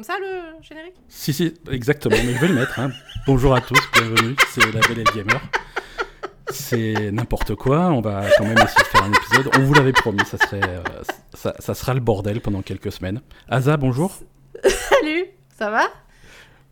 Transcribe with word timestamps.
Comme 0.00 0.06
ça 0.06 0.18
le 0.18 0.62
générique? 0.62 0.94
Si, 1.08 1.34
si, 1.34 1.52
exactement, 1.70 2.16
mais 2.24 2.32
je 2.32 2.38
vais 2.38 2.48
le 2.48 2.54
mettre. 2.54 2.78
hein. 2.80 2.90
Bonjour 3.26 3.54
à 3.54 3.60
tous, 3.60 3.78
bienvenue, 3.92 4.34
c'est 4.48 4.64
la 4.72 4.80
Belle 4.80 5.00
et 5.00 5.04
le 5.04 5.12
Gamer. 5.14 5.38
C'est 6.48 7.10
n'importe 7.12 7.54
quoi, 7.54 7.80
on 7.90 8.00
va 8.00 8.24
quand 8.38 8.44
même 8.46 8.56
essayer 8.56 8.82
de 8.82 8.88
faire 8.88 9.02
un 9.02 9.12
épisode. 9.12 9.50
On 9.58 9.60
vous 9.64 9.74
l'avait 9.74 9.92
promis, 9.92 10.24
ça, 10.24 10.38
serait, 10.38 10.62
euh, 10.64 10.82
ça, 11.34 11.54
ça 11.58 11.74
sera 11.74 11.92
le 11.92 12.00
bordel 12.00 12.40
pendant 12.40 12.62
quelques 12.62 12.90
semaines. 12.92 13.20
Asa, 13.46 13.76
bonjour. 13.76 14.16
Salut, 14.64 15.26
ça 15.58 15.68
va? 15.68 15.82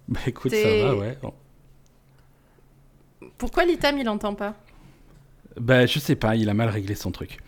Bah 0.08 0.20
écoute, 0.26 0.50
ça 0.54 0.76
va, 0.86 0.94
ouais. 0.96 1.18
Pourquoi 3.36 3.66
l'itam 3.66 3.98
il 3.98 4.08
entend 4.08 4.34
pas? 4.34 4.54
Bah 5.60 5.84
je 5.84 5.98
sais 5.98 6.16
pas, 6.16 6.34
il 6.34 6.48
a 6.48 6.54
mal 6.54 6.70
réglé 6.70 6.94
son 6.94 7.10
truc. 7.10 7.40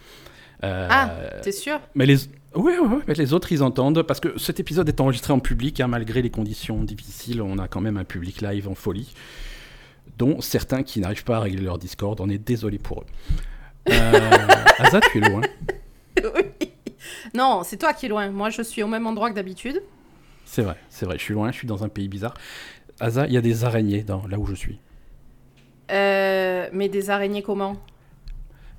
Euh, 0.62 0.88
Ah, 0.90 1.10
t'es 1.42 1.52
sûr? 1.52 1.80
Mais 1.94 2.04
les... 2.04 2.18
Mais 2.56 3.14
les 3.14 3.32
autres, 3.32 3.52
ils 3.52 3.62
entendent, 3.62 4.02
parce 4.02 4.20
que 4.20 4.38
cet 4.38 4.58
épisode 4.60 4.88
est 4.88 5.00
enregistré 5.00 5.32
en 5.32 5.38
public, 5.38 5.80
hein, 5.80 5.86
malgré 5.86 6.20
les 6.20 6.30
conditions 6.30 6.82
difficiles, 6.82 7.42
on 7.42 7.58
a 7.58 7.68
quand 7.68 7.80
même 7.80 7.96
un 7.96 8.04
public 8.04 8.40
live 8.40 8.68
en 8.68 8.74
folie, 8.74 9.14
dont 10.18 10.40
certains 10.40 10.82
qui 10.82 11.00
n'arrivent 11.00 11.24
pas 11.24 11.36
à 11.36 11.40
régler 11.40 11.62
leur 11.62 11.78
Discord, 11.78 12.20
on 12.20 12.28
est 12.28 12.38
désolé 12.38 12.78
pour 12.78 13.02
eux. 13.02 13.06
Euh, 13.90 14.20
Asa, 14.78 15.00
tu 15.00 15.18
es 15.18 15.28
loin. 15.28 15.42
Oui. 16.18 16.70
Non, 17.34 17.62
c'est 17.64 17.76
toi 17.76 17.92
qui 17.92 18.06
es 18.06 18.08
loin. 18.08 18.30
Moi, 18.30 18.50
je 18.50 18.62
suis 18.62 18.82
au 18.82 18.88
même 18.88 19.06
endroit 19.06 19.30
que 19.30 19.36
d'habitude. 19.36 19.80
C'est 20.44 20.62
vrai, 20.62 20.76
c'est 20.88 21.06
vrai, 21.06 21.16
je 21.18 21.22
suis 21.22 21.34
loin, 21.34 21.52
je 21.52 21.56
suis 21.56 21.68
dans 21.68 21.84
un 21.84 21.88
pays 21.88 22.08
bizarre. 22.08 22.34
Asa, 22.98 23.26
il 23.26 23.32
y 23.32 23.36
a 23.36 23.40
des 23.40 23.64
araignées 23.64 24.02
dans, 24.02 24.26
là 24.26 24.38
où 24.38 24.46
je 24.46 24.54
suis. 24.54 24.80
Euh, 25.90 26.68
mais 26.72 26.88
des 26.88 27.10
araignées 27.10 27.42
comment? 27.42 27.76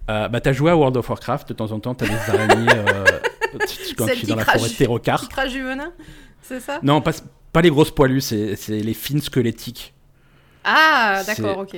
Euh, 0.10 0.28
bah, 0.28 0.42
t'as 0.42 0.52
joué 0.52 0.72
à 0.72 0.76
World 0.76 0.98
of 0.98 1.10
Warcraft, 1.10 1.50
de 1.50 1.54
temps 1.54 1.72
en 1.72 1.80
temps, 1.80 1.96
t'as 1.96 2.08
des 2.08 2.30
araignées 2.30 2.72
euh, 2.74 3.06
quand 3.98 4.08
es 4.08 4.16
qui 4.16 4.26
dans 4.26 4.36
la 4.36 4.46
forêt 4.46 4.70
de 4.70 4.74
Terrocar. 4.76 5.22
Qui 5.22 5.28
crache 5.28 5.52
du 5.52 5.64
venin 5.64 5.92
C'est 6.42 6.60
ça? 6.60 6.80
Non, 6.84 7.02
pas, 7.02 7.12
pas 7.54 7.62
les 7.62 7.70
grosses 7.70 7.92
poilues, 7.92 8.22
c'est 8.22 8.56
les 8.70 8.94
fines 8.94 9.22
squelettiques. 9.22 9.94
Ah, 10.64 11.24
d'accord, 11.26 11.60
ok. 11.60 11.76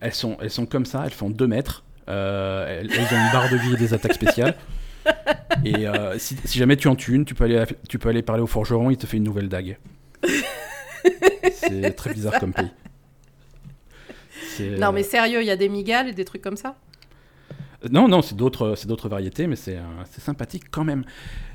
Elles 0.00 0.14
sont, 0.14 0.36
elles 0.40 0.50
sont 0.50 0.66
comme 0.66 0.86
ça, 0.86 1.02
elles 1.04 1.12
font 1.12 1.28
2 1.30 1.46
mètres. 1.46 1.84
euh, 2.08 2.80
elles, 2.80 2.90
elles 2.92 3.00
ont 3.00 3.20
une 3.26 3.32
barre 3.32 3.50
de 3.50 3.56
vie 3.56 3.74
et 3.74 3.76
des 3.76 3.92
attaques 3.94 4.14
spéciales. 4.14 4.56
Et 5.64 5.88
euh, 5.88 6.18
si, 6.18 6.36
si 6.44 6.58
jamais 6.58 6.76
tu 6.76 6.86
en 6.88 6.94
tues 6.94 7.14
une, 7.14 7.24
tu 7.24 7.34
peux, 7.34 7.44
aller, 7.44 7.64
tu 7.88 7.98
peux 7.98 8.08
aller 8.10 8.22
parler 8.22 8.42
au 8.42 8.46
forgeron, 8.46 8.90
il 8.90 8.96
te 8.96 9.06
fait 9.06 9.16
une 9.16 9.24
nouvelle 9.24 9.48
dague. 9.48 9.78
C'est 11.52 11.92
très 11.96 12.12
bizarre 12.12 12.38
comme 12.38 12.52
pays. 12.52 12.70
Non, 14.60 14.88
euh, 14.88 14.92
mais 14.92 15.02
sérieux, 15.02 15.40
il 15.40 15.46
y 15.46 15.50
a 15.50 15.56
des 15.56 15.68
migales 15.68 16.08
et 16.08 16.12
des 16.12 16.24
trucs 16.24 16.42
comme 16.42 16.56
ça? 16.56 16.76
Non, 17.90 18.08
non, 18.08 18.22
c'est 18.22 18.34
d'autres, 18.34 18.74
c'est 18.76 18.88
d'autres 18.88 19.08
variétés, 19.08 19.46
mais 19.46 19.54
c'est, 19.54 19.76
euh, 19.76 19.82
c'est 20.10 20.20
sympathique 20.20 20.64
quand 20.70 20.82
même. 20.82 21.04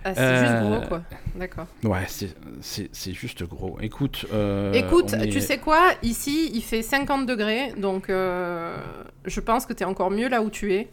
Ah, 0.05 0.13
c'est 0.15 0.21
Euh, 0.21 0.39
juste 0.45 0.69
gros, 0.81 0.87
quoi. 0.87 1.01
D'accord. 1.35 1.67
Ouais, 1.83 2.05
c'est, 2.07 2.33
c'est, 2.61 2.89
c'est 2.93 3.11
juste 3.11 3.43
gros. 3.43 3.77
Écoute, 3.81 4.25
euh, 4.33 4.71
Écoute, 4.71 5.11
est- 5.13 5.27
tu 5.29 5.41
sais 5.41 5.57
quoi? 5.57 5.91
Ici, 6.01 6.49
il 6.53 6.61
fait 6.61 6.81
50 6.81 7.25
degrés, 7.25 7.73
donc 7.77 8.09
euh, 8.09 8.77
je 9.25 9.39
pense 9.41 9.65
que 9.65 9.73
t'es 9.73 9.83
encore 9.83 10.11
mieux 10.11 10.29
là 10.29 10.41
où 10.41 10.49
tu 10.49 10.73
es. 10.73 10.87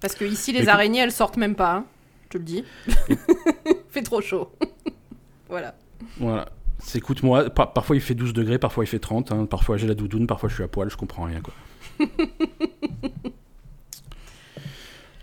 Parce 0.00 0.14
que 0.14 0.24
ici, 0.26 0.52
les 0.52 0.58
Écoute- 0.60 0.68
araignées, 0.68 1.00
elles 1.00 1.12
sortent 1.12 1.38
même 1.38 1.54
pas, 1.54 1.72
hein, 1.76 1.84
je 2.24 2.28
te 2.28 2.38
le 2.38 2.44
dis. 2.44 2.64
fait 3.88 4.02
trop 4.02 4.20
chaud. 4.20 4.52
voilà. 5.48 5.74
Voilà. 6.18 6.50
C'est, 6.80 6.98
écoute, 6.98 7.22
moi, 7.22 7.48
par- 7.48 7.72
parfois 7.72 7.96
il 7.96 8.00
fait 8.02 8.14
12 8.14 8.32
degrés, 8.34 8.58
parfois 8.58 8.84
il 8.84 8.88
fait 8.88 8.98
30, 8.98 9.32
hein, 9.32 9.46
parfois 9.46 9.78
j'ai 9.78 9.86
la 9.86 9.94
doudoune, 9.94 10.26
parfois 10.26 10.48
je 10.50 10.54
suis 10.54 10.64
à 10.64 10.68
poil, 10.68 10.90
je 10.90 10.96
comprends 10.98 11.24
rien, 11.24 11.40
quoi. 11.40 11.54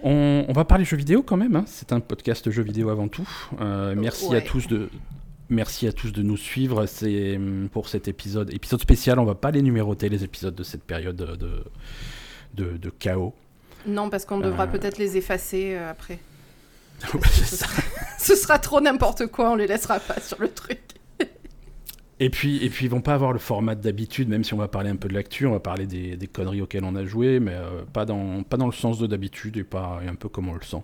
on, 0.03 0.45
on 0.47 0.53
va 0.53 0.65
parler 0.65 0.85
jeux 0.85 0.97
vidéo 0.97 1.23
quand 1.23 1.37
même, 1.37 1.55
hein. 1.55 1.63
c'est 1.67 1.91
un 1.93 1.99
podcast 1.99 2.49
jeux 2.51 2.63
vidéo 2.63 2.89
avant 2.89 3.07
tout. 3.07 3.27
Euh, 3.61 3.95
merci 3.97 4.27
Ouais. 4.27 4.37
à 4.37 4.41
tous 4.41 4.67
de... 4.67 4.89
Merci 5.49 5.87
à 5.87 5.93
tous 5.93 6.11
de 6.11 6.21
nous 6.21 6.35
suivre. 6.35 6.85
C'est 6.87 7.37
hum, 7.37 7.69
pour 7.71 7.87
cet 7.87 8.09
épisode, 8.09 8.53
épisode 8.53 8.81
spécial. 8.81 9.17
On 9.17 9.23
va 9.23 9.33
pas 9.35 9.49
les 9.49 9.61
numéroter 9.61 10.09
les 10.09 10.25
épisodes 10.25 10.53
de 10.53 10.63
cette 10.63 10.83
période 10.83 11.15
de, 11.15 11.63
de, 12.55 12.77
de 12.77 12.89
chaos. 12.89 13.33
Non, 13.85 14.09
parce 14.09 14.25
qu'on 14.25 14.39
devra 14.41 14.65
Euh. 14.65 14.67
peut-être 14.67 14.97
les 14.97 15.15
effacer 15.15 15.75
euh, 15.77 15.89
après. 15.89 16.19
Ce 17.31 17.45
ça. 17.55 17.67
Ce 18.19 18.35
sera 18.35 18.59
trop 18.59 18.81
n'importe 18.81 19.27
quoi, 19.27 19.51
on 19.51 19.55
les 19.55 19.67
laissera 19.67 19.99
pas 20.01 20.19
sur 20.19 20.41
le 20.41 20.49
truc. 20.49 20.79
Et 22.19 22.29
puis, 22.31 22.63
et 22.65 22.69
puis 22.69 22.85
ils 22.85 22.89
vont 22.89 23.01
pas 23.01 23.13
avoir 23.13 23.31
le 23.31 23.37
format 23.39 23.75
d'habitude, 23.75 24.27
même 24.27 24.43
si 24.43 24.53
on 24.55 24.57
va 24.57 24.67
parler 24.67 24.89
un 24.89 24.95
peu 24.95 25.07
de 25.07 25.13
l'actu, 25.13 25.45
on 25.45 25.51
va 25.51 25.59
parler 25.59 25.85
des, 25.85 26.17
des 26.17 26.27
conneries 26.27 26.61
auxquelles 26.61 26.83
on 26.83 26.95
a 26.95 27.05
joué, 27.05 27.39
mais 27.39 27.53
euh, 27.53 27.83
pas, 27.93 28.05
dans, 28.05 28.41
pas 28.43 28.57
dans 28.57 28.65
le 28.65 28.71
sens 28.71 28.97
de 28.97 29.05
d'habitude 29.05 29.55
et 29.57 29.63
pas 29.63 29.99
et 30.03 30.07
un 30.07 30.15
peu 30.15 30.27
comme 30.27 30.47
on 30.49 30.53
le 30.55 30.63
sent. 30.63 30.81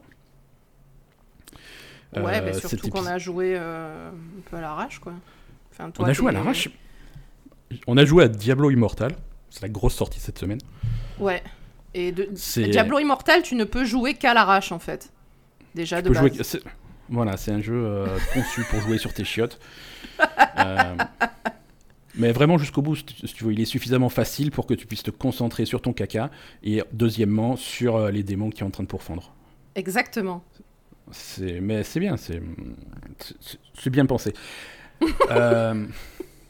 Ouais, 2.16 2.22
Euh, 2.38 2.42
mais 2.46 2.54
cet 2.54 2.68
surtout 2.70 2.90
qu'on 2.90 3.08
a 3.08 3.18
joué 3.18 3.56
euh, 3.58 4.10
un 4.10 4.50
peu 4.50 4.58
à 4.58 4.62
l'arrache, 4.62 5.00
quoi. 5.00 5.14
Enfin, 5.72 5.90
toi, 5.90 6.06
On 6.06 6.08
a 6.08 6.14
joué 6.14 6.30
à 6.30 6.32
l'arrache. 6.34 6.70
On 7.88 7.98
a 7.98 8.06
joué 8.06 8.26
à 8.26 8.28
Diablo 8.28 8.70
Immortal. 8.70 9.16
C'est 9.50 9.64
la 9.64 9.70
grosse 9.70 9.96
sortie 9.96 10.20
cette 10.20 10.38
semaine. 10.38 10.60
Ouais. 11.20 11.42
Et 11.96 12.12
de... 12.12 12.30
Diablo 12.70 13.00
Immortal, 13.00 13.42
tu 13.42 13.56
ne 13.56 13.64
peux 13.64 13.86
jouer 13.86 14.14
qu'à 14.14 14.36
l'arrache, 14.36 14.72
en 14.72 14.80
fait. 14.80 15.12
Déjà, 15.74 16.02
Tu 16.04 16.10
de 16.10 16.14
base. 16.14 16.34
jouer- 16.52 16.62
Voilà, 17.10 17.38
c'est 17.38 17.52
un 17.52 17.62
jeu 17.62 17.74
euh, 17.84 18.06
conçu 18.36 18.64
pour 18.70 18.80
jouer 18.82 19.00
sur 19.00 19.12
tes 19.14 19.24
chiottes. 19.24 19.60
Euh, 20.60 20.96
mais 22.16 22.32
vraiment 22.32 22.58
jusqu'au 22.58 22.82
bout, 22.82 22.96
si 22.96 23.04
tu, 23.06 23.44
veux, 23.44 23.54
il 23.54 23.60
est 23.60 23.66
suffisamment 23.66 24.10
facile 24.10 24.52
pour 24.52 24.68
que 24.68 24.74
tu 24.74 24.86
puisses 24.86 25.04
te 25.04 25.12
concentrer 25.12 25.66
sur 25.66 25.82
ton 25.82 25.94
caca 25.94 26.30
et 26.64 26.84
deuxièmement 26.92 27.56
sur 27.56 27.96
euh, 27.96 28.12
les 28.12 28.24
démons 28.24 28.50
qui 28.50 28.60
sont 28.60 28.66
en 28.66 28.72
train 28.72 28.84
de 28.84 28.88
pourfendre. 28.88 29.34
Exactement. 29.76 30.44
C'est, 31.12 31.60
mais 31.60 31.84
c'est 31.84 32.00
bien, 32.00 32.18
c'est, 32.18 32.42
c'est, 33.20 33.60
c'est 33.78 33.90
bien 33.90 34.06
pensé. 34.06 34.34
Euh, 35.32 35.86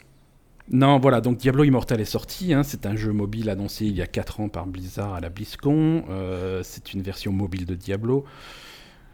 non, 0.70 1.00
voilà, 1.00 1.22
donc 1.22 1.38
Diablo 1.38 1.64
Immortal 1.64 2.02
est 2.02 2.06
sorti. 2.06 2.54
hein, 2.54 2.64
c'est 2.64 2.86
un 2.86 2.96
jeu 2.96 3.12
mobile 3.14 3.50
annoncé 3.50 3.86
il 3.86 3.96
y 3.96 4.02
a 4.02 4.08
4 4.08 4.42
ans 4.42 4.50
par 4.50 4.68
Blizzard 4.68 5.14
à 5.14 5.22
la 5.22 5.30
BlizzCon. 5.30 6.04
euh, 6.10 6.62
c'est 6.64 6.94
une 6.94 7.02
version 7.02 7.32
mobile 7.32 7.66
de 7.66 7.76
Diablo. 7.76 8.26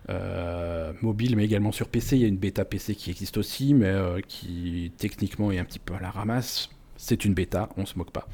Euh, 0.10 0.92
mobile, 1.02 1.36
mais 1.36 1.46
également 1.46 1.72
sur 1.72 1.88
PC. 1.88 2.16
Il 2.16 2.22
y 2.22 2.26
a 2.26 2.28
une 2.28 2.38
bêta 2.38 2.66
PC 2.66 2.96
qui 2.96 3.12
existe 3.12 3.38
aussi, 3.38 3.74
mais 3.74 3.88
euh, 3.88 4.22
qui 4.28 4.92
techniquement 4.98 5.52
est 5.52 5.60
un 5.60 5.66
petit 5.66 5.80
peu 5.80 5.94
à 5.94 6.00
la 6.00 6.10
ramasse. 6.10 6.70
C'est 6.98 7.26
une 7.26 7.34
bêta, 7.34 7.70
on 7.78 7.86
se 7.86 7.98
moque 7.98 8.12
pas. 8.12 8.28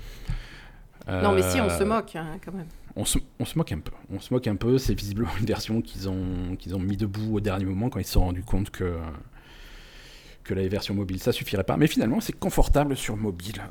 Non, 1.08 1.34
mais 1.34 1.44
si, 1.44 1.59
on 1.62 1.69
se 1.69 1.84
Euh, 1.84 1.86
moque, 1.86 2.16
hein, 2.16 2.38
quand 2.44 2.53
même. 2.53 2.66
on 2.96 3.06
se, 3.06 3.19
on 3.40 3.46
se 3.46 3.58
moque 3.58 3.72
un 3.74 3.80
peu. 3.80 3.91
On 4.09 4.19
se 4.19 4.34
moque 4.34 4.47
un 4.47 4.56
peu. 4.56 4.78
C'est 4.78 4.96
visiblement 4.96 5.30
une 5.40 5.46
version 5.46 5.81
qu'ils 5.81 6.09
ont, 6.09 6.56
qu'ils 6.58 6.75
ont 6.75 6.80
mis 6.80 6.97
debout 6.97 7.36
au 7.36 7.40
dernier 7.41 7.66
moment 7.66 7.90
quand 7.90 8.00
ils 8.00 8.06
se 8.06 8.13
sont 8.13 8.22
rendus 8.22 8.44
compte 8.44 8.69
que, 8.72 8.97
que 10.44 10.53
la 10.53 10.68
version 10.68 10.96
mobile 10.96 11.19
ça 11.19 11.31
suffirait 11.31 11.63
pas. 11.66 11.78
Mais 11.78 11.88
finalement, 11.88 12.22
c'est 12.22 12.34
confortable 12.34 12.96
sur 12.96 13.18
mobile. 13.18 13.62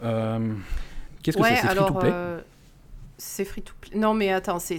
Qu'est-ce 1.23 1.39
que 1.39 1.43
ouais, 1.43 1.57
c'est 1.57 1.69
C'est 1.69 1.75
free 1.75 1.87
to 1.87 1.95
play 1.95 2.13
C'est 3.17 3.45
free 3.45 3.63
to 3.63 3.73
play. 3.81 3.97
Non, 3.99 4.13
mais 4.15 4.31
attends, 4.33 4.59
c'est- 4.59 4.79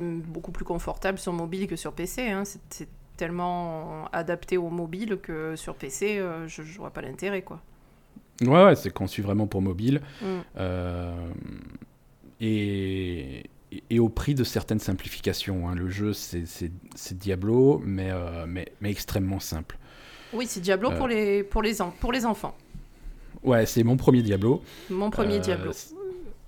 beaucoup 0.00 0.50
plus 0.52 0.64
confortable 0.64 1.18
sur 1.18 1.32
mobile 1.32 1.66
que 1.66 1.76
sur 1.76 1.92
PC. 1.92 2.28
Hein. 2.30 2.42
C'est- 2.68 2.88
tellement 3.16 4.06
adapté 4.14 4.56
au 4.56 4.70
mobile 4.70 5.18
que 5.22 5.54
sur 5.54 5.74
PC, 5.74 6.16
euh, 6.18 6.48
je, 6.48 6.62
je 6.62 6.78
vois 6.78 6.88
pas 6.88 7.02
l'intérêt, 7.02 7.42
quoi. 7.42 7.60
Ouais, 8.40 8.64
ouais, 8.64 8.74
c'est 8.76 8.88
conçu 8.90 9.20
vraiment 9.20 9.46
pour 9.46 9.60
mobile. 9.60 10.00
Mm. 10.22 10.24
Euh, 10.56 11.28
et, 12.40 13.44
et- 13.90 13.98
au 14.00 14.08
prix 14.08 14.34
de 14.34 14.44
certaines 14.44 14.78
simplifications. 14.78 15.68
hein. 15.68 15.74
Le 15.74 15.88
jeu, 15.90 16.12
c'est 16.14 17.18
Diablo, 17.18 17.80
mais, 17.84 18.10
euh, 18.10 18.46
mais, 18.48 18.72
mais 18.80 18.90
extrêmement 18.90 19.40
simple. 19.40 19.78
Oui, 20.32 20.46
c'est 20.48 20.60
Diablo 20.60 20.90
pour, 20.92 21.06
les, 21.08 21.42
pour, 21.42 21.60
les 21.62 21.82
en- 21.82 21.90
pour 21.90 22.12
les 22.12 22.24
enfants. 22.24 22.56
Ouais, 23.42 23.66
c'est 23.66 23.82
mon 23.84 23.96
premier 23.96 24.22
Diablo. 24.22 24.62
Mon 24.90 25.10
premier 25.10 25.38
Diablo. 25.40 25.72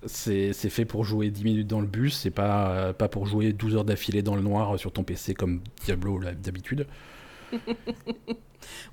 C'est 0.05 0.53
fait 0.53 0.85
pour 0.85 1.03
jouer 1.05 1.29
10 1.29 1.43
minutes 1.43 1.67
dans 1.67 1.79
le 1.81 1.87
bus, 1.87 2.15
c'est 2.17 2.31
pas, 2.31 2.69
euh, 2.71 2.93
pas 2.93 3.07
pour 3.07 3.25
jouer 3.25 3.53
12 3.53 3.75
heures 3.75 3.85
d'affilée 3.85 4.21
dans 4.21 4.35
le 4.35 4.41
noir 4.41 4.77
sur 4.79 4.91
ton 4.91 5.03
PC 5.03 5.33
comme 5.33 5.61
Diablo 5.85 6.19
d'habitude. 6.41 6.87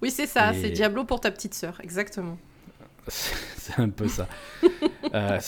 Oui, 0.02 0.10
c'est 0.10 0.26
ça, 0.26 0.52
et- 0.52 0.60
c'est 0.60 0.70
Diablo 0.70 1.04
pour 1.04 1.20
ta 1.20 1.30
petite 1.30 1.54
sœur, 1.54 1.80
exactement. 1.82 2.38
C'est 3.08 3.78
un 3.78 3.88
peu 3.88 4.08
ça. 4.08 4.28
Euh, 5.14 5.38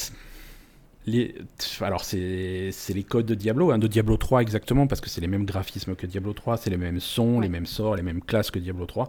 les, 1.06 1.34
alors, 1.80 2.04
c'est 2.04 2.72
les 2.94 3.04
codes 3.04 3.26
de 3.26 3.34
Diablo, 3.34 3.70
hein, 3.70 3.78
de 3.78 3.86
Diablo 3.86 4.16
3 4.16 4.40
exactement, 4.42 4.86
parce 4.86 5.00
que 5.00 5.08
c'est 5.10 5.20
les 5.20 5.26
mêmes 5.28 5.44
graphismes 5.44 5.94
que 5.94 6.06
Diablo 6.06 6.32
3, 6.32 6.56
c'est 6.56 6.70
les 6.70 6.76
mêmes 6.76 6.98
sons, 7.00 7.36
Ouais. 7.36 7.42
les 7.42 7.48
mêmes 7.48 7.66
sorts, 7.66 7.94
les 7.96 8.02
mêmes 8.02 8.22
classes 8.22 8.50
que 8.50 8.58
Diablo 8.58 8.86
3. 8.86 9.06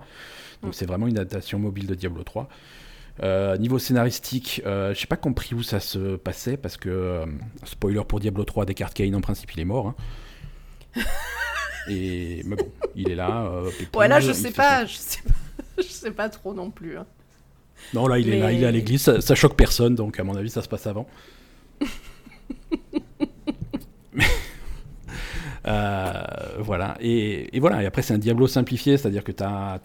Donc, 0.61 0.71
Mm. 0.71 0.73
c'est 0.73 0.85
vraiment 0.85 1.07
une 1.07 1.17
adaptation 1.17 1.57
mobile 1.59 1.87
de 1.87 1.95
Diablo 1.95 2.23
3. 2.23 2.49
Euh, 3.21 3.57
niveau 3.57 3.77
scénaristique, 3.77 4.61
euh, 4.65 4.93
j'ai 4.95 5.05
pas 5.05 5.17
compris 5.17 5.53
où 5.53 5.61
ça 5.61 5.79
se 5.79 6.15
passait, 6.15 6.57
parce 6.57 6.77
que, 6.77 6.89
euh, 6.89 7.25
spoiler 7.63 8.01
pour 8.07 8.19
Diablo 8.19 8.43
3, 8.43 8.65
Descartes 8.65 8.93
Kane, 8.95 9.13
en 9.15 9.21
principe, 9.21 9.51
il 9.53 9.59
est 9.59 9.65
mort. 9.65 9.87
hein. 9.87 9.95
Et 11.89 12.41
mais 12.45 12.55
bon, 12.55 12.67
il 12.95 13.09
est 13.11 13.15
là. 13.15 13.45
euh, 13.45 13.69
Ouais, 13.95 14.07
là, 14.07 14.19
je 14.21 14.31
sais 14.31 14.51
pas, 14.51 14.85
je 14.85 14.95
sais 14.95 15.21
pas, 15.21 15.33
je 15.77 15.83
sais 15.83 16.11
pas 16.11 16.29
trop 16.29 16.53
non 16.53 16.71
plus. 16.71 16.97
hein. 16.97 17.05
Non, 17.93 18.07
là, 18.07 18.17
il 18.17 18.29
est 18.29 18.39
là, 18.39 18.51
il 18.53 18.63
est 18.63 18.65
à 18.65 18.71
l'église, 18.71 19.01
ça, 19.01 19.19
ça 19.21 19.35
choque 19.35 19.55
personne, 19.57 19.93
donc 19.93 20.17
à 20.19 20.23
mon 20.23 20.35
avis, 20.35 20.49
ça 20.49 20.61
se 20.61 20.67
passe 20.69 20.87
avant. 20.87 21.05
Mais- 24.13 24.23
Euh, 25.65 26.23
voilà, 26.59 26.97
et, 26.99 27.55
et 27.55 27.59
voilà, 27.61 27.81
et 27.81 27.85
après, 27.85 28.01
c'est 28.01 28.13
un 28.13 28.17
Diablo 28.17 28.47
simplifié, 28.47 28.97
c'est-à-dire 28.97 29.23
que 29.23 29.31
tu 29.31 29.43
as, 29.43 29.79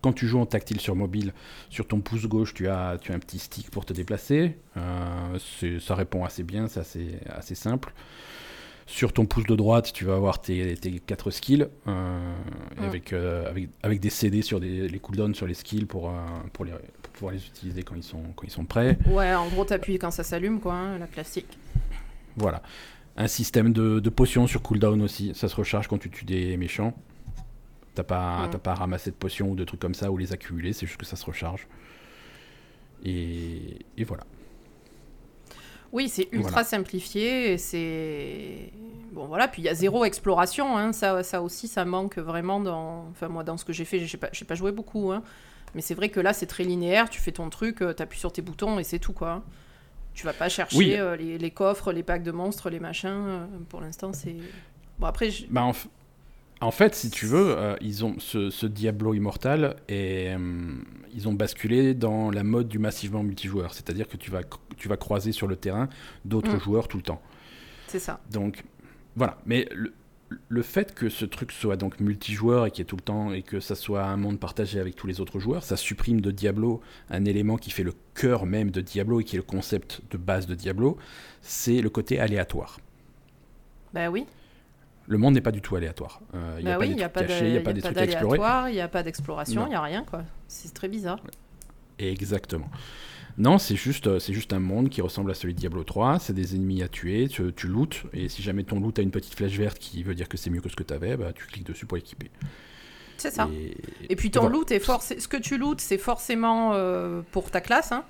quand 0.00 0.12
tu 0.12 0.26
joues 0.26 0.40
en 0.40 0.46
tactile 0.46 0.80
sur 0.80 0.96
mobile, 0.96 1.32
sur 1.68 1.86
ton 1.86 2.00
pouce 2.00 2.26
gauche, 2.26 2.54
tu 2.54 2.68
as, 2.68 2.98
tu 3.00 3.12
as 3.12 3.14
un 3.14 3.18
petit 3.18 3.38
stick 3.38 3.70
pour 3.70 3.84
te 3.84 3.92
déplacer. 3.92 4.56
Euh, 4.76 5.78
ça 5.80 5.94
répond 5.94 6.24
assez 6.24 6.42
bien, 6.42 6.68
c'est 6.68 6.80
assez, 6.80 7.18
assez 7.28 7.54
simple. 7.54 7.92
Sur 8.86 9.12
ton 9.12 9.24
pouce 9.24 9.44
de 9.44 9.54
droite, 9.54 9.92
tu 9.92 10.04
vas 10.04 10.14
avoir 10.14 10.40
tes, 10.40 10.74
tes 10.74 10.98
4 10.98 11.30
skills 11.30 11.68
euh, 11.86 12.34
avec, 12.78 13.12
euh, 13.12 13.48
avec, 13.48 13.68
avec, 13.84 14.00
des 14.00 14.10
CD 14.10 14.42
sur 14.42 14.58
des, 14.58 14.88
les 14.88 14.98
cooldowns 14.98 15.34
sur 15.34 15.46
les 15.46 15.54
skills 15.54 15.84
pour, 15.84 16.12
pour, 16.52 16.64
les, 16.64 16.72
pour, 17.02 17.12
pouvoir 17.12 17.32
les 17.32 17.46
utiliser 17.46 17.84
quand 17.84 17.94
ils 17.94 18.02
sont, 18.02 18.22
quand 18.34 18.44
ils 18.44 18.50
sont 18.50 18.64
prêts. 18.64 18.98
Ouais, 19.06 19.32
en 19.34 19.46
gros, 19.48 19.64
t'appuies 19.64 19.98
quand 19.98 20.10
ça 20.10 20.24
s'allume, 20.24 20.58
quoi, 20.58 20.74
hein, 20.74 20.98
la 20.98 21.06
classique. 21.06 21.56
Voilà. 22.36 22.62
Un 23.16 23.28
système 23.28 23.72
de, 23.72 24.00
de, 24.00 24.10
potions 24.10 24.46
sur 24.46 24.62
cooldown 24.62 25.02
aussi, 25.02 25.32
ça 25.34 25.48
se 25.48 25.54
recharge 25.54 25.86
quand 25.86 25.98
tu 25.98 26.10
tues 26.10 26.24
des 26.24 26.56
méchants. 26.56 26.94
T'as 27.94 28.04
pas, 28.04 28.46
mm. 28.46 28.58
pas 28.58 28.72
à 28.72 28.74
ramasser 28.74 29.10
de 29.10 29.16
potions 29.16 29.50
ou 29.50 29.54
de 29.54 29.64
trucs 29.64 29.80
comme 29.80 29.94
ça 29.94 30.10
ou 30.10 30.16
les 30.16 30.32
accumuler, 30.32 30.72
c'est 30.72 30.86
juste 30.86 30.98
que 30.98 31.06
ça 31.06 31.16
se 31.16 31.24
recharge. 31.24 31.66
Et, 33.04 33.78
et 33.96 34.04
voilà. 34.04 34.24
Oui, 35.92 36.08
c'est 36.08 36.28
ultra 36.32 36.62
simplifié. 36.62 37.58
C'est 37.58 38.72
bon, 39.12 39.26
voilà. 39.26 39.48
Puis 39.48 39.62
il 39.62 39.64
y 39.64 39.68
a 39.68 39.74
zéro 39.74 40.04
exploration. 40.04 40.76
Hein. 40.76 40.92
Ça, 40.92 41.22
ça 41.22 41.42
aussi, 41.42 41.66
ça 41.68 41.84
manque 41.84 42.18
vraiment 42.18 42.60
dans. 42.60 43.08
Enfin, 43.10 43.28
moi, 43.28 43.42
dans 43.42 43.56
ce 43.56 43.64
que 43.64 43.72
j'ai 43.72 43.84
fait, 43.84 44.00
j'ai 44.00 44.18
pas, 44.18 44.28
pas 44.28 44.54
joué 44.54 44.72
beaucoup. 44.72 45.10
Hein. 45.10 45.22
Mais 45.74 45.80
c'est 45.80 45.94
vrai 45.94 46.08
que 46.08 46.20
là, 46.20 46.32
c'est 46.32 46.46
très 46.46 46.64
linéaire. 46.64 47.10
Tu 47.10 47.20
fais 47.20 47.32
ton 47.32 47.50
truc, 47.50 47.82
euh, 47.82 47.94
tu 47.94 48.02
appuies 48.02 48.18
sur 48.18 48.32
tes 48.32 48.42
boutons 48.42 48.78
et 48.78 48.84
c'est 48.84 48.98
tout, 48.98 49.12
quoi. 49.12 49.42
Tu 50.14 50.26
vas 50.26 50.32
pas 50.32 50.48
chercher 50.48 50.98
euh, 50.98 51.16
les, 51.16 51.38
les, 51.38 51.50
coffres, 51.50 51.92
les 51.92 52.02
packs 52.02 52.24
de 52.24 52.32
monstres, 52.32 52.68
les 52.70 52.80
machins. 52.80 53.08
Euh, 53.10 53.46
pour 53.68 53.80
l'instant, 53.80 54.12
c'est. 54.12 54.36
Bon, 54.98 55.06
après. 55.06 55.30
Bah, 55.48 55.62
en, 55.62 55.72
en 56.60 56.70
fait, 56.70 56.94
si 56.94 57.10
tu 57.10 57.26
veux, 57.26 57.56
euh, 57.56 57.74
ils 57.80 58.04
ont 58.04 58.16
ce, 58.18 58.66
Diablo 58.66 59.14
Immortal 59.14 59.76
et 59.88 60.28
euh, 60.28 60.38
ils 61.14 61.26
ont 61.26 61.32
basculé 61.32 61.94
dans 61.94 62.30
la 62.30 62.42
mode 62.42 62.68
du 62.68 62.78
massivement 62.78 63.22
multijoueur, 63.22 63.72
c'est-à-dire 63.72 64.08
que 64.08 64.16
tu 64.16 64.30
vas 64.30 64.42
tu 64.76 64.88
vas 64.88 64.96
croiser 64.96 65.32
sur 65.32 65.46
le 65.46 65.56
terrain 65.56 65.88
d'autres 66.24 66.56
mm. 66.56 66.60
joueurs 66.60 66.88
tout 66.88 66.98
le 66.98 67.02
temps. 67.02 67.22
C'est 67.86 67.98
ça. 67.98 68.20
Donc 68.30 68.64
voilà, 69.16 69.38
mais 69.46 69.68
le, 69.74 69.92
le, 70.48 70.62
fait 70.62 70.94
que 70.94 71.08
ce 71.08 71.24
truc 71.24 71.50
soit 71.50 71.76
donc 71.76 71.98
multijoueur 71.98 72.66
et 72.66 72.70
qu'il 72.70 72.80
y 72.80 72.82
ait 72.82 72.84
tout 72.84 72.96
le 72.96 73.02
temps 73.02 73.32
et 73.32 73.42
que 73.42 73.58
ça 73.58 73.74
soit 73.74 74.04
un 74.04 74.16
monde 74.16 74.38
partagé 74.38 74.78
avec 74.80 74.96
tous 74.96 75.06
les 75.06 75.20
autres 75.20 75.40
joueurs, 75.40 75.64
ça 75.64 75.76
supprime 75.76 76.20
de 76.20 76.30
Diablo 76.30 76.82
un 77.08 77.24
élément 77.24 77.56
qui 77.56 77.70
fait 77.70 77.82
le 77.82 77.94
cœur 78.14 78.44
même 78.44 78.70
de 78.70 78.82
Diablo 78.82 79.20
et 79.20 79.24
qui 79.24 79.36
est 79.36 79.38
le 79.38 79.44
concept 79.44 80.02
de 80.10 80.18
base 80.18 80.46
de 80.46 80.54
Diablo, 80.54 80.98
c'est 81.40 81.80
le 81.80 81.88
côté 81.88 82.20
aléatoire. 82.20 82.78
Bah 83.92 84.10
oui 84.10 84.26
le 85.10 85.18
monde 85.18 85.34
n'est 85.34 85.40
pas 85.40 85.50
du 85.50 85.60
tout 85.60 85.74
aléatoire. 85.74 86.20
Euh, 86.34 86.56
il 86.60 86.64
n'y 86.64 86.70
a, 87.02 87.08
pas 87.08 87.22
des 87.22 87.26
trucs 87.26 87.26
cachés, 87.26 87.46
il 87.46 87.50
n'y 87.50 87.58
a 87.58 87.60
pas 87.60 87.72
des 87.72 87.82
trucs 87.82 87.98
à 87.98 88.04
explorer. 88.04 88.70
Il 88.70 88.74
n'y 88.74 88.80
a 88.80 88.86
pas 88.86 89.02
d'exploration, 89.02 89.66
il 89.66 89.70
n'y 89.70 89.74
a 89.74 89.82
rien. 89.82 90.04
quoi. 90.04 90.22
C'est 90.46 90.72
très 90.72 90.86
bizarre. 90.86 91.18
Exactement. 91.98 92.70
Non, 93.36 93.58
c'est 93.58 93.74
juste, 93.74 94.06
euh, 94.06 94.20
c'est 94.20 94.32
juste 94.32 94.52
un 94.52 94.60
monde 94.60 94.88
qui 94.88 95.00
ressemble 95.00 95.32
à 95.32 95.34
celui 95.34 95.54
de 95.54 95.58
Diablo 95.58 95.82
3. 95.82 96.20
C'est 96.20 96.32
des 96.32 96.54
ennemis 96.54 96.84
à 96.84 96.88
tuer, 96.88 97.26
tu, 97.26 97.52
tu 97.52 97.66
lootes, 97.66 98.04
et 98.12 98.28
si 98.28 98.40
jamais 98.40 98.62
ton 98.62 98.78
loot 98.78 99.00
a 99.00 99.02
une 99.02 99.10
petite 99.10 99.34
flèche 99.34 99.58
verte 99.58 99.80
qui 99.80 100.04
veut 100.04 100.14
dire 100.14 100.28
que 100.28 100.36
c'est 100.36 100.48
mieux 100.48 100.60
que 100.60 100.68
ce 100.68 100.76
que 100.76 100.84
tu 100.84 100.94
avais, 100.94 101.16
bah, 101.16 101.32
tu 101.34 101.44
cliques 101.46 101.66
dessus 101.66 101.86
pour 101.86 101.98
équiper. 101.98 102.30
C'est 103.16 103.32
ça. 103.32 103.48
Et, 104.08 104.14
puis 104.14 104.30
ton 104.30 104.48
loot 104.48 104.70
est 104.70 104.78
forcément... 104.78 105.20
Ce 105.20 105.26
que 105.26 105.36
tu 105.36 105.58
lootes, 105.58 105.80
c'est 105.80 105.98
forcément 105.98 106.72
euh, 106.74 107.22
pour 107.32 107.50
ta 107.50 107.60
classe. 107.60 107.90
Hein. 107.90 108.04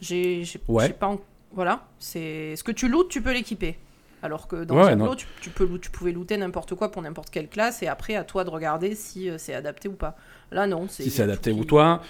J'ai 0.00 0.44
ouais. 0.68 0.90
pas... 0.90 1.16
Voilà. 1.52 1.88
C'est... 1.98 2.54
Ce 2.54 2.62
que 2.62 2.72
tu 2.72 2.88
lootes, 2.88 3.08
tu 3.08 3.20
peux 3.20 3.32
l'équiper. 3.32 3.76
Alors 4.22 4.48
que 4.48 4.64
dans 4.64 4.82
Diablo, 4.82 5.14
tu, 5.14 5.50
peux, 5.50 5.78
tu 5.78 5.90
pouvais 5.90 6.12
looter 6.12 6.36
n'importe 6.36 6.74
quoi 6.74 6.90
pour 6.90 7.02
n'importe 7.02 7.30
quelle 7.30 7.48
classe 7.48 7.82
et 7.82 7.88
après 7.88 8.16
à 8.16 8.24
toi 8.24 8.44
de 8.44 8.50
regarder 8.50 8.94
si 8.94 9.30
euh, 9.30 9.38
c'est 9.38 9.54
adapté 9.54 9.88
ou 9.88 9.94
pas. 9.94 10.16
Là, 10.50 10.66
non. 10.66 10.88
Si 10.88 11.10
c'est 11.10 11.22
adapté 11.22 11.52
ou 11.52 11.64
toi, 11.64 12.02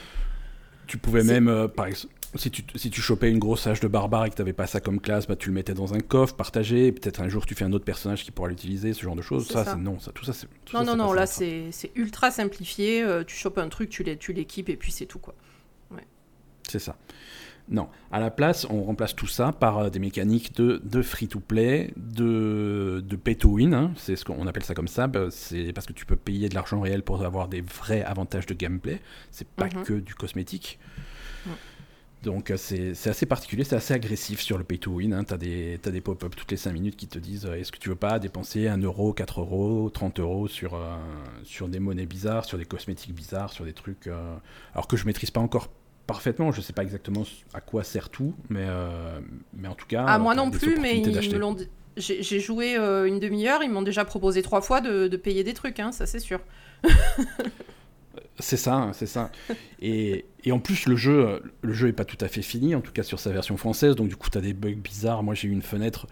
tu 0.87 0.99
pouvais 0.99 1.23
même, 1.23 1.49
euh, 1.49 1.69
par 1.69 1.87
exemple, 1.87 2.13
si 2.35 2.51
tu, 2.51 2.63
si 2.75 2.91
tu 2.91 3.01
chopais 3.01 3.31
une 3.31 3.39
grosse 3.39 3.67
hache 3.67 3.81
de 3.81 3.89
barbare 3.89 4.27
et 4.27 4.31
que 4.31 4.35
tu 4.35 4.41
n'avais 4.41 4.53
pas 4.53 4.67
ça 4.67 4.81
comme 4.81 5.01
classe, 5.01 5.27
bah, 5.27 5.37
tu 5.37 5.49
le 5.49 5.55
mettais 5.55 5.75
dans 5.75 5.95
un 5.95 6.01
coffre, 6.01 6.35
partagé, 6.35 6.93
peut-être 6.93 7.21
un 7.21 7.29
jour 7.29 7.47
tu 7.47 7.55
fais 7.55 7.65
un 7.65 7.73
autre 7.73 7.85
personnage 7.85 8.25
qui 8.25 8.31
pourra 8.31 8.49
l'utiliser, 8.49 8.93
ce 8.93 9.03
genre 9.03 9.17
de 9.17 9.23
choses. 9.23 9.49
Ça, 9.49 9.77
non, 9.77 9.99
ça, 9.99 10.13
tout 10.13 10.25
ça, 10.25 10.33
c'est. 10.33 10.49
Non, 10.73 10.85
non, 10.85 10.97
non, 10.97 11.13
là, 11.13 11.27
c'est 11.27 11.71
ultra 11.95 12.31
simplifié. 12.31 13.03
Euh, 13.03 13.25
tu 13.25 13.37
chopes 13.37 13.59
un 13.59 13.69
truc, 13.69 13.91
tu 13.91 14.33
l'équipes 14.33 14.69
et 14.69 14.77
puis 14.77 14.91
c'est 14.91 15.07
tout, 15.07 15.21
quoi. 15.21 15.35
Ouais. 15.93 16.07
C'est 16.69 16.81
ça. 16.81 16.97
Non. 17.71 17.89
À 18.11 18.19
la 18.19 18.33
place, 18.33 18.67
on 18.69 18.83
remplace 18.83 19.15
tout 19.15 19.29
ça 19.29 19.53
par 19.53 19.79
euh, 19.79 19.91
des 19.91 20.01
mécaniques 20.01 20.55
de, 20.57 20.83
de 20.85 21.03
free-to-play, 21.03 21.95
de, 21.97 23.03
de 23.07 23.17
pay-to-win. 23.17 23.73
Hein. 23.73 23.93
C'est 23.97 24.17
ce 24.17 24.25
qu'on 24.25 24.47
appelle 24.49 24.65
ça 24.65 24.75
comme 24.75 24.89
ça. 24.89 25.07
Bah, 25.07 25.29
c'est 25.31 25.73
parce 25.73 25.87
que 25.87 25.93
tu 25.93 26.05
peux 26.05 26.17
payer 26.17 26.49
de 26.49 26.55
l'argent 26.57 26.81
réel 26.81 27.05
pour 27.05 27.25
avoir 27.25 27.47
des 27.47 27.61
vrais 27.61 28.03
avantages 28.03 28.47
de 28.47 28.55
gameplay. 28.55 29.01
C'est 29.31 29.47
pas 29.47 29.67
mhm. 29.67 29.85
que 29.85 29.93
du 29.95 30.15
cosmétique. 30.15 30.79
Donc 32.23 32.51
euh, 32.51 32.59
c'est 32.59 33.09
assez 33.09 33.25
particulier, 33.25 33.65
c'est 33.65 33.77
assez 33.77 33.95
agressif 33.95 34.43
sur 34.43 34.59
le 34.59 34.65
pay-to-win. 34.65 35.15
Hein. 35.15 35.25
Tu 35.25 35.33
as 35.33 35.39
des, 35.39 35.79
des 35.79 36.01
pop-up 36.03 36.37
toutes 36.37 36.51
les 36.51 36.59
5 36.59 36.73
minutes 36.73 36.97
qui 36.97 37.07
te 37.07 37.19
disent 37.19 37.47
euh, 37.47 37.55
est-ce 37.55 37.73
que 37.73 37.79
tu 37.79 37.89
veux 37.89 37.97
pas 37.97 38.19
dépenser 38.19 38.69
1 38.69 38.77
euro, 38.79 39.15
4 39.15 39.41
euros, 39.41 39.89
30 39.89 40.21
euros 40.21 40.47
sur, 40.47 40.79
sur 41.45 41.69
des 41.69 41.79
monnaies 41.79 42.05
bizarres, 42.05 42.45
sur 42.45 42.59
des 42.59 42.67
cosmétiques 42.67 43.15
bizarres, 43.15 43.53
sur 43.53 43.65
des 43.65 43.73
trucs. 43.73 44.07
alors 44.75 44.87
que 44.87 44.99
je 44.99 45.07
maîtrise 45.07 45.31
pas 45.31 45.41
encore 45.41 45.71
parfaitement. 46.13 46.53
Je 46.53 46.61
sais 46.61 46.73
pas 46.73 46.83
exactement 46.83 47.25
à 47.55 47.61
quoi 47.61 47.85
sert 47.85 48.09
tout, 48.09 48.35
mais, 48.49 48.65
euh, 48.67 49.21
mais 49.55 49.69
en 49.69 49.75
tout 49.75 49.87
cas. 49.87 50.05
Ah, 50.07 50.19
moi 50.19 50.35
non 50.35 50.51
plus, 50.51 50.79
mais 50.79 50.99
ils 50.99 51.33
me 51.33 51.39
l'ont. 51.39 51.57
J'ai 51.97 52.41
joué 52.41 52.77
euh, 52.77 53.07
une 53.07 53.19
demi-heure, 53.19 53.63
ils 53.63 53.71
m'ont 53.71 53.83
déjà 53.83 54.05
proposé 54.05 54.43
trois 54.43 54.61
fois 54.61 54.81
de, 54.81 55.09
de 55.09 55.17
payer 55.17 55.45
des 55.45 55.55
trucs, 55.55 55.81
hein, 55.81 55.93
ça 55.93 56.07
c'est 56.07 56.21
sûr. 56.21 56.41
c'est 58.39 58.57
ça, 58.57 58.75
hein, 58.75 58.93
c'est 58.93 59.07
ça. 59.07 59.31
Et, 59.83 60.25
et, 60.45 60.53
en 60.53 60.61
plus, 60.61 60.87
le 60.87 60.97
jeu, 60.97 61.43
le 61.63 61.73
jeu 61.73 61.89
est 61.89 61.93
pas 61.93 62.05
tout 62.05 62.17
à 62.21 62.29
fait 62.29 62.43
fini, 62.43 62.75
en 62.75 62.81
tout 62.81 62.93
cas 62.93 63.03
sur 63.03 63.19
sa 63.19 63.31
version 63.31 63.57
française, 63.57 63.97
donc 63.97 64.09
du 64.09 64.17
coup, 64.17 64.31
tu 64.31 64.39
as 64.39 64.41
des 64.41 64.55
bugs 64.55 64.71
bizarres. 64.73 65.23
Moi, 65.23 65.35
j'ai 65.35 65.49
eu 65.49 65.53
une 65.53 65.63
fenêtre 65.63 66.07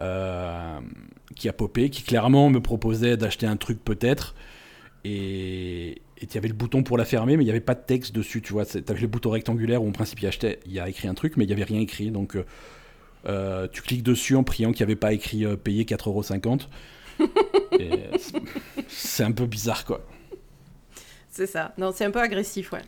euh, 0.00 0.80
qui 1.36 1.48
a 1.48 1.52
popé, 1.52 1.90
qui 1.90 2.02
clairement 2.02 2.50
me 2.50 2.60
proposait 2.60 3.16
d'acheter 3.16 3.46
un 3.46 3.56
truc 3.56 3.84
peut-être. 3.84 4.34
Et, 5.04 6.02
et 6.20 6.26
tu 6.26 6.36
avais 6.36 6.48
le 6.48 6.54
bouton 6.54 6.82
pour 6.82 6.98
la 6.98 7.04
fermer, 7.04 7.36
mais 7.36 7.44
il 7.44 7.46
n'y 7.46 7.50
avait 7.50 7.60
pas 7.60 7.74
de 7.74 7.84
texte 7.84 8.14
dessus, 8.14 8.42
tu 8.42 8.52
vois. 8.52 8.66
Tu 8.66 8.78
avais 8.88 9.00
le 9.00 9.06
bouton 9.06 9.30
rectangulaire 9.30 9.82
où 9.82 9.88
en 9.88 9.92
principe 9.92 10.20
il 10.20 10.72
y 10.72 10.80
a 10.80 10.88
écrit 10.88 11.08
un 11.08 11.14
truc, 11.14 11.36
mais 11.36 11.44
il 11.44 11.46
n'y 11.46 11.52
avait 11.52 11.64
rien 11.64 11.80
écrit. 11.80 12.10
Donc 12.10 12.34
euh, 12.34 12.44
euh, 13.26 13.68
tu 13.70 13.82
cliques 13.82 14.02
dessus 14.02 14.34
en 14.34 14.42
priant 14.42 14.72
qu'il 14.72 14.84
n'y 14.84 14.90
avait 14.90 14.98
pas 14.98 15.12
écrit 15.12 15.44
euh, 15.44 15.56
payer 15.56 15.84
4,50€. 15.84 16.66
c'est 18.88 19.24
un 19.24 19.32
peu 19.32 19.46
bizarre, 19.46 19.84
quoi. 19.84 20.04
C'est 21.30 21.46
ça. 21.46 21.72
Non, 21.78 21.92
c'est 21.94 22.04
un 22.04 22.10
peu 22.10 22.20
agressif, 22.20 22.72
ouais. 22.72 22.82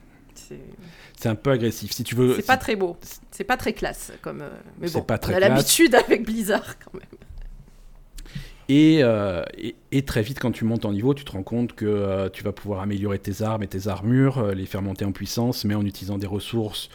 C'est 1.17 1.29
un 1.29 1.35
peu 1.37 1.51
agressif. 1.51 1.93
Si 1.93 2.03
tu 2.03 2.17
veux. 2.17 2.35
C'est 2.35 2.47
pas 2.47 2.57
très 2.57 2.75
beau. 2.75 2.97
C'est 3.31 3.45
pas 3.45 3.57
très 3.57 3.73
classe, 3.73 4.13
comme. 4.23 4.43
Mais 4.81 4.89
bon, 4.91 5.03
pas 5.03 5.19
très 5.19 5.35
on 5.35 5.37
a 5.37 5.41
l'habitude 5.41 5.95
avec 5.95 6.25
Blizzard 6.25 6.79
quand 6.79 6.95
même. 6.95 7.20
Euh, 8.71 9.43
et, 9.93 10.03
très 10.03 10.23
vite, 10.23 10.39
quand 10.39 10.53
tu 10.53 10.65
montes 10.65 10.85
en 10.85 10.93
niveau, 10.93 11.15
tu 11.15 11.25
te 11.25 11.33
rends 11.33 11.43
compte 11.43 11.75
que 11.75 11.85
euh, 11.87 12.29
tu 12.29 12.45
vas 12.45 12.53
pouvoir 12.53 12.81
améliorer 12.81 13.19
tes 13.19 13.43
armes 13.43 13.63
et 13.63 13.67
tes 13.67 13.89
armures, 13.89 14.39
euh, 14.39 14.55
les 14.55 14.67
faire 14.67 14.83
monter 14.83 15.05
en 15.05 15.13
puissance, 15.13 15.65
mais 15.65 15.75
en 15.75 15.85
utilisant 15.85 16.19
des 16.19 16.27
ressources 16.27 16.89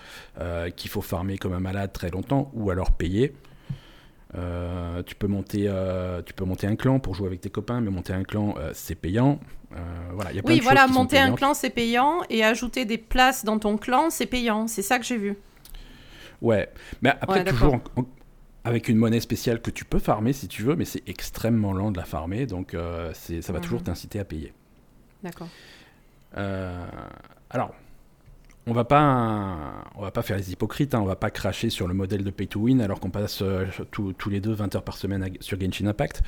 qu'il 0.76 0.90
faut 0.90 1.02
farmer 1.02 1.38
comme 1.38 1.54
un 1.54 1.60
malade 1.60 1.94
très 1.94 2.10
longtemps, 2.10 2.52
ou 2.54 2.70
alors 2.70 2.92
payer. 2.92 3.34
tu, 4.34 5.16
peux 5.16 5.28
monter, 5.28 5.72
tu 6.26 6.34
peux 6.34 6.44
monter 6.44 6.68
un 6.68 6.76
clan 6.76 7.00
pour 7.00 7.16
jouer 7.16 7.28
avec 7.28 7.42
tes 7.42 7.50
copains, 7.50 7.80
mais 7.80 7.90
monter 7.90 8.14
un 8.14 8.24
clan, 8.24 8.56
c'est 8.74 8.96
payant. 8.96 9.40
voilà, 10.14 10.34
y 10.34 10.40
a 10.40 10.42
oui, 10.46 10.60
voilà, 10.60 10.88
monter 10.88 11.18
un 11.18 11.34
clan, 11.34 11.54
c'est 11.54 11.70
payant, 11.70 12.22
et 12.30 12.44
ajouter 12.44 12.84
des 12.84 12.98
places 12.98 13.46
dans 13.46 13.60
ton 13.60 13.78
clan, 13.78 14.10
c'est 14.10 14.26
payant. 14.26 14.68
C'est 14.68 14.82
ça 14.82 15.00
que 15.00 15.06
j'ai 15.06 15.18
vu. 15.18 15.38
Ouais, 16.42 16.70
mais 17.02 17.14
après, 17.22 17.46
toujours 17.46 17.80
avec 18.66 18.90
une 18.90 18.98
monnaie 18.98 19.20
spéciale 19.20 19.62
que 19.62 19.70
tu 19.70 19.86
peux 19.86 20.00
farmer 20.00 20.34
si 20.34 20.48
tu 20.48 20.64
veux, 20.64 20.76
mais 20.76 20.86
c'est 20.86 21.08
extrêmement 21.08 21.72
lent 21.72 21.92
de 21.92 21.98
la 21.98 22.04
farmer, 22.04 22.48
donc 22.48 22.74
euh, 22.74 23.14
ça 23.14 23.54
va 23.54 23.60
toujours 23.60 23.84
t'inciter 23.84 24.20
à 24.20 24.26
payer. 24.26 24.54
D'accord. 25.24 25.48
Euh, 26.36 26.86
alors, 27.52 27.76
on 28.66 28.74
va 28.74 28.84
pas, 28.84 29.86
on 29.96 30.02
va 30.02 30.10
pas 30.10 30.24
faire 30.24 30.36
les 30.36 30.52
hypocrites, 30.52 30.96
hein, 30.96 31.00
on 31.00 31.06
va 31.06 31.16
pas 31.16 31.30
cracher 31.30 31.70
sur 31.70 31.88
le 31.88 31.94
modèle 31.94 32.24
de 32.24 32.32
pay 32.32 32.48
to 32.48 32.60
win 32.60 32.82
alors 32.82 33.00
qu'on 33.00 33.12
passe 33.12 33.44
euh, 33.44 33.68
tous 33.92 34.30
les 34.30 34.42
deux 34.42 34.54
20 34.54 34.76
heures 34.76 34.84
par 34.84 34.98
semaine 34.98 35.30
sur 35.40 35.60
Genshin 35.62 35.86
Impact. 35.86 36.24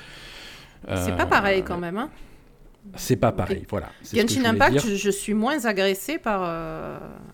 c'est 0.88 1.17
pas 1.17 1.25
pareil 1.25 1.63
quand 1.63 1.79
même, 1.79 1.98
hein 1.98 2.12
c'est 2.96 3.15
pas 3.15 3.32
pareil, 3.32 3.65
voilà. 3.70 3.89
Genshin 4.13 4.46
Impact, 4.46 4.96
je, 4.96 5.10
suis 5.10 5.34
moins 5.34 5.65
agressé 5.65 6.17
par, 6.17 6.41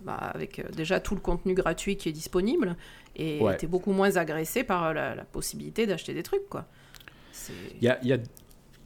bah, 0.03 0.13
avec 0.13 0.63
déjà 0.75 0.99
tout 0.99 1.15
le 1.15 1.21
contenu 1.21 1.53
gratuit 1.53 1.97
qui 1.97 2.09
est 2.09 2.13
disponible, 2.13 2.75
et 3.15 3.39
ouais. 3.39 3.57
t'es 3.57 3.67
beaucoup 3.67 3.91
moins 3.91 4.15
agressé 4.17 4.63
par 4.63 4.93
la, 4.93 5.15
possibilité 5.31 5.85
d'acheter 5.85 6.13
des 6.13 6.23
trucs, 6.23 6.47
quoi. 6.49 6.65
Il 7.49 7.83
y 7.83 7.89
a, 7.89 8.03
y, 8.03 8.13
a, 8.13 8.17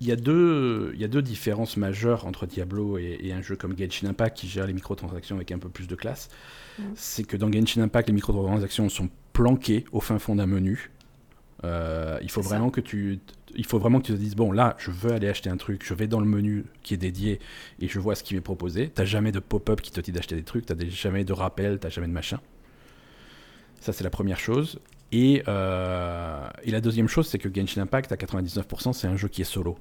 y, 0.02 0.12
a 0.12 0.16
deux, 0.16 0.94
y 0.96 1.04
a 1.04 1.08
deux 1.08 1.22
différences 1.22 1.78
majeures 1.78 2.26
entre 2.26 2.46
Diablo 2.48 2.98
et, 2.98 3.32
un 3.32 3.42
jeu 3.42 3.56
comme 3.56 3.78
Genshin 3.78 4.08
Impact 4.08 4.38
qui 4.38 4.48
gère 4.48 4.66
les 4.66 4.74
microtransactions 4.74 5.36
avec 5.36 5.52
un 5.52 5.60
peu 5.60 5.70
plus 5.70 5.88
de 5.88 5.96
classe. 5.96 6.30
Mm. 6.80 6.84
C'est 6.96 7.24
que 7.24 7.38
dans 7.38 7.52
Genshin 7.52 7.82
Impact, 7.82 8.08
les 8.08 8.16
microtransactions 8.16 8.90
sont 8.90 9.10
planquées 9.34 9.86
au 9.92 10.00
fin 10.00 10.18
fond 10.18 10.36
d'un 10.36 10.48
menu. 10.48 10.92
il 11.64 12.32
faut 12.32 12.42
vraiment 12.42 12.72
que 12.72 12.82
tu 12.82 13.20
il 13.56 13.66
faut 13.66 13.80
vraiment 13.80 14.00
que 14.00 14.08
tu 14.08 14.14
te 14.14 14.18
dises 14.18 14.36
bon 14.36 14.52
là 14.52 14.76
je 14.78 14.92
veux 14.92 15.12
aller 15.14 15.28
acheter 15.28 15.50
un 15.50 15.58
truc 15.58 15.86
je 15.86 15.94
vais 15.94 16.08
dans 16.08 16.20
le 16.20 16.26
menu 16.26 16.66
qui 16.84 16.94
est 16.94 16.98
dédié 16.98 17.40
et 17.80 17.88
je 17.88 18.00
vois 18.00 18.16
ce 18.16 18.24
qui 18.24 18.36
m'est 18.36 18.42
proposé. 18.42 18.90
T'as 18.90 19.06
jamais 19.06 19.32
de 19.32 19.40
pop-up 19.40 19.82
qui 19.82 19.92
te 19.92 20.02
dit 20.02 20.12
d'acheter 20.12 20.36
des 20.36 20.44
trucs 20.44 20.66
t'as 20.66 20.76
jamais 20.90 21.24
de 21.24 21.34
rappel 21.34 21.80
t'as 21.80 21.90
jamais 21.90 22.08
de 22.08 22.14
machin. 22.14 22.40
Ça 23.80 23.94
c'est 23.94 24.04
la 24.04 24.10
première 24.10 24.40
chose. 24.40 24.80
Et, 25.14 25.36
et 25.36 26.72
la 26.72 26.82
deuxième 26.82 27.08
chose 27.08 27.28
c'est 27.28 27.40
que 27.40 27.54
Genshin 27.54 27.82
Impact 27.82 28.12
à 28.12 28.16
99% 28.16 28.94
c'est 28.94 29.08
un 29.08 29.16
jeu 29.16 29.28
qui 29.28 29.42
est 29.42 29.46
solo 29.46 29.78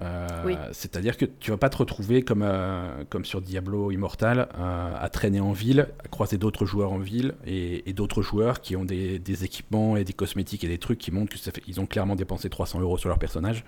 euh, 0.00 0.68
c'est-à-dire 0.72 1.16
que 1.16 1.24
tu 1.24 1.50
vas 1.50 1.56
pas 1.56 1.68
te 1.68 1.76
retrouver 1.76 2.22
comme, 2.22 2.42
euh, 2.44 3.04
comme 3.08 3.24
sur 3.24 3.40
Diablo 3.40 3.90
Immortal 3.90 4.48
euh, 4.56 4.94
à 4.96 5.08
traîner 5.08 5.40
en 5.40 5.52
ville, 5.52 5.88
à 6.04 6.08
croiser 6.08 6.38
d'autres 6.38 6.66
joueurs 6.66 6.92
en 6.92 6.98
ville 6.98 7.34
et, 7.46 7.92
d'autres 7.92 8.22
joueurs 8.22 8.60
qui 8.60 8.76
ont 8.76 8.84
des, 8.84 9.44
équipements 9.44 9.96
et 9.96 10.04
des 10.04 10.12
cosmétiques 10.12 10.62
et 10.62 10.68
des 10.68 10.78
trucs 10.78 10.98
qui 10.98 11.10
montrent 11.10 11.34
qu'ils 11.36 11.80
ont 11.80 11.86
clairement 11.86 12.14
dépensé 12.14 12.48
300 12.48 12.80
euros 12.80 12.96
sur 12.96 13.08
leur 13.08 13.18
personnage 13.18 13.64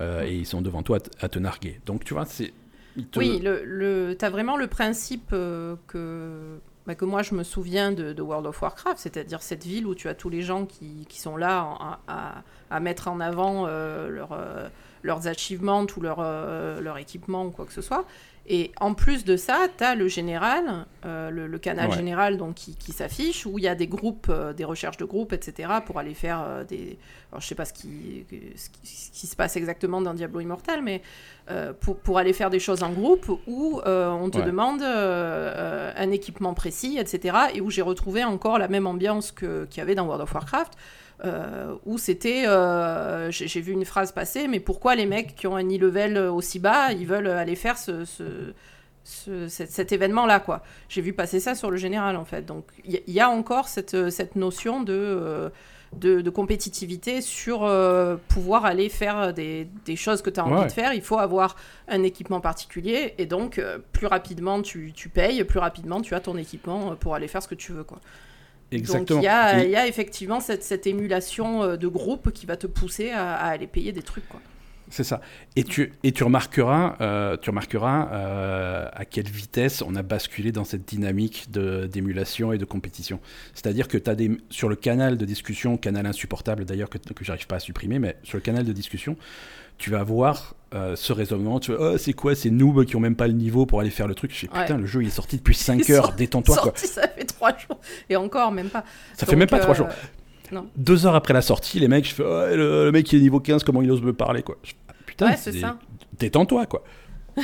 et 0.00 0.34
ils 0.34 0.44
sont 0.46 0.60
devant 0.60 0.82
toi 0.82 0.98
à, 1.20 1.28
te 1.28 1.38
narguer. 1.38 1.80
Donc 1.86 2.04
tu 2.04 2.14
vois, 2.14 2.26
c'est. 2.26 2.52
Oui, 3.16 3.40
le, 3.42 3.64
le, 3.64 4.16
tu 4.18 4.24
as 4.24 4.30
vraiment 4.30 4.56
le 4.56 4.66
principe 4.66 5.30
que 5.30 6.58
bah, 6.86 6.94
que 6.94 7.04
moi 7.04 7.22
je 7.22 7.34
me 7.34 7.42
souviens 7.42 7.92
de, 7.92 8.20
World 8.20 8.46
of 8.46 8.60
Warcraft, 8.60 8.98
c'est-à-dire 8.98 9.40
cette 9.40 9.64
ville 9.64 9.86
où 9.86 9.94
tu 9.94 10.08
as 10.08 10.14
tous 10.14 10.28
les 10.28 10.42
gens 10.42 10.66
qui, 10.66 11.06
qui 11.08 11.20
sont 11.20 11.36
là 11.36 11.98
à, 12.06 12.42
à, 12.70 12.80
mettre 12.80 13.08
en 13.08 13.20
avant 13.20 13.66
leur, 13.66 14.36
leurs 15.04 15.28
achievements 15.28 15.86
ou 15.96 16.00
leur, 16.00 16.16
euh, 16.18 16.80
leur 16.80 16.98
équipement 16.98 17.44
ou 17.44 17.50
quoi 17.50 17.66
que 17.66 17.72
ce 17.72 17.82
soit. 17.82 18.04
Et 18.46 18.72
en 18.78 18.92
plus 18.92 19.24
de 19.24 19.38
ça, 19.38 19.68
tu 19.78 19.84
as 19.84 19.94
le 19.94 20.06
général, 20.06 20.84
euh, 21.06 21.30
le, 21.30 21.58
canal 21.58 21.90
général 21.92 22.36
donc, 22.36 22.56
qui, 22.56 22.74
qui 22.74 22.92
s'affiche, 22.92 23.46
où 23.46 23.58
il 23.58 23.64
y 23.64 23.68
a 23.68 23.74
des 23.74 23.86
groupes, 23.86 24.26
euh, 24.28 24.52
des 24.52 24.66
recherches 24.66 24.98
de 24.98 25.06
groupes, 25.06 25.32
etc., 25.32 25.72
pour 25.86 25.98
aller 25.98 26.12
faire 26.12 26.62
des... 26.68 26.98
Alors, 27.32 27.40
je 27.40 27.46
sais 27.46 27.54
pas 27.54 27.64
ce 27.64 27.72
qui, 27.72 28.26
ce 28.54 28.68
qui, 28.68 29.26
se 29.26 29.34
passe 29.34 29.56
exactement 29.56 30.02
dans 30.02 30.12
Diablo 30.12 30.40
Immortal, 30.40 30.82
mais 30.82 31.00
pour, 31.80 31.96
pour, 31.96 32.18
aller 32.18 32.34
faire 32.34 32.50
des 32.50 32.58
choses 32.58 32.82
en 32.82 32.90
groupe, 32.90 33.30
où 33.46 33.80
on 33.84 34.30
te 34.30 34.38
demande 34.38 34.82
un 34.82 36.10
équipement 36.10 36.52
précis, 36.52 36.98
etc., 36.98 37.36
et 37.54 37.62
où 37.62 37.70
j'ai 37.70 37.82
retrouvé 37.82 38.24
encore 38.24 38.58
la 38.58 38.68
même 38.68 38.86
ambiance 38.86 39.32
qu'il 39.32 39.76
y 39.76 39.80
avait 39.80 39.94
dans 39.94 40.04
World 40.04 40.22
of 40.22 40.34
Warcraft, 40.34 40.74
euh, 41.24 41.76
où 41.86 41.96
c'était, 41.96 42.46
euh, 42.46 43.30
j'ai 43.30 43.60
vu 43.60 43.72
une 43.72 43.84
phrase 43.84 44.10
passer, 44.10 44.48
mais 44.48 44.58
pourquoi 44.58 44.96
les 44.96 45.06
mecs 45.06 45.36
qui 45.36 45.46
ont 45.46 45.54
un 45.54 45.64
e-level 45.64 46.18
aussi 46.18 46.58
bas, 46.58 46.92
ils 46.92 47.06
veulent 47.06 47.28
aller 47.28 47.54
faire 47.54 47.78
ce, 47.78 48.04
cet, 49.04 49.92
événement-là, 49.92 50.40
quoi. 50.40 50.62
J'ai 50.88 51.02
vu 51.02 51.12
passer 51.12 51.38
ça 51.38 51.54
sur 51.54 51.70
le 51.70 51.76
général, 51.76 52.16
en 52.16 52.24
fait. 52.24 52.44
Donc, 52.44 52.64
il 52.84 53.00
y, 53.06 53.20
a 53.20 53.30
encore 53.30 53.68
cette, 53.68 54.10
cette 54.10 54.34
notion 54.34 54.82
de, 54.82 54.92
euh, 54.92 55.50
de, 55.92 56.30
compétitivité 56.30 57.20
sur 57.20 57.60
pouvoir 58.28 58.64
aller 58.64 58.88
faire 58.88 59.32
des, 59.32 59.68
des 59.84 59.96
choses 59.96 60.20
que 60.20 60.30
tu 60.30 60.40
as 60.40 60.44
envie 60.44 60.66
de 60.66 60.72
faire. 60.72 60.94
Il 60.94 61.02
faut 61.02 61.18
avoir 61.18 61.54
un 61.86 62.02
équipement 62.02 62.40
particulier, 62.40 63.14
et 63.18 63.26
donc, 63.26 63.62
plus 63.92 64.08
rapidement 64.08 64.62
tu, 64.62 64.92
tu, 64.92 65.08
payes, 65.08 65.44
plus 65.44 65.60
rapidement 65.60 66.00
tu 66.00 66.14
as 66.14 66.20
ton 66.20 66.36
équipement 66.36 66.96
pour 66.96 67.14
aller 67.14 67.28
faire 67.28 67.42
ce 67.42 67.48
que 67.48 67.54
tu 67.54 67.72
veux, 67.72 67.84
quoi. 67.84 68.00
Donc 68.82 69.10
il 69.10 69.22
y, 69.22 69.26
a, 69.28 69.86
effectivement 69.86 70.40
cette, 70.40 70.86
émulation 70.86 71.62
euh, 71.62 71.76
de 71.76 71.88
groupe 71.88 72.30
qui 72.32 72.46
va 72.46 72.56
te 72.56 72.66
pousser 72.66 73.10
à, 73.10 73.34
aller 73.34 73.66
payer 73.66 73.92
des 73.92 74.02
trucs. 74.02 74.28
Quoi. 74.28 74.40
C'est 74.90 75.04
ça. 75.04 75.20
Et 75.56 75.64
tu, 75.64 75.92
et 76.02 76.12
tu 76.12 76.24
remarqueras, 76.24 76.96
euh, 77.00 77.36
tu 77.40 77.50
remarqueras 77.50 78.08
euh, 78.12 78.88
à 78.92 79.04
quelle 79.04 79.28
vitesse 79.28 79.82
on 79.82 79.94
a 79.96 80.02
basculé 80.02 80.52
dans 80.52 80.64
cette 80.64 80.86
dynamique 80.86 81.50
d'émulation 81.50 82.52
et 82.52 82.58
de 82.58 82.64
compétition. 82.64 83.18
C'est-à-dire 83.54 83.88
que 83.88 83.96
tu 83.98 84.10
as 84.10 84.14
des, 84.14 84.38
sur 84.50 84.68
le 84.68 84.76
canal 84.76 85.16
de 85.16 85.24
discussion, 85.24 85.76
canal 85.78 86.06
insupportable 86.06 86.64
d'ailleurs 86.64 86.90
que, 86.90 86.98
que 86.98 87.24
j'arrive 87.24 87.46
pas 87.46 87.56
à 87.56 87.60
supprimer, 87.60 87.98
mais 87.98 88.16
sur 88.22 88.36
le 88.36 88.42
canal 88.42 88.64
de 88.64 88.72
discussion, 88.72 89.16
tu 89.78 89.90
vas 89.90 90.00
avoir 90.00 90.54
euh, 90.74 90.96
ce 90.96 91.12
raisonnement. 91.12 91.60
Tu 91.60 91.72
vas, 91.72 91.92
oh, 91.92 91.98
c'est 91.98 92.12
quoi 92.12 92.34
ces 92.34 92.50
noobs 92.50 92.84
qui 92.84 92.96
ont 92.96 93.00
même 93.00 93.16
pas 93.16 93.26
le 93.26 93.32
niveau 93.32 93.66
pour 93.66 93.80
aller 93.80 93.90
faire 93.90 94.08
le 94.08 94.14
truc? 94.14 94.32
Je 94.34 94.46
putain, 94.46 94.76
le 94.76 94.86
jeu 94.86 95.02
il 95.02 95.08
est 95.08 95.10
sorti 95.10 95.36
depuis 95.36 95.54
5 95.54 95.88
heures, 95.90 96.12
détends-toi. 96.12 96.56
quoi. 96.56 96.72
Ça 96.74 97.06
fait 97.08 97.24
3 97.24 97.50
jours. 97.58 97.78
Et 98.08 98.16
encore, 98.16 98.52
même 98.52 98.68
pas. 98.68 98.84
Ça 99.16 99.26
fait 99.26 99.36
même 99.36 99.48
pas 99.48 99.60
3 99.60 99.74
jours. 99.74 99.88
Non. 100.52 100.68
Deux 100.76 101.06
heures 101.06 101.14
après 101.14 101.32
la 101.32 101.42
sortie, 101.42 101.80
les 101.80 101.88
mecs, 101.88 102.06
je 102.06 102.14
fais, 102.14 102.22
oh, 102.24 102.54
le, 102.54 102.90
mec 102.92 103.06
qui 103.06 103.16
est 103.16 103.20
niveau 103.20 103.40
15, 103.40 103.64
comment 103.64 103.82
il 103.82 103.90
ose 103.90 104.02
me 104.02 104.12
parler 104.12 104.42
quoi? 104.42 104.56
Putain, 105.06 105.36
c'est 105.36 105.52
ça. 105.52 105.78
Détends-toi 106.18 106.66
quoi. 106.66 106.84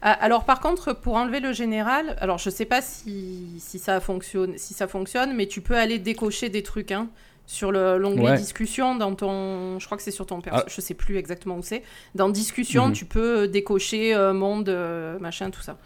Ah, 0.00 0.12
alors 0.12 0.44
par 0.44 0.60
contre, 0.60 0.92
pour 0.92 1.16
enlever 1.16 1.40
le 1.40 1.52
général, 1.52 2.16
alors 2.20 2.38
je 2.38 2.50
sais 2.50 2.64
pas 2.64 2.80
si, 2.80 3.56
si, 3.58 3.80
ça 3.80 3.98
fonctionne, 3.98 4.56
si 4.56 4.72
ça 4.72 4.86
fonctionne, 4.86 5.34
mais 5.34 5.48
tu 5.48 5.60
peux 5.60 5.74
aller 5.74 5.98
décocher 5.98 6.50
des 6.50 6.62
trucs. 6.62 6.92
Hein 6.92 7.08
sur 7.48 7.72
l'onglet 7.72 8.36
discussion 8.36 8.94
dans 8.94 9.14
ton 9.14 9.78
je 9.78 9.86
crois 9.86 9.96
que 9.96 10.02
c'est 10.02 10.10
sur 10.10 10.26
ton 10.26 10.42
perso 10.42 10.60
ah. 10.66 10.68
je 10.68 10.80
sais 10.82 10.92
plus 10.92 11.16
exactement 11.16 11.56
où 11.56 11.62
c'est. 11.62 11.82
Dans 12.14 12.28
discussion 12.28 12.88
mhm. 12.88 12.92
tu 12.92 13.06
peux 13.06 13.48
décocher 13.48 14.14
euh, 14.14 14.34
monde 14.34 14.68
euh, 14.68 15.18
machin 15.18 15.50
tout 15.50 15.62
ça. 15.62 15.78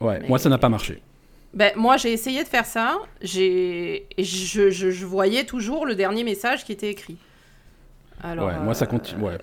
Ouais 0.00 0.20
moi 0.28 0.38
ça 0.38 0.48
n'a 0.48 0.56
pas 0.56 0.68
marché. 0.68 1.02
ben, 1.52 1.72
moi 1.74 1.96
j'ai 1.96 2.12
essayé 2.12 2.44
de 2.44 2.48
faire 2.48 2.64
ça. 2.64 2.96
J'ai 3.20 4.06
je, 4.18 4.70
je, 4.70 5.04
voyais 5.04 5.44
toujours 5.44 5.84
le 5.84 5.96
dernier 5.96 6.22
message 6.22 6.64
qui 6.64 6.70
était 6.70 6.90
écrit. 6.90 7.16
Alors 8.22 8.46
ouais, 8.46 8.60
moi 8.60 8.74
ça 8.74 8.86
continue 8.86 9.20
ouais. 9.24 9.38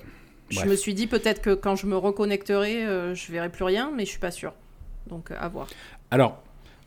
je 0.49 0.65
me 0.65 0.75
suis 0.77 0.93
dit 0.93 1.07
peut-être 1.07 1.41
que 1.41 1.53
quand 1.53 1.75
je 1.75 1.85
me 1.85 1.97
reconnecterai 1.97 2.85
euh, 2.85 3.13
je 3.13 3.29
verrai 3.29 3.49
plus 3.49 3.65
rien 3.65 3.91
mais 3.93 4.05
je 4.05 4.11
suis 4.11 4.19
pas 4.19 4.31
sûr 4.31 4.53
donc 5.07 5.31
à 5.37 5.49
voir. 5.49 5.67
Alors 6.11 6.41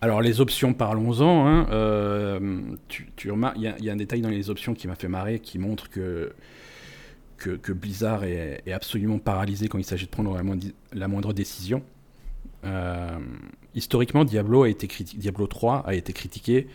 alors 0.04 0.20
les 0.20 0.42
options, 0.42 0.74
parlons-en. 0.74 1.46
Hein. 1.46 1.66
Euh, 1.70 2.60
tu, 2.88 3.08
il 3.16 3.62
y, 3.62 3.88
a 3.88 3.92
un 3.92 3.96
détail 3.96 4.20
dans 4.20 4.28
les 4.28 4.50
options 4.50 4.74
qui 4.74 4.86
m'a 4.86 4.96
fait 4.96 5.08
marrer, 5.08 5.38
qui 5.38 5.58
montre 5.58 5.88
que, 5.88 6.34
que, 7.38 7.72
Blizzard 7.72 8.24
est, 8.24 8.70
absolument 8.70 9.18
paralysé 9.18 9.68
quand 9.68 9.78
il 9.78 9.84
s'agit 9.84 10.04
de 10.04 10.10
prendre 10.10 10.38
la 10.92 11.08
moindre, 11.08 11.32
décision. 11.32 11.82
Euh, 12.64 13.18
historiquement, 13.74 14.26
Diablo, 14.26 14.64
a 14.64 14.68
été 14.68 14.88
Diablo 15.16 15.46
3 15.46 15.84
a 15.86 15.94
été 15.94 16.12
critiqué 16.12 16.68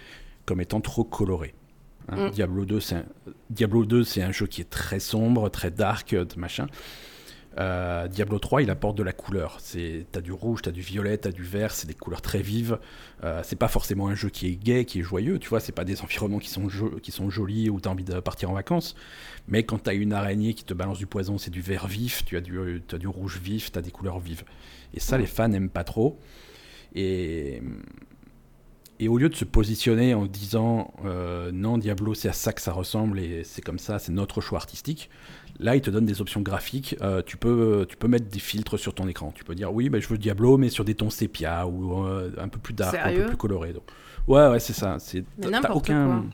comme 0.47 0.59
étant 0.59 0.81
trop 0.81 1.03
coloré. 1.03 1.53
Hein. 2.07 2.29
Mm. 2.29 2.31
Diablo 2.31 2.65
2, 2.65 2.79
c'est 2.79 3.05
Diablo 3.51 3.85
2, 3.85 4.03
c'est 4.05 4.23
un 4.23 4.31
jeu 4.31 4.47
qui 4.47 4.61
est 4.61 4.69
très 4.71 4.99
sombre, 4.99 5.49
très 5.49 5.69
dark, 5.69 6.15
machin. 6.35 6.65
Euh, 7.57 8.07
Diablo 8.07 8.37
3, 8.39 8.61
il 8.61 8.69
apporte 8.69 8.97
de 8.97 9.03
la 9.03 9.11
couleur. 9.11 9.57
C'est, 9.59 10.05
t'as 10.11 10.21
du 10.21 10.31
rouge, 10.31 10.61
t'as 10.61 10.71
du 10.71 10.81
violet, 10.81 11.17
t'as 11.17 11.31
du 11.31 11.43
vert, 11.43 11.73
c'est 11.73 11.87
des 11.87 11.93
couleurs 11.93 12.21
très 12.21 12.41
vives. 12.41 12.79
Euh, 13.23 13.41
c'est 13.43 13.55
pas 13.55 13.67
forcément 13.67 14.07
un 14.07 14.15
jeu 14.15 14.29
qui 14.29 14.47
est 14.47 14.55
gai, 14.55 14.85
qui 14.85 14.99
est 14.99 15.03
joyeux, 15.03 15.39
tu 15.39 15.49
vois. 15.49 15.59
C'est 15.59 15.71
pas 15.71 15.85
des 15.85 16.01
environnements 16.01 16.39
qui 16.39 16.49
sont, 16.49 16.67
qui 17.01 17.11
sont 17.11 17.29
jolis 17.29 17.69
où 17.69 17.79
t'as 17.79 17.89
envie 17.89 18.03
de 18.03 18.19
partir 18.19 18.51
en 18.51 18.53
vacances. 18.53 18.95
Mais 19.47 19.63
quand 19.63 19.79
t'as 19.79 19.95
une 19.95 20.13
araignée 20.13 20.53
qui 20.53 20.63
te 20.63 20.73
balance 20.73 20.99
du 20.99 21.07
poison, 21.07 21.37
c'est 21.37 21.51
du 21.51 21.61
vert 21.61 21.87
vif, 21.87 22.23
tu 22.25 22.37
as 22.37 22.41
du, 22.41 22.83
as 22.91 22.97
du 22.97 23.07
rouge 23.07 23.39
vif, 23.39 23.71
t'as 23.71 23.81
des 23.81 23.91
couleurs 23.91 24.19
vives. 24.19 24.43
Et 24.93 24.99
ça, 24.99 25.17
les 25.17 25.25
fans 25.25 25.47
n'aiment 25.47 25.69
pas 25.69 25.83
trop. 25.83 26.19
Et 26.95 27.61
et 28.99 29.07
au 29.07 29.17
lieu 29.17 29.29
de 29.29 29.35
se 29.35 29.45
positionner 29.45 30.13
en 30.13 30.25
disant 30.25 30.93
euh, 31.05 31.51
non, 31.53 31.77
Diablo, 31.77 32.13
c'est 32.13 32.27
à 32.27 32.33
ça 32.33 32.51
que 32.51 32.61
ça 32.61 32.73
ressemble 32.73 33.19
et 33.19 33.43
c'est 33.45 33.61
comme 33.61 33.79
ça, 33.79 33.97
c'est 33.97 34.11
notre 34.11 34.41
choix 34.41 34.57
artistique, 34.57 35.09
là, 35.59 35.77
il 35.77 35.81
te 35.81 35.89
donne 35.89 36.05
des 36.05 36.19
options 36.19 36.41
graphiques. 36.41 36.97
Euh, 37.01 37.21
tu, 37.25 37.37
peux, 37.37 37.85
tu 37.87 37.95
peux 37.95 38.09
mettre 38.09 38.27
des 38.27 38.39
filtres 38.39 38.77
sur 38.77 38.93
ton 38.93 39.07
écran. 39.07 39.31
Tu 39.33 39.45
peux 39.45 39.55
dire 39.55 39.73
oui, 39.73 39.89
bah, 39.89 39.99
je 40.01 40.07
veux 40.07 40.17
Diablo, 40.17 40.57
mais 40.57 40.69
sur 40.69 40.83
des 40.83 40.95
tons 40.95 41.09
sépia 41.09 41.65
ou 41.65 42.05
euh, 42.05 42.31
un 42.37 42.49
peu 42.49 42.59
plus 42.59 42.73
dark, 42.73 42.95
un 43.01 43.13
peu 43.13 43.25
plus 43.27 43.37
coloré. 43.37 43.71
Donc. 43.71 43.83
Ouais, 44.27 44.47
ouais, 44.49 44.59
c'est 44.59 44.73
ça. 44.73 44.97
T'as 45.41 45.71
aucun. 45.71 46.25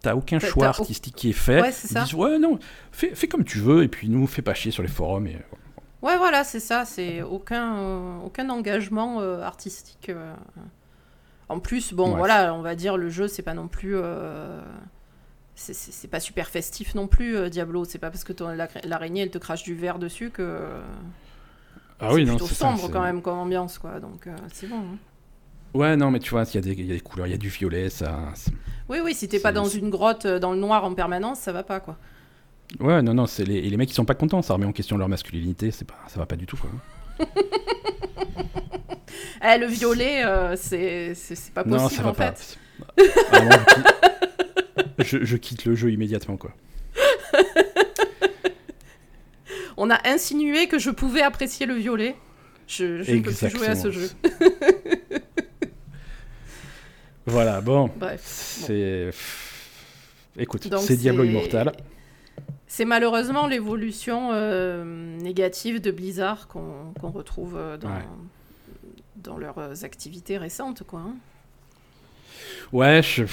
T'as 0.00 0.14
aucun 0.14 0.38
choix 0.38 0.68
artistique 0.68 1.16
qui 1.16 1.30
est 1.30 1.32
fait. 1.32 1.60
Ouais, 1.60 1.72
c'est 1.72 1.88
ça. 1.88 2.06
ouais, 2.16 2.38
non, 2.38 2.60
fais, 2.92 3.16
fais, 3.16 3.26
comme 3.26 3.44
tu 3.44 3.58
veux 3.58 3.82
et 3.82 3.88
puis 3.88 4.08
nous, 4.08 4.28
fais 4.28 4.42
pas 4.42 4.54
chier 4.54 4.70
sur 4.70 4.82
les 4.82 4.88
forums. 4.88 5.26
Et, 5.26 5.36
Ouais, 5.36 5.67
voilà, 6.00 6.44
c'est 6.44 6.60
ça. 6.60 6.84
C'est 6.84 7.22
aucun, 7.22 7.76
euh, 7.78 8.18
aucun 8.24 8.48
engagement 8.50 9.20
euh, 9.20 9.42
artistique. 9.42 10.08
Euh. 10.08 10.34
En 11.48 11.60
plus, 11.60 11.94
bon, 11.94 12.16
voilà, 12.16 12.54
on 12.54 12.60
va 12.60 12.74
dire 12.74 12.96
le 12.96 13.08
jeu, 13.08 13.26
c'est 13.26 13.42
pas 13.42 13.54
non 13.54 13.68
plus. 13.68 13.96
c'est 15.54 16.10
pas 16.10 16.20
super 16.20 16.48
festif 16.48 16.94
non 16.94 17.06
plus, 17.06 17.48
Diablo. 17.48 17.84
C'est 17.84 17.98
pas 17.98 18.10
parce 18.10 18.24
que 18.24 18.34
l'araignée, 18.86 19.22
elle 19.22 19.30
te 19.30 19.38
crache 19.38 19.62
du 19.62 19.74
verre 19.74 19.98
dessus 19.98 20.30
que. 20.30 20.68
Ah 22.00 22.12
oui, 22.12 22.24
non, 22.24 22.38
c'est 22.38 22.54
sombre 22.54 22.88
quand 22.90 23.02
même 23.02 23.22
comme 23.22 23.38
ambiance, 23.38 23.78
quoi. 23.78 23.98
Donc, 23.98 24.28
c'est 24.52 24.66
bon. 24.66 24.76
Hein. 24.76 24.98
Ouais, 25.74 25.96
non, 25.96 26.10
mais 26.10 26.18
tu 26.18 26.30
vois, 26.30 26.44
il 26.44 26.54
y, 26.54 26.58
a 26.58 26.60
des 26.94 27.00
couleurs, 27.00 27.26
il 27.26 27.30
y 27.30 27.34
a 27.34 27.38
du 27.38 27.48
violet, 27.48 27.88
ça. 27.88 28.28
Oui, 28.88 28.98
oui, 29.02 29.14
si 29.14 29.26
t'es 29.26 29.40
pas 29.40 29.52
dans 29.52 29.66
une 29.66 29.90
grotte 29.90 30.26
dans 30.26 30.52
le 30.52 30.58
noir 30.58 30.84
en 30.84 30.94
permanence, 30.94 31.40
ça 31.40 31.52
va 31.52 31.62
pas, 31.62 31.80
quoi. 31.80 31.96
Ouais, 32.80 33.02
non, 33.02 33.14
non, 33.14 33.26
c'est 33.26 33.44
les, 33.44 33.62
les 33.62 33.76
mecs 33.76 33.88
qui 33.88 33.94
sont 33.94 34.04
pas 34.04 34.14
contents, 34.14 34.42
ça 34.42 34.52
remet 34.54 34.66
en 34.66 34.72
question 34.72 34.98
leur 34.98 35.08
masculinité, 35.08 35.70
c'est 35.70 35.86
pas, 35.86 35.98
ça 36.08 36.18
va 36.20 36.26
pas 36.26 36.36
du 36.36 36.46
tout, 36.46 36.56
quoi. 36.56 36.70
eh, 39.42 39.58
le 39.58 39.66
violet, 39.66 40.24
euh, 40.24 40.54
c'est, 40.56 41.14
pas 41.54 41.64
possible, 41.64 41.80
non, 41.82 41.88
ça 41.88 42.02
va 42.02 42.10
en 42.10 42.14
pas. 42.14 42.32
fait. 42.32 42.58
je, 45.04 45.24
je, 45.24 45.36
quitte 45.36 45.64
le 45.64 45.74
jeu 45.74 45.90
immédiatement, 45.90 46.36
quoi. 46.36 46.52
On 49.76 49.90
a 49.90 49.98
insinué 50.08 50.68
que 50.68 50.78
je 50.78 50.90
pouvais 50.90 51.22
apprécier 51.22 51.64
le 51.66 51.74
violet. 51.74 52.16
Je, 52.66 53.02
je 53.02 53.12
ne 53.12 53.20
peux 53.22 53.32
plus 53.32 53.50
jouer 53.50 53.68
à 53.68 53.76
ce 53.76 53.90
jeu. 53.90 54.10
voilà, 57.26 57.60
bon. 57.62 57.90
Bref. 57.96 58.20
C'est 58.24 59.10
écoute, 60.36 60.68
c'est 60.80 60.96
Diablo 60.96 61.24
Immortal. 61.24 61.72
C'est 62.68 62.84
malheureusement 62.84 63.46
l'évolution 63.46 64.32
négative 65.18 65.80
de 65.80 65.90
Blizzard 65.90 66.48
qu'on 66.48 67.10
retrouve 67.10 67.58
dans, 67.80 67.90
dans 69.16 69.38
leurs 69.38 69.84
activités 69.84 70.38
récentes, 70.38 70.82
quoi. 70.84 71.00
Hein. 71.00 71.16
Ouais, 72.72 73.00
je 73.02 73.24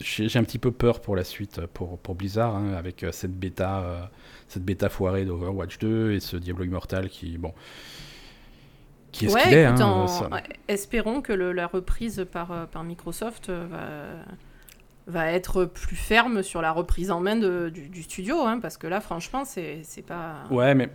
j'ai 0.00 0.38
un 0.38 0.44
petit 0.44 0.58
peu 0.58 0.70
peur 0.70 1.00
pour 1.00 1.14
la 1.14 1.24
suite 1.24 1.66
pour, 1.66 1.98
pour 1.98 2.14
Blizzard 2.14 2.56
hein, 2.56 2.72
avec 2.72 3.02
euh, 3.02 3.12
cette 3.12 3.38
bêta 3.38 3.80
euh, 3.80 4.00
cette 4.48 4.64
bêta 4.64 4.88
foirée 4.88 5.24
d'Overwatch 5.24 5.78
2 5.78 6.12
et 6.12 6.20
ce 6.20 6.36
Diablo 6.36 6.64
Immortal 6.64 7.10
qui 7.10 7.36
bon 7.36 7.52
qui 9.12 9.26
est 9.26 9.28
ce 9.28 9.36
qu'il 9.36 9.54
est 9.54 9.64
hein, 9.64 10.42
espérons 10.68 11.20
que 11.20 11.32
la 11.32 11.66
reprise 11.66 12.26
par, 12.30 12.52
euh, 12.52 12.66
par 12.66 12.84
Microsoft 12.84 13.50
va, 13.50 13.80
va 15.10 15.30
être 15.32 15.64
plus 15.64 15.96
ferme 15.96 16.42
sur 16.42 16.62
la 16.62 16.72
reprise 16.72 17.10
en 17.10 17.20
main 17.20 17.36
du, 17.36 17.88
du, 17.88 18.02
studio 18.02 18.40
hein, 18.40 18.58
parce 18.60 18.76
que 18.76 18.86
là 18.86 19.00
franchement 19.00 19.44
c'est 19.44 19.84
pas 20.06 20.44
ouais 20.50 20.74
mais 20.74 20.88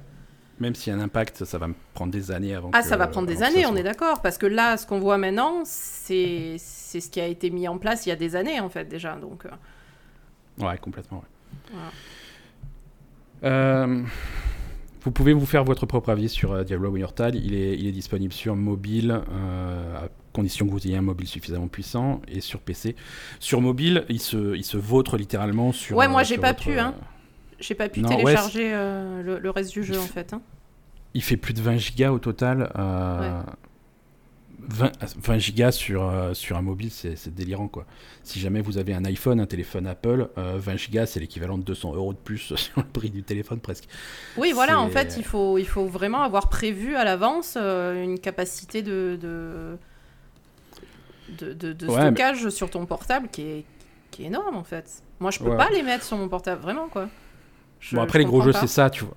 même 0.60 0.74
s'il 0.74 0.93
y 0.93 0.95
a 0.95 1.00
un 1.00 1.03
impact, 1.03 1.43
ça 1.43 1.57
va 1.57 1.67
me 1.67 1.75
prendre 1.93 2.12
des 2.12 2.31
années 2.31 2.55
avant. 2.55 2.72
Ah, 2.74 2.81
ça 2.81 2.95
va 2.95 3.07
prendre 3.07 3.27
des 3.27 3.43
années, 3.43 3.65
on 3.65 3.75
est 3.75 3.84
d'accord. 3.84 4.22
Parce 4.22 4.38
que 4.38 4.45
là, 4.45 4.77
ce 4.77 4.88
qu'on 4.88 5.00
voit 5.00 5.17
maintenant, 5.17 5.63
c'est 5.65 6.57
ce 6.57 7.10
qui 7.10 7.19
a 7.19 7.27
été 7.27 7.50
mis 7.50 7.67
en 7.67 7.77
place 7.77 8.05
il 8.05 8.10
y 8.10 8.12
a 8.12 8.15
des 8.15 8.36
années, 8.36 8.60
en 8.60 8.69
fait, 8.69 8.86
déjà. 8.86 9.15
Donc, 9.15 9.45
euh. 9.45 10.65
Ouais, 10.65 10.77
complètement. 10.77 11.24
Euh, 13.43 14.03
vous 15.01 15.12
pouvez 15.12 15.34
vous 15.34 15.45
faire 15.45 15.65
votre 15.65 15.86
propre 15.86 16.10
avis 16.10 16.29
sur 16.29 16.53
euh, 16.53 16.63
Diablo 16.63 16.95
Immortal. 16.95 17.36
Il 17.36 17.53
est, 17.53 17.77
il 17.77 17.88
est 17.88 17.91
disponible 17.91 18.34
sur 18.34 18.55
mobile, 18.55 19.22
condition 20.35 20.65
que 20.67 20.71
vous 20.71 20.85
ayez 20.85 20.97
un 20.97 21.01
mobile 21.01 21.27
suffisamment 21.27 21.67
puissant, 21.67 22.21
et 22.27 22.41
sur 22.41 22.59
PC. 22.59 22.95
Sur 23.39 23.61
mobile, 23.61 24.05
il 24.09 24.19
se, 24.19 24.55
il 24.55 24.63
se 24.63 24.77
vautre 24.77 25.17
littéralement 25.17 25.71
sur. 25.71 25.97
Ouais, 25.97 26.07
moi, 26.07 26.23
j'ai 26.23 26.37
pas 26.37 26.53
pu, 26.53 26.77
hein. 26.77 26.93
J'ai 27.59 27.75
pas 27.75 27.89
pu 27.89 28.01
télécharger 28.01 28.71
euh, 28.73 29.39
le, 29.39 29.49
reste 29.49 29.71
du 29.71 29.83
jeu 29.83 29.97
en 29.97 30.05
fait. 30.05 30.33
Hein. 30.33 30.41
Il 31.13 31.23
fait 31.23 31.37
plus 31.37 31.53
de 31.53 31.61
20 31.61 31.77
gigas 31.77 32.11
au 32.11 32.19
total. 32.19 32.71
20, 34.67 34.91
euh, 35.29 35.37
gigas 35.37 35.71
sur, 35.71 36.09
euh, 36.09 36.33
sur 36.33 36.57
un 36.57 36.61
mobile, 36.61 36.89
c'est 36.91 37.33
délirant 37.33 37.67
quoi. 37.67 37.85
Si 38.23 38.39
jamais 38.39 38.61
vous 38.61 38.77
avez 38.77 38.93
un 38.93 39.05
iPhone, 39.05 39.39
un 39.39 39.45
téléphone 39.45 39.85
Apple, 39.87 40.27
20 40.35 40.75
gigas 40.75 41.05
c'est 41.05 41.19
l'équivalent 41.19 41.57
de 41.57 41.63
200 41.63 41.95
euros 41.95 42.13
de 42.13 42.17
plus 42.17 42.39
sur 42.55 42.79
le 42.79 42.83
prix 42.83 43.09
du 43.09 43.23
téléphone 43.23 43.59
presque. 43.59 43.85
Oui, 44.37 44.51
voilà, 44.53 44.79
en 44.79 44.89
fait, 44.89 45.15
il 45.17 45.23
faut, 45.23 45.57
il 45.57 45.67
faut 45.67 45.85
vraiment 45.85 46.23
avoir 46.23 46.49
prévu 46.49 46.95
à 46.95 47.03
l'avance 47.03 47.55
une 47.55 48.19
capacité 48.19 48.81
de, 48.81 49.17
de, 49.21 49.77
de, 51.29 51.75
stockage 51.88 52.50
sur 52.50 52.70
ton 52.70 52.86
portable 52.86 53.27
qui 53.32 53.41
est, 53.41 53.65
qui 54.12 54.24
est 54.24 54.27
énorme 54.27 54.55
en 54.55 54.63
fait. 54.63 55.03
Moi, 55.20 55.32
je 55.32 55.39
peux 55.39 55.55
pas 55.55 55.70
les 55.70 55.82
mettre 55.82 56.03
sur 56.03 56.17
mon 56.17 56.27
portable, 56.27 56.62
vraiment 56.62 56.88
quoi 56.88 57.08
bon, 57.91 58.01
après, 58.01 58.20
les 58.20 58.25
gros 58.25 58.41
jeux, 58.41 58.53
c'est 58.53 58.67
ça, 58.67 58.89
tu 58.89 59.05
vois. 59.05 59.15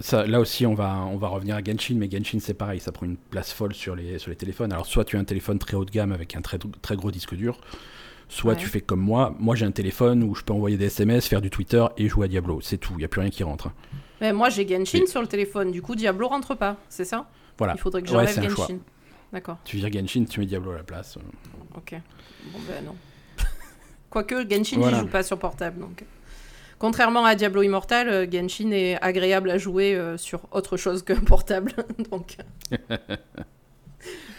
Ça, 0.00 0.26
là 0.26 0.40
aussi, 0.40 0.66
on 0.66 0.74
va, 0.74 1.04
on 1.10 1.16
va 1.16 1.28
revenir 1.28 1.54
à 1.54 1.62
Genshin, 1.62 1.94
mais 1.94 2.10
Genshin, 2.10 2.38
c'est 2.40 2.54
pareil, 2.54 2.80
ça 2.80 2.90
prend 2.90 3.06
une 3.06 3.16
place 3.16 3.52
folle 3.52 3.74
sur 3.74 3.94
les, 3.94 4.18
sur 4.18 4.30
les 4.30 4.36
téléphones. 4.36 4.72
Alors, 4.72 4.86
soit 4.86 5.04
tu 5.04 5.16
as 5.16 5.20
un 5.20 5.24
téléphone 5.24 5.58
très 5.58 5.76
haut 5.76 5.84
de 5.84 5.90
gamme 5.90 6.10
avec 6.10 6.34
un 6.34 6.40
très, 6.40 6.58
très 6.82 6.96
gros 6.96 7.12
disque 7.12 7.36
dur, 7.36 7.60
soit 8.28 8.56
tu 8.56 8.66
fais 8.66 8.80
comme 8.80 9.00
moi. 9.00 9.34
Moi, 9.38 9.54
j'ai 9.54 9.66
un 9.66 9.70
téléphone 9.70 10.24
où 10.24 10.34
je 10.34 10.42
peux 10.42 10.52
envoyer 10.52 10.76
des 10.76 10.86
SMS, 10.86 11.28
faire 11.28 11.40
du 11.40 11.50
Twitter 11.50 11.84
et 11.96 12.08
jouer 12.08 12.24
à 12.24 12.28
Diablo. 12.28 12.60
C'est 12.60 12.78
tout, 12.78 12.94
il 12.94 12.98
n'y 12.98 13.04
a 13.04 13.08
plus 13.08 13.20
rien 13.20 13.30
qui 13.30 13.44
rentre. 13.44 13.68
Hein. 13.68 13.72
Mais 14.20 14.32
moi, 14.32 14.48
j'ai 14.48 14.66
Genshin 14.66 15.06
sur 15.06 15.20
le 15.20 15.28
téléphone, 15.28 15.70
du 15.70 15.80
coup, 15.80 15.94
Diablo 15.94 16.26
rentre 16.26 16.56
pas, 16.56 16.76
c'est 16.88 17.04
ça? 17.04 17.26
Voilà. 17.56 17.74
Il 17.76 17.80
faudrait 17.80 18.02
que 18.02 18.08
j'enlève 18.08 18.34
Genshin. 18.34 18.78
D'accord. 19.32 19.58
Tu 19.64 19.76
vires 19.76 19.92
Genshin, 19.92 20.24
tu 20.24 20.40
mets 20.40 20.46
Diablo 20.46 20.72
à 20.72 20.76
la 20.76 20.82
place. 20.82 21.18
Ok. 21.76 21.94
Bon, 22.52 22.58
ben 22.66 22.84
non. 22.84 22.96
Quoique, 24.10 24.48
Genshin, 24.48 24.78
voilà. 24.78 25.00
joue 25.00 25.06
pas 25.06 25.22
sur 25.22 25.38
portable, 25.38 25.80
donc. 25.80 26.04
Contrairement 26.78 27.24
à 27.24 27.34
Diablo 27.34 27.62
Immortal, 27.62 28.08
euh, 28.08 28.26
Genshin 28.30 28.70
est 28.70 29.02
agréable 29.02 29.50
à 29.50 29.58
jouer 29.58 29.96
euh, 29.96 30.16
sur 30.16 30.42
autre 30.52 30.76
chose 30.76 31.02
qu'un 31.02 31.16
portable. 31.26 31.72
Donc, 32.10 32.36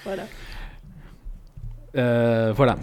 voilà. 0.05 0.23
Euh, 1.97 2.53
voilà. 2.55 2.77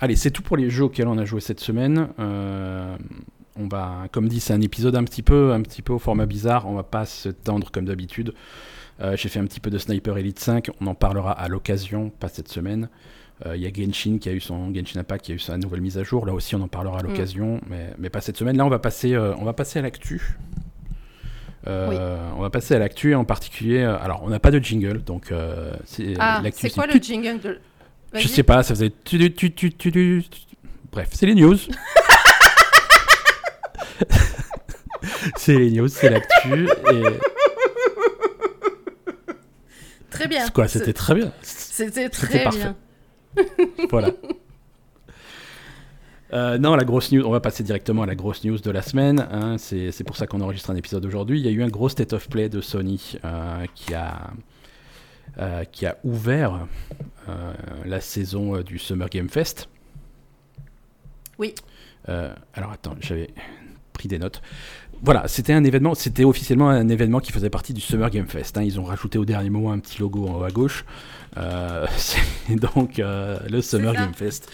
allez, 0.00 0.16
c'est 0.16 0.30
tout 0.30 0.42
pour 0.42 0.56
les 0.56 0.70
jeux 0.70 0.84
auxquels 0.84 1.08
on 1.08 1.18
a 1.18 1.24
joué 1.24 1.40
cette 1.40 1.60
semaine. 1.60 2.08
on 2.18 3.68
va, 3.68 4.06
comme 4.10 4.28
dit, 4.28 4.40
c'est 4.40 4.54
un 4.54 4.62
épisode 4.62 4.96
un 4.96 5.04
petit 5.04 5.22
peu, 5.22 5.52
un 5.52 5.60
petit 5.60 5.82
peu 5.82 5.92
au 5.92 5.98
format 5.98 6.24
bizarre. 6.24 6.66
On 6.66 6.74
va 6.74 6.82
pas 6.82 7.04
se 7.04 7.28
tendre 7.28 7.70
comme 7.70 7.84
d'habitude. 7.84 8.32
J'ai 9.00 9.28
fait 9.28 9.38
un 9.38 9.44
petit 9.44 9.60
peu 9.60 9.70
de 9.70 9.78
Sniper 9.78 10.16
Elite 10.16 10.38
5. 10.38 10.70
On 10.80 10.86
en 10.86 10.94
parlera 10.94 11.32
à 11.32 11.48
l'occasion, 11.48 12.10
pas 12.10 12.28
cette 12.28 12.48
semaine. 12.48 12.88
Il 13.44 13.50
euh, 13.50 13.56
y 13.56 13.66
a 13.66 13.70
Genshin 13.72 14.18
qui 14.18 14.28
a 14.28 14.32
eu 14.32 14.40
son 14.40 14.72
Genshin 14.72 15.00
Impact 15.00 15.24
qui 15.24 15.32
a 15.32 15.34
eu 15.34 15.40
sa 15.40 15.58
nouvelle 15.58 15.80
mise 15.80 15.98
à 15.98 16.04
jour. 16.04 16.24
Là 16.24 16.32
aussi, 16.32 16.54
on 16.54 16.60
en 16.60 16.68
parlera 16.68 17.00
à 17.00 17.02
mm. 17.02 17.06
l'occasion, 17.06 17.60
mais, 17.68 17.92
mais, 17.98 18.08
pas 18.08 18.20
cette 18.20 18.36
semaine. 18.36 18.56
Là, 18.56 18.64
on 18.64 18.68
va 18.70 18.78
passer, 18.78 19.12
euh, 19.14 19.34
on 19.36 19.44
va 19.44 19.52
passer 19.52 19.80
à 19.80 19.82
l'actu. 19.82 20.36
Euh, 21.66 22.30
on 22.36 22.42
va 22.42 22.50
passer 22.50 22.74
à 22.74 22.78
l'actu 22.78 23.14
en 23.14 23.24
particulier. 23.24 23.82
alors, 23.82 24.22
on 24.22 24.28
n'a 24.28 24.38
pas 24.38 24.50
de 24.50 24.58
jingle, 24.58 25.02
donc 25.02 25.32
c'est 25.84 26.14
ah, 26.18 26.42
C'est 26.52 26.70
quoi 26.70 26.86
le 26.86 27.00
jingle 27.00 27.40
de... 27.40 27.58
Je 28.14 28.28
sais 28.28 28.42
pas, 28.44 28.62
ça 28.62 28.74
faisait. 28.74 28.92
Bref, 30.92 31.08
c'est 31.12 31.26
les 31.26 31.34
news. 31.34 31.56
c'est 35.36 35.58
les 35.58 35.70
news, 35.70 35.88
c'est 35.88 36.10
l'actu. 36.10 36.68
Et... 36.92 37.02
Très 40.14 40.28
bien. 40.28 40.48
Quoi, 40.48 40.68
c'était 40.68 40.92
très 40.92 41.14
bien. 41.16 41.32
C'était 41.42 42.08
très 42.08 42.48
bien. 42.48 42.76
voilà. 43.90 44.10
Euh, 46.32 46.56
non, 46.56 46.76
la 46.76 46.84
grosse 46.84 47.10
news, 47.10 47.24
on 47.26 47.30
va 47.30 47.40
passer 47.40 47.64
directement 47.64 48.02
à 48.02 48.06
la 48.06 48.14
grosse 48.14 48.44
news 48.44 48.58
de 48.58 48.70
la 48.70 48.80
semaine. 48.82 49.26
Hein. 49.32 49.56
c'est 49.58 50.04
pour 50.04 50.16
ça 50.16 50.28
qu'on 50.28 50.40
enregistre 50.40 50.70
un 50.70 50.76
épisode 50.76 51.04
aujourd'hui. 51.04 51.40
Il 51.40 51.44
y 51.44 51.48
a 51.48 51.50
eu 51.50 51.64
un 51.64 51.68
gros 51.68 51.88
state 51.88 52.12
of 52.12 52.28
play 52.28 52.48
de 52.48 52.60
Sony 52.60 53.18
euh, 53.24 53.64
qui, 53.74 53.92
a, 53.92 54.30
euh, 55.38 55.64
qui 55.64 55.84
a 55.84 55.98
ouvert 56.04 56.68
la 57.84 58.00
saison 58.00 58.60
du 58.60 58.78
Summer 58.78 59.08
Game 59.08 59.28
Fest. 59.28 59.68
Oui. 61.38 61.54
alors 62.06 62.70
attends, 62.70 62.94
j'avais 63.00 63.30
pris 64.04 64.08
des 64.08 64.18
notes. 64.18 64.42
Voilà, 65.02 65.28
c'était 65.28 65.52
un 65.52 65.64
événement, 65.64 65.94
c'était 65.94 66.24
officiellement 66.24 66.68
un 66.68 66.88
événement 66.88 67.20
qui 67.20 67.32
faisait 67.32 67.50
partie 67.50 67.74
du 67.74 67.80
Summer 67.80 68.10
Game 68.10 68.26
Fest. 68.26 68.56
Hein. 68.56 68.62
Ils 68.62 68.80
ont 68.80 68.84
rajouté 68.84 69.18
au 69.18 69.24
dernier 69.24 69.50
moment 69.50 69.72
un 69.72 69.78
petit 69.78 70.00
logo 70.00 70.26
en 70.26 70.40
haut 70.40 70.44
à 70.44 70.50
gauche. 70.50 70.84
Euh, 71.36 71.86
c'est 71.96 72.56
donc 72.56 72.98
euh, 72.98 73.38
le 73.50 73.60
Summer 73.60 73.92
Game 73.92 74.14
Fest 74.14 74.50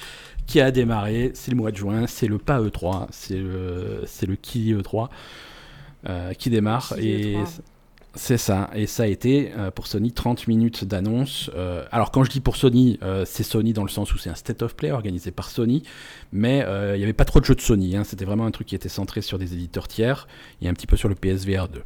qui 0.47 0.61
a 0.61 0.71
démarré. 0.71 1.33
C'est 1.35 1.51
le 1.51 1.57
mois 1.57 1.71
de 1.71 1.77
juin, 1.77 2.07
c'est 2.07 2.27
le 2.27 2.39
pas 2.39 2.61
E3, 2.61 3.07
c'est 3.11 3.39
le, 3.39 4.03
c'est 4.07 4.27
le 4.27 4.37
Ki 4.37 4.75
E3 4.75 5.09
euh, 6.09 6.33
qui 6.33 6.51
démarre. 6.51 6.95
et 6.99 7.37
e 7.37 7.45
c'est 8.15 8.39
ça, 8.39 8.71
et 8.75 8.87
ça 8.87 9.05
a 9.05 9.07
été 9.07 9.53
pour 9.75 9.87
Sony 9.87 10.13
30 10.13 10.49
minutes 10.49 10.85
d'annonce. 10.85 11.51
alors 11.93 12.11
quand 12.11 12.25
je 12.25 12.31
dis 12.31 12.41
pour 12.41 12.57
Sony, 12.57 12.99
c'est 13.25 13.43
Sony 13.43 13.73
dans 13.73 13.85
le 13.85 13.89
sens 13.89 14.13
où 14.13 14.19
c'est 14.19 14.31
un 14.31 14.35
state 14.35 14.63
of 14.63 14.75
play 14.75 14.91
organisé 14.91 15.31
par 15.31 15.49
Sony, 15.49 15.85
mais 16.33 16.59
il 16.59 16.99
n'y 16.99 17.05
avait 17.05 17.13
pas 17.13 17.25
trop 17.25 17.41
de 17.41 17.45
jeux 17.45 17.55
de 17.55 17.61
Sony, 17.61 17.97
hein. 17.97 18.05
c'était 18.05 18.25
vraiment 18.25 18.47
un 18.47 18.51
truc 18.51 18.67
qui 18.67 18.75
était 18.75 18.89
centré 18.89 19.23
sur 19.23 19.39
des 19.39 19.55
éditeurs 19.55 19.87
tiers 19.87 20.27
et 20.61 20.69
un 20.69 20.75
petit 20.75 20.87
peu 20.87 20.97
sur 20.97 21.09
le 21.09 21.15
PSVR 21.15 21.69
2. 21.69 21.83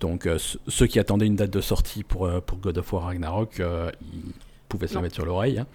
Donc 0.00 0.26
euh, 0.26 0.38
ceux 0.68 0.86
qui 0.86 0.98
attendaient 0.98 1.26
une 1.26 1.36
date 1.36 1.50
de 1.50 1.60
sortie 1.60 2.02
pour, 2.02 2.26
euh, 2.26 2.40
pour 2.40 2.58
God 2.58 2.78
of 2.78 2.92
War 2.92 3.04
Ragnarok, 3.04 3.60
euh, 3.60 3.90
ils 4.02 4.32
pouvaient 4.68 4.88
se 4.88 4.94
la 4.94 5.02
mettre 5.02 5.14
sur 5.14 5.24
l'oreille. 5.24 5.58
Hein. 5.58 5.66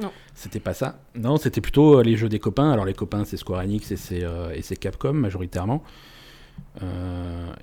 Non. 0.00 0.10
C'était 0.34 0.60
pas 0.60 0.74
ça. 0.74 0.98
Non, 1.14 1.36
c'était 1.36 1.60
plutôt 1.60 2.02
les 2.02 2.16
jeux 2.16 2.28
des 2.28 2.38
copains. 2.38 2.70
Alors 2.70 2.84
les 2.84 2.94
copains, 2.94 3.24
c'est 3.24 3.36
Square 3.36 3.60
Enix 3.60 3.90
et 3.90 3.96
c'est 3.96 4.76
Capcom 4.76 5.12
majoritairement. 5.12 5.82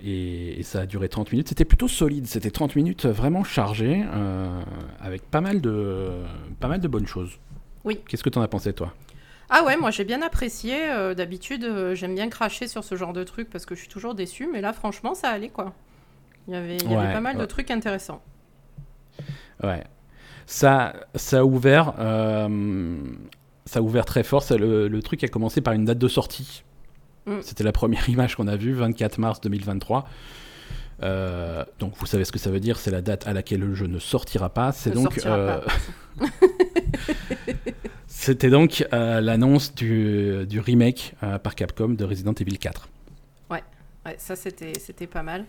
Et, 0.04 0.62
ça 0.64 0.82
a 0.82 0.86
duré 0.86 1.10
30 1.10 1.32
minutes. 1.32 1.50
C'était 1.50 1.66
plutôt 1.66 1.88
solide. 1.88 2.26
C'était 2.28 2.52
30 2.52 2.76
minutes 2.76 3.06
vraiment 3.06 3.44
chargées, 3.44 4.04
avec 5.00 5.24
pas 5.30 5.42
mal, 5.42 5.62
de, 5.62 6.10
pas 6.60 6.68
mal 6.68 6.80
de 6.80 6.88
bonnes 6.88 7.08
choses. 7.08 7.40
Oui. 7.84 8.00
Qu'est-ce 8.08 8.24
que 8.24 8.30
tu 8.30 8.40
en 8.40 8.42
as 8.42 8.48
pensé, 8.48 8.74
toi? 8.74 8.94
Ah 9.48 9.64
ouais, 9.64 9.78
moi 9.78 9.92
j'ai 9.92 10.06
bien 10.06 10.24
apprécié. 10.24 10.76
D'habitude, 11.16 11.94
j'aime 11.94 12.16
bien 12.16 12.30
cracher 12.30 12.68
sur 12.68 12.84
ce 12.84 12.96
genre 12.96 13.14
de 13.14 13.24
truc 13.24 13.50
parce 13.50 13.66
que 13.66 13.76
je 13.76 13.82
suis 13.82 13.90
toujours 13.90 14.16
déçue, 14.16 14.50
mais 14.52 14.60
là 14.60 14.74
franchement, 14.74 15.14
ça 15.14 15.30
allait 15.30 15.50
quoi. 15.50 15.74
Il 16.48 16.54
y 16.54 16.58
avait, 16.58 16.78
pas 16.78 17.22
mal 17.22 17.38
de 17.38 17.46
trucs 17.46 17.72
intéressants. 17.72 18.22
Ouais. 19.64 19.84
Ça, 20.46 20.94
ça 21.16 21.40
a 21.40 21.44
ouvert, 21.44 21.94
euh, 21.98 22.98
ça 23.66 23.80
a 23.80 23.82
ouvert 23.82 24.06
très 24.06 24.24
fort. 24.24 24.44
le, 24.52 25.00
truc 25.00 25.24
a 25.24 25.28
commencé 25.28 25.62
par 25.62 25.74
une 25.74 25.86
date 25.86 25.98
de 25.98 26.08
sortie. 26.08 26.64
Mm. 27.26 27.38
C'était 27.42 27.64
la 27.64 27.72
première 27.72 28.10
image 28.10 28.36
qu'on 28.36 28.48
a 28.48 28.56
vue, 28.56 28.74
24 28.74 29.18
mars 29.18 29.42
2023. 29.42 30.08
Euh, 31.04 31.66
donc 31.80 31.94
vous 31.98 32.06
savez 32.06 32.24
ce 32.24 32.32
que 32.32 32.40
ça 32.40 32.50
veut 32.50 32.60
dire, 32.62 32.78
c'est 32.78 32.92
la 32.92 33.02
date 33.02 33.28
à 33.28 33.34
laquelle 33.34 33.60
le 33.60 33.76
jeu 33.76 33.88
ne 33.88 34.00
sortira 34.00 34.50
pas. 34.50 34.72
C'est 34.72 34.92
donc 34.94 35.20
euh, 35.26 35.60
c'était 38.08 38.50
donc 38.50 38.86
l'annonce 38.92 39.76
du, 39.76 40.46
du, 40.48 40.60
remake 40.60 41.16
par 41.44 41.56
Capcom 41.56 41.90
de 41.90 42.06
Resident 42.06 42.34
Evil 42.34 42.58
4. 42.58 42.88
Ouais, 43.52 43.64
ouais 44.06 44.16
ça 44.18 44.36
c'était 44.38 44.80
c'était 44.80 45.08
pas 45.08 45.24
mal. 45.24 45.46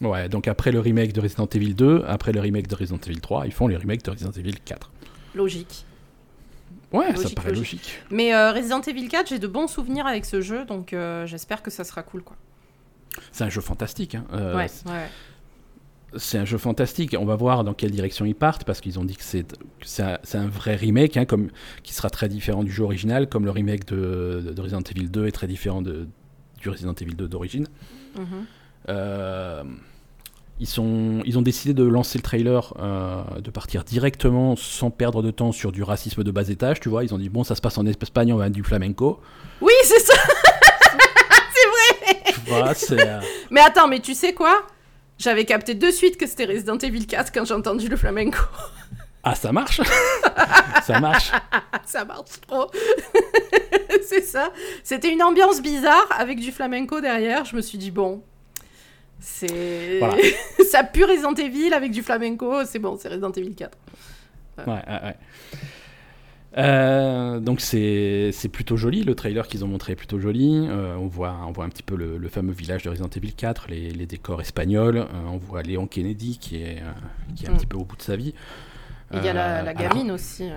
Ouais, 0.00 0.28
donc 0.28 0.46
après 0.46 0.72
le 0.72 0.80
remake 0.80 1.12
de 1.12 1.20
Resident 1.20 1.46
Evil 1.46 1.74
2, 1.74 2.04
après 2.06 2.32
le 2.32 2.40
remake 2.40 2.68
de 2.68 2.74
Resident 2.74 2.98
Evil 3.06 3.20
3, 3.20 3.46
ils 3.46 3.52
font 3.52 3.66
les 3.66 3.76
remakes 3.76 4.04
de 4.04 4.10
Resident 4.10 4.32
Evil 4.32 4.54
4. 4.64 4.90
Logique. 5.34 5.85
Ouais, 6.92 7.14
ça 7.16 7.28
paraît 7.30 7.48
logique. 7.50 7.72
logique. 7.80 8.02
Mais 8.10 8.34
euh, 8.34 8.52
Resident 8.52 8.80
Evil 8.80 9.08
4, 9.08 9.28
j'ai 9.28 9.38
de 9.38 9.46
bons 9.46 9.66
souvenirs 9.66 10.06
avec 10.06 10.24
ce 10.24 10.40
jeu, 10.40 10.64
donc 10.64 10.92
euh, 10.92 11.26
j'espère 11.26 11.62
que 11.62 11.70
ça 11.70 11.84
sera 11.84 12.02
cool, 12.02 12.22
quoi. 12.22 12.36
C'est 13.32 13.44
un 13.44 13.48
jeu 13.48 13.60
fantastique. 13.60 14.14
hein. 14.14 14.24
Euh, 14.32 14.56
ouais, 14.56 14.68
c'est- 14.68 14.88
ouais. 14.88 15.06
C'est 16.18 16.38
un 16.38 16.44
jeu 16.44 16.56
fantastique. 16.56 17.16
On 17.18 17.24
va 17.26 17.34
voir 17.34 17.64
dans 17.64 17.74
quelle 17.74 17.90
direction 17.90 18.24
ils 18.24 18.34
partent 18.34 18.64
parce 18.64 18.80
qu'ils 18.80 18.98
ont 18.98 19.04
dit 19.04 19.16
que 19.16 19.24
c'est 19.24 19.44
un, 20.02 20.46
vrai 20.48 20.76
remake, 20.76 21.16
hein, 21.16 21.24
comme, 21.26 21.50
qui 21.82 21.92
sera 21.92 22.08
très 22.08 22.28
différent 22.28 22.62
du 22.64 22.70
jeu 22.70 22.84
original, 22.84 23.28
comme 23.28 23.44
le 23.44 23.50
remake 23.50 23.86
de, 23.86 24.52
de 24.54 24.60
Resident 24.62 24.80
Evil 24.82 25.08
2 25.08 25.26
est 25.26 25.32
très 25.32 25.46
différent 25.48 25.82
de, 25.82 26.06
du 26.60 26.68
Resident 26.70 26.94
Evil 26.94 27.14
2 27.16 27.28
d'origine. 27.28 27.66
Euh, 28.88 29.64
ils, 30.60 30.66
sont, 30.66 31.20
ils 31.24 31.38
ont 31.38 31.42
décidé 31.42 31.74
de 31.74 31.84
lancer 31.84 32.18
le 32.18 32.22
trailer, 32.22 32.72
euh, 32.78 33.22
de 33.40 33.50
partir 33.50 33.84
directement 33.84 34.56
sans 34.56 34.90
perdre 34.90 35.22
de 35.22 35.30
temps 35.30 35.52
sur 35.52 35.72
du 35.72 35.82
racisme 35.82 36.22
de 36.24 36.30
bas 36.30 36.48
étage. 36.48 36.80
Tu 36.80 36.88
vois, 36.88 37.04
ils 37.04 37.12
ont 37.14 37.18
dit 37.18 37.28
bon, 37.28 37.44
ça 37.44 37.54
se 37.54 37.60
passe 37.60 37.78
en 37.78 37.86
Espagne, 37.86 38.32
on 38.32 38.36
va 38.36 38.48
du 38.48 38.62
flamenco. 38.62 39.20
Oui, 39.60 39.72
c'est 39.84 40.00
ça 40.00 40.14
Tu 42.34 42.50
vois, 42.50 42.74
c'est. 42.74 43.00
euh, 43.06 43.20
Mais 43.50 43.60
attends, 43.60 43.88
mais 43.88 44.00
tu 44.00 44.14
sais 44.14 44.32
quoi? 44.32 44.66
J'avais 45.18 45.44
capté 45.44 45.74
de 45.74 45.90
suite 45.90 46.16
que 46.18 46.26
c'était 46.26 46.44
Resident 46.44 46.76
Evil 46.78 47.06
4 47.06 47.32
quand 47.32 47.44
j'ai 47.44 47.54
entendu 47.54 47.88
le 47.88 47.96
flamenco. 47.96 48.38
Ah, 49.24 49.34
ça 49.34 49.50
marche 49.50 49.80
Ça 50.86 51.00
marche 51.00 51.32
ça 51.84 52.04
marche 52.04 52.40
trop. 52.46 52.70
c'est 54.08 54.22
ça. 54.22 54.50
C'était 54.84 55.12
une 55.12 55.22
ambiance 55.22 55.60
bizarre 55.62 56.06
avec 56.16 56.38
du 56.38 56.52
flamenco 56.52 57.00
derrière. 57.00 57.44
Je 57.44 57.56
me 57.56 57.60
suis 57.60 57.78
dit, 57.78 57.90
bon, 57.90 58.22
c'est. 59.28 59.98
Voilà. 59.98 60.16
ça 60.70 60.84
pue 60.84 61.04
Resident 61.04 61.34
Evil 61.34 61.72
avec 61.74 61.90
du 61.90 62.02
flamenco. 62.02 62.64
C'est 62.64 62.78
bon, 62.78 62.96
c'est 62.96 63.08
Resident 63.08 63.32
Evil 63.32 63.54
4. 63.54 63.76
Ouais, 64.58 64.64
ouais, 64.66 64.74
ouais. 65.04 65.16
Euh, 66.58 67.38
donc 67.38 67.60
c'est 67.60 68.32
plutôt 68.50 68.78
joli, 68.78 69.02
le 69.04 69.14
trailer 69.14 69.46
qu'ils 69.46 69.62
ont 69.64 69.68
montré 69.68 69.92
est 69.92 69.96
plutôt 69.96 70.18
joli. 70.18 70.66
Euh, 70.70 70.96
on, 70.96 71.06
voit, 71.06 71.36
on 71.46 71.52
voit 71.52 71.64
un 71.64 71.68
petit 71.68 71.82
peu 71.82 71.96
le, 71.96 72.16
le 72.16 72.28
fameux 72.28 72.52
village 72.52 72.82
de 72.84 72.88
Resident 72.88 73.10
Evil 73.14 73.34
4, 73.34 73.66
les, 73.68 73.90
les 73.90 74.06
décors 74.06 74.40
espagnols. 74.40 74.96
Euh, 74.98 75.06
on 75.28 75.36
voit 75.36 75.62
Léon 75.62 75.86
Kennedy 75.86 76.38
qui 76.38 76.56
est, 76.62 76.82
qui 77.34 77.44
est 77.44 77.48
un 77.48 77.52
Mm. 77.52 77.56
petit 77.56 77.66
peu 77.66 77.76
au 77.76 77.84
bout 77.84 77.96
de 77.96 78.02
sa 78.02 78.16
vie. 78.16 78.32
Il 79.12 79.22
y 79.22 79.28
a 79.28 79.32
la, 79.34 79.56
alors, 79.56 79.74
gamine 79.74 80.10
aussi. 80.10 80.48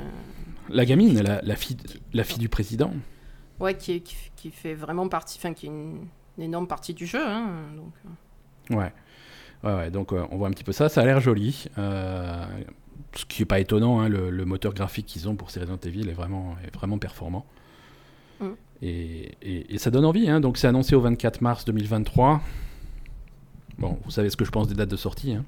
la 0.70 0.86
gamine, 0.86 1.22
la, 1.22 1.42
la 1.44 1.56
fille, 1.56 1.78
la 2.14 2.24
fille 2.24 2.40
du 2.40 2.50
président. 2.50 2.94
Ouais, 3.60 3.76
qui, 3.76 3.94
est- 3.94 4.00
qui, 4.00 4.16
qui 4.38 4.52
fait 4.52 4.74
vraiment 4.76 5.10
partie. 5.10 5.38
Enfin, 5.38 5.54
qui 5.54 5.66
est 5.66 5.70
une, 5.70 5.98
une 6.38 6.44
énorme 6.46 6.68
partie 6.68 6.94
du 6.94 7.06
jeu. 7.06 7.22
Hein, 7.26 7.48
donc. 7.76 7.92
Ouais. 8.70 8.92
Ouais, 9.64 9.74
ouais, 9.76 9.92
donc 9.92 10.14
euh, 10.14 10.26
on 10.32 10.38
voit 10.38 10.48
un 10.48 10.52
petit 10.52 10.64
peu 10.64 10.72
ça, 10.72 10.88
ça 10.90 11.02
a 11.02 11.06
l'air 11.06 11.20
joli. 11.20 11.66
Euh, 11.78 12.46
ce 13.16 13.26
qui 13.26 13.42
est 13.42 13.46
pas 13.46 13.60
étonnant, 13.60 14.00
hein, 14.00 14.08
le, 14.10 14.30
le 14.30 14.46
moteur 14.46 14.74
graphique 14.74 15.06
qu'ils 15.08 15.28
ont 15.28 15.36
pour 15.36 15.50
ces 15.52 15.60
Resident 15.60 15.80
Evil 15.84 16.08
est 16.10 16.14
vraiment, 16.14 16.56
est 16.66 16.74
vraiment 16.74 16.98
performant. 16.98 17.46
Mm. 18.40 18.46
Et, 18.82 19.32
et- 19.42 19.74
et 19.76 19.78
ça 19.78 19.92
donne 19.92 20.06
envie, 20.06 20.30
hein, 20.30 20.40
donc 20.40 20.58
c'est 20.58 20.68
annoncé 20.68 20.96
au 20.96 21.02
24 21.02 21.42
mars 21.42 21.66
2023. 21.66 22.42
Bon, 23.80 23.98
vous 24.06 24.12
savez 24.12 24.30
ce 24.30 24.38
que 24.38 24.46
je 24.46 24.52
pense 24.52 24.68
des 24.68 24.76
dates 24.76 24.90
de 24.90 24.96
sortie. 24.98 25.34
hein. 25.34 25.46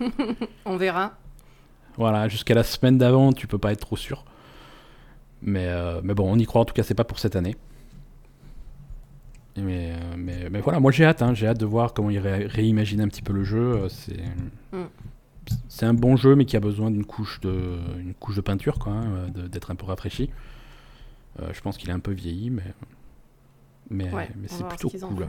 On 0.64 0.76
verra. 0.76 1.12
Voilà, 1.96 2.28
jusqu'à 2.28 2.54
la 2.54 2.62
semaine 2.64 2.96
d'avant, 2.98 3.32
tu 3.32 3.46
peux 3.46 3.58
pas 3.58 3.70
être 3.72 3.80
trop 3.80 3.96
sûr. 3.96 4.24
Mais, 5.42 5.66
euh, 5.68 6.00
mais 6.02 6.14
bon, 6.14 6.32
on 6.32 6.38
y 6.38 6.46
croit, 6.46 6.62
en 6.62 6.64
tout 6.64 6.72
cas, 6.74 6.82
c'est 6.84 6.94
pas 6.94 7.04
pour 7.04 7.18
cette 7.18 7.36
année. 7.36 7.54
Mais, 9.56 9.92
mais, 10.16 10.48
mais 10.50 10.60
voilà, 10.60 10.80
moi 10.80 10.90
j'ai 10.92 11.04
hâte, 11.04 11.20
hein, 11.22 11.34
j'ai 11.34 11.46
hâte 11.46 11.60
de 11.60 11.66
voir 11.66 11.92
comment 11.92 12.08
ils 12.10 12.18
ré- 12.18 12.46
réimaginent 12.46 13.02
un 13.02 13.08
petit 13.08 13.20
peu 13.22 13.32
le 13.34 13.44
jeu. 13.44 13.58
euh, 13.82 13.88
C'est 13.90 14.16
Mm. 14.72 15.86
un 15.90 15.94
bon 15.94 16.16
jeu, 16.16 16.34
mais 16.36 16.44
qui 16.46 16.56
a 16.56 16.60
besoin 16.60 16.90
d'une 16.90 17.04
couche 17.04 17.40
de, 17.40 17.78
une 17.98 18.14
couche 18.14 18.36
de 18.36 18.40
peinture, 18.40 18.78
quoi, 18.78 18.92
hein, 18.94 19.04
euh, 19.36 19.48
d'être 19.48 19.70
un 19.70 19.74
peu 19.74 19.84
rafraîchi. 19.84 20.30
Euh, 21.40 21.50
je 21.52 21.60
pense 21.60 21.76
qu'il 21.76 21.90
est 21.90 21.92
un 21.92 21.98
peu 22.00 22.12
vieilli, 22.12 22.48
mais, 22.50 22.62
mais, 23.90 24.10
Ouais, 24.12 24.28
mais 24.40 24.48
c'est 24.48 24.58
ce 24.58 24.62
plutôt 24.64 24.88
cool. 25.06 25.28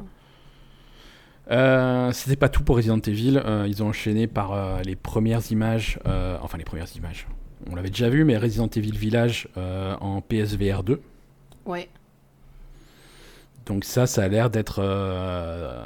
Euh, 1.51 2.11
C'était 2.13 2.35
pas 2.37 2.47
tout 2.49 2.63
pour 2.63 2.77
Resident 2.77 2.99
Evil. 2.99 3.37
euh, 3.43 3.65
ils 3.67 3.83
ont 3.83 3.87
enchaîné 3.89 4.27
par 4.27 4.81
les 4.83 4.95
premières 4.95 5.51
images, 5.51 5.99
enfin 6.41 6.57
les 6.57 6.63
premières 6.63 6.95
images. 6.95 7.27
On 7.69 7.75
l'avait 7.75 7.89
déjà 7.89 8.09
vu, 8.09 8.23
mais 8.23 8.37
Resident 8.37 8.67
Evil 8.67 8.91
Village 8.97 9.49
en 9.55 10.21
PSVR 10.21 10.83
2. 10.83 11.01
Ouais. 11.65 11.89
Donc 13.65 13.85
ça, 13.85 14.07
ça 14.07 14.23
a 14.23 14.27
l'air 14.27 14.49
d'être 14.49 14.79
euh, 14.79 15.85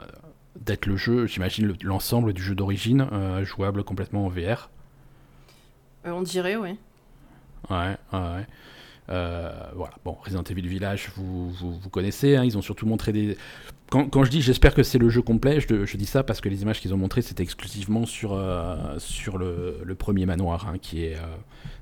d'être 0.60 0.86
le 0.88 0.98
jeu, 0.98 1.28
j'imagine 1.28 1.68
le- 1.68 1.76
l'ensemble 1.84 2.34
du 2.34 2.42
jeu 2.42 2.56
d'origine, 2.56 3.08
euh, 3.12 3.46
jouable 3.46 3.84
complètement 3.84 4.26
en 4.26 4.30
VR. 4.30 4.70
Euh, 6.06 6.12
on 6.12 6.22
dirait, 6.22 6.56
ouais. 6.56 6.78
Ouais, 7.70 7.98
ouais. 8.14 8.20
ouais. 8.20 8.48
Voilà, 9.08 9.94
bon, 10.04 10.14
Resident 10.24 10.44
Evil 10.44 10.68
Village, 10.68 11.10
vous, 11.16 11.50
vous, 11.52 11.80
vous 11.80 11.90
connaissez, 11.90 12.36
hein, 12.36 12.44
ils 12.44 12.58
ont 12.58 12.62
surtout 12.62 12.86
montré 12.86 13.12
des... 13.14 13.38
Quand, 13.90 14.10
quand 14.10 14.26
je 14.26 14.30
dis 14.32 14.42
j'espère 14.42 14.74
que 14.74 14.84
c'est 14.84 14.98
le 14.98 15.10
jeu 15.10 15.22
complet, 15.22 15.62
je, 15.62 15.86
je 15.86 15.98
dis 15.98 16.06
ça 16.06 16.24
parce 16.24 16.42
que 16.42 16.50
les 16.50 16.62
images 16.62 16.82
qu'ils 16.82 16.94
ont 16.94 16.98
montrées, 16.98 17.22
c'était 17.22 17.44
exclusivement 17.44 18.06
sur, 18.06 18.38
sur 18.98 19.38
le, 19.38 19.80
le 19.84 19.96
premier 19.96 20.26
manoir, 20.26 20.68
hein, 20.68 20.78
qui 20.78 21.06
est 21.06 21.18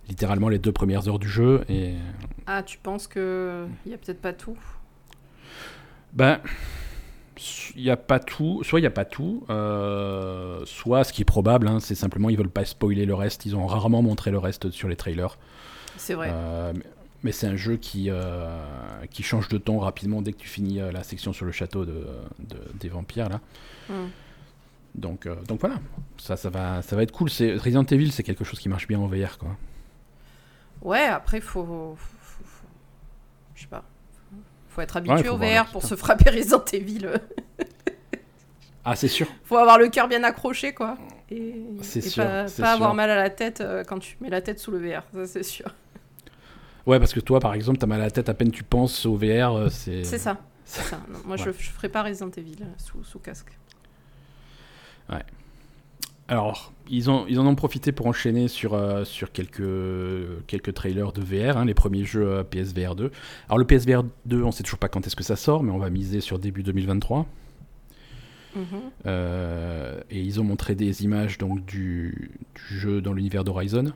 littéralement 0.08 0.50
les 0.50 0.60
deux 0.60 0.72
premières 0.72 1.08
heures 1.08 1.18
du 1.20 1.28
jeu. 1.30 1.66
Et 1.68 1.96
Ah, 2.46 2.62
tu 2.62 2.78
penses 2.78 3.08
que 3.08 3.66
il 3.88 3.92
y 3.92 3.96
a 3.96 3.98
peut-être 3.98 4.22
pas 4.22 4.34
tout? 4.34 4.58
Ben, 6.16 6.40
il 7.76 7.84
n'y 7.84 7.90
a 7.90 7.98
pas 7.98 8.20
tout, 8.20 8.64
soit 8.64 8.80
il 8.80 8.84
n'y 8.84 8.88
a 8.88 8.92
pas 8.92 9.06
tout, 9.06 9.44
euh, 9.50 10.64
soit 10.66 11.04
ce 11.04 11.12
qui 11.14 11.22
est 11.22 11.26
probable, 11.26 11.68
hein, 11.68 11.80
c'est 11.80 11.96
simplement 11.96 12.30
ils 12.30 12.38
veulent 12.38 12.50
pas 12.50 12.66
spoiler 12.66 13.06
le 13.06 13.14
reste, 13.14 13.46
ils 13.46 13.56
ont 13.56 13.66
rarement 13.68 14.02
montré 14.02 14.32
le 14.32 14.38
reste 14.38 14.72
sur 14.72 14.88
les 14.88 14.96
trailers. 14.96 15.38
C'est 15.98 16.14
vrai. 16.14 16.30
Euh, 16.32 16.72
mais- 16.76 16.84
mais 17.24 17.32
c'est 17.32 17.48
un 17.48 17.56
jeu 17.56 17.76
qui, 17.78 18.10
euh, 18.10 18.58
qui 19.10 19.24
change 19.24 19.50
de 19.50 19.58
ton 19.58 19.80
rapidement 19.80 20.22
dès 20.22 20.32
que 20.32 20.38
tu 20.38 20.48
finis 20.48 20.78
la 20.78 21.04
section 21.04 21.34
sur 21.34 21.46
le 21.46 21.52
château 21.52 21.84
de, 21.86 22.06
de- 22.40 22.58
des 22.80 22.88
vampires 22.90 23.30
là. 23.30 23.42
Hmm. 23.90 24.08
Donc, 24.94 25.28
donc 25.48 25.60
voilà, 25.60 25.80
ça, 26.18 26.38
ça, 26.38 26.50
va, 26.50 26.82
ça 26.82 26.96
va 26.96 27.04
être 27.04 27.12
cool. 27.12 27.28
Resident 27.30 27.84
Evil, 27.84 28.12
c'est 28.12 28.24
quelque 28.24 28.44
chose 28.46 28.60
qui 28.60 28.70
marche 28.70 28.88
bien 28.88 29.00
en 29.00 29.08
VR 29.08 29.38
quoi. 29.38 29.58
Ouais, 30.82 31.04
après, 31.06 31.42
faut. 31.42 31.66
faut- 31.66 31.96
faut- 31.98 32.44
faut- 32.46 32.68
Je 33.56 33.62
sais 33.64 33.68
pas. 33.68 33.84
Faut 34.76 34.82
être 34.82 34.98
habitué 34.98 35.16
Ouais, 35.16 35.24
faut 35.24 35.36
au 35.36 35.38
VR 35.38 35.66
pour 35.72 35.84
se 35.84 35.96
frapper 35.96 36.30
Resident 36.36 36.66
Evil. 36.74 37.08
Ah 38.84 38.96
c'est 38.96 39.08
sûr. 39.08 39.26
faut 39.46 39.56
avoir 39.58 39.80
le 39.80 39.88
cœur 39.88 40.08
bien 40.10 40.22
accroché, 40.24 40.74
quoi. 40.74 40.98
Et, 41.32 41.56
C'est 41.82 42.06
et 42.06 42.10
sûr, 42.10 42.24
pas, 42.26 42.46
pas 42.60 42.74
avoir 42.74 42.94
mal 42.94 43.10
à 43.10 43.16
la 43.16 43.30
tête 43.30 43.62
euh, 43.62 43.84
quand 43.84 43.98
tu 44.00 44.18
mets 44.20 44.30
la 44.30 44.42
tête 44.42 44.60
sous 44.60 44.70
le 44.72 44.78
VR, 44.78 45.02
ça 45.14 45.26
c'est 45.26 45.44
sûr. 45.44 45.74
Ouais, 46.86 47.00
parce 47.00 47.14
que 47.14 47.20
toi 47.22 47.40
par 47.40 47.54
exemple, 47.56 47.80
t'as 47.80 47.88
mal 47.88 48.02
à 48.02 48.04
la 48.04 48.12
tête 48.12 48.28
à 48.30 48.34
peine 48.36 48.52
tu 48.52 48.64
penses 48.64 49.06
au 49.08 49.16
VR, 49.16 49.56
euh, 49.58 49.70
c'est. 49.70 50.04
C'est 50.04 50.20
ça. 50.20 50.38
c'est 50.66 50.84
ça. 50.84 51.00
Non, 51.10 51.20
moi, 51.26 51.38
je, 51.38 51.46
Ouais. 51.46 51.56
je 51.58 51.70
ferai 51.72 51.90
pas 51.90 52.04
Resident 52.04 52.30
Evil 52.38 52.58
euh, 52.62 52.66
sous, 52.78 53.04
sous 53.04 53.20
casque. 53.20 53.58
Alors, 56.28 56.74
ils, 56.90 57.10
ont, 57.10 57.26
ils 57.28 57.40
en 57.40 57.46
ont 57.46 57.56
profité 57.56 57.92
pour 57.92 58.08
enchaîner 58.08 58.48
sur, 58.48 58.74
euh, 58.74 59.04
sur 59.06 59.32
quelques, 59.32 59.62
quelques 60.48 60.74
trailers 60.74 61.12
de 61.12 61.22
VR, 61.22 61.58
hein, 61.58 61.66
les 61.66 61.74
premiers 61.76 62.04
jeux 62.04 62.28
euh, 62.28 62.44
PSVR 62.44 62.96
2. 62.96 63.12
Alors, 63.48 63.60
le 63.60 63.66
PSVR 63.66 64.04
2, 64.26 64.42
on 64.44 64.52
sait 64.52 64.64
toujours 64.64 64.80
pas 64.80 64.88
quand 64.90 65.06
est-ce 65.06 65.16
que 65.16 65.24
ça 65.24 65.36
sort, 65.36 65.62
mais 65.62 65.72
on 65.72 65.78
va 65.78 65.90
miser 65.92 66.22
sur 66.22 66.40
début 66.40 66.64
2023. 66.64 67.28
Mhm. 68.56 68.64
Euh, 69.06 70.00
et 70.10 70.22
ils 70.22 70.40
ont 70.40 70.44
montré 70.44 70.76
des 70.76 71.04
images 71.04 71.38
donc, 71.38 71.64
du, 71.66 72.32
du 72.56 72.76
jeu 72.80 73.02
dans 73.02 73.14
l'univers 73.14 73.44
d'Horizon. 73.44 73.94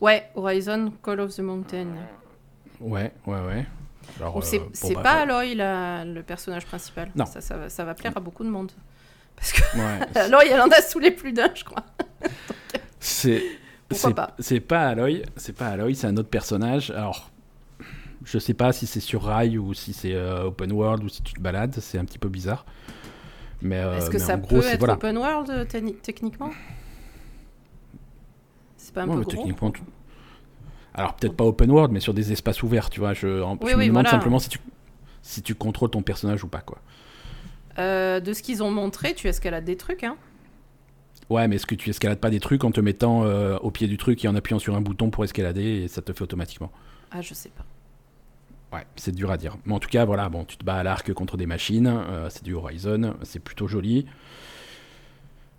Ouais, 0.00 0.28
Horizon 0.34 0.92
Call 1.04 1.20
of 1.20 1.34
the 1.36 1.40
Mountain. 1.40 1.86
Ouais, 2.80 3.12
ouais, 3.26 3.40
ouais. 3.46 3.66
Alors, 4.20 4.42
c'est 4.42 4.58
bon, 4.60 4.68
c'est 4.72 4.94
bah, 4.94 5.02
pas 5.02 5.12
Aloy 5.22 5.54
la- 5.54 6.04
le 6.04 6.22
personnage 6.22 6.64
principal. 6.66 7.10
Non. 7.14 7.26
Ça, 7.26 7.40
ça, 7.40 7.56
va, 7.58 7.68
ça 7.68 7.84
va 7.84 7.94
plaire 7.94 8.16
à 8.16 8.20
beaucoup 8.20 8.44
de 8.44 8.48
monde. 8.48 8.72
Parce 9.38 9.52
que 9.52 9.62
ouais, 9.78 10.20
Aloy, 10.20 10.48
elle 10.50 10.60
en 10.60 10.68
a 10.68 10.80
saoulé 10.82 11.10
plus 11.10 11.32
d'un, 11.32 11.50
je 11.54 11.64
crois. 11.64 11.84
c'est. 13.00 13.42
Pourquoi 13.88 14.10
c'est- 14.10 14.14
pas 14.14 14.34
C'est 14.38 14.60
pas 14.60 14.86
Aloy, 14.88 15.22
c'est 15.36 15.54
pas 15.54 15.68
Aloy, 15.68 15.94
c'est 15.94 16.06
un 16.06 16.16
autre 16.16 16.28
personnage. 16.28 16.90
Alors, 16.90 17.30
je 18.24 18.38
sais 18.38 18.52
pas 18.54 18.72
si 18.72 18.86
c'est 18.86 19.00
sur 19.00 19.22
rail 19.22 19.56
ou 19.58 19.72
si 19.74 19.92
c'est 19.92 20.14
euh, 20.14 20.44
open 20.46 20.72
world 20.72 21.04
ou 21.04 21.08
si 21.08 21.22
tu 21.22 21.32
te 21.34 21.40
balades, 21.40 21.74
c'est 21.80 21.98
un 21.98 22.04
petit 22.04 22.18
peu 22.18 22.28
bizarre. 22.28 22.66
Mais, 23.62 23.78
euh, 23.78 23.96
Est-ce 23.98 24.10
que 24.10 24.18
mais 24.18 24.18
ça 24.18 24.34
en 24.34 24.40
peut 24.40 24.46
gros, 24.56 24.62
être 24.62 24.78
voilà. 24.78 24.94
open 24.94 25.16
world 25.18 25.50
euh, 25.50 25.64
techni- 25.64 25.96
techniquement? 26.00 26.50
C'est 28.76 28.94
pas 28.94 29.02
un 29.02 29.08
Ouais, 29.08 29.14
peu 29.16 29.22
gros 29.22 29.30
techniquement, 29.30 29.70
tu- 29.70 29.82
Alors 30.94 31.14
peut-être 31.14 31.36
pas 31.36 31.44
open 31.44 31.70
world, 31.70 31.92
mais 31.92 32.00
sur 32.00 32.14
des 32.14 32.32
espaces 32.32 32.62
ouverts, 32.62 32.90
tu 32.90 33.00
vois. 33.00 33.14
Je, 33.14 33.26
Oui, 33.42 33.56
je 33.70 33.76
me 33.76 33.82
demande 33.86 33.92
voilà. 34.04 34.10
simplement 34.10 34.38
si 34.38 34.48
tu 34.48 34.58
si 35.22 35.42
tu 35.42 35.54
contrôles 35.54 35.90
ton 35.90 36.00
personnage 36.02 36.42
ou 36.44 36.48
pas, 36.48 36.60
quoi. 36.60 36.78
Euh, 37.78 38.20
De 38.20 38.32
ce 38.32 38.42
qu'ils 38.42 38.62
ont 38.62 38.70
montré, 38.70 39.14
tu 39.14 39.28
escalades 39.28 39.64
des 39.64 39.76
trucs, 39.76 40.04
hein 40.04 40.16
Ouais, 41.30 41.46
mais 41.46 41.56
est-ce 41.56 41.66
que 41.66 41.74
tu 41.74 41.90
escalades 41.90 42.20
pas 42.20 42.30
des 42.30 42.40
trucs 42.40 42.64
en 42.64 42.70
te 42.70 42.80
mettant 42.80 43.24
euh, 43.24 43.58
au 43.58 43.70
pied 43.70 43.86
du 43.86 43.98
truc 43.98 44.24
et 44.24 44.28
en 44.28 44.34
appuyant 44.34 44.58
sur 44.58 44.74
un 44.74 44.80
bouton 44.80 45.10
pour 45.10 45.24
escalader 45.24 45.82
et 45.82 45.88
ça 45.88 46.00
te 46.00 46.12
fait 46.12 46.22
automatiquement? 46.22 46.72
Ah, 47.10 47.20
je 47.20 47.34
sais 47.34 47.50
pas. 47.50 47.64
Ouais, 48.76 48.86
c'est 48.96 49.14
dur 49.14 49.30
à 49.30 49.36
dire. 49.36 49.56
Mais 49.66 49.74
en 49.74 49.78
tout 49.78 49.88
cas, 49.88 50.04
voilà, 50.04 50.28
bon, 50.28 50.44
tu 50.44 50.56
te 50.56 50.64
bats 50.64 50.76
à 50.76 50.82
l'arc 50.82 51.12
contre 51.12 51.36
des 51.36 51.46
machines, 51.46 51.86
euh, 51.86 52.28
c'est 52.30 52.44
du 52.44 52.54
Horizon, 52.54 53.14
c'est 53.22 53.40
plutôt 53.40 53.68
joli. 53.68 54.06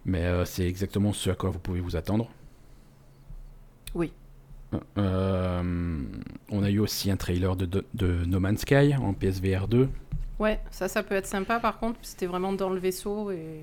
Mais 0.06 0.26
euh, 0.26 0.46
c'est 0.46 0.68
exactement 0.68 1.14
ce 1.14 1.30
à 1.30 1.36
quoi 1.36 1.52
vous 1.52 1.60
pouvez 1.60 1.82
vous 1.82 1.96
attendre. 1.96 2.30
Oui. 3.94 4.12
on 4.96 6.64
a 6.64 6.70
eu 6.70 6.80
aussi 6.80 7.10
un 7.12 7.18
trailer 7.18 7.56
de, 7.56 7.84
de, 7.94 8.26
No 8.26 8.40
Man's 8.40 8.62
Sky 8.62 8.96
en 8.96 9.14
PSVR 9.14 9.68
2. 9.68 9.90
Ouais, 10.40 10.60
ça, 10.72 10.88
ça 10.88 11.04
peut 11.04 11.16
être 11.16 11.28
sympa 11.28 11.60
par 11.60 11.80
contre. 11.80 12.00
C'était 12.02 12.26
vraiment 12.26 12.54
dans 12.54 12.70
le 12.70 12.80
vaisseau 12.80 13.32
et. 13.32 13.62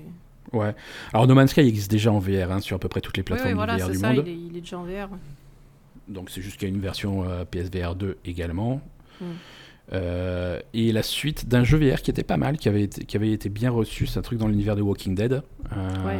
Ouais. 0.53 0.73
Alors 1.13 1.27
No 1.27 1.35
Man's 1.35 1.51
Sky 1.51 1.61
existe 1.61 1.91
déjà 1.91 2.11
en 2.11 2.19
VR 2.19 2.51
hein, 2.51 2.61
sur 2.61 2.77
à 2.77 2.79
peu 2.79 2.87
près 2.87 3.01
toutes 3.01 3.17
les 3.17 3.23
plateformes 3.23 3.49
oui, 3.51 3.55
voilà, 3.55 3.77
VR 3.77 3.89
du 3.89 3.97
ça, 3.97 4.13
monde. 4.13 4.23
Il 4.25 4.31
est, 4.31 4.35
il 4.35 4.57
est, 4.57 4.61
déjà 4.61 4.77
en 4.79 4.83
VR. 4.83 5.09
Donc 6.07 6.29
c'est 6.29 6.41
juste 6.41 6.57
qu'il 6.57 6.69
y 6.69 6.71
a 6.71 6.73
une 6.73 6.81
version 6.81 7.27
euh, 7.27 7.43
PSVR 7.43 7.95
2 7.95 8.17
également. 8.23 8.79
Mm. 9.19 9.25
Euh, 9.93 10.59
et 10.73 10.91
la 10.91 11.03
suite 11.03 11.47
d'un 11.47 11.63
jeu 11.63 11.77
VR 11.77 12.01
qui 12.01 12.11
était 12.11 12.23
pas 12.23 12.37
mal, 12.37 12.57
qui 12.57 12.69
avait 12.69 12.83
été, 12.83 13.03
qui 13.05 13.17
avait 13.17 13.31
été 13.31 13.49
bien 13.49 13.71
reçu, 13.71 14.05
c'est 14.05 14.19
un 14.19 14.21
truc 14.21 14.37
dans 14.39 14.47
l'univers 14.47 14.75
de 14.75 14.81
Walking 14.81 15.15
Dead. 15.15 15.33
Euh, 15.75 16.05
Ouais. 16.05 16.19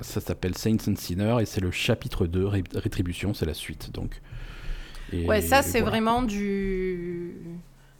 Ça 0.00 0.20
s'appelle 0.20 0.56
Saints 0.56 0.76
and 0.88 0.94
Sinners 0.96 1.38
et 1.40 1.44
c'est 1.44 1.60
le 1.60 1.72
chapitre 1.72 2.26
2, 2.28 2.46
Ré- 2.46 2.62
Rétribution, 2.74 3.34
c'est 3.34 3.46
la 3.46 3.54
suite. 3.54 3.90
Donc. 3.92 4.20
Et 5.12 5.26
Ouais, 5.26 5.40
ça 5.40 5.62
c'est 5.62 5.80
voilà. 5.80 5.90
vraiment 5.90 6.22
du 6.22 7.34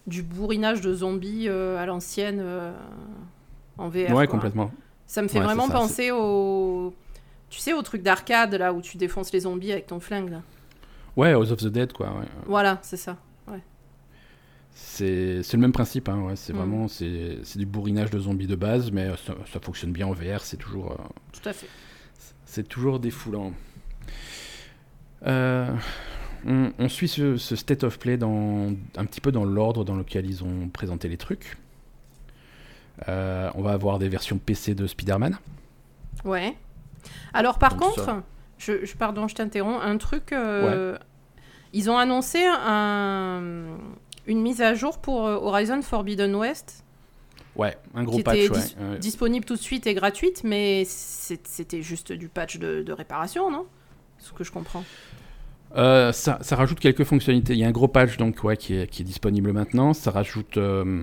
du 0.09 0.23
bourrinage 0.23 0.81
de 0.81 0.93
zombies 0.93 1.47
euh, 1.49 1.79
à 1.83 1.87
l'ancienne 1.87 2.39
euh, 2.41 2.73
en 3.77 3.89
VR. 3.89 3.95
Ouais, 4.11 4.13
quoi. 4.13 4.27
complètement. 4.27 4.71
Ça 5.07 5.23
me 5.23 5.29
fait 5.29 5.39
Ouais, 5.39 5.45
vraiment 5.45 5.67
ça, 5.69 5.73
penser 5.75 6.11
au 6.11 6.95
tu 7.51 7.61
sais 7.61 7.73
au 7.73 7.81
truc 7.83 8.03
d'arcade 8.03 8.55
là 8.55 8.73
où 8.75 8.83
tu 8.83 8.97
défonces 8.99 9.33
les 9.33 9.41
zombies 9.41 9.73
avec 9.73 9.87
ton 9.87 10.01
flingue 10.01 10.31
là. 10.31 10.43
Ouais, 11.17 11.33
House 11.33 11.51
of 11.51 11.61
the 11.61 11.67
Dead, 11.69 11.93
quoi. 11.93 12.09
ouais. 12.09 12.27
Voilà, 12.47 12.79
c'est 12.83 12.97
ça. 12.99 13.17
C'est 14.81 15.43
c'est 15.43 15.57
le 15.57 15.61
même 15.61 15.73
principe, 15.73 16.09
hein, 16.09 16.21
ouais, 16.23 16.37
c'est 16.37 16.53
Mm. 16.53 16.57
vraiment 16.57 16.87
c'est 16.87 17.41
du 17.57 17.67
bourrinage 17.67 18.11
de 18.11 18.19
zombies 18.21 18.47
de 18.47 18.55
base, 18.55 18.93
mais 18.93 19.09
ça, 19.27 19.35
ça 19.53 19.59
fonctionne 19.61 19.91
bien 19.93 20.07
en 20.07 20.13
VR, 20.13 20.41
c'est 20.43 20.57
toujours, 20.57 20.93
euh, 20.93 21.05
Tout 21.33 21.49
à 21.49 21.53
fait. 21.53 21.67
c'est 22.45 22.69
toujours 22.69 23.01
défoulant. 23.01 23.53
Euh, 25.27 25.75
on, 26.47 26.73
on 26.79 26.89
suit 26.89 27.09
ce, 27.09 27.37
ce 27.37 27.57
state 27.57 27.85
of 27.85 27.99
play 27.99 28.17
dans, 28.17 28.73
un 28.97 29.05
petit 29.05 29.21
peu 29.21 29.33
dans 29.33 29.45
l'ordre 29.45 29.85
dans 29.85 29.97
lequel 29.97 30.27
ils 30.27 30.43
ont 30.45 30.69
présenté 30.73 31.09
les 31.09 31.17
trucs. 31.17 31.57
Euh, 33.09 33.51
on 33.55 33.63
va 33.63 33.73
avoir 33.73 33.99
des 33.99 34.09
versions 34.09 34.39
PC 34.39 34.75
de 34.75 34.87
Spider-Man. 34.87 35.39
Ouais. 36.25 36.57
Alors 37.33 37.59
par 37.59 37.75
Donc 37.77 37.83
contre, 37.95 38.05
ça- 38.05 38.23
je, 38.59 38.85
je- 38.85 38.97
pardon, 38.97 39.29
je 39.29 39.35
t'interromps, 39.37 39.81
un 39.85 39.97
truc 39.99 40.33
euh, 40.33 40.99
ils 41.73 41.91
ont 41.91 41.97
annoncé 41.97 42.45
un 42.45 43.67
une 44.27 44.43
mise 44.43 44.61
à 44.61 44.75
jour 44.75 44.99
pour 44.99 45.27
euh, 45.27 45.37
Horizon 45.37 45.81
Forbidden 45.81 46.35
West 46.35 46.85
Ouais, 47.57 47.77
un 47.95 48.05
gros 48.05 48.19
Qui 48.19 48.23
patch, 48.23 48.37
était 48.39 48.51
ouais. 48.55 48.61
dis- 48.61 48.77
ouais. 48.81 48.99
disponible 48.99 49.45
tout 49.45 49.55
de 49.57 49.61
suite 49.61 49.87
et 49.89 49.95
gratuite, 49.95 50.43
mais 50.45 50.85
c'était 50.87 51.83
juste 51.83 52.13
du 52.13 52.29
patch 52.29 52.59
de, 52.59 52.83
de 52.83 52.93
réparation, 52.93 53.51
non? 53.51 53.67
Ce 54.19 54.33
que 54.33 54.45
je 54.45 54.53
comprends. 54.53 54.85
Euh, 55.77 56.13
ça, 56.13 56.39
ça 56.41 56.57
rajoute 56.57 56.81
quelques 56.81 57.05
fonctionnalités. 57.05 57.53
Il 57.53 57.59
y 57.59 57.65
a 57.65 57.69
un 57.69 57.73
gros 57.73 57.89
patch 57.89 58.17
donc 58.17 58.43
ouais, 58.45 58.57
qui, 58.57 58.75
est, 58.75 58.87
qui 58.91 59.03
est 59.03 59.05
disponible 59.05 59.53
maintenant. 59.53 59.93
Ça 59.93 60.11
rajoute. 60.11 60.57
euh, 60.57 61.03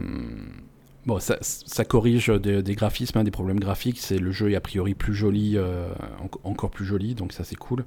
bon, 1.05 1.19
ça, 1.19 1.37
ça 1.41 1.85
corrige 1.85 2.27
des, 2.29 2.63
des 2.63 2.75
graphismes, 2.75 3.17
hein, 3.19 3.23
des 3.23 3.31
problèmes 3.31 3.59
graphiques. 3.59 3.99
C'est 3.99 4.17
le 4.17 4.31
jeu 4.31 4.51
est 4.51 4.55
a 4.55 4.61
priori 4.61 4.95
plus 4.95 5.13
joli, 5.13 5.53
euh, 5.55 5.87
en- 6.19 6.49
encore 6.49 6.71
plus 6.71 6.85
joli, 6.85 7.15
donc 7.15 7.31
ça 7.33 7.43
c'est 7.43 7.55
cool. 7.55 7.85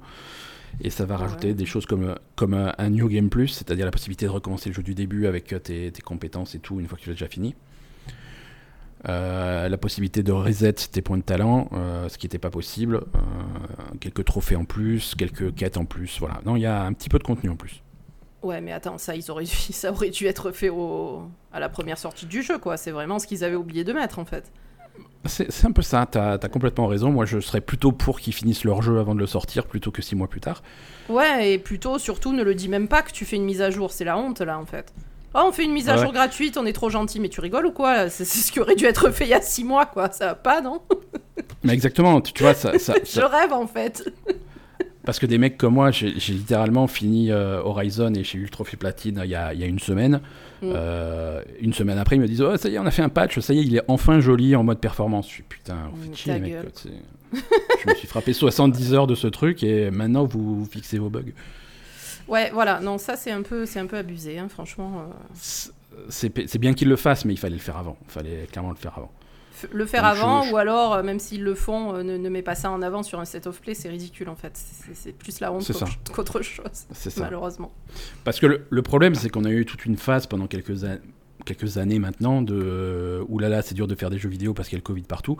Et 0.81 0.89
ça 0.91 1.05
va 1.05 1.17
rajouter 1.17 1.47
Ouais. 1.47 1.53
des 1.53 1.65
choses 1.65 1.85
comme, 1.85 2.15
comme 2.35 2.53
un, 2.53 2.89
New 2.89 3.09
Game 3.09 3.29
Plus, 3.29 3.47
c'est-à-dire 3.49 3.85
la 3.85 3.91
possibilité 3.91 4.25
de 4.25 4.31
recommencer 4.31 4.69
le 4.69 4.75
jeu 4.75 4.83
du 4.83 4.93
début 4.95 5.25
avec 5.25 5.47
tes, 5.63 5.91
tes 5.91 6.01
compétences 6.01 6.55
et 6.55 6.59
tout 6.59 6.79
une 6.79 6.87
fois 6.87 6.97
que 6.97 7.03
tu 7.03 7.09
l'as 7.09 7.15
déjà 7.15 7.27
fini. 7.27 7.55
Euh, 9.07 9.69
la 9.69 9.77
possibilité 9.77 10.23
de 10.23 10.33
reset 10.33 10.73
tes 10.73 11.01
points 11.01 11.17
de 11.17 11.23
talent, 11.23 11.69
euh, 11.71 12.09
ce 12.09 12.17
qui 12.17 12.25
n'était 12.25 12.37
pas 12.37 12.49
possible. 12.49 12.97
Euh, 12.97 13.19
quelques 14.01 14.25
trophées 14.25 14.57
en 14.57 14.65
plus, 14.65 15.15
quelques 15.15 15.55
quêtes 15.55 15.77
en 15.77 15.85
plus. 15.85 16.19
Voilà. 16.19 16.41
Non, 16.45 16.57
il 16.57 16.61
y 16.61 16.65
a 16.65 16.83
un 16.83 16.91
petit 16.91 17.07
peu 17.07 17.17
de 17.17 17.23
contenu 17.23 17.49
en 17.49 17.55
plus. 17.55 17.81
Ouais, 18.41 18.61
mais 18.61 18.71
attends, 18.71 18.97
ça, 18.97 19.15
ils 19.15 19.31
auraient 19.31 19.45
dû, 19.45 19.55
ça 19.71 19.91
aurait 19.91 20.09
dû 20.09 20.25
être 20.25 20.51
fait 20.51 20.69
au, 20.69 21.23
à 21.53 21.59
la 21.59 21.69
première 21.69 21.97
sortie 21.97 22.25
du 22.25 22.41
jeu, 22.41 22.57
quoi. 22.57 22.75
C'est 22.75 22.91
vraiment 22.91 23.19
ce 23.19 23.27
qu'ils 23.27 23.43
avaient 23.43 23.55
oublié 23.55 23.83
de 23.83 23.93
mettre, 23.93 24.19
en 24.19 24.25
fait. 24.25 24.51
C'est 25.25 25.51
c'est 25.51 25.67
un 25.67 25.71
peu 25.71 25.81
ça, 25.81 26.07
t'as 26.09 26.33
as 26.33 26.49
complètement 26.49 26.87
raison. 26.87 27.11
Moi, 27.11 27.25
je 27.25 27.39
serais 27.39 27.61
plutôt 27.61 27.91
pour 27.91 28.19
qu'ils 28.19 28.33
finissent 28.33 28.63
leur 28.63 28.81
jeu 28.81 28.99
avant 28.99 29.15
de 29.15 29.19
le 29.19 29.27
sortir 29.27 29.65
plutôt 29.65 29.91
que 29.91 30.01
six 30.01 30.15
mois 30.15 30.27
plus 30.27 30.39
tard. 30.41 30.61
Ouais, 31.09 31.53
et 31.53 31.57
plutôt, 31.57 31.99
surtout, 31.99 32.33
ne 32.33 32.43
le 32.43 32.55
dis 32.55 32.67
même 32.67 32.87
pas 32.89 33.01
que 33.01 33.11
tu 33.11 33.23
fais 33.23 33.37
une 33.37 33.45
mise 33.45 33.61
à 33.61 33.69
jour. 33.69 33.91
C'est 33.91 34.05
la 34.05 34.17
honte, 34.17 34.41
là, 34.41 34.57
en 34.59 34.65
fait. 34.65 34.93
Oh, 35.35 35.41
on 35.47 35.51
fait 35.51 35.63
une 35.65 35.71
mise 35.73 35.89
à 35.89 35.95
Ouais. 35.95 36.01
jour 36.03 36.11
gratuite, 36.11 36.57
on 36.57 36.65
est 36.65 36.73
trop 36.73 36.89
gentil, 36.89 37.19
mais 37.19 37.29
tu 37.29 37.39
rigoles 37.39 37.67
ou 37.67 37.71
quoi 37.71 38.09
C'est 38.09 38.25
ce 38.25 38.51
qui 38.51 38.59
aurait 38.59 38.75
dû 38.75 38.85
être 38.85 39.11
fait 39.11 39.25
il 39.25 39.29
y 39.29 39.33
a 39.33 39.41
six 39.41 39.63
mois, 39.63 39.85
quoi. 39.85 40.11
Ça 40.11 40.27
va 40.27 40.35
pas, 40.35 40.61
non 40.61 40.81
Mais 41.63 41.73
exactement, 41.73 42.19
tu, 42.21 42.33
tu 42.33 42.43
vois, 42.43 42.53
ça, 42.53 42.77
ça- 42.79 42.95
Je 43.03 43.09
ça- 43.09 43.27
rêve, 43.27 43.53
en 43.53 43.67
fait. 43.67 44.11
parce 45.05 45.19
que 45.19 45.25
des 45.25 45.37
mecs 45.37 45.57
comme 45.57 45.75
moi, 45.75 45.91
j'ai 45.91 46.09
littéralement 46.11 46.87
fini 46.87 47.31
euh, 47.31 47.61
Horizon 47.63 48.13
et 48.15 48.23
j'ai 48.23 48.37
eu 48.39 48.43
le 48.43 48.49
trophée 48.49 48.77
platine 48.77 49.21
il 49.23 49.29
y 49.29 49.35
a, 49.35 49.53
il 49.53 49.59
y 49.59 49.63
a 49.63 49.67
une 49.67 49.79
semaine. 49.79 50.21
Mm. 50.61 50.71
Euh, 50.75 51.41
une 51.61 51.73
semaine 51.73 51.97
après, 51.97 52.15
ils 52.15 52.21
me 52.21 52.27
disent 52.27 52.41
Oh, 52.41 52.57
ça 52.57 52.67
y 52.69 52.75
est, 52.75 52.79
on 52.79 52.85
a 52.85 52.91
fait 52.91 53.01
un 53.03 53.09
patch, 53.09 53.39
ça 53.39 53.53
y 53.53 53.59
est, 53.59 53.63
il 53.63 53.75
est 53.75 53.83
enfin 53.87 54.19
joli 54.19 54.55
en 54.55 54.63
mode 54.63 54.79
performance. 54.79 55.27
Je 55.27 55.33
suis 55.33 55.43
putain, 55.43 55.77
vous 55.93 55.97
Mm, 56.01 56.03
faites 56.05 56.17
chier, 56.17 56.33
les 56.33 56.39
mecs. 56.39 56.55
je 57.33 57.89
me 57.89 57.95
suis 57.95 58.07
frappé 58.07 58.33
70 58.33 58.93
heures 58.93 59.07
de 59.07 59.15
ce 59.15 59.27
truc 59.27 59.63
et 59.63 59.89
maintenant 59.91 60.25
vous, 60.25 60.59
vous 60.59 60.65
fixez 60.65 60.97
vos 60.97 61.09
bugs. 61.09 61.31
Ouais, 62.29 62.51
voilà. 62.53 62.79
Non, 62.79 62.97
ça, 62.97 63.15
c'est 63.15 63.31
un 63.31 63.41
peu, 63.41 63.65
c'est 63.65 63.79
un 63.79 63.87
peu 63.87 63.97
abusé, 63.97 64.37
hein, 64.39 64.47
franchement. 64.49 65.03
euh. 65.09 65.69
C'est 66.09 66.57
bien 66.59 66.73
qu'ils 66.73 66.87
le 66.87 66.95
fassent, 66.95 67.25
mais 67.25 67.33
il 67.33 67.37
fallait 67.37 67.55
le 67.55 67.61
faire 67.61 67.77
avant. 67.77 67.97
Il 68.07 68.11
fallait 68.11 68.47
clairement 68.51 68.69
le 68.69 68.75
faire 68.77 68.93
avant. 68.97 69.11
F- 69.61 69.67
Le 69.71 69.85
faire 69.85 70.03
Donc, 70.03 70.11
avant, 70.11 70.43
je- 70.43 70.53
ou 70.53 70.57
alors, 70.57 70.93
euh, 70.93 71.03
même 71.03 71.19
s'ils 71.19 71.43
le 71.43 71.53
font, 71.55 71.93
euh, 71.95 72.03
ne, 72.03 72.15
ne 72.17 72.29
mets 72.29 72.41
pas 72.41 72.55
ça 72.55 72.71
en 72.71 72.81
avant 72.81 73.03
sur 73.03 73.19
un 73.19 73.25
set 73.25 73.47
of 73.47 73.59
play, 73.59 73.73
c'est 73.73 73.89
ridicule 73.89 74.29
en 74.29 74.35
fait. 74.35 74.57
C'est 74.93 75.11
plus 75.11 75.39
la 75.41 75.51
honte 75.51 75.63
qu'autre- 76.13 76.41
chose, 76.41 76.63
ça. 77.09 77.21
malheureusement. 77.23 77.71
Parce 78.23 78.39
que 78.39 78.45
le, 78.45 78.65
le 78.69 78.81
problème, 78.81 79.15
c'est 79.15 79.29
qu'on 79.29 79.43
a 79.43 79.49
eu 79.51 79.65
toute 79.65 79.85
une 79.85 79.97
phase 79.97 80.27
pendant 80.27 80.47
quelques, 80.47 80.85
an- 80.85 80.99
quelques 81.45 81.77
années 81.77 81.99
maintenant 81.99 82.41
de 82.41 82.55
euh, 82.57 83.25
oulala, 83.27 83.61
c'est 83.61 83.75
dur 83.75 83.87
de 83.87 83.95
faire 83.95 84.09
des 84.09 84.19
jeux 84.19 84.29
vidéo 84.29 84.53
parce 84.53 84.69
qu'il 84.69 84.77
y 84.77 84.79
a 84.79 84.81
le 84.81 84.83
Covid 84.83 85.01
partout. 85.03 85.37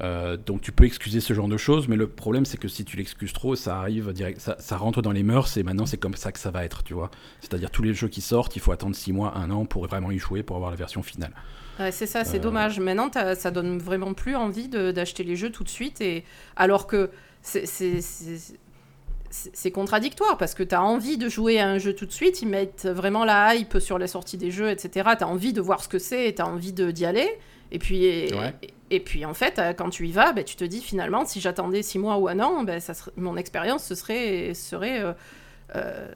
Euh, 0.00 0.36
donc 0.36 0.60
tu 0.60 0.72
peux 0.72 0.84
excuser 0.84 1.20
ce 1.20 1.34
genre 1.34 1.46
de 1.46 1.56
choses, 1.56 1.86
mais 1.86 1.94
le 1.94 2.08
problème 2.08 2.44
c'est 2.44 2.56
que 2.58 2.66
si 2.66 2.84
tu 2.84 2.96
l'excuses 2.96 3.32
trop, 3.32 3.54
ça 3.54 3.78
arrive 3.78 4.12
direct, 4.12 4.40
ça, 4.40 4.56
ça 4.58 4.76
rentre 4.76 5.02
dans 5.02 5.12
les 5.12 5.22
mœurs 5.22 5.56
et 5.56 5.62
maintenant 5.62 5.86
c'est 5.86 5.98
comme 5.98 6.16
ça 6.16 6.32
que 6.32 6.40
ça 6.40 6.50
va 6.50 6.64
être, 6.64 6.82
tu 6.82 6.94
vois. 6.94 7.12
C'est-à-dire 7.40 7.70
tous 7.70 7.84
les 7.84 7.94
jeux 7.94 8.08
qui 8.08 8.20
sortent, 8.20 8.56
il 8.56 8.58
faut 8.60 8.72
attendre 8.72 8.96
6 8.96 9.12
mois, 9.12 9.36
1 9.36 9.50
an 9.52 9.66
pour 9.66 9.86
vraiment 9.86 10.10
y 10.10 10.18
jouer 10.18 10.42
pour 10.42 10.56
avoir 10.56 10.70
la 10.72 10.76
version 10.76 11.02
finale. 11.04 11.32
Ouais, 11.78 11.92
c'est 11.92 12.06
ça, 12.06 12.24
c'est 12.24 12.38
Euh. 12.38 12.40
dommage. 12.40 12.78
Maintenant, 12.80 13.08
ça 13.36 13.50
donne 13.52 13.78
vraiment 13.78 14.14
plus 14.14 14.34
envie 14.34 14.68
d'acheter 14.68 15.22
les 15.22 15.36
jeux 15.36 15.50
tout 15.50 15.62
de 15.64 15.68
suite, 15.68 16.00
et 16.00 16.24
alors 16.56 16.86
que 16.88 17.10
c'est- 17.42 17.60
contradictoire 19.72 20.36
parce 20.38 20.54
que 20.54 20.62
tu 20.62 20.74
as 20.74 20.82
envie 20.82 21.18
de 21.18 21.28
jouer 21.28 21.58
à 21.58 21.68
un 21.68 21.78
jeu 21.78 21.94
tout 21.94 22.06
de 22.06 22.12
suite, 22.12 22.42
ils 22.42 22.48
mettent 22.48 22.86
vraiment 22.86 23.24
la 23.24 23.54
hype 23.56 23.78
sur 23.80 23.98
la 23.98 24.06
sortie 24.06 24.36
des 24.36 24.50
jeux, 24.50 24.70
etc. 24.70 25.10
Tu 25.18 25.24
as 25.24 25.28
envie 25.28 25.52
de 25.52 25.60
voir 25.60 25.82
ce 25.82 25.88
que 25.88 25.98
c'est, 25.98 26.32
tu 26.34 26.42
as 26.42 26.46
envie 26.46 26.72
d'y 26.72 27.04
aller. 27.04 27.28
Et 27.72 27.78
puis, 27.80 28.04
et, 28.04 28.32
Ouais. 28.34 28.54
et- 28.62 28.68
et 28.94 29.00
puis, 29.00 29.24
en 29.24 29.34
fait, 29.34 29.58
euh, 29.58 29.72
quand 29.72 29.90
tu 29.90 30.06
y 30.06 30.12
vas, 30.12 30.32
ben, 30.32 30.44
tu 30.44 30.56
te 30.56 30.64
dis 30.64 30.80
finalement, 30.80 31.24
si 31.24 31.40
j'attendais 31.40 31.82
six 31.82 31.98
mois 31.98 32.16
ou 32.18 32.28
un 32.28 32.40
an, 32.40 32.64
ça 32.80 32.94
serait- 32.94 33.12
mon 33.16 33.36
expérience 33.36 33.84
ce 33.84 33.94
serait, 33.94 34.54
serait 34.54 35.00
euh, 35.02 35.12
euh, 35.76 36.08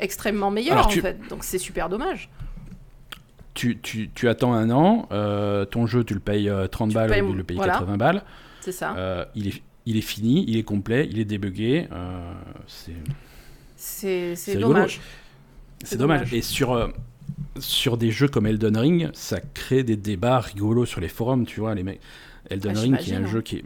extrêmement 0.00 0.50
meilleure, 0.50 0.86
en 0.86 0.90
fait. 0.90 1.18
Donc, 1.28 1.44
c'est 1.44 1.58
super 1.58 1.88
dommage. 1.88 2.28
Tu, 3.54 3.78
tu, 3.80 4.10
tu 4.12 4.28
attends 4.28 4.52
un 4.52 4.70
an, 4.70 5.08
euh, 5.12 5.64
ton 5.64 5.86
jeu 5.86 6.02
tu 6.02 6.12
le 6.14 6.18
payes 6.20 6.48
euh, 6.48 6.66
30 6.66 6.88
Tu 6.90 6.94
balles 6.96 7.10
payes- 7.10 7.20
au 7.20 7.26
lieu 7.26 7.32
de 7.34 7.36
le 7.38 7.44
payer 7.44 7.58
voilà. 7.58 7.74
80 7.74 7.96
balles. 7.96 8.22
C'est 8.60 8.72
ça. 8.72 9.28
Il, 9.36 9.48
est, 9.48 9.62
il 9.86 9.96
est 9.96 10.00
fini, 10.00 10.44
il 10.48 10.56
est 10.56 10.64
complet, 10.64 11.06
il 11.10 11.20
est 11.20 11.24
débugué. 11.24 11.86
c'est 12.66 12.92
c'est 13.76 14.34
c'est 14.36 14.56
dommage. 14.56 15.00
C'est 15.84 15.98
dommage. 15.98 16.32
Et 16.34 16.42
sur, 16.42 16.92
sur 17.58 17.96
des 17.96 18.10
jeux 18.10 18.28
comme 18.28 18.46
Elden 18.46 18.76
Ring, 18.76 19.10
ça 19.12 19.40
crée 19.40 19.82
des 19.82 19.96
débats 19.96 20.40
rigolos 20.40 20.86
sur 20.86 21.00
les 21.00 21.08
forums, 21.08 21.46
tu 21.46 21.60
vois, 21.60 21.74
les 21.74 21.82
mecs. 21.82 22.00
Elden 22.50 22.74
Ah, 22.76 22.80
Ring 22.80 22.98
qui 22.98 23.12
est 23.12 23.16
un 23.16 23.26
jeu 23.26 23.40
qui 23.42 23.56
est 23.56 23.64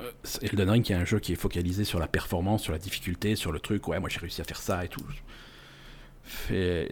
euh, 0.00 0.10
Elden 0.42 0.70
Ring 0.70 0.84
qui 0.84 0.92
est 0.92 0.96
un 0.96 1.04
jeu 1.04 1.18
qui 1.18 1.32
est 1.32 1.36
focalisé 1.36 1.84
sur 1.84 1.98
la 1.98 2.06
performance, 2.08 2.62
sur 2.62 2.72
la 2.72 2.78
difficulté, 2.78 3.36
sur 3.36 3.52
le 3.52 3.60
truc. 3.60 3.86
Ouais, 3.88 4.00
moi 4.00 4.08
j'ai 4.08 4.18
réussi 4.18 4.40
à 4.40 4.44
faire 4.44 4.60
ça 4.60 4.84
et 4.84 4.88
tout. 4.88 5.02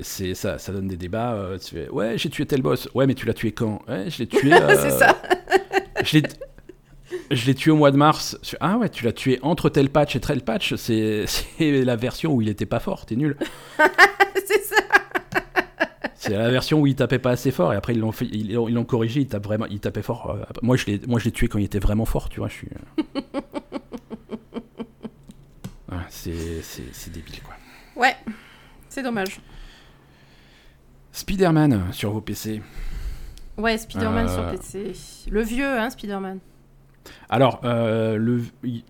C'est 0.02 0.35
ça, 0.35 0.58
ça 0.58 0.72
donne 0.72 0.88
des 0.88 0.96
débats. 0.96 1.32
euh, 1.35 1.58
tu 1.58 1.74
fais, 1.74 1.88
ouais, 1.88 2.18
j'ai 2.18 2.28
tué 2.28 2.44
tel 2.46 2.61
boss. 2.62 2.88
Ouais, 2.94 3.06
mais 3.06 3.14
tu 3.14 3.26
l'as 3.26 3.35
tué 3.35 3.52
quand? 3.52 3.80
Ouais, 3.88 4.11
je 4.11 4.18
l'ai 4.18 4.26
tué. 4.26 4.52
euh, 4.52 4.76
c'est 4.78 4.90
ça. 4.90 5.20
je 6.04 6.18
l'ai 6.18 6.22
je 7.30 7.46
l'ai 7.46 7.54
tué 7.54 7.70
au 7.70 7.76
mois 7.76 7.90
de 7.90 7.96
mars. 7.96 8.38
Ah 8.61 8.76
ouais, 8.78 8.88
tu 8.88 9.04
l'as 9.04 9.12
tué 9.12 9.38
entre 9.42 9.68
tel 9.70 9.88
patch 9.88 10.16
et 10.16 10.20
tel 10.20 10.42
patch. 10.42 10.74
C'est 10.74 11.24
c'est 11.58 11.82
la 11.82 11.96
version 11.96 12.32
où 12.35 12.42
il 12.42 12.48
était 12.48 12.66
pas 12.66 12.80
fort. 12.80 13.06
T'es 13.06 13.16
nul. 13.16 13.37
c'est 14.46 14.62
ça. 14.64 14.76
C'est 16.22 16.37
la 16.37 16.50
version 16.50 16.80
où 16.80 16.87
il 16.87 16.94
tapait 16.94 17.18
pas 17.18 17.30
assez 17.30 17.50
fort 17.50 17.72
et 17.72 17.76
après 17.76 17.94
ils 17.94 17.98
l'ont 18.00 18.12
fait, 18.12 18.26
ils 18.26 18.52
l'ont 18.54 18.68
ils 18.68 18.74
l'ont 18.74 18.85
corrigé, 18.85 19.20
il 19.22 19.26
tape 19.26 19.42
vraiment, 19.44 19.66
il 19.66 19.80
tapait 19.80 20.02
fort. 20.02 20.30
Euh, 20.30 20.44
Moi 20.62 20.76
je 20.76 20.87
l'ai, 20.87 21.00
moi 21.08 21.18
je 21.18 21.24
l'ai 21.24 21.32
tué 21.32 21.48
quand 21.48 21.58
il 21.58 21.64
était 21.64 21.80
vraiment 21.80 22.04
fort, 22.04 22.28
tu 22.28 22.38
vois. 22.38 22.48
Je 22.48 22.52
suis. 22.54 22.68
euh. 22.68 23.40
Ouais, 25.90 25.98
c'est, 26.08 26.62
c'est, 26.62 26.85
c'est 26.92 27.12
débile 27.12 27.40
quoi. 27.42 27.54
Ouais, 27.96 28.14
c'est 28.88 29.02
dommage. 29.02 29.40
Spider-Man 31.12 31.92
sur 31.92 32.12
vos 32.12 32.20
PC. 32.20 32.62
Ouais, 33.58 33.76
Spider-Man 33.76 34.26
Euh. 34.28 34.35
sur 34.35 34.50
PC. 34.50 34.92
Le 35.30 35.42
vieux, 35.42 35.78
hein, 35.78 35.90
Spider-Man. 35.90 36.38
Alors, 37.28 37.61
euh, 37.64 38.16
le, 38.16 38.42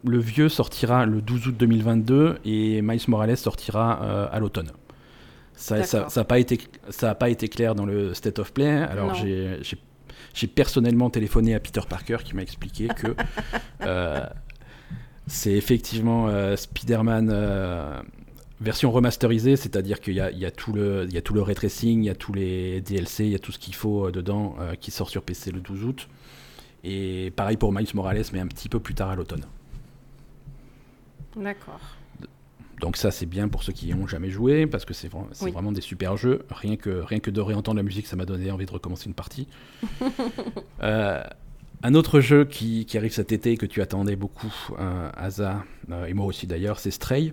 le, 0.04 0.18
vieux 0.18 0.48
sortira 0.50 1.06
le 1.06 1.22
12 1.22 1.46
août 1.48 1.56
2022 1.56 2.38
et 2.44 2.82
Miles 2.82 3.00
Morales 3.08 3.38
sortira 3.38 4.00
euh, 4.02 4.28
à 4.30 4.38
l'automne. 4.38 4.70
Ça 5.54 5.78
n'a 5.78 5.84
ça, 5.84 6.24
pas, 6.24 6.38
été, 6.38 6.58
ça 6.88 7.14
pas 7.14 7.28
été 7.28 7.48
clair 7.48 7.74
dans 7.74 7.86
le 7.86 8.14
State 8.14 8.38
of 8.38 8.52
Play. 8.52 8.68
Alors, 8.68 9.14
j'ai 9.14 10.46
personnellement 10.46 11.10
téléphoné 11.10 11.54
à 11.54 11.60
Peter 11.60 11.82
Parker 11.88 12.18
qui 12.24 12.34
m'a 12.34 12.42
expliqué 12.42 12.88
que 12.88 13.14
euh, 13.82 14.24
c'est 15.26 15.52
effectivement 15.52 16.28
Spider-Man 16.56 18.02
version 18.60 18.90
remasterisée, 18.90 19.56
c'est-à-dire 19.56 20.00
qu'il 20.00 20.14
y, 20.14 20.16
y, 20.16 20.46
a 20.46 20.50
tout 20.50 20.72
le, 20.72 21.04
il 21.08 21.12
y 21.12 21.18
a 21.18 21.22
tout 21.22 21.34
le 21.34 21.42
ray 21.42 21.54
tracing, 21.54 22.02
il 22.02 22.06
y 22.06 22.10
a 22.10 22.14
tous 22.14 22.32
les 22.32 22.80
DLC, 22.80 23.24
il 23.24 23.32
y 23.32 23.34
a 23.34 23.38
tout 23.40 23.52
ce 23.52 23.58
qu'il 23.58 23.74
faut 23.74 24.10
dedans 24.10 24.56
qui 24.80 24.90
sort 24.90 25.10
sur 25.10 25.22
PC 25.22 25.50
le 25.50 25.60
12 25.60 25.84
août. 25.84 26.08
Et 26.84 27.32
pareil 27.36 27.56
pour 27.56 27.72
Miles 27.72 27.88
Morales, 27.94 28.24
mais 28.32 28.40
un 28.40 28.46
petit 28.46 28.68
peu 28.68 28.80
plus 28.80 28.94
tard 28.94 29.10
à 29.10 29.16
l'automne. 29.16 29.44
D'accord. 31.36 31.80
Donc 32.82 32.96
ça 32.96 33.12
c'est 33.12 33.26
bien 33.26 33.46
pour 33.48 33.62
ceux 33.62 33.72
qui 33.72 33.94
n'ont 33.94 34.08
jamais 34.08 34.28
joué, 34.28 34.66
parce 34.66 34.84
que 34.84 34.92
c'est 34.92 35.08
vraiment 35.08 35.70
des 35.70 35.80
super 35.80 36.16
jeux. 36.16 36.44
Rien 36.50 36.76
que, 36.76 36.90
rien 36.90 37.20
que 37.20 37.30
de 37.30 37.40
réentendre 37.40 37.76
la 37.76 37.84
musique, 37.84 38.08
ça 38.08 38.16
m'a 38.16 38.26
donné 38.26 38.50
envie 38.50 38.66
de 38.66 38.72
recommencer 38.72 39.06
une 39.06 39.14
partie. 39.14 39.48
Euh, 40.82 41.22
un 41.84 41.94
autre 41.94 42.18
jeu 42.18 42.44
qui, 42.44 42.86
qui, 42.86 42.98
arrive 42.98 43.12
cet 43.12 43.30
été 43.30 43.52
et 43.52 43.56
que 43.56 43.66
tu 43.66 43.80
attendais 43.82 44.16
beaucoup, 44.16 44.52
euh, 44.80 45.10
Asa, 45.16 45.64
euh, 45.92 46.06
et 46.06 46.12
moi 46.12 46.26
aussi 46.26 46.48
d'ailleurs, 46.48 46.80
c'est 46.80 46.90
Stray. 46.90 47.32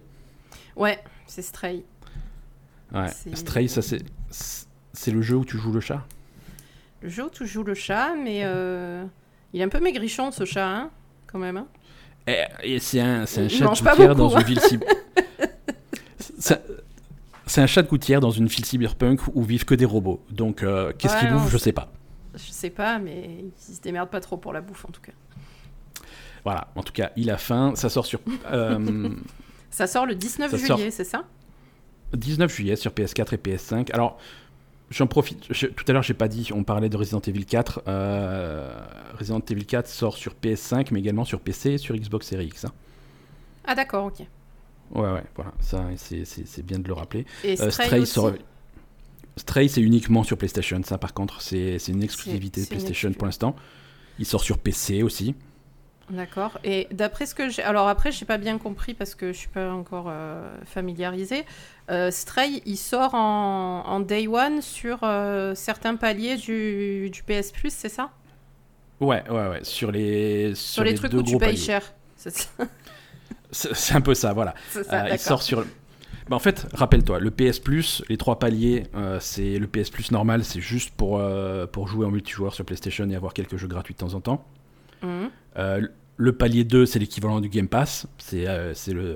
Ouais, 0.75 0.99
c'est 1.25 1.41
Stray. 1.41 1.83
Ouais. 2.93 3.07
Stray, 3.33 3.67
ça 3.67 3.81
c'est, 3.81 4.03
c'est 4.29 5.09
le 5.09 5.23
jeu 5.23 5.35
où 5.35 5.45
tu 5.45 5.57
joues 5.57 5.71
le 5.71 5.79
chat? 5.79 6.05
Le 7.01 7.09
jeu 7.09 7.25
où 7.25 7.29
tu 7.31 7.47
joues 7.47 7.63
le 7.63 7.73
chat, 7.73 8.13
mais 8.15 8.41
euh, 8.43 9.03
il 9.53 9.62
est 9.62 9.63
un 9.63 9.69
peu 9.69 9.79
maigrichon 9.79 10.31
ce 10.31 10.45
chat, 10.45 10.67
hein, 10.67 10.91
quand 11.25 11.39
même. 11.39 11.57
Hein. 11.57 11.67
Et, 12.62 12.77
c'est 12.77 12.99
un, 12.99 13.23
un 13.23 13.25
chat 13.25 13.65
gouttière 13.65 14.15
dans 14.15 14.29
une 14.29 14.43
ville 14.43 14.59
c'est 16.39 17.62
un 17.62 17.67
chat 17.67 17.82
de 17.82 17.88
gouttière 17.88 18.21
dans 18.21 18.32
une 18.32 18.47
ville 18.47 18.65
cyberpunk 18.65 19.21
où 19.34 19.43
vivent 19.43 19.65
que 19.65 19.75
des 19.75 19.86
robots. 19.86 20.23
Donc, 20.30 20.63
euh, 20.63 20.93
qu'est-ce 20.97 21.17
qu'il 21.19 21.30
bouffe 21.30 21.52
Je 21.52 21.58
sais 21.58 21.71
pas. 21.71 21.91
Je 22.36 22.52
sais 22.52 22.69
pas, 22.69 22.99
mais 22.99 23.43
il 23.45 23.75
se 23.75 23.82
démerde 23.82 24.10
pas 24.10 24.19
trop 24.19 24.38
pour 24.38 24.54
la 24.54 24.62
bouffe 24.62 24.86
en 24.86 24.89
tout 24.89 25.02
cas. 25.02 25.12
Voilà, 26.43 26.67
en 26.75 26.84
tout 26.84 26.93
cas, 26.93 27.12
il 27.17 27.30
a 27.30 27.38
faim. 27.38 27.73
Ça 27.75 27.89
sort 27.89 28.06
sur. 28.06 28.21
Euh, 28.52 29.10
ça 29.69 29.88
sort 29.88 30.06
le 30.06 30.15
19 30.15 30.56
juillet, 30.56 30.91
c'est 30.91 31.04
ça? 31.04 31.25
19 32.13 32.52
juillet 32.52 32.75
sur 32.75 32.91
PS4 32.91 33.36
et 33.36 33.38
PS5. 33.38 33.91
Alors, 33.93 34.17
J'en 34.91 35.06
profite. 35.06 35.47
tout 35.75 35.86
à 35.88 35.93
l'heure, 35.93 36.02
j'ai 36.02 36.15
pas 36.15 36.28
dit. 36.28 36.49
On 36.52 36.63
parlait 36.63 36.89
de 36.89 36.97
Resident 36.97 37.19
Evil 37.19 37.45
4. 37.45 37.84
Euh, 37.88 38.73
Resident 39.19 39.41
Evil 39.49 39.65
4 39.65 39.88
sort 39.88 40.17
sur 40.17 40.34
PS5, 40.34 40.88
mais 40.91 40.99
également 40.99 41.25
sur 41.25 41.39
PC 41.41 41.73
et 41.73 41.78
sur 41.78 41.95
Xbox 41.95 42.28
Series 42.28 42.47
X. 42.47 42.65
Hein. 42.65 42.71
Ah 43.65 43.75
d'accord, 43.75 44.06
ok. 44.06 44.25
Ouais, 44.93 45.12
ouais, 45.12 45.23
voilà. 45.36 45.54
Ça, 45.60 45.86
c'est 45.95 46.65
bien 46.65 46.80
de 46.80 46.88
le 46.88 46.93
rappeler. 46.93 47.25
Et 47.43 47.60
euh, 47.62 47.69
Stray, 47.69 48.06
Stray, 49.36 49.69
c'est 49.69 49.82
uniquement 49.82 50.23
sur 50.23 50.38
PlayStation. 50.38 50.82
Ça, 50.84 50.97
par 50.97 51.13
contre, 51.13 51.41
c'est 51.41 51.78
une 51.88 52.04
exclusivité 52.04 52.62
de 52.62 52.67
PlayStation 52.67 53.12
pour 53.13 53.25
l'instant. 53.25 53.56
Il 54.17 54.25
sort 54.25 54.41
sur 54.41 54.58
PC 54.58 55.02
aussi. 55.04 55.36
D'accord. 56.10 56.58
Et 56.63 56.88
d'après 56.91 57.25
ce 57.25 57.36
que 57.36 57.49
j'ai. 57.49 57.62
Alors 57.62 57.88
après, 57.88 58.12
je 58.12 58.19
n'ai 58.19 58.25
pas 58.25 58.38
bien 58.38 58.58
compris 58.58 58.93
parce 58.93 59.13
que 59.13 59.32
je 59.32 59.38
suis 59.38 59.47
pas 59.47 59.71
encore 59.71 60.08
euh, 60.10 60.58
familiarisée. 60.65 61.45
Euh, 61.91 62.10
Stray, 62.10 62.62
il 62.65 62.78
sort 62.78 63.13
en, 63.13 63.99
day 63.99 64.28
one 64.28 64.62
sur 64.62 64.99
euh, 65.04 65.54
certains 65.56 65.95
paliers 65.95 66.38
du, 66.38 67.10
du 67.12 67.23
PS 67.23 67.52
Plus, 67.52 67.71
c'est 67.71 67.89
ça? 67.89 68.10
Ouais, 68.99 69.23
ouais, 69.30 69.47
ouais. 69.47 69.63
Sur 69.63 69.91
les, 69.91 70.56
sur, 70.56 70.84
les, 70.84 70.95
trucs 70.95 71.13
où 71.13 71.23
tu 71.23 71.38
payes 71.38 71.58
cher. 71.58 71.93
C'est 73.51 73.95
un 73.95 74.01
peu 74.01 74.13
ça, 74.13 74.33
voilà. 74.33 74.53
il 75.12 75.19
sort 75.19 75.41
sur. 75.41 75.65
Bah, 76.29 76.35
en 76.35 76.39
fait, 76.39 76.67
rappelle-toi, 76.73 77.19
le 77.19 77.31
PS 77.31 77.57
Plus, 77.59 78.03
les 78.07 78.17
trois 78.17 78.38
paliers, 78.38 78.83
c'est 79.19 79.57
le 79.57 79.67
PS 79.67 79.89
Plus 79.89 80.12
normal, 80.12 80.43
c'est 80.43 80.62
juste 80.62 80.91
pour, 80.91 81.21
pour 81.71 81.88
jouer 81.88 82.05
en 82.05 82.12
multijoueur 82.12 82.53
sur 82.53 82.65
PlayStation 82.65 83.09
et 83.09 83.15
avoir 83.15 83.33
quelques 83.33 83.57
jeux 83.57 83.67
gratuits 83.67 83.95
de 83.95 83.99
temps 83.99 84.13
en 84.13 84.21
temps. 84.21 84.45
Mmh. 85.01 85.27
Le 86.19 86.33
palier 86.33 86.65
2, 86.65 86.85
c'est 86.85 86.99
l'équivalent 86.99 87.39
du 87.39 87.47
Game 87.47 87.69
Pass, 87.69 88.05
c'est 88.17 88.45
euh, 88.45 88.73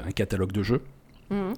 un 0.07 0.11
catalogue 0.11 0.53
de 0.53 0.63
jeux. 0.63 0.81
Mhm. 1.29 1.53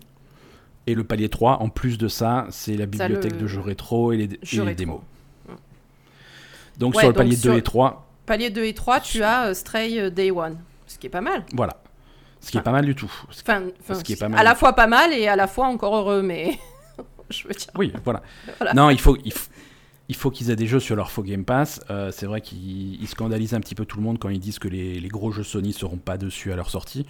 Et 0.88 0.96
le 0.96 1.04
palier 1.04 1.30
3, 1.30 1.62
en 1.62 1.70
plus 1.70 2.00
de 2.00 2.08
ça, 2.08 2.48
c'est 2.50 2.76
la 2.76 2.88
bibliothèque 2.88 3.38
de 3.38 3.46
jeux 3.46 3.62
rétro 3.62 4.12
et 4.12 4.18
les, 4.18 4.28
démos. 4.74 5.02
Mhm. 5.48 5.56
Donc 6.80 6.96
sur 6.96 7.08
le 7.08 7.14
palier 7.14 7.38
2 7.38 7.58
et 7.58 7.62
3... 7.62 8.12
Palier 8.26 8.50
2 8.50 8.64
et 8.64 8.74
3, 8.74 9.02
tu 9.02 9.22
as 9.22 9.50
euh, 9.50 9.54
Stray 9.54 10.00
euh, 10.00 10.10
Day 10.10 10.32
1, 10.32 10.56
ce 10.88 10.98
qui 10.98 11.06
est 11.06 11.12
pas 11.12 11.22
mal. 11.22 11.46
Voilà. 11.54 11.78
Ce 12.46 12.52
qui 12.52 12.58
est 12.58 12.62
pas 12.62 12.72
mal 12.72 12.86
du 12.86 12.94
tout. 12.94 13.12
Enfin, 13.32 13.64
ce 13.92 14.04
qui 14.04 14.14
est 14.14 14.20
pas 14.20 14.30
mal 14.30 14.40
à 14.40 14.44
la 14.44 14.54
fois 14.54 14.74
pas 14.74 14.86
mal 14.86 15.12
et 15.14 15.28
à 15.28 15.36
la 15.36 15.48
fois 15.48 15.66
encore 15.66 15.96
heureux, 15.96 16.22
mais... 16.22 16.60
Je 17.32 17.48
veux 17.48 17.56
dire. 17.56 17.70
Oui, 17.76 17.92
voilà. 18.04 18.22
voilà. 18.60 18.76
Non, 18.76 18.92
il 18.92 19.00
faut, 19.00 19.18
il 19.26 19.34
faut, 19.34 19.50
il 20.10 20.16
faut 20.16 20.30
qu'ils 20.30 20.52
aient 20.52 20.56
des 20.56 20.68
jeux 20.68 20.80
sur 20.80 20.96
leur 20.96 21.10
faux 21.10 21.24
Game 21.24 21.44
Pass. 21.44 21.82
Euh, 21.90 22.12
c'est 22.12 22.28
vrai 22.28 22.42
qu'ils 22.42 23.08
scandalisent 23.08 23.56
un 23.56 23.62
petit 23.62 23.74
peu 23.74 23.86
tout 23.86 23.98
le 23.98 24.04
monde 24.04 24.20
quand 24.20 24.30
ils 24.30 24.40
disent 24.40 24.60
que 24.60 24.68
les, 24.68 25.08
gros 25.08 25.32
jeux 25.32 25.44
Sony 25.44 25.74
seront 25.74 25.98
pas 25.98 26.20
dessus 26.20 26.52
à 26.52 26.56
leur 26.56 26.70
sortie. 26.70 27.08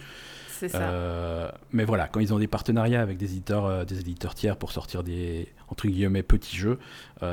C'est 0.48 0.70
ça. 0.70 0.80
Euh, 0.80 1.50
mais 1.70 1.84
voilà, 1.84 2.08
quand 2.08 2.20
ils 2.20 2.32
ont 2.32 2.38
des 2.38 2.46
partenariats 2.46 3.02
avec 3.02 3.18
des 3.18 3.26
éditeurs, 3.32 3.66
euh, 3.66 3.84
des 3.84 4.00
éditeurs 4.00 4.34
tiers 4.34 4.56
pour 4.56 4.72
sortir 4.72 5.02
des 5.02 5.52
entre 5.68 5.86
guillemets 5.86 6.22
petits 6.22 6.56
jeux, 6.56 6.78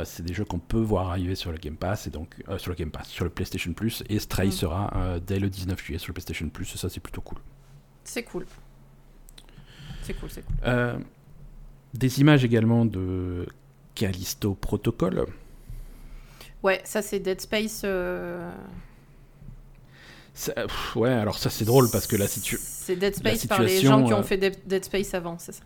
c'est 0.03 0.23
des 0.23 0.33
jeux 0.33 0.43
qu'on 0.43 0.59
peut 0.59 0.81
voir 0.81 1.09
arriver 1.09 1.35
sur 1.35 1.51
le 1.53 1.57
Game 1.57 1.77
Pass 1.77 2.07
et 2.07 2.09
donc 2.09 2.43
sur 2.57 2.71
le 2.71 2.75
Game 2.75 2.91
Pass, 2.91 3.07
sur 3.07 3.23
le 3.23 3.29
PlayStation 3.29 3.71
Plus. 3.71 4.03
Et 4.09 4.19
Stray 4.19 4.49
mm. 4.49 4.51
sera 4.51 5.19
dès 5.25 5.39
le 5.39 5.49
19 5.49 5.81
juillet 5.81 5.99
sur 5.99 6.09
le 6.09 6.13
PlayStation 6.15 6.49
Plus. 6.49 6.65
ça, 6.65 6.89
c'est 6.89 6.99
plutôt 6.99 7.21
cool. 7.21 7.37
C'est 8.03 8.23
cool. 8.23 8.45
C'est 10.01 10.13
cool, 10.13 10.29
c'est 10.29 10.43
cool. 10.43 10.99
des 11.93 12.19
images 12.19 12.43
également 12.43 12.85
de 12.85 13.45
Callisto 13.95 14.53
Protocol. 14.53 15.25
Ouais, 16.63 16.81
ça 16.85 17.01
c'est 17.01 17.19
Dead 17.19 17.41
Space. 17.41 17.81
Euh, 17.83 18.49
ouais, 20.95 21.11
alors 21.11 21.37
ça 21.37 21.49
c'est 21.49 21.65
drôle 21.65 21.89
parce 21.91 22.07
que 22.07 22.15
la, 22.15 22.27
situation. 22.27 22.65
c'est 22.65 22.95
Dead 22.95 23.15
Space 23.15 23.45
par 23.45 23.61
les 23.61 23.81
gens 23.81 24.03
qui 24.03 24.13
ont 24.13 24.19
euh, 24.19 24.23
fait 24.23 24.37
Dead 24.37 24.83
Space 24.83 25.13
avant, 25.13 25.37
c'est 25.37 25.51
ça 25.51 25.63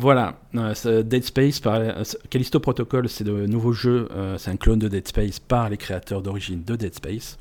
voilà, 0.00 0.38
Dead 0.52 1.24
Space, 1.24 1.58
par, 1.58 1.82
Callisto 2.30 2.60
Protocol, 2.60 3.08
c'est 3.08 3.24
de 3.24 3.46
nouveau 3.46 3.72
jeu, 3.72 4.08
euh, 4.12 4.38
c'est 4.38 4.52
un 4.52 4.56
clone 4.56 4.78
de 4.78 4.86
Dead 4.86 5.08
Space 5.08 5.40
par 5.40 5.68
les 5.68 5.76
créateurs 5.76 6.22
d'origine 6.22 6.62
de 6.62 6.76
Dead 6.76 6.94
Space. 6.94 7.36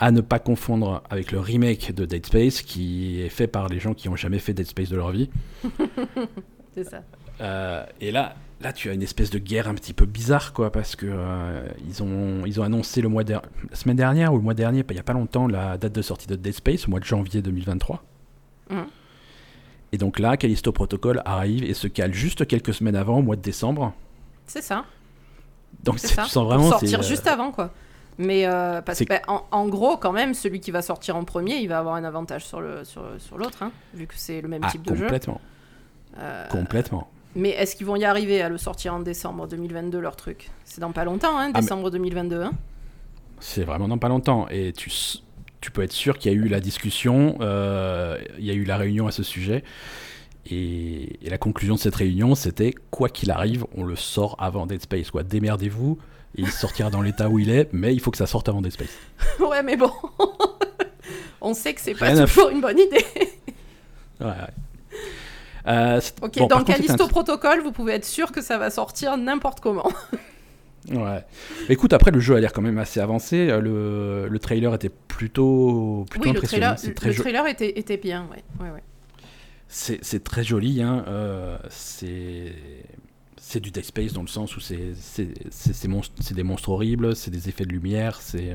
À 0.00 0.12
ne 0.12 0.20
pas 0.20 0.38
confondre 0.38 1.02
avec 1.10 1.32
le 1.32 1.40
remake 1.40 1.92
de 1.92 2.04
Dead 2.04 2.24
Space 2.24 2.62
qui 2.62 3.20
est 3.20 3.28
fait 3.28 3.48
par 3.48 3.68
les 3.68 3.80
gens 3.80 3.94
qui 3.94 4.08
n'ont 4.08 4.16
jamais 4.16 4.38
fait 4.38 4.54
Dead 4.54 4.66
Space 4.66 4.90
de 4.90 4.96
leur 4.96 5.10
vie. 5.10 5.28
c'est 6.74 6.84
ça. 6.84 7.02
et 8.00 8.12
là, 8.12 8.36
là, 8.60 8.72
tu 8.72 8.90
as 8.90 8.92
une 8.92 9.02
espèce 9.02 9.30
de 9.30 9.38
guerre 9.38 9.68
un 9.68 9.74
petit 9.74 9.92
peu 9.92 10.06
bizarre, 10.06 10.52
quoi, 10.52 10.72
parce 10.72 10.96
que 10.96 11.06
euh, 11.08 11.68
ils, 11.86 12.02
ont, 12.02 12.44
ils 12.46 12.60
ont 12.60 12.64
annoncé 12.64 13.00
le 13.00 13.08
mois 13.08 13.22
la 13.24 13.42
semaine 13.72 13.96
dernière 13.96 14.32
ou 14.32 14.36
le 14.36 14.42
mois 14.42 14.54
dernier, 14.54 14.84
il 14.88 14.92
n'y 14.92 15.00
a 15.00 15.04
pas 15.04 15.12
longtemps, 15.12 15.46
la 15.46 15.78
date 15.78 15.92
de 15.92 16.02
sortie 16.02 16.26
de 16.26 16.36
Dead 16.36 16.54
Space, 16.54 16.86
au 16.86 16.90
mois 16.90 17.00
de 17.00 17.04
janvier 17.04 17.42
2023. 17.42 18.02
Mmh. 18.70 18.76
Et 19.92 19.98
donc 19.98 20.18
là, 20.18 20.36
Callisto 20.36 20.72
Protocol 20.72 21.22
arrive 21.24 21.64
et 21.64 21.74
se 21.74 21.86
cale 21.86 22.12
juste 22.12 22.46
quelques 22.46 22.74
semaines 22.74 22.96
avant, 22.96 23.18
au 23.18 23.22
mois 23.22 23.36
de 23.36 23.42
décembre. 23.42 23.94
C'est 24.46 24.62
ça. 24.62 24.84
Donc 25.84 25.98
ça. 25.98 26.24
tu 26.24 26.30
sens 26.30 26.44
vraiment. 26.44 26.62
Pour 26.62 26.80
sortir 26.80 27.02
juste 27.02 27.26
avant, 27.26 27.52
quoi. 27.52 27.72
Mais 28.18 28.46
euh, 28.46 28.82
parce 28.82 28.98
que, 28.98 29.14
en, 29.28 29.68
gros, 29.68 29.96
quand 29.96 30.12
même, 30.12 30.34
celui 30.34 30.58
qui 30.58 30.72
va 30.72 30.82
sortir 30.82 31.16
en 31.16 31.24
premier, 31.24 31.56
il 31.56 31.68
va 31.68 31.78
avoir 31.78 31.94
un 31.94 32.04
avantage 32.04 32.44
sur 32.44 32.60
l'autre, 32.60 32.84
sur, 32.84 33.04
sur 33.18 33.38
l'autre, 33.38 33.62
hein, 33.62 33.70
vu 33.94 34.06
que 34.06 34.14
c'est 34.16 34.40
le 34.40 34.48
même 34.48 34.62
ah, 34.64 34.70
type 34.70 34.82
de 34.82 34.96
jeu. 34.96 35.04
Complètement. 35.04 35.40
Euh, 36.18 36.46
complètement. 36.48 37.08
Mais 37.36 37.50
est-ce 37.50 37.76
qu'ils 37.76 37.86
vont 37.86 37.94
y 37.94 38.04
arriver 38.04 38.42
à 38.42 38.48
le 38.48 38.58
sortir 38.58 38.94
en 38.94 39.00
décembre 39.00 39.46
2022, 39.46 40.00
leur 40.00 40.16
truc? 40.16 40.50
C'est 40.64 40.80
dans 40.80 40.90
pas 40.90 41.04
longtemps, 41.04 41.38
hein, 41.38 41.52
ah, 41.54 41.60
décembre 41.60 41.90
2022. 41.90 42.42
Hein? 42.42 42.52
C'est 43.38 43.62
vraiment 43.62 43.86
dans 43.86 43.98
pas 43.98 44.08
longtemps. 44.08 44.48
Et 44.48 44.72
tu, 44.72 44.90
tu 45.60 45.70
peux 45.70 45.82
être 45.82 45.92
sûr 45.92 46.18
qu'il 46.18 46.32
y 46.32 46.34
a 46.34 46.38
eu 46.38 46.48
la 46.48 46.58
discussion, 46.58 47.36
euh, 47.40 48.18
il 48.38 48.44
y 48.44 48.50
a 48.50 48.54
eu 48.54 48.64
la 48.64 48.76
réunion 48.76 49.06
à 49.06 49.12
ce 49.12 49.22
sujet. 49.22 49.62
Et, 50.50 51.18
la 51.22 51.38
conclusion 51.38 51.74
de 51.74 51.80
cette 51.80 51.94
réunion, 51.94 52.34
c'était 52.34 52.74
quoi 52.90 53.08
qu'il 53.08 53.30
arrive, 53.30 53.64
on 53.76 53.84
le 53.84 53.94
sort 53.94 54.34
avant 54.40 54.66
Dead 54.66 54.82
Space. 54.82 55.10
Quoi. 55.10 55.22
Démerdez-vous, 55.22 55.98
et 55.98 55.98
il 56.38 56.50
sortira 56.50 56.88
dans 56.88 57.02
l'état 57.02 57.28
où 57.28 57.38
il 57.38 57.50
est, 57.50 57.68
mais 57.72 57.92
il 57.92 58.00
faut 58.00 58.10
que 58.10 58.16
ça 58.16 58.26
sorte 58.26 58.48
avant 58.48 58.62
Dead 58.62 58.72
Space. 58.72 58.96
ouais, 59.40 59.62
mais 59.62 59.76
bon, 59.76 59.92
on 61.40 61.52
sait 61.52 61.74
que 61.74 61.80
c'est 61.80 61.94
pas 61.94 62.16
toujours 62.26 62.50
une 62.50 62.60
bonne 62.60 62.78
idée. 62.78 63.04
ouais, 64.20 64.26
ouais. 64.26 64.34
Euh, 65.66 66.00
ok, 66.22 66.48
dans 66.48 66.64
Callisto 66.64 67.08
Protocol, 67.08 67.60
vous 67.60 67.72
pouvez 67.72 67.94
être 67.94 68.04
sûr 68.04 68.32
que 68.32 68.40
ça 68.40 68.56
va 68.56 68.70
sortir 68.70 69.16
n'importe 69.18 69.60
comment. 69.60 69.90
ouais. 70.90 71.24
Écoute, 71.68 71.92
après, 71.92 72.10
le 72.10 72.20
jeu 72.20 72.36
a 72.36 72.40
l'air 72.40 72.52
quand 72.52 72.62
même 72.62 72.78
assez 72.78 73.00
avancé. 73.00 73.50
Euh, 73.50 73.60
le, 73.60 74.28
le 74.28 74.38
trailer 74.38 74.72
était 74.74 74.88
plutôt, 74.88 76.06
plutôt 76.08 76.30
oui, 76.30 76.36
impressionnant. 76.36 76.74
Le 76.82 76.94
trailer, 76.94 77.16
le 77.16 77.22
trailer 77.22 77.46
était, 77.48 77.78
était, 77.78 77.98
bien, 77.98 78.26
ouais. 78.30 78.42
ouais, 78.64 78.72
ouais. 78.72 78.82
C'est 79.68 80.24
très 80.24 80.44
joli, 80.44 80.80
hein. 80.80 81.04
Euh, 81.08 81.58
c'est 81.68 82.54
c'est 83.48 83.60
du 83.60 83.70
Dead 83.70 83.84
Space 83.84 84.12
dans 84.12 84.22
le 84.22 84.28
sens 84.28 84.56
où 84.56 84.60
c'est 84.60 86.34
des 86.34 86.42
monstres 86.42 86.68
horribles, 86.68 87.16
c'est 87.16 87.30
des 87.30 87.48
effets 87.48 87.64
de 87.64 87.72
lumière, 87.72 88.20
c'est 88.20 88.54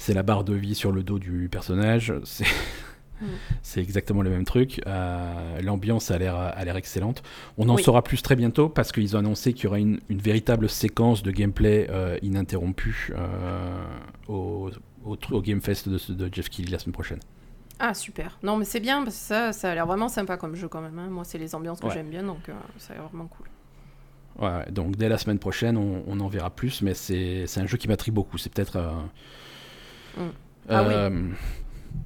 c'est 0.00 0.14
la 0.14 0.22
barre 0.22 0.44
de 0.44 0.54
vie 0.54 0.74
sur 0.74 0.92
le 0.92 1.02
dos 1.02 1.18
du 1.18 1.48
personnage. 1.48 2.14
C'est 3.20 3.26
mm. 3.26 3.28
c'est 3.62 3.82
exactement 3.82 4.22
le 4.22 4.30
même 4.30 4.46
truc. 4.46 4.80
Euh, 4.86 5.60
l'ambiance 5.60 6.10
a 6.10 6.16
l'air 6.16 6.76
excellente. 6.76 7.22
On 7.58 7.68
en 7.68 7.76
saura 7.76 8.02
plus 8.02 8.22
très 8.22 8.34
bientôt 8.34 8.70
parce 8.70 8.92
qu'ils 8.92 9.14
ont 9.14 9.18
annoncé 9.18 9.52
qu'il 9.52 9.64
y 9.64 9.66
aura 9.66 9.78
une, 9.78 10.00
véritable 10.08 10.70
séquence 10.70 11.22
de 11.22 11.30
gameplay 11.30 11.86
euh, 11.90 12.16
ininterrompue 12.22 13.12
euh, 13.14 13.84
au, 14.26 14.70
au, 15.04 15.42
Game 15.42 15.60
Fest 15.60 15.90
de, 15.90 16.14
de, 16.14 16.30
Jeff 16.32 16.48
Keighley 16.48 16.72
la 16.72 16.78
semaine 16.78 16.94
prochaine. 16.94 17.20
Ah 17.78 17.92
super. 17.92 18.38
Non 18.42 18.56
mais 18.56 18.64
c'est 18.64 18.80
bien 18.80 19.04
parce 19.04 19.16
que 19.16 19.22
ça, 19.22 19.52
ça 19.52 19.70
a 19.70 19.74
l'air 19.74 19.86
vraiment 19.86 20.08
sympa 20.08 20.38
comme 20.38 20.54
jeu 20.54 20.68
quand 20.68 20.80
même. 20.80 20.98
Hein. 20.98 21.10
Moi 21.10 21.24
c'est 21.24 21.36
les 21.36 21.54
ambiances 21.54 21.80
que 21.80 21.90
j'aime 21.90 22.08
bien 22.08 22.22
donc 22.22 22.50
ça 22.78 22.94
a 22.94 22.96
l'air 22.96 23.06
vraiment 23.08 23.26
cool. 23.26 23.49
Ouais, 24.40 24.70
donc 24.70 24.96
dès 24.96 25.08
la 25.08 25.18
semaine 25.18 25.38
prochaine 25.38 25.76
on, 25.76 26.18
en 26.18 26.28
verra 26.28 26.48
plus 26.48 26.80
mais 26.80 26.94
c'est 26.94 27.44
un 27.56 27.66
jeu 27.66 27.76
qui 27.76 27.88
m'intrigue 27.88 28.14
beaucoup. 28.14 28.38
C'est 28.38 28.52
peut-être 28.52 28.78
Mm. 30.16 30.22
Ah 30.68 30.82
euh, 30.82 31.28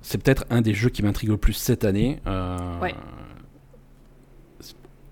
c'est 0.00 0.22
peut-être 0.22 0.46
un 0.50 0.60
des 0.60 0.74
jeux 0.74 0.90
qui 0.90 1.02
m'intrigue 1.02 1.30
le 1.30 1.36
plus 1.36 1.54
cette 1.54 1.84
année. 1.84 2.20
Euh, 2.26 2.90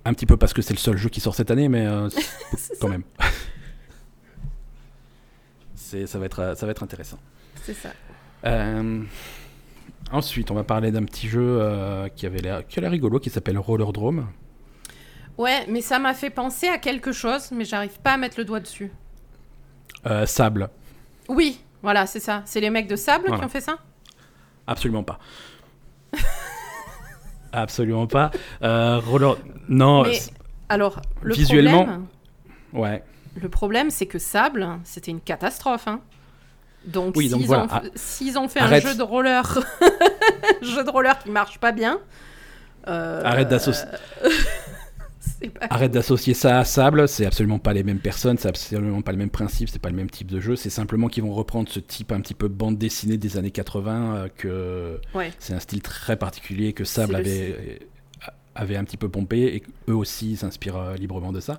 un 0.05 0.15
petit 0.15 0.27
peu 0.27 0.37
parce 0.37 0.53
que 0.53 0.63
c'est 0.63 0.75
le 0.75 0.79
seul 0.79 0.97
jeu 0.97 1.09
qui 1.09 1.21
sort 1.21 1.35
cette 1.35 1.51
année, 1.51 1.69
mais 1.69 1.87
euh, 1.87 2.09
quand 2.81 2.89
même. 2.89 3.03
ça, 5.75 6.19
va 6.19 6.27
être, 6.27 6.55
ça 6.57 6.67
va 6.67 6.73
être 6.73 6.83
intéressant. 6.83 7.19
C'est 7.63 7.75
ça. 7.75 7.91
ensuite, 10.11 10.51
on 10.51 10.55
va 10.55 10.65
parler 10.65 10.91
d'un 10.91 11.05
petit 11.05 11.29
jeu 11.29 11.61
qui, 12.17 12.27
avait 12.27 12.41
l'air, 12.41 12.67
qui 12.67 12.79
a 12.79 12.83
l'air 12.83 12.91
rigolo, 12.91 13.21
qui 13.21 13.31
s'appelle 13.31 13.59
Rollerdrome. 13.59 14.27
Ouais, 15.39 15.65
mais 15.69 15.81
ça 15.81 15.99
m'a 15.99 16.15
fait 16.15 16.31
penser 16.31 16.69
à 16.69 16.79
quelque 16.79 17.13
chose, 17.13 17.51
mais 17.53 17.65
j'arrive 17.65 17.99
pas 18.01 18.13
à 18.13 18.17
mettre 18.17 18.39
le 18.39 18.45
doigt 18.45 18.61
dessus. 18.61 18.93
sable. 20.27 20.69
Oui, 21.29 21.61
voilà, 21.83 22.07
c'est 22.07 22.21
ça. 22.21 22.43
C'est 22.45 22.61
les 22.61 22.71
mecs 22.71 22.87
de 22.87 22.97
Sable 22.97 23.27
qui 23.27 23.45
ont 23.45 23.49
fait 23.49 23.61
ça? 23.61 23.77
Absolument 24.67 25.03
pas. 25.03 25.19
Absolument 27.53 28.07
pas. 28.07 28.31
Euh, 28.63 29.01
Non. 29.69 30.05
alors, 30.69 31.03
le 31.23 31.35
visuellement, 31.35 31.85
problème, 31.85 32.07
ouais. 32.73 33.03
Le 33.41 33.49
problème, 33.49 33.91
c'est 33.91 34.07
que 34.07 34.19
Sable, 34.19 34.69
c'était 34.85 35.11
une 35.11 35.21
catastrophe. 35.21 35.89
Hein. 35.89 36.01
Donc, 36.85 37.17
s'ils 37.17 37.35
ont, 37.55 37.67
ah, 37.71 37.83
ont, 38.37 38.49
fait 38.49 38.61
un 38.61 38.81
jeu 38.81 38.95
de 38.95 39.03
roller, 39.03 39.61
jeu 40.63 40.85
de 40.85 40.91
roller 40.91 41.19
qui 41.19 41.31
marche 41.31 41.59
pas 41.59 41.73
bien. 41.73 42.01
Euh, 42.89 43.23
Arrête 43.25 43.49
d'associer. 43.49 43.87
Arrête 45.71 45.93
d'associer 45.93 46.35
ça 46.35 46.59
à 46.59 46.65
Sable, 46.65 47.09
c'est 47.09 47.27
absolument 47.27 47.59
pas 47.59 47.73
les 47.73 47.83
mêmes 47.83 47.99
personnes, 47.99 48.39
c'est 48.39 48.49
absolument 48.49 49.03
pas 49.03 49.13
le 49.13 49.19
même 49.19 49.31
principe, 49.31 49.69
c'est 49.69 49.81
pas 49.81 49.91
le 49.91 49.97
même 49.97 50.11
type 50.11 50.31
de 50.31 50.41
jeu. 50.41 50.57
C'est 50.57 50.71
simplement 50.71 51.09
qu'ils 51.09 51.23
vont 51.23 51.33
reprendre 51.33 51.69
ce 51.69 51.81
type 51.81 52.13
un 52.13 52.21
petit 52.21 52.35
peu 52.35 52.49
bande 52.49 52.79
dessinée 52.79 53.17
des 53.17 53.37
années 53.37 53.51
80, 53.51 54.15
euh, 54.15 54.29
que 54.37 55.01
c'est 55.39 55.55
un 55.55 55.61
style 55.61 55.83
très 55.83 56.17
particulier 56.17 56.73
que 56.73 56.85
Sable 56.85 57.15
avait, 57.15 57.81
avait 58.55 58.77
un 58.77 58.85
petit 58.85 58.97
peu 58.97 59.09
pompé 59.09 59.57
et 59.57 59.63
eux 59.89 59.97
aussi 59.97 60.37
s'inspirent 60.37 60.77
euh, 60.77 60.95
librement 60.97 61.33
de 61.33 61.41
ça. 61.41 61.59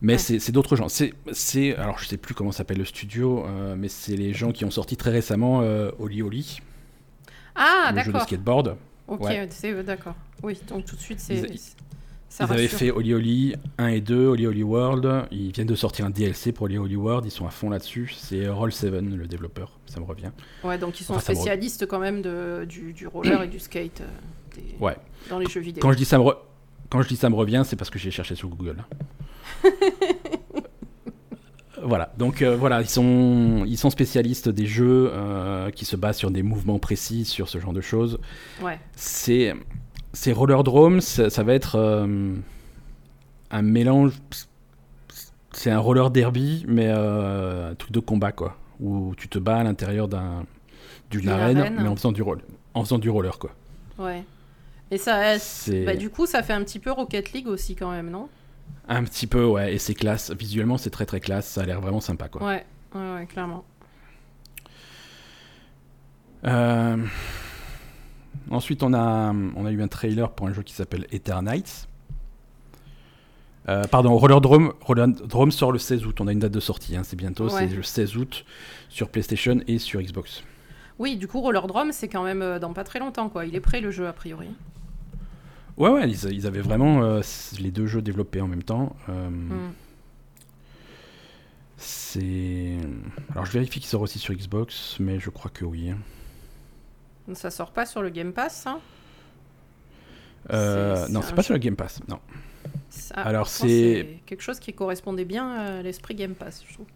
Mais 0.00 0.18
c'est 0.18 0.50
d'autres 0.50 0.74
gens. 0.74 0.88
C'est, 0.88 1.76
alors 1.76 1.98
je 1.98 2.06
sais 2.06 2.16
plus 2.16 2.34
comment 2.34 2.50
s'appelle 2.50 2.78
le 2.78 2.84
studio, 2.84 3.46
euh, 3.46 3.76
mais 3.78 3.88
c'est 3.88 4.16
les 4.16 4.32
gens 4.32 4.50
qui 4.50 4.64
ont 4.64 4.70
sorti 4.70 4.96
très 4.96 5.10
récemment 5.10 5.58
Oli 5.98 6.22
Oli. 6.22 6.60
Ah, 7.54 7.92
le 7.94 8.02
jeu 8.02 8.12
de 8.12 8.18
skateboard. 8.18 8.76
Ok, 9.06 9.28
d'accord. 9.84 10.14
Oui, 10.42 10.58
donc 10.68 10.86
tout 10.86 10.96
de 10.96 11.00
suite 11.00 11.20
c'est. 11.20 11.46
Ils 12.40 12.42
avaient 12.44 12.68
fait 12.68 12.90
Oli 12.90 13.14
Oli 13.14 13.54
1 13.78 13.86
et 13.88 14.00
2, 14.00 14.26
Oli 14.26 14.46
Oli 14.46 14.62
World. 14.62 15.26
Ils 15.30 15.52
viennent 15.52 15.66
de 15.66 15.74
sortir 15.74 16.06
un 16.06 16.10
DLC 16.10 16.52
pour 16.52 16.64
Oli 16.64 16.78
Oli 16.78 16.96
World. 16.96 17.26
Ils 17.26 17.30
sont 17.30 17.46
à 17.46 17.50
fond 17.50 17.70
là-dessus. 17.70 18.12
C'est 18.16 18.46
Roll7, 18.46 19.14
le 19.14 19.26
développeur. 19.26 19.78
Ça 19.86 20.00
me 20.00 20.04
revient. 20.04 20.30
Ouais, 20.64 20.78
donc 20.78 21.00
ils 21.00 21.04
sont 21.04 21.18
spécialistes 21.18 21.86
quand 21.86 21.98
même 21.98 22.22
de, 22.22 22.64
du, 22.64 23.06
roller 23.06 23.42
et 23.42 23.48
du 23.48 23.58
skate 23.58 24.00
euh, 24.00 24.60
ouais. 24.80 24.96
dans 25.28 25.38
les 25.38 25.46
jeux 25.46 25.60
vidéo. 25.60 25.82
Quand 25.82 25.92
je 25.92 25.98
dis 25.98 26.04
ça 26.04 26.18
me, 26.18 26.24
Quand 26.88 27.02
je 27.02 27.08
dis 27.08 27.16
ça 27.16 27.28
me 27.28 27.34
revient, 27.34 27.62
c'est 27.66 27.76
parce 27.76 27.90
que 27.90 27.98
j'ai 27.98 28.10
cherché 28.10 28.34
sur 28.34 28.48
Google. 28.48 28.84
voilà, 31.82 32.12
donc 32.16 32.42
euh, 32.42 32.56
voilà, 32.56 32.80
ils 32.80 32.88
sont, 32.88 33.64
ils 33.66 33.76
sont 33.76 33.90
spécialistes 33.90 34.48
des 34.48 34.66
jeux 34.66 35.10
euh, 35.12 35.70
qui 35.70 35.84
se 35.84 35.96
basent 35.96 36.16
sur 36.16 36.30
des 36.30 36.42
mouvements 36.42 36.78
précis, 36.78 37.24
sur 37.24 37.48
ce 37.48 37.58
genre 37.58 37.72
de 37.72 37.80
choses. 37.80 38.18
Ouais. 38.62 38.78
C'est 38.96 39.54
c'est 40.12 40.32
Rollerdrome, 40.32 41.00
ça, 41.00 41.30
ça 41.30 41.42
va 41.42 41.54
être 41.54 41.76
euh, 41.76 42.34
un 43.50 43.62
mélange. 43.62 44.20
C'est 45.52 45.70
un 45.70 45.78
roller 45.78 46.10
derby, 46.10 46.64
mais 46.66 46.86
euh, 46.88 47.72
un 47.72 47.74
truc 47.74 47.92
de 47.92 48.00
combat, 48.00 48.32
quoi. 48.32 48.56
Où 48.80 49.14
tu 49.16 49.28
te 49.28 49.38
bats 49.38 49.58
à 49.58 49.62
l'intérieur 49.62 50.08
d'un, 50.08 50.44
d'une 51.10 51.28
arène, 51.28 51.76
mais 51.78 51.88
en 51.88 51.94
faisant, 51.94 52.10
du 52.10 52.22
roll, 52.22 52.40
en 52.72 52.82
faisant 52.82 52.98
du 52.98 53.10
roller, 53.10 53.38
quoi. 53.38 53.50
Ouais. 53.98 54.24
Et 54.90 54.98
ça, 54.98 55.36
bah, 55.86 55.94
du 55.94 56.10
coup, 56.10 56.26
ça 56.26 56.42
fait 56.42 56.52
un 56.54 56.62
petit 56.62 56.78
peu 56.78 56.90
Rocket 56.90 57.32
League 57.32 57.48
aussi, 57.48 57.74
quand 57.74 57.90
même, 57.90 58.10
non? 58.10 58.28
Un 58.88 59.04
petit 59.04 59.26
peu, 59.26 59.44
ouais. 59.44 59.74
Et 59.74 59.78
c'est 59.78 59.94
classe. 59.94 60.30
Visuellement, 60.32 60.78
c'est 60.78 60.90
très 60.90 61.06
très 61.06 61.20
classe. 61.20 61.46
Ça 61.46 61.62
a 61.62 61.66
l'air 61.66 61.80
vraiment 61.80 62.00
sympa, 62.00 62.28
quoi. 62.28 62.46
Ouais, 62.46 62.66
ouais, 62.94 63.14
ouais 63.14 63.26
clairement. 63.26 63.64
Euh. 66.44 66.96
Ensuite, 68.50 68.82
on 68.82 68.92
a, 68.92 69.32
on 69.32 69.66
a 69.66 69.70
eu 69.70 69.82
un 69.82 69.88
trailer 69.88 70.30
pour 70.30 70.46
un 70.46 70.52
jeu 70.52 70.62
qui 70.62 70.74
s'appelle 70.74 71.06
Eternites. 71.10 71.88
Euh, 73.68 73.84
pardon, 73.84 74.16
Rollerdrome, 74.16 74.72
Rollerdrome 74.80 75.52
sort 75.52 75.72
le 75.72 75.78
16 75.78 76.04
août. 76.06 76.20
On 76.20 76.26
a 76.26 76.32
une 76.32 76.40
date 76.40 76.52
de 76.52 76.60
sortie, 76.60 76.96
hein, 76.96 77.02
c'est 77.04 77.16
bientôt. 77.16 77.48
C'est 77.48 77.66
le 77.66 77.82
16 77.82 78.16
août 78.16 78.44
sur 78.88 79.08
PlayStation 79.08 79.60
et 79.66 79.78
sur 79.78 80.00
Xbox. 80.00 80.42
Oui, 80.98 81.16
du 81.16 81.28
coup, 81.28 81.40
Rollerdrome, 81.40 81.92
c'est 81.92 82.08
quand 82.08 82.24
même 82.24 82.42
euh, 82.42 82.58
dans 82.58 82.72
pas 82.72 82.84
très 82.84 82.98
longtemps, 82.98 83.28
quoi. 83.28 83.46
Il 83.46 83.54
est 83.54 83.60
prêt 83.60 83.80
le 83.80 83.90
jeu 83.90 84.06
a 84.06 84.12
priori. 84.12 84.48
Ouais, 85.78 85.88
ouais, 85.88 86.08
ils, 86.08 86.46
avaient 86.46 86.60
vraiment 86.60 87.02
euh, 87.02 87.22
les 87.58 87.70
deux 87.70 87.86
jeux 87.86 88.02
développés 88.02 88.42
en 88.42 88.48
même 88.48 88.62
temps. 88.62 88.94
Hmm. 89.08 89.70
C'est. 91.78 92.76
Alors, 93.32 93.46
je 93.46 93.52
vérifie 93.52 93.80
qu'il 93.80 93.88
sort 93.88 94.02
aussi 94.02 94.18
sur 94.18 94.34
Xbox, 94.34 94.96
mais 95.00 95.18
je 95.18 95.30
crois 95.30 95.50
que 95.50 95.64
oui. 95.64 95.90
Hein. 95.90 95.98
Ça 97.34 97.50
sort 97.50 97.70
pas 97.70 97.86
sur 97.86 98.02
le 98.02 98.10
Game 98.10 98.32
Pass, 98.32 98.62
ça 98.62 98.78
euh, 100.52 101.06
Non, 101.08 101.22
c'est 101.22 101.34
pas 101.34 101.42
sur 101.42 101.54
le 101.54 101.60
Game 101.60 101.76
Pass, 101.76 102.00
non. 102.08 102.18
Alors 103.14 103.48
c'est 103.48 104.20
quelque 104.26 104.42
chose 104.42 104.58
qui 104.58 104.72
correspondait 104.72 105.24
bien 105.24 105.50
à 105.50 105.82
l'esprit 105.82 106.14
Game 106.14 106.34
Pass, 106.34 106.64
je 106.68 106.74
trouve. 106.74 106.86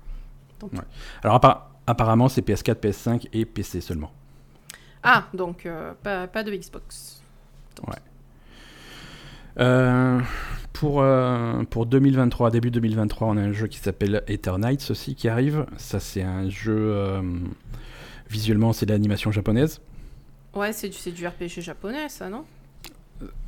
Alors 1.22 1.40
apparemment 1.86 2.28
c'est 2.28 2.46
PS4, 2.46 2.76
PS5 2.76 3.28
et 3.32 3.44
PC 3.44 3.80
seulement. 3.80 4.12
Ah, 5.02 5.26
donc 5.34 5.66
euh, 5.66 5.92
pas, 6.02 6.26
pas, 6.26 6.42
de 6.42 6.54
Xbox. 6.54 7.22
Ouais. 7.86 7.94
Euh, 9.58 10.20
pour, 10.72 11.04
pour 11.70 11.86
2023, 11.86 12.50
début 12.50 12.70
2023, 12.70 13.28
on 13.28 13.36
a 13.36 13.42
un 13.42 13.52
jeu 13.52 13.68
qui 13.68 13.78
s'appelle 13.78 14.24
Eternites 14.26 14.90
aussi 14.90 15.14
qui 15.14 15.28
arrive. 15.28 15.66
Ça 15.76 16.00
c'est 16.00 16.22
un 16.22 16.48
jeu... 16.48 17.20
visuellement 18.28 18.72
c'est 18.72 18.86
de 18.86 18.92
l'animation 18.92 19.30
japonaise. 19.30 19.80
Ouais, 20.56 20.72
c'est 20.72 20.88
du, 20.88 21.12
du 21.12 21.26
RPG 21.26 21.60
japonais, 21.60 22.08
ça, 22.08 22.30
non? 22.30 22.44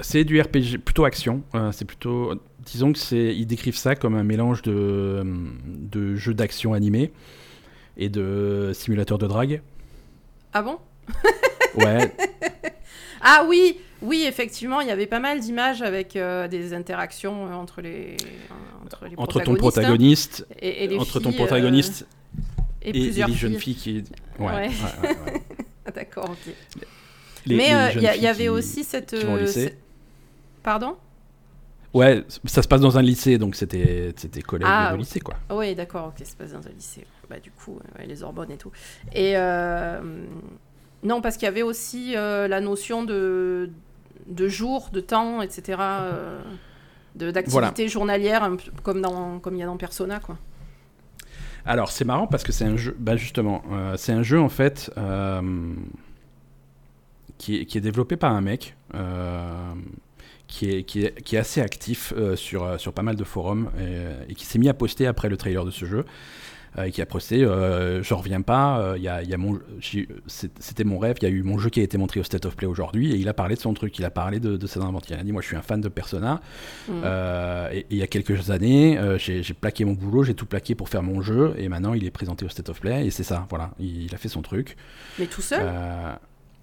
C'est 0.01 0.25
du 0.25 0.41
RPG, 0.41 0.79
plutôt 0.85 1.05
action. 1.05 1.43
Euh, 1.55 1.73
c'est 1.73 1.87
plutôt. 1.87 2.35
Disons 2.61 2.93
que 2.93 2.99
c'est. 2.99 3.35
Ils 3.35 3.47
décrivent 3.47 3.77
ça 3.77 3.95
comme 3.95 4.15
un 4.15 4.23
mélange 4.23 4.63
de, 4.63 5.25
de 5.67 6.17
jeux 6.17 6.35
d'action 6.35 6.75
animés 6.75 7.13
et 7.97 8.11
de 8.11 8.73
simulateurs 8.75 9.19
de 9.19 9.27
drague. 9.27 9.63
Ah 10.53 10.63
bon? 10.63 10.79
Ouais. 11.77 12.13
ah 13.21 13.45
oui, 13.47 13.79
oui, 14.03 14.25
effectivement, 14.27 14.81
il 14.81 14.89
y 14.89 14.91
avait 14.91 15.07
pas 15.07 15.21
mal 15.21 15.39
d'images 15.39 15.81
avec 15.83 16.17
euh, 16.17 16.49
des 16.49 16.73
interactions 16.73 17.55
entre 17.55 17.83
les 17.83 18.17
entre, 18.85 19.05
les 19.07 19.15
entre 19.17 19.41
ton 19.41 19.55
protagoniste 19.55 20.47
et, 20.61 20.99
entre 20.99 21.21
ton 21.21 21.31
protagoniste 21.31 22.07
et, 22.83 22.89
et, 22.89 23.09
les 23.11 23.33
jeunes 23.35 23.59
filles 23.59 23.75
qui. 23.77 24.05
Ouais. 24.41 24.47
ouais. 24.47 24.71
ouais 25.05 25.43
D'accord, 25.95 26.31
ok. 26.31 26.55
Mais 27.49 27.75
euh, 27.75 27.91
il 27.95 28.23
y, 28.23 28.27
avait 28.27 28.49
aussi 28.49 28.85
cette. 28.85 29.15
Euh, 29.15 29.69
pardon? 30.63 30.97
Ouais, 31.95 32.25
ça 32.45 32.63
se 32.63 32.69
passe 32.69 32.81
dans 32.81 32.99
un 32.99 33.03
lycée, 33.03 33.39
donc 33.39 33.55
c'était 33.55 34.13
c'était 34.17 34.43
collègue 34.43 34.69
ah, 34.71 34.93
de 34.93 34.99
lycée, 34.99 35.21
quoi. 35.21 35.37
Oui, 35.51 35.75
d'accord, 35.75 36.09
ok, 36.09 36.19
ça 36.19 36.33
se 36.33 36.37
passe 36.37 36.53
dans 36.53 36.67
un 36.67 36.73
lycée. 36.73 37.07
Bah, 37.31 37.41
du 37.41 37.51
coup, 37.51 37.79
les 38.07 38.23
hormones 38.23 38.51
et 38.51 38.57
tout. 38.57 38.71
Et 39.13 39.33
euh, 39.37 40.01
non, 41.03 41.21
parce 41.21 41.37
qu'il 41.37 41.47
y 41.47 41.49
avait 41.49 41.63
aussi 41.63 42.13
la 42.13 42.61
notion 42.61 43.05
de, 43.05 43.71
de 44.27 44.49
jour, 44.49 44.91
de 44.93 45.01
temps, 45.01 45.43
etc., 45.43 45.81
d'activité 47.15 47.89
journalière, 47.89 48.49
comme 48.83 49.01
dans 49.01 49.39
comme 49.39 49.55
il 49.57 49.61
y 49.61 49.63
a 49.63 49.67
dans 49.67 49.77
Persona, 49.77 50.21
quoi. 50.21 50.37
Alors, 51.65 51.91
c'est 51.91 52.05
marrant 52.05 52.27
parce 52.27 52.45
que 52.45 52.53
c'est 52.53 52.65
un 52.65 52.77
jeu, 52.77 52.97
bah 52.99 53.17
justement, 53.17 53.63
c'est 53.97 54.13
un 54.13 54.23
jeu 54.23 54.41
en 54.41 54.49
fait 54.49 54.91
qui 57.39 57.57
est, 57.57 57.81
développé 57.81 58.17
par 58.17 58.33
un 58.33 58.41
mec 58.41 58.77
euh, 58.95 59.73
qui 60.47 60.71
est, 60.71 60.83
qui 60.83 61.05
est, 61.05 61.23
qui 61.23 61.37
est 61.37 61.39
assez 61.39 61.61
actif 61.61 62.13
sur, 62.37 62.81
sur 62.81 62.93
pas 62.93 63.03
mal 63.03 63.17
de 63.17 63.25
forums 63.25 63.71
et, 63.79 64.31
et 64.33 64.35
qui 64.35 64.45
s'est 64.45 64.59
mis 64.59 64.69
à 64.69 64.75
poster 64.75 65.07
après 65.07 65.29
le 65.29 65.37
trailer 65.37 65.65
de 65.65 65.71
ce 65.71 65.85
jeu. 65.85 66.05
Euh, 66.77 66.85
et 66.85 66.91
qui 66.91 67.01
a 67.01 67.07
posté 67.07 67.45
euh, 67.45 68.03
Je 68.03 68.15
reviens 68.15 68.43
pas, 68.43 68.81
euh, 68.81 68.99
y 68.99 69.09
a, 69.09 69.23
y 69.23 69.33
a 69.33 69.37
mon, 69.37 69.59
c'était 70.27 70.85
mon 70.85 70.99
rêve, 70.99 71.17
il 71.21 71.25
y 71.25 71.27
a 71.27 71.31
eu 71.31 71.43
mon 71.43 71.59
jeu 71.59 71.71
qui 71.71 71.81
a 71.81 71.83
été 71.83 71.97
montré 71.97 72.21
au 72.21 72.23
State 72.23 72.45
of 72.45 72.57
Play 72.57 72.67
aujourd'hui, 72.67 73.13
et 73.13 73.17
il 73.17 73.29
a 73.29 73.35
parlé 73.35 73.55
de 73.55 73.61
son 73.61 73.73
truc, 73.75 73.99
il 73.99 74.05
a 74.05 74.11
parlé 74.11 74.39
de, 74.39 74.57
de 74.57 74.67
ses 74.67 74.81
inventaires. 74.81 75.19
Il 75.19 75.21
a 75.21 75.25
dit 75.25 75.33
Moi, 75.33 75.43
je 75.43 75.47
suis 75.47 75.57
un 75.57 75.63
fan 75.63 75.81
de 75.81 75.89
Persona, 75.89 76.41
mm. 76.89 76.93
et, 77.73 77.87
il 77.91 77.97
y 77.97 78.03
a 78.03 78.07
quelques 78.07 78.51
années, 78.51 78.99
j'ai 79.19 79.55
plaqué 79.55 79.85
mon 79.85 79.93
boulot, 79.93 80.25
j'ai 80.25 80.35
tout 80.35 80.47
plaqué 80.47 80.75
pour 80.75 80.89
faire 80.89 81.03
mon 81.03 81.23
jeu, 81.23 81.55
et 81.57 81.69
maintenant, 81.69 81.95
il 81.95 82.05
est 82.05 82.11
présenté 82.11 82.45
au 82.45 82.49
State 82.49 82.69
of 82.69 82.81
Play, 82.81 83.07
et 83.07 83.11
c'est 83.11 83.25
ça, 83.25 83.47
voilà, 83.49 83.71
il, 83.79 84.15
a 84.15 84.19
fait 84.19 84.29
son 84.29 84.43
truc. 84.43 84.77
Mais 85.19 85.27
tout 85.27 85.43
seul? 85.43 85.67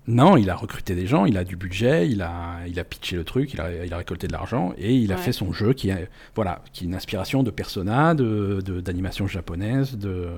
Non, 0.07 0.37
il 0.37 0.51
a 0.51 0.55
recruté 0.55 0.93
des 0.93 1.07
gens, 1.07 1.25
il 1.25 1.35
a 1.37 1.43
du 1.43 1.55
budget, 1.55 2.07
il 2.07 2.21
a, 2.21 2.59
il 2.67 2.79
a 2.79 2.83
pitché 2.83 3.15
le 3.15 3.23
truc, 3.23 3.53
il 3.53 3.61
a, 3.61 3.85
il 3.85 3.91
a 3.91 3.97
récolté 3.97 4.27
de 4.27 4.33
l'argent 4.33 4.73
et 4.77 4.93
il 4.93 5.11
a 5.11 5.17
fait 5.17 5.31
son 5.31 5.51
jeu 5.51 5.73
qui 5.73 5.89
est, 5.89 6.09
voilà, 6.35 6.61
qui 6.73 6.83
est 6.83 6.87
une 6.87 6.93
inspiration 6.93 7.41
de 7.41 7.49
Persona, 7.49 8.13
de, 8.13 8.61
d'animation 8.81 9.25
japonaise, 9.25 9.97
de, 9.97 10.29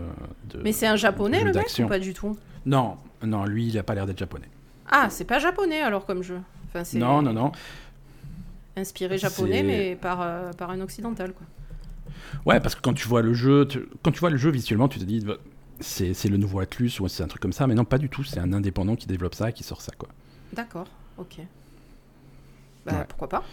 Mais 0.63 0.71
c'est 0.71 0.87
un 0.87 0.95
japonais 0.95 1.43
le 1.43 1.51
mec 1.51 1.67
ou 1.79 1.87
pas 1.87 1.99
du 1.99 2.13
tout? 2.13 2.37
Non, 2.65 2.95
non, 3.23 3.45
lui 3.45 3.67
il 3.67 3.77
a 3.77 3.83
pas 3.83 3.93
l'air 3.93 4.05
d'être 4.05 4.19
japonais. 4.19 4.49
Ah, 4.89 5.07
c'est 5.09 5.25
pas 5.25 5.39
japonais 5.39 5.81
alors 5.81 6.05
comme 6.05 6.23
jeu 6.23 6.39
enfin, 6.73 6.83
Non, 6.97 7.21
non, 7.21 7.33
non. 7.33 7.51
Inspiré 8.77 9.17
japonais 9.17 9.63
mais 9.63 9.97
par, 9.99 10.21
euh, 10.21 10.53
par 10.53 10.69
un 10.69 10.79
occidental 10.79 11.33
quoi. 11.33 11.45
Ouais, 12.45 12.61
parce 12.61 12.75
que 12.75 12.81
quand 12.81 12.93
tu 12.93 13.07
vois 13.07 13.21
le 13.21 13.33
jeu, 13.33 13.67
quand 14.01 14.11
tu 14.11 14.19
vois 14.19 14.29
le 14.29 14.37
jeu 14.37 14.49
visuellement, 14.49 14.87
tu 14.87 14.99
te 14.99 15.03
dis 15.03 15.25
c'est 15.79 16.29
le 16.29 16.37
nouveau 16.37 16.59
Atlus 16.59 16.99
ou 16.99 17.07
c'est 17.07 17.23
un 17.23 17.27
truc 17.27 17.41
comme 17.41 17.53
ça, 17.53 17.67
mais 17.67 17.75
non, 17.75 17.85
pas 17.85 17.97
du 17.97 18.09
tout. 18.09 18.23
C'est 18.23 18.39
un 18.39 18.53
indépendant 18.53 18.95
qui 18.95 19.07
développe 19.07 19.35
ça 19.35 19.49
et 19.49 19.53
qui 19.53 19.63
sort 19.63 19.81
ça, 19.81 19.91
quoi. 19.97 20.09
D'accord, 20.53 20.87
ok. 21.17 21.39
Bah, 22.85 23.05
pourquoi 23.07 23.27
pas 23.29 23.43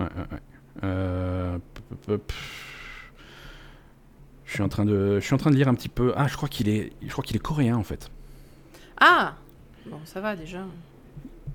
Ouais, 0.00 0.06
ouais, 0.06 0.26
ouais. 0.32 0.38
Euh, 0.84 1.58
je 4.44 4.52
suis 4.52 4.62
en 4.62 4.68
train 4.68 4.84
de, 4.84 5.18
je 5.20 5.24
suis 5.24 5.34
en 5.34 5.38
train 5.38 5.50
de 5.50 5.56
lire 5.56 5.68
un 5.68 5.74
petit 5.74 5.88
peu. 5.88 6.12
Ah, 6.16 6.26
je 6.28 6.36
crois 6.36 6.48
qu'il 6.48 6.68
est, 6.68 6.92
je 7.02 7.10
crois 7.10 7.24
qu'il 7.24 7.36
est 7.36 7.40
coréen 7.40 7.76
en 7.76 7.82
fait. 7.82 8.10
Ah, 9.00 9.34
bon, 9.86 9.98
ça 10.04 10.20
va 10.20 10.36
déjà. 10.36 10.64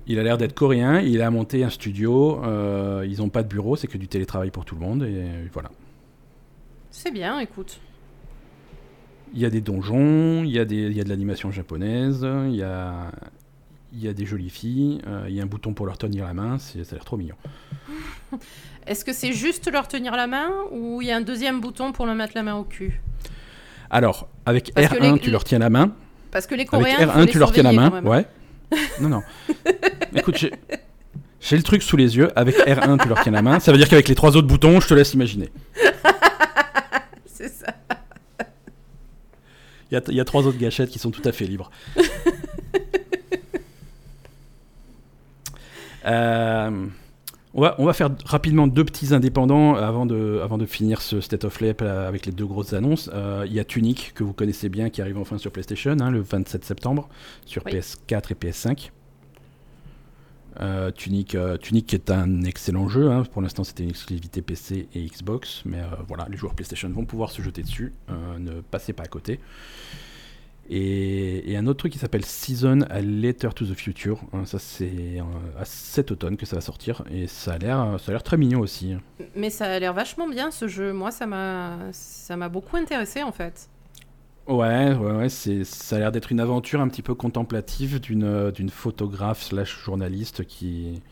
Il 0.06 0.18
a 0.18 0.22
l'air 0.22 0.36
d'être 0.36 0.54
coréen. 0.54 1.00
Il 1.00 1.22
a 1.22 1.30
monté 1.30 1.64
un 1.64 1.70
studio. 1.70 2.44
Euh, 2.44 3.06
ils 3.08 3.18
n'ont 3.18 3.30
pas 3.30 3.42
de 3.42 3.48
bureau, 3.48 3.76
c'est 3.76 3.86
que 3.88 3.98
du 3.98 4.06
télétravail 4.06 4.50
pour 4.50 4.64
tout 4.64 4.74
le 4.74 4.82
monde 4.82 5.02
et 5.02 5.48
voilà. 5.52 5.70
C'est 6.90 7.10
bien, 7.10 7.40
écoute. 7.40 7.80
Il 9.34 9.40
y 9.40 9.44
a 9.44 9.50
des 9.50 9.60
donjons, 9.60 10.44
il 10.44 10.50
y 10.50 10.58
a, 10.58 10.64
des, 10.64 10.76
il 10.76 10.96
y 10.96 11.00
a 11.00 11.04
de 11.04 11.08
l'animation 11.08 11.50
japonaise, 11.50 12.26
il 12.48 12.54
y 12.54 12.62
a, 12.62 13.10
il 13.92 14.02
y 14.02 14.08
a 14.08 14.12
des 14.12 14.26
jolies 14.26 14.50
filles, 14.50 15.00
euh, 15.06 15.26
il 15.28 15.34
y 15.34 15.40
a 15.40 15.42
un 15.42 15.46
bouton 15.46 15.74
pour 15.74 15.86
leur 15.86 15.98
tenir 15.98 16.24
la 16.24 16.34
main, 16.34 16.58
ça 16.58 16.78
a 16.78 16.94
l'air 16.94 17.04
trop 17.04 17.16
mignon. 17.16 17.36
Est-ce 18.86 19.04
que 19.04 19.12
c'est 19.12 19.32
juste 19.32 19.70
leur 19.70 19.88
tenir 19.88 20.12
la 20.16 20.26
main 20.26 20.50
ou 20.70 21.00
il 21.00 21.08
y 21.08 21.10
a 21.10 21.16
un 21.16 21.20
deuxième 21.20 21.60
bouton 21.60 21.92
pour 21.92 22.06
leur 22.06 22.14
mettre 22.14 22.32
la 22.34 22.42
main 22.42 22.54
au 22.54 22.64
cul? 22.64 23.00
Alors, 23.90 24.28
avec 24.46 24.74
R1, 24.74 25.20
tu 25.20 25.30
leur 25.30 25.44
tiens 25.44 25.58
la 25.58 25.70
main. 25.70 25.92
Parce 26.30 26.46
que 26.46 26.54
les 26.54 26.64
Coréens. 26.64 26.96
Avec 26.98 27.14
R1, 27.14 27.30
tu 27.30 27.38
leur 27.38 27.52
tiens 27.52 27.62
la 27.62 27.72
main, 27.72 28.02
ouais. 28.02 28.26
non, 29.00 29.08
non. 29.08 29.22
Écoute, 30.14 30.36
j'ai 31.40 31.56
le 31.56 31.62
truc 31.62 31.82
sous 31.82 31.96
les 31.96 32.16
yeux. 32.16 32.28
Avec 32.36 32.56
R1, 32.56 33.00
tu 33.00 33.08
leur 33.08 33.22
tiens 33.22 33.32
la 33.32 33.42
main. 33.42 33.60
Ça 33.60 33.70
veut 33.70 33.78
dire 33.78 33.88
qu'avec 33.88 34.08
les 34.08 34.14
trois 34.14 34.36
autres 34.36 34.48
boutons, 34.48 34.80
je 34.80 34.88
te 34.88 34.94
laisse 34.94 35.14
imaginer. 35.14 35.50
c'est 37.26 37.48
ça. 37.48 37.74
Il 40.08 40.14
y, 40.14 40.20
a 40.20 40.24
trois 40.24 40.46
autres 40.46 40.58
gâchettes 40.58 40.90
qui 40.90 40.98
sont 40.98 41.10
tout 41.10 41.22
à 41.24 41.32
fait 41.32 41.46
libres. 41.46 41.70
Euh, 46.06 46.86
on, 47.54 47.62
va, 47.62 47.76
on 47.78 47.86
va 47.86 47.94
faire 47.94 48.10
rapidement 48.26 48.66
deux 48.66 48.84
petits 48.84 49.14
indépendants 49.14 49.74
avant 49.74 50.04
de, 50.04 50.38
avant 50.44 50.58
de 50.58 50.66
finir 50.66 51.00
ce 51.00 51.22
State 51.22 51.44
of 51.44 51.56
Play 51.56 51.74
avec 51.82 52.26
les 52.26 52.32
deux 52.32 52.44
grosses 52.44 52.74
annonces. 52.74 53.08
Euh, 53.14 53.44
il 53.46 53.54
y 53.54 53.58
a 53.58 53.64
Tunic, 53.64 54.12
que 54.14 54.22
vous 54.22 54.34
connaissez 54.34 54.68
bien, 54.68 54.90
qui 54.90 55.00
arrive 55.00 55.16
enfin 55.16 55.38
sur 55.38 55.50
PlayStation 55.50 55.96
hein, 56.00 56.10
le 56.10 56.20
27 56.20 56.62
septembre, 56.62 57.08
sur 57.46 57.62
PS4 57.62 58.32
et 58.32 58.34
PS5. 58.34 58.90
Euh, 60.60 60.90
Tunic, 60.90 61.34
euh, 61.34 61.56
Tunic 61.56 61.92
est 61.94 62.10
un 62.10 62.42
excellent 62.42 62.88
jeu. 62.88 63.10
Hein. 63.10 63.24
Pour 63.32 63.42
l'instant, 63.42 63.64
c'était 63.64 63.82
une 63.82 63.90
exclusivité 63.90 64.42
PC 64.42 64.88
et 64.94 65.04
Xbox, 65.06 65.62
mais 65.64 65.78
euh, 65.78 65.86
voilà, 66.06 66.26
les 66.30 66.36
joueurs 66.36 66.54
PlayStation 66.54 66.88
vont 66.90 67.04
pouvoir 67.04 67.30
se 67.30 67.42
jeter 67.42 67.62
dessus. 67.62 67.92
ne 68.38 68.60
passez 68.60 68.92
pas 68.92 69.04
à 69.04 69.08
côté. 69.08 69.40
Et, 70.70 71.54
un 71.56 71.66
autre 71.66 71.80
truc 71.80 71.92
qui 71.92 71.98
s'appelle 71.98 72.24
Season 72.24 72.82
a 72.88 73.00
Letter 73.00 73.50
to 73.54 73.66
the 73.66 73.74
Future. 73.74 74.20
Hein. 74.32 74.46
ça, 74.46 74.58
c'est 74.58 75.22
à 75.58 75.64
cet 75.64 76.10
automne 76.10 76.36
que 76.36 76.46
ça 76.46 76.56
va 76.56 76.62
sortir 76.62 77.04
et 77.10 77.26
ça 77.26 77.54
a 77.54 77.58
l'air, 77.58 77.96
ça 78.00 78.10
a 78.10 78.12
l'air 78.12 78.22
très 78.22 78.36
mignon 78.36 78.60
aussi. 78.60 78.96
Mais 79.36 79.50
ça 79.50 79.66
a 79.66 79.78
l'air 79.78 79.92
vachement 79.92 80.26
bien 80.26 80.50
ce 80.50 80.66
jeu. 80.66 80.92
Moi, 80.92 81.10
ça 81.10 81.26
m'a, 81.26 81.78
ça 81.92 82.36
m'a 82.36 82.48
beaucoup 82.48 82.76
intéressé 82.76 83.22
en 83.22 83.32
fait. 83.32 83.68
Ouais, 84.46 84.92
ouais, 84.92 85.12
ouais 85.12 85.28
c'est, 85.28 85.64
ça 85.64 85.96
a 85.96 85.98
l'air 86.00 86.12
d'être 86.12 86.30
une 86.30 86.40
aventure 86.40 86.80
un 86.80 86.88
petit 86.88 87.02
peu 87.02 87.14
contemplative 87.14 87.98
d'une, 88.00 88.24
euh, 88.24 88.50
d'une 88.50 88.68
photographe 88.68 89.42
slash 89.42 89.84
journaliste 89.84 90.44
qui... 90.44 91.02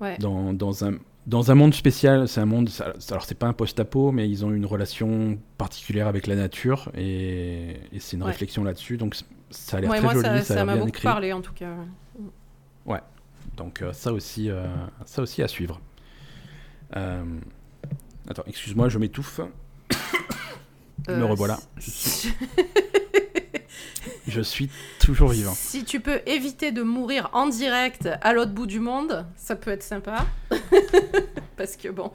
Ouais. 0.00 0.16
Dans, 0.18 0.52
dans, 0.52 0.84
un, 0.84 0.98
dans 1.26 1.50
un 1.50 1.54
monde 1.54 1.74
spécial, 1.74 2.28
c'est 2.28 2.40
un 2.40 2.46
monde... 2.46 2.68
Alors 3.10 3.24
c'est 3.24 3.34
pas 3.34 3.46
un 3.46 3.52
post-apo, 3.52 4.12
mais 4.12 4.28
ils 4.28 4.44
ont 4.44 4.52
une 4.52 4.66
relation 4.66 5.38
particulière 5.56 6.08
avec 6.08 6.26
la 6.26 6.36
nature 6.36 6.90
et, 6.94 7.76
et 7.92 8.00
c'est 8.00 8.16
une 8.16 8.22
réflexion 8.22 8.64
là-dessus, 8.64 8.96
donc 8.96 9.16
ça 9.50 9.78
a 9.78 9.80
l'air 9.80 9.90
très 9.90 10.02
moi, 10.02 10.12
joli, 10.12 10.24
ça, 10.24 10.42
ça, 10.42 10.54
ça 10.56 10.64
m'a 10.64 10.76
beaucoup 10.76 10.88
écrit. 10.88 11.04
parlé 11.04 11.32
en 11.32 11.40
tout 11.40 11.54
cas. 11.54 11.74
Ouais, 12.84 13.00
donc 13.56 13.80
euh, 13.80 13.92
ça, 13.92 14.12
aussi, 14.12 14.50
euh, 14.50 14.66
ça 15.06 15.22
aussi 15.22 15.42
à 15.42 15.48
suivre. 15.48 15.80
Euh... 16.96 17.24
Attends, 18.28 18.44
excuse-moi, 18.46 18.90
je 18.90 18.98
m'étouffe. 18.98 19.40
Me 21.06 21.14
euh, 21.14 21.26
revoilà. 21.26 21.58
Je 24.26 24.40
suis... 24.42 24.70
toujours 24.98 25.30
vivant. 25.30 25.54
Si 25.54 25.84
tu 25.84 26.00
peux 26.00 26.20
éviter 26.26 26.70
de 26.70 26.82
mourir 26.82 27.30
en 27.32 27.46
direct 27.48 28.08
à 28.20 28.32
l'autre 28.34 28.52
bout 28.52 28.66
du 28.66 28.80
monde, 28.80 29.24
ça 29.36 29.56
peut 29.56 29.70
être 29.70 29.82
sympa. 29.82 30.26
Parce 31.56 31.76
que 31.76 31.88
bon. 31.88 32.12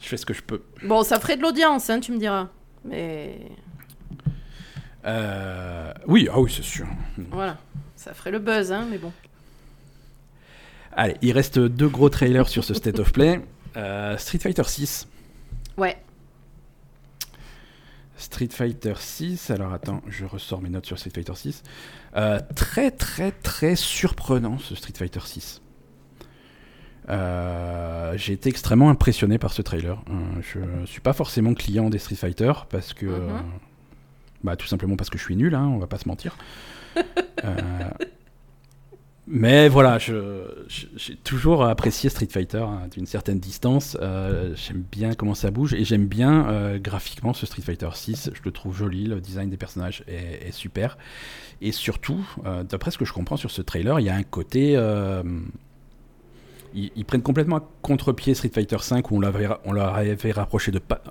Je 0.00 0.08
fais 0.08 0.16
ce 0.16 0.24
que 0.24 0.34
je 0.34 0.42
peux. 0.42 0.62
Bon, 0.84 1.02
ça 1.02 1.18
ferait 1.18 1.36
de 1.36 1.42
l'audience, 1.42 1.90
hein, 1.90 1.98
tu 2.00 2.12
me 2.12 2.18
diras. 2.18 2.48
Mais. 2.84 3.40
Euh... 5.04 5.92
Oui, 6.06 6.28
ah 6.32 6.40
oui, 6.40 6.52
c'est 6.54 6.62
sûr. 6.62 6.86
Voilà, 7.30 7.58
ça 7.96 8.14
ferait 8.14 8.30
le 8.30 8.38
buzz, 8.38 8.70
hein, 8.70 8.86
mais 8.90 8.98
bon. 8.98 9.12
Allez, 10.94 11.16
il 11.22 11.32
reste 11.32 11.58
deux 11.58 11.88
gros 11.88 12.10
trailers 12.10 12.48
sur 12.48 12.64
ce 12.64 12.74
State 12.74 12.98
of 12.98 13.12
Play. 13.12 13.40
Euh, 13.76 14.16
Street 14.18 14.38
Fighter 14.38 14.64
6. 14.64 15.08
Ouais. 15.76 15.96
Street 18.32 18.48
Fighter 18.50 18.94
6. 18.96 19.50
Alors 19.50 19.74
attends, 19.74 20.00
je 20.08 20.24
ressors 20.24 20.62
mes 20.62 20.70
notes 20.70 20.86
sur 20.86 20.98
Street 20.98 21.12
Fighter 21.14 21.34
6. 21.34 21.62
Euh, 22.16 22.40
très 22.56 22.90
très 22.90 23.30
très 23.30 23.76
surprenant 23.76 24.56
ce 24.56 24.74
Street 24.74 24.94
Fighter 24.96 25.20
6. 25.22 25.60
Euh, 27.10 28.14
j'ai 28.16 28.32
été 28.32 28.48
extrêmement 28.48 28.88
impressionné 28.88 29.36
par 29.36 29.52
ce 29.52 29.60
trailer. 29.60 30.02
Euh, 30.08 30.40
je 30.40 30.86
suis 30.86 31.02
pas 31.02 31.12
forcément 31.12 31.52
client 31.52 31.90
des 31.90 31.98
Street 31.98 32.14
Fighter 32.14 32.52
parce 32.70 32.94
que, 32.94 33.04
mhm. 33.04 33.42
bah, 34.44 34.56
tout 34.56 34.66
simplement 34.66 34.96
parce 34.96 35.10
que 35.10 35.18
je 35.18 35.24
suis 35.24 35.36
nul, 35.36 35.54
hein, 35.54 35.66
on 35.66 35.78
va 35.78 35.86
pas 35.86 35.98
se 35.98 36.08
mentir. 36.08 36.38
Mais 39.34 39.70
voilà, 39.70 39.96
j'ai 39.96 41.16
toujours 41.24 41.64
apprécié 41.64 42.10
Street 42.10 42.28
Fighter 42.30 42.58
hein, 42.58 42.86
d'une 42.92 43.06
certaine 43.06 43.38
distance. 43.38 43.96
Euh, 44.02 44.54
j'aime 44.54 44.84
bien 44.92 45.14
comment 45.14 45.34
ça 45.34 45.50
bouge 45.50 45.72
et 45.72 45.86
j'aime 45.86 46.04
bien 46.04 46.46
euh, 46.50 46.78
graphiquement 46.78 47.32
ce 47.32 47.46
Street 47.46 47.62
Fighter 47.62 47.88
6. 47.94 48.30
Je 48.34 48.40
le 48.44 48.50
trouve 48.50 48.76
joli, 48.76 49.06
le 49.06 49.22
design 49.22 49.48
des 49.48 49.56
personnages 49.56 50.04
est, 50.06 50.52
super. 50.52 50.98
Et 51.62 51.72
surtout, 51.72 52.22
euh, 52.44 52.62
d'après 52.62 52.90
ce 52.90 52.98
que 52.98 53.06
je 53.06 53.14
comprends 53.14 53.38
sur 53.38 53.50
ce 53.50 53.62
trailer, 53.62 54.00
il 54.00 54.02
y 54.04 54.10
a 54.10 54.14
un 54.14 54.22
côté. 54.22 54.72
Ils, 56.74 57.04
prennent 57.06 57.22
complètement 57.22 57.56
à 57.56 57.68
contre-pied 57.80 58.34
Street 58.34 58.50
Fighter 58.52 58.80
5 58.80 59.10
où 59.12 59.16
on, 59.16 59.72
leur 59.72 59.94
avait 59.94 60.32
rapproché 60.32 60.72
de 60.72 60.78
pas. 60.78 61.02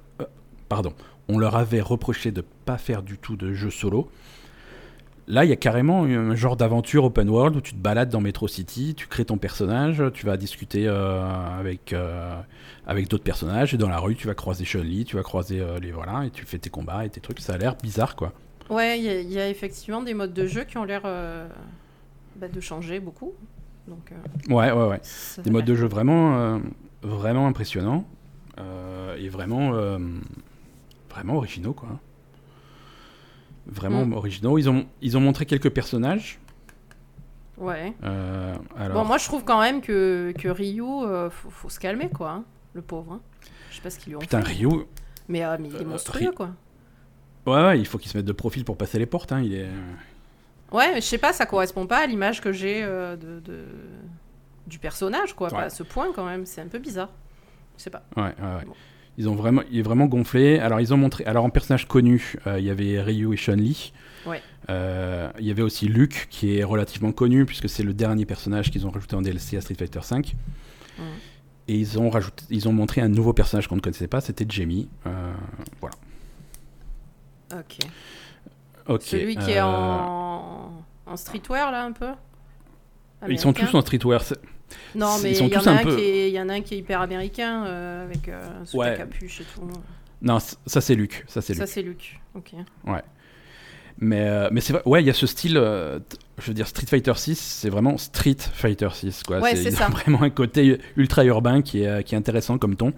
pardon. 0.69 0.93
On 1.27 1.39
leur 1.39 1.55
avait 1.55 1.81
reproché 1.81 2.31
de 2.31 2.43
pas 2.65 2.77
faire 2.77 3.01
du 3.01 3.17
tout 3.17 3.35
de 3.35 3.51
jeu 3.53 3.71
solo. 3.71 4.11
Là, 5.31 5.45
il 5.45 5.49
y 5.49 5.53
a 5.53 5.55
carrément 5.55 6.03
un 6.03 6.35
genre 6.35 6.57
d'aventure 6.57 7.05
open 7.05 7.29
world 7.29 7.55
où 7.55 7.61
tu 7.61 7.71
te 7.71 7.77
balades 7.77 8.09
dans 8.09 8.19
Metro 8.19 8.49
City, 8.49 8.95
tu 8.95 9.07
crées 9.07 9.23
ton 9.23 9.37
personnage, 9.37 10.03
tu 10.13 10.25
vas 10.25 10.35
discuter 10.35 10.89
euh, 10.89 11.23
avec, 11.57 11.93
euh, 11.93 12.37
avec 12.85 13.07
d'autres 13.07 13.23
personnages, 13.23 13.73
et 13.73 13.77
dans 13.77 13.87
la 13.87 13.99
rue, 13.99 14.17
tu 14.17 14.27
vas 14.27 14.33
croiser 14.33 14.65
Chun-Li, 14.65 15.05
tu 15.05 15.15
vas 15.15 15.23
croiser 15.23 15.61
euh, 15.61 15.79
les. 15.79 15.93
Voilà, 15.93 16.25
et 16.25 16.31
tu 16.31 16.45
fais 16.45 16.57
tes 16.57 16.69
combats 16.69 17.05
et 17.05 17.09
tes 17.09 17.21
trucs. 17.21 17.39
Ça 17.39 17.53
a 17.53 17.57
l'air 17.57 17.77
bizarre, 17.81 18.17
quoi. 18.17 18.33
Ouais, 18.69 18.99
il 18.99 19.31
y, 19.31 19.39
a 19.39 19.47
effectivement 19.47 20.01
des 20.01 20.13
modes 20.13 20.33
de 20.33 20.47
jeu 20.47 20.65
qui 20.65 20.77
ont 20.77 20.83
l'air 20.83 21.03
bah, 21.03 22.49
de 22.49 22.59
changer 22.59 22.99
beaucoup. 22.99 23.31
Donc, 23.87 24.11
ouais, 24.49 24.71
ouais, 24.73 24.87
ouais. 24.87 25.01
Des 25.45 25.49
modes 25.49 25.63
de 25.63 25.75
jeu 25.75 25.87
vraiment, 25.87 26.59
vraiment 27.03 27.47
impressionnants 27.47 28.05
et 29.17 29.29
vraiment, 29.29 29.71
vraiment 31.09 31.35
originaux, 31.35 31.73
quoi 31.73 31.99
vraiment 33.67 34.05
mm. 34.05 34.13
originaux. 34.13 34.57
Ils 34.57 34.69
ont, 34.69 34.85
ils 35.01 35.17
ont 35.17 35.21
montré 35.21 35.45
quelques 35.45 35.69
personnages. 35.69 36.39
Ouais. 37.57 37.93
Euh, 38.03 38.55
alors... 38.77 39.01
Bon, 39.03 39.07
moi 39.07 39.17
je 39.17 39.25
trouve 39.25 39.43
quand 39.43 39.61
même 39.61 39.81
que, 39.81 40.33
que 40.37 40.47
Ryu, 40.47 40.81
euh, 40.83 41.29
faut, 41.29 41.49
faut 41.49 41.69
se 41.69 41.79
calmer 41.79 42.09
quoi, 42.09 42.31
hein, 42.31 42.43
le 42.73 42.81
pauvre. 42.81 43.13
hein. 43.13 43.21
Je 43.69 43.75
sais 43.75 43.81
pas 43.81 43.89
ce 43.91 43.99
qu'ils 43.99 44.09
lui 44.09 44.15
ont 44.15 44.19
Putain, 44.19 44.41
fait. 44.41 44.53
Ryu. 44.53 44.69
Mais, 45.27 45.45
euh, 45.45 45.57
mais 45.59 45.69
il 45.69 45.75
est 45.75 45.81
Euh, 45.81 45.85
monstrueux 45.85 46.31
quoi. 46.31 46.49
Ouais, 47.45 47.63
ouais, 47.63 47.79
il 47.79 47.85
faut 47.85 47.97
qu'il 47.97 48.09
se 48.09 48.17
mette 48.17 48.25
de 48.25 48.31
profil 48.33 48.65
pour 48.65 48.77
passer 48.77 48.97
les 48.99 49.05
portes. 49.05 49.31
Hein. 49.31 49.41
Il 49.41 49.53
est... 49.53 49.67
Ouais, 50.71 50.93
mais 50.93 51.01
je 51.01 51.05
sais 51.05 51.17
pas, 51.17 51.33
ça 51.33 51.45
correspond 51.45 51.85
pas 51.85 51.99
à 51.99 52.07
l'image 52.07 52.41
que 52.41 52.51
j'ai 52.51 52.81
euh, 52.83 53.15
de, 53.15 53.39
de- 53.41 53.65
du 54.67 54.79
personnage 54.79 55.33
quoi. 55.35 55.49
Pas 55.49 55.63
à 55.63 55.69
ce 55.69 55.83
point 55.83 56.07
quand 56.15 56.25
même, 56.25 56.45
c'est 56.45 56.61
un 56.61 56.67
peu 56.67 56.79
bizarre. 56.79 57.09
Je 57.77 57.83
sais 57.83 57.89
pas. 57.89 58.03
Ouais, 58.15 58.23
ouais, 58.23 58.55
ouais. 58.57 58.65
Bon. 58.65 58.73
Ils 59.17 59.27
ont 59.29 59.35
vraiment, 59.35 59.61
il 59.71 59.79
est 59.79 59.83
vraiment 59.83 60.05
gonflé. 60.05 60.59
Alors 60.59 60.79
ils 60.79 60.93
ont 60.93 60.97
montré, 60.97 61.25
alors 61.25 61.43
en 61.45 61.49
personnage 61.49 61.87
connu, 61.87 62.35
euh, 62.47 62.59
il 62.59 62.65
y 62.65 62.69
avait 62.69 63.01
Ryu 63.01 63.33
et 63.33 63.37
Chun-Li. 63.37 63.93
Ouais. 64.25 64.41
Euh, 64.69 65.29
il 65.39 65.45
y 65.45 65.51
avait 65.51 65.61
aussi 65.63 65.87
Luke 65.87 66.27
qui 66.29 66.57
est 66.57 66.63
relativement 66.63 67.11
connu 67.11 67.45
puisque 67.45 67.67
c'est 67.67 67.83
le 67.83 67.93
dernier 67.93 68.25
personnage 68.25 68.71
qu'ils 68.71 68.85
ont 68.87 68.91
rajouté 68.91 69.15
en 69.15 69.21
DLC 69.21 69.57
à 69.57 69.61
Street 69.61 69.75
Fighter 69.75 69.99
V. 70.09 70.21
Et 71.67 71.75
ils 71.75 71.99
ont 71.99 72.09
rajouté, 72.09 72.43
ils 72.49 72.67
ont 72.67 72.73
montré 72.73 73.01
un 73.01 73.07
nouveau 73.07 73.33
personnage 73.33 73.67
qu'on 73.67 73.75
ne 73.75 73.81
connaissait 73.81 74.07
pas, 74.07 74.21
c'était 74.21 74.45
Jamie. 74.47 74.89
Euh, 75.07 75.33
voilà. 75.79 75.95
Ok. 77.53 77.77
Ok. 78.87 79.01
Celui 79.03 79.35
qui 79.35 79.51
est 79.51 79.59
euh, 79.59 79.65
en, 79.65 80.83
en 81.05 81.15
streetwear 81.17 81.71
là 81.71 81.83
un 81.85 81.91
peu? 81.91 82.09
Ils 83.29 83.39
sont 83.39 83.53
tous 83.53 83.73
en 83.75 83.81
streetwear. 83.81 84.23
Non, 84.95 85.17
mais 85.21 85.31
il 85.37 85.47
y, 85.47 85.57
en 85.57 85.61
a 85.67 85.71
un 85.71 85.77
peu- 85.83 85.95
qui 85.95 86.01
est- 86.03 86.29
il 86.29 86.33
y 86.35 86.39
en 86.41 86.49
a 86.49 86.53
un 86.53 86.61
qui 86.61 86.75
est 86.75 86.77
hyper 86.77 87.01
américain 87.01 87.65
euh, 87.65 88.05
avec 88.05 88.27
euh, 88.29 88.41
sous 88.65 88.77
Ouais. 88.77 88.91
la 88.91 88.97
capuche 88.97 89.41
et 89.41 89.45
tout. 89.55 89.61
Non, 90.21 90.37
ça 90.39 90.81
c'est 90.81 90.95
Luke. 90.95 91.23
Ça 91.27 91.41
c'est 91.41 91.53
Ça, 91.53 91.61
Luke. 91.63 91.69
c'est 91.73 91.81
Luc. 91.81 92.19
Ok. 92.35 92.51
Mais, 94.03 94.21
euh, 94.27 94.49
mais 94.51 94.61
c'est 94.61 94.73
vrai, 94.73 94.81
ouais, 94.85 95.03
il 95.03 95.05
y 95.05 95.09
a 95.11 95.13
ce 95.13 95.27
style, 95.27 95.57
euh, 95.57 95.99
je 96.39 96.47
veux 96.47 96.53
dire, 96.55 96.67
Street 96.67 96.87
Fighter 96.87 97.13
6, 97.15 97.37
c'est 97.37 97.69
vraiment 97.69 97.97
Street 97.97 98.37
Fighter 98.39 98.89
6, 98.91 99.21
quoi. 99.23 99.39
Ouais, 99.39 99.55
c'est 99.55 99.69
ça. 99.71 99.87
vraiment 99.89 100.23
un 100.23 100.29
côté 100.31 100.79
ultra 100.97 101.23
urbain 101.23 101.61
qui 101.61 101.83
est, 101.83 102.03
qui 102.03 102.15
est 102.15 102.17
intéressant 102.17 102.57
comme 102.57 102.75
ton. 102.75 102.93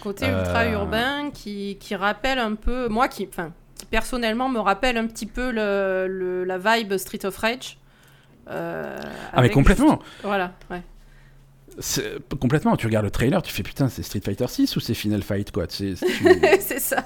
Côté 0.00 0.24
Euh, 0.26 0.40
ultra 0.40 0.66
urbain 0.68 1.30
qui, 1.34 1.76
qui 1.80 1.94
rappelle 1.96 2.38
un 2.38 2.54
peu. 2.54 2.88
Moi, 2.88 3.08
qui, 3.08 3.28
enfin, 3.28 3.52
qui 3.74 3.84
personnellement 3.86 4.48
me 4.48 4.60
rappelle 4.60 4.96
un 4.96 5.06
petit 5.06 5.26
peu 5.26 5.50
le, 5.50 6.06
le- 6.08 6.44
la 6.44 6.56
vibe 6.56 6.96
Street 6.96 7.26
of 7.26 7.36
Rage. 7.36 7.76
Ah, 8.46 9.42
mais 9.42 9.50
complètement, 9.50 10.00
juste- 10.00 10.22
Voilà, 10.24 10.52
ouais. 10.70 10.80
C'est- 11.80 12.18
complètement. 12.38 12.76
Tu 12.76 12.86
regardes 12.86 13.04
le 13.04 13.10
trailer, 13.10 13.42
tu 13.42 13.52
fais 13.52 13.62
putain, 13.62 13.88
c'est 13.88 14.02
Street 14.02 14.20
Fighter 14.24 14.46
6 14.48 14.76
ou 14.76 14.80
c'est 14.80 14.94
Final 14.94 15.22
Fight, 15.22 15.50
quoi. 15.52 15.66
C'est- 15.68 15.96
c'est- 15.96 16.06
tu- 16.06 16.24
c'est 16.60 16.80
ça. 16.80 17.04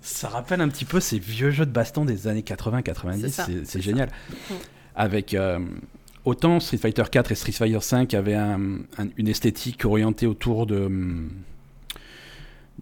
ça 0.00 0.28
rappelle 0.28 0.60
un 0.60 0.68
petit 0.68 0.84
peu 0.84 1.00
ces 1.00 1.18
vieux 1.18 1.50
jeux 1.50 1.66
de 1.66 1.70
baston 1.72 2.04
des 2.04 2.26
années 2.26 2.44
C'est 2.46 2.54
80-90, 2.54 3.28
ça, 3.28 3.44
c'est 3.46 3.52
c'est 3.52 3.64
c'est 3.66 3.78
ça. 3.78 3.80
génial. 3.84 4.08
Mm. 4.50 4.54
Avec. 4.96 5.34
euh, 5.34 5.58
Autant 6.26 6.60
Street 6.60 6.76
Fighter 6.76 7.04
4 7.10 7.32
et 7.32 7.34
Street 7.34 7.52
Fighter 7.52 7.80
5 7.80 8.12
avaient 8.12 8.34
un- 8.34 8.80
un- 8.98 9.08
une 9.16 9.26
esthétique 9.26 9.86
orientée 9.86 10.26
autour 10.26 10.66
de, 10.66 10.86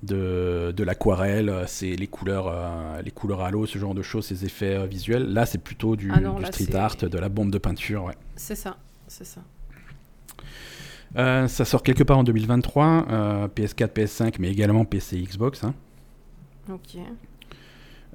de, 0.03 0.73
de 0.77 0.85
l'aquarelle, 0.85 1.65
c'est 1.69 1.95
les 1.95 2.09
couleurs, 2.09 2.49
euh, 2.49 3.01
les 3.03 3.13
couleurs 3.13 3.43
à 3.43 3.51
l'eau, 3.53 3.65
ce 3.67 3.79
genre 3.79 3.95
de 3.95 4.03
choses, 4.03 4.27
ces 4.27 4.45
effets 4.45 4.75
euh, 4.77 4.87
visuels. 4.87 5.33
Là, 5.33 5.47
c'est 5.47 5.59
plutôt 5.63 5.95
du, 5.95 6.11
Ah 6.13 6.21
non, 6.21 6.35
du 6.35 6.43
là, 6.43 6.49
street 6.53 6.67
c'est- 6.71 6.75
art, 6.75 6.97
de 6.97 7.17
la 7.19 7.29
bombe 7.29 7.53
de 7.53 7.59
peinture. 7.59 8.05
ouais. 8.05 8.15
C'est 8.35 8.57
ça. 8.57 8.77
C'est 9.07 9.25
ça. 9.25 9.41
Euh, 11.17 11.49
ça 11.49 11.65
sort 11.65 11.83
quelque 11.83 12.03
part 12.03 12.19
en 12.19 12.25
2023, 12.25 13.07
euh, 13.11 13.49
PS4, 13.49 13.89
PS5, 13.89 14.35
mais 14.39 14.51
également 14.51 14.85
PC 14.85 15.17
et 15.17 15.23
Xbox. 15.23 15.65
hein. 15.65 15.75
Ok. 16.71 16.99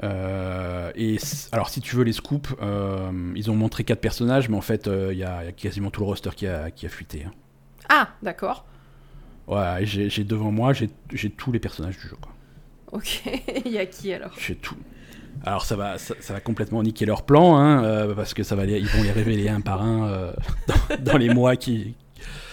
Euh, 0.04 0.91
et 0.96 1.18
alors, 1.52 1.70
si 1.70 1.80
tu 1.82 1.96
veux 1.96 2.04
les 2.04 2.14
scoops, 2.14 2.54
euh, 2.62 3.12
ils 3.36 3.52
ont 3.52 3.56
montré 3.56 3.84
quatre 3.84 4.02
personnages, 4.02 4.50
mais 4.50 4.58
en 4.58 4.62
fait, 4.62 4.88
euh, 4.88 5.10
il 5.14 5.20
y, 5.20 5.24
a 5.24 5.44
il 5.44 5.46
y 5.46 5.50
a 5.50 5.52
quasiment 5.52 5.91
tout 5.91 6.02
le 6.02 6.08
roster 6.08 6.32
qui 6.36 6.48
a, 6.48 6.72
qui 6.72 6.86
a 6.86 6.89
fuité. 6.89 7.26
hein. 7.28 7.32
Ah, 7.89 8.10
d'accord. 8.24 8.66
Ouais, 9.48 9.80
j'ai 9.86 10.24
devant 10.24 10.52
moi, 10.52 10.72
j'ai 10.74 10.89
j'ai 11.12 11.30
tous 11.30 11.52
les 11.52 11.60
personnages 11.60 11.98
du 11.98 12.08
jeu. 12.08 12.16
Quoi. 12.20 12.32
Ok. 12.91 13.24
Il 13.66 13.72
y 13.72 13.78
a 13.78 13.86
qui 13.86 14.14
alors? 14.14 14.32
J'ai 14.39 14.56
tout. 14.56 14.78
Alors 15.44 15.66
ça 15.66 15.76
va, 15.76 15.98
ça, 15.98 16.14
ça 16.22 16.34
va 16.34 16.39
complètement 16.39 16.82
niquer 16.84 17.06
leur 17.06 17.24
plan, 17.24 17.58
hein, 17.58 17.84
euh, 17.84 18.16
parce 18.16 18.34
que 18.34 18.44
ça 18.44 18.56
va 18.56 18.66
les- 18.66 18.80
ils 18.80 18.88
vont 18.88 19.04
les 19.04 19.12
révéler 19.12 19.50
un 19.50 19.62
par 19.62 19.82
un 19.82 20.08
euh, 20.08 20.34
dans, 20.68 21.12
dans 21.12 21.18
les 21.18 21.34
mois 21.34 21.56
qui. 21.56 21.96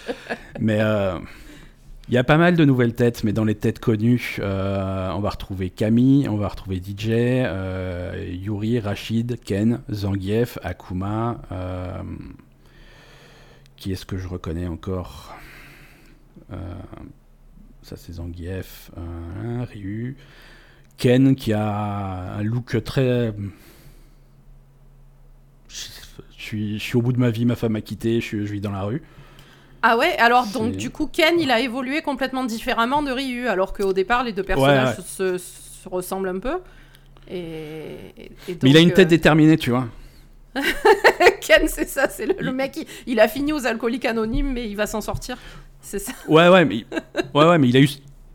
Mais 0.60 0.78
euh, 0.80 1.18
il 2.08 2.14
y 2.14 2.18
a 2.18 2.24
pas 2.24 2.36
mal 2.38 2.56
de 2.56 2.64
nouvelles 2.64 2.94
têtes, 2.94 3.22
mais 3.22 3.32
dans 3.32 3.44
les 3.44 3.54
têtes 3.54 3.78
connues, 3.78 4.36
euh, 4.40 5.10
on 5.12 5.20
va 5.20 5.30
retrouver 5.30 5.70
Camille, 5.70 6.28
on 6.28 6.36
va 6.36 6.48
retrouver 6.48 6.76
DJ, 6.76 7.08
euh, 7.10 8.26
Yuri, 8.32 8.80
Rachid, 8.80 9.38
Ken, 9.44 9.80
Zangief, 9.92 10.58
Akuma. 10.62 11.40
euh, 11.52 12.02
qui 13.76 13.92
est-ce 13.92 14.04
que 14.04 14.18
je 14.18 14.28
reconnais 14.28 14.66
encore? 14.66 15.34
Euh, 16.52 16.56
Ça 17.82 17.96
c'est 17.96 18.14
Zangief, 18.14 18.90
euh, 18.98 19.64
Ryu. 19.72 20.16
Ken 20.98 21.34
qui 21.34 21.52
a 21.52 22.34
un 22.36 22.42
look 22.42 22.82
très. 22.84 23.32
Je 26.36 26.78
suis, 26.78 26.94
au 26.96 27.02
bout 27.02 27.12
de 27.12 27.18
ma 27.18 27.30
vie, 27.30 27.44
ma 27.44 27.54
femme 27.56 27.72
m'a 27.72 27.80
quitté, 27.80 28.20
je 28.20 28.36
vis 28.38 28.60
dans 28.60 28.72
la 28.72 28.82
rue. 28.82 29.02
Ah 29.82 29.96
ouais, 29.96 30.16
alors 30.18 30.46
donc 30.46 30.72
du 30.76 30.90
coup 30.90 31.06
Ken 31.06 31.40
il 31.40 31.50
a 31.50 31.58
évolué 31.60 32.02
complètement 32.02 32.44
différemment 32.44 33.02
de 33.02 33.10
Ryu 33.10 33.48
alors 33.48 33.72
qu'au 33.72 33.92
départ 33.94 34.24
les 34.24 34.32
deux 34.32 34.42
personnages 34.42 34.98
ouais. 34.98 35.04
Se, 35.06 35.38
se 35.38 35.88
ressemblent 35.88 36.28
un 36.28 36.38
peu. 36.38 36.58
Et, 37.30 37.94
et- 38.18 38.32
et 38.48 38.58
Mais 38.62 38.70
il 38.70 38.76
a 38.76 38.80
une 38.80 38.92
tête 38.92 39.06
euh, 39.06 39.10
déterminée, 39.10 39.56
tu 39.56 39.70
vois. 39.70 39.86
Ken 41.40 41.66
c'est 41.68 41.88
ça, 41.88 42.08
c'est 42.08 42.26
le, 42.26 42.34
le 42.38 42.52
mec 42.52 42.76
il, 42.76 42.86
il 43.06 43.20
a 43.20 43.28
fini 43.28 43.52
aux 43.52 43.66
alcooliques 43.66 44.04
anonymes 44.04 44.52
mais 44.52 44.68
il 44.68 44.76
va 44.76 44.86
s'en 44.86 45.00
sortir. 45.00 45.38
C'est 45.80 45.98
ça. 45.98 46.12
Ouais, 46.28 46.48
ouais, 46.48 46.64
mais, 46.66 46.84
ouais, 47.34 47.46
ouais, 47.46 47.58
mais 47.58 47.68
il, 47.68 47.76
a 47.76 47.80
eu, 47.80 47.88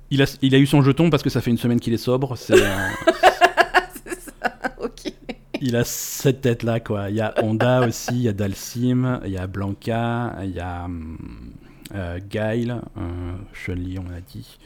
il, 0.09 0.21
a, 0.23 0.37
il 0.41 0.55
a 0.55 0.57
eu 0.57 0.65
son 0.65 0.81
jeton 0.81 1.09
parce 1.11 1.21
que 1.21 1.29
ça 1.29 1.41
fait 1.41 1.51
une 1.51 1.57
semaine 1.59 1.79
qu'il 1.79 1.93
est 1.93 1.97
sobre. 1.97 2.35
C'est, 2.37 2.53
euh. 2.59 2.65
il 5.65 5.75
a 5.75 5.83
cette 5.83 6.41
tête-là, 6.41 6.79
quoi. 6.79 7.09
Il 7.09 7.15
y 7.15 7.21
a 7.21 7.33
Honda 7.43 7.81
aussi, 7.87 8.13
il 8.13 8.21
y 8.21 8.27
a 8.29 8.33
Dalsim, 8.33 9.19
il 9.25 9.31
y 9.31 9.37
a 9.37 9.47
Blanca, 9.47 10.35
il 10.43 10.51
y 10.51 10.59
a 10.59 10.85
hum, 10.85 11.17
euh, 11.93 12.19
Guile, 12.19 12.81
euh, 12.97 13.33
Chun-Li, 13.53 13.97
on 13.99 14.07
a 14.13 14.19
dit. 14.21 14.57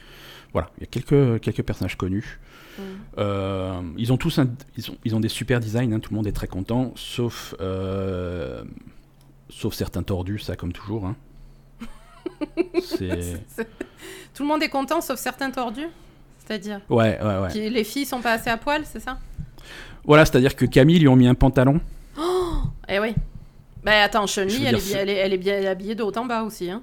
Voilà, 0.53 0.69
il 0.77 0.81
y 0.81 0.83
a 0.83 0.87
quelques, 0.87 1.41
quelques 1.41 1.63
personnages 1.63 1.95
connus. 1.97 2.39
Mm. 2.77 2.81
Euh, 3.17 3.81
ils 3.97 4.11
ont 4.13 4.17
tous 4.17 4.39
un- 4.39 4.49
ils, 4.77 4.89
ont, 4.91 4.97
ils 5.05 5.15
ont 5.15 5.19
des 5.19 5.29
super 5.29 5.59
designs, 5.59 5.91
hein, 5.93 5.99
tout 5.99 6.11
le 6.11 6.15
monde 6.17 6.27
est 6.27 6.31
très 6.31 6.47
content, 6.47 6.91
sauf, 6.95 7.53
euh, 7.61 8.63
sauf 9.49 9.73
certains 9.73 10.01
tordus, 10.03 10.39
ça 10.39 10.55
comme 10.55 10.71
toujours. 10.73 11.05
hein. 11.05 11.15
Tout 14.33 14.43
le 14.43 14.47
monde 14.47 14.63
est 14.63 14.69
content 14.69 15.01
sauf 15.01 15.19
certains 15.19 15.51
tordus. 15.51 15.87
C'est-à-dire 16.45 16.81
Ouais, 16.89 17.19
ouais, 17.21 17.37
ouais. 17.39 17.69
les 17.69 17.83
filles 17.83 18.05
sont 18.05 18.21
pas 18.21 18.33
assez 18.33 18.49
à 18.49 18.57
poil, 18.57 18.83
c'est 18.85 18.99
ça? 18.99 19.19
Voilà, 20.05 20.25
c'est-à-dire 20.25 20.55
que 20.55 20.65
Camille 20.65 20.99
lui 20.99 21.07
ont 21.07 21.15
mis 21.15 21.27
un 21.27 21.35
pantalon. 21.35 21.79
Eh 22.87 22.99
oui. 22.99 23.13
Bah 23.83 24.03
attends, 24.03 24.25
Chun-Li 24.27 24.65
elle, 24.65 24.75
est 24.75 24.87
bien- 24.87 24.97
elle, 24.99 25.09
est, 25.09 25.15
elle 25.15 25.33
est 25.33 25.37
bien 25.37 25.65
habillée 25.65 25.95
de 25.95 26.03
haut 26.03 26.17
en 26.17 26.25
bas 26.25 26.43
aussi. 26.43 26.69
Hein. 26.69 26.81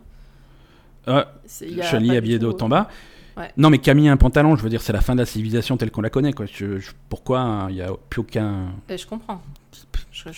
Euh, 1.08 1.24
C'est- 1.46 1.66
il 1.66 1.76
y 1.76 1.80
a 1.82 1.84
Chun-Li 1.84 2.06
pas 2.08 2.12
du 2.12 2.18
habillé 2.18 2.38
de 2.38 2.46
tout- 2.50 2.56
haut 2.56 2.62
en 2.62 2.68
bas. 2.68 2.88
Ouais. 3.36 3.50
Non, 3.58 3.68
mais 3.68 3.78
Camille 3.78 4.08
a 4.08 4.12
un 4.12 4.16
pantalon, 4.16 4.56
je 4.56 4.62
veux 4.62 4.70
dire, 4.70 4.80
c'est 4.80 4.94
la 4.94 5.02
fin 5.02 5.14
de 5.14 5.20
la 5.20 5.26
civilisation 5.26 5.76
telle 5.76 5.90
qu'on 5.90 6.00
la 6.00 6.08
connaît, 6.08 6.32
quoi. 6.32 6.46
Je- 6.46 6.78
je- 6.78 6.92
pourquoi 7.10 7.40
hein, 7.40 7.68
il 7.68 7.74
n'y 7.74 7.82
a 7.82 7.90
plus 8.08 8.20
aucun. 8.20 8.68
Eh, 8.88 8.96
je 8.96 9.06
comprends. 9.06 9.42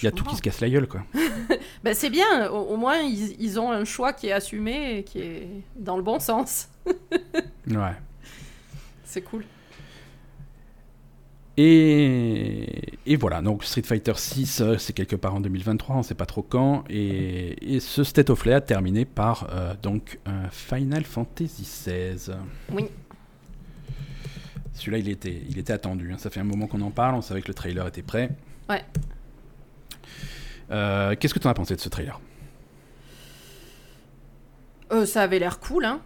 Il 0.03 0.05
y 0.05 0.09
a 0.09 0.11
tout 0.11 0.25
qui 0.25 0.35
se 0.35 0.43
casse 0.43 0.61
la 0.61 0.69
gueule, 0.69 0.89
quoi. 0.89 1.03
Bah, 1.85 1.95
c'est 1.95 2.11
bien, 2.11 2.51
au, 2.51 2.57
au 2.73 2.77
moins 2.77 2.97
ils, 2.99 3.41
ils 3.41 3.61
ont 3.61 3.71
un 3.71 3.85
choix 3.85 4.13
qui 4.13 4.27
est 4.27 4.33
assumé 4.33 4.99
et 4.99 5.03
qui 5.05 5.21
est 5.21 5.49
dans 5.79 5.97
le 5.97 6.03
bon 6.03 6.19
sens. 6.19 6.69
Ouais. 7.69 7.95
C'est 9.05 9.21
cool. 9.23 9.45
Et, 11.61 12.93
et 13.05 13.17
voilà, 13.17 13.43
donc 13.43 13.65
Street 13.65 13.83
Fighter 13.83 14.13
6, 14.15 14.63
c'est 14.79 14.93
quelque 14.93 15.17
part 15.17 15.35
en 15.35 15.41
2023, 15.41 15.97
on 15.97 16.03
sait 16.05 16.15
pas 16.15 16.25
trop 16.25 16.43
quand. 16.43 16.85
Et, 16.89 17.75
et 17.75 17.81
ce 17.81 18.05
State 18.05 18.31
of 18.31 18.41
Play 18.43 18.53
a 18.53 18.61
terminé 18.61 19.05
par 19.05 19.49
euh, 19.51 19.75
donc 19.83 20.21
un 20.25 20.49
Final 20.51 21.03
Fantasy 21.05 21.63
XVI. 21.65 22.35
Oui. 22.73 22.85
Celui-là, 24.75 24.99
il 24.99 25.09
était, 25.09 25.43
il 25.49 25.59
était 25.59 25.73
attendu. 25.73 26.13
hein. 26.13 26.17
Ça 26.19 26.31
fait 26.31 26.39
un 26.39 26.45
moment 26.45 26.69
qu'on 26.69 26.81
en 26.81 26.93
parle, 26.93 27.17
on 27.17 27.23
savait 27.23 27.43
que 27.43 27.49
le 27.49 27.55
trailer 27.55 27.85
était 27.89 28.03
prêt. 28.03 28.31
Ouais. 28.69 28.85
Euh, 30.71 31.17
Qu'est-ce 31.19 31.35
que 31.35 31.41
tu 31.41 31.49
en 31.49 31.51
as 31.51 31.55
pensé 31.55 31.75
de 31.75 31.81
ce 31.81 31.89
trailer? 31.89 32.21
Euh, 34.93 35.07
ça 35.07 35.23
avait 35.23 35.41
l'air 35.41 35.59
cool, 35.59 35.85
hein. 35.85 36.01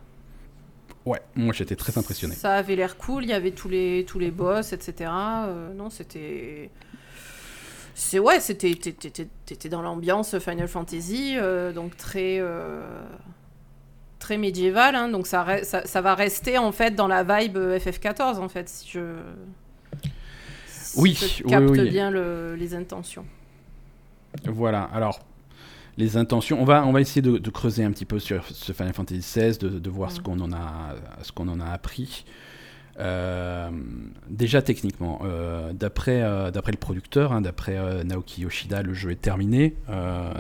Ouais, 1.05 1.21
moi 1.35 1.53
j'étais 1.53 1.75
très 1.77 1.99
impressionné. 1.99 2.35
Ça 2.35 2.55
avait 2.55 2.77
l'air 2.77 2.97
cool, 2.97 3.25
il 3.25 3.31
y 3.31 3.33
avait 3.33 3.51
tous 3.51 3.69
les, 3.69 4.05
tous 4.07 4.19
les 4.21 4.31
boss, 4.31 4.73
etc. 4.73 5.11
Euh, 5.13 5.73
non, 5.75 5.91
c'était. 5.91 6.71
C'est 7.95 8.19
ouais, 8.19 8.41
c'était. 8.41 8.73
t'étais- 8.75 9.69
dans 9.69 9.83
l'ambiance 9.83 10.39
Final 10.39 10.69
Fantasy, 10.69 11.35
euh, 11.37 11.73
donc 11.73 11.97
très. 11.97 12.39
euh, 12.41 12.81
très 14.19 14.39
médiéval, 14.39 14.95
hein, 14.95 15.09
donc 15.09 15.27
ça, 15.27 15.45
re- 15.45 15.65
ça, 15.65 15.85
ça 15.85 16.01
va 16.01 16.15
rester 16.15 16.57
en 16.57 16.71
fait 16.71 16.93
dans 16.95 17.09
la 17.09 17.25
vibe 17.25 17.59
FF14 17.59 18.39
en 18.39 18.49
fait, 18.49 18.69
si 18.69 18.89
je. 18.89 19.01
si 20.69 21.01
Oui, 21.01 21.15
je 21.21 21.43
oui, 21.43 21.51
capte 21.51 21.69
oui. 21.71 21.91
bien 21.91 22.11
le- 22.13 22.55
les 22.55 22.75
intentions. 22.77 23.27
Voilà, 24.45 24.85
alors 24.95 25.19
les 25.97 26.17
intentions. 26.17 26.61
On 26.61 26.65
va, 26.65 26.87
on 26.87 26.93
va 26.93 27.01
essayer 27.01 27.23
de, 27.23 27.51
creuser 27.51 27.85
un 27.85 27.93
petit 27.93 28.05
peu 28.05 28.19
sur 28.19 28.45
ce 28.47 28.73
Final 28.73 28.95
Fantasy 28.95 29.21
XVI, 29.21 29.59
de, 29.59 29.69
de 29.79 29.91
voir 29.91 30.11
ce 30.11 30.21
qu'on 30.21 30.41
en 30.41 30.53
a, 30.53 30.95
ce 31.23 31.33
qu'on 31.33 31.49
en 31.49 31.61
a 31.61 31.67
appris. 31.67 32.25
Euh, 32.99 33.71
déjà 34.29 34.61
techniquement, 34.61 35.21
euh, 35.25 35.73
d'après 35.73 36.23
euh, 36.23 36.51
d'après 36.51 36.73
le 36.73 36.79
producteur, 36.79 37.33
hein, 37.33 37.41
d'après 37.41 38.05
Naoki 38.05 38.43
Yoshida, 38.43 38.83
le 38.83 38.93
jeu 38.93 39.11
est 39.11 39.21
terminé. 39.21 39.75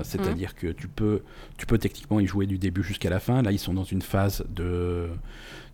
C'est-à-dire 0.02 0.50
mhm. 0.50 0.60
que 0.60 0.66
tu 0.72 0.88
peux 0.88 1.22
tu 1.56 1.66
peux 1.66 1.78
techniquement 1.78 2.20
y 2.20 2.26
jouer 2.26 2.46
du 2.46 2.58
début 2.58 2.82
jusqu'à 2.82 3.10
la 3.10 3.20
fin. 3.20 3.42
Là, 3.42 3.52
ils 3.52 3.58
sont 3.58 3.74
dans 3.74 3.84
une 3.84 4.02
phase 4.02 4.44
de 4.50 5.08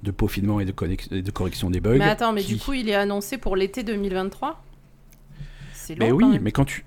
de 0.04 0.10
peaufinement 0.12 0.60
et 0.60 0.64
de, 0.64 0.72
de 1.20 1.30
correction 1.32 1.70
des 1.70 1.80
bugs. 1.80 1.98
Mais 1.98 2.04
attends, 2.04 2.32
mais 2.32 2.44
du 2.44 2.56
coup, 2.56 2.72
il 2.72 2.88
est 2.88 2.94
annoncé 2.94 3.36
pour 3.36 3.56
l'été 3.56 3.82
2023 3.82 4.62
C'est 5.72 5.96
long. 5.96 6.06
Mais 6.06 6.12
oui, 6.12 6.38
mais 6.40 6.52
quand 6.52 6.64
tu 6.64 6.84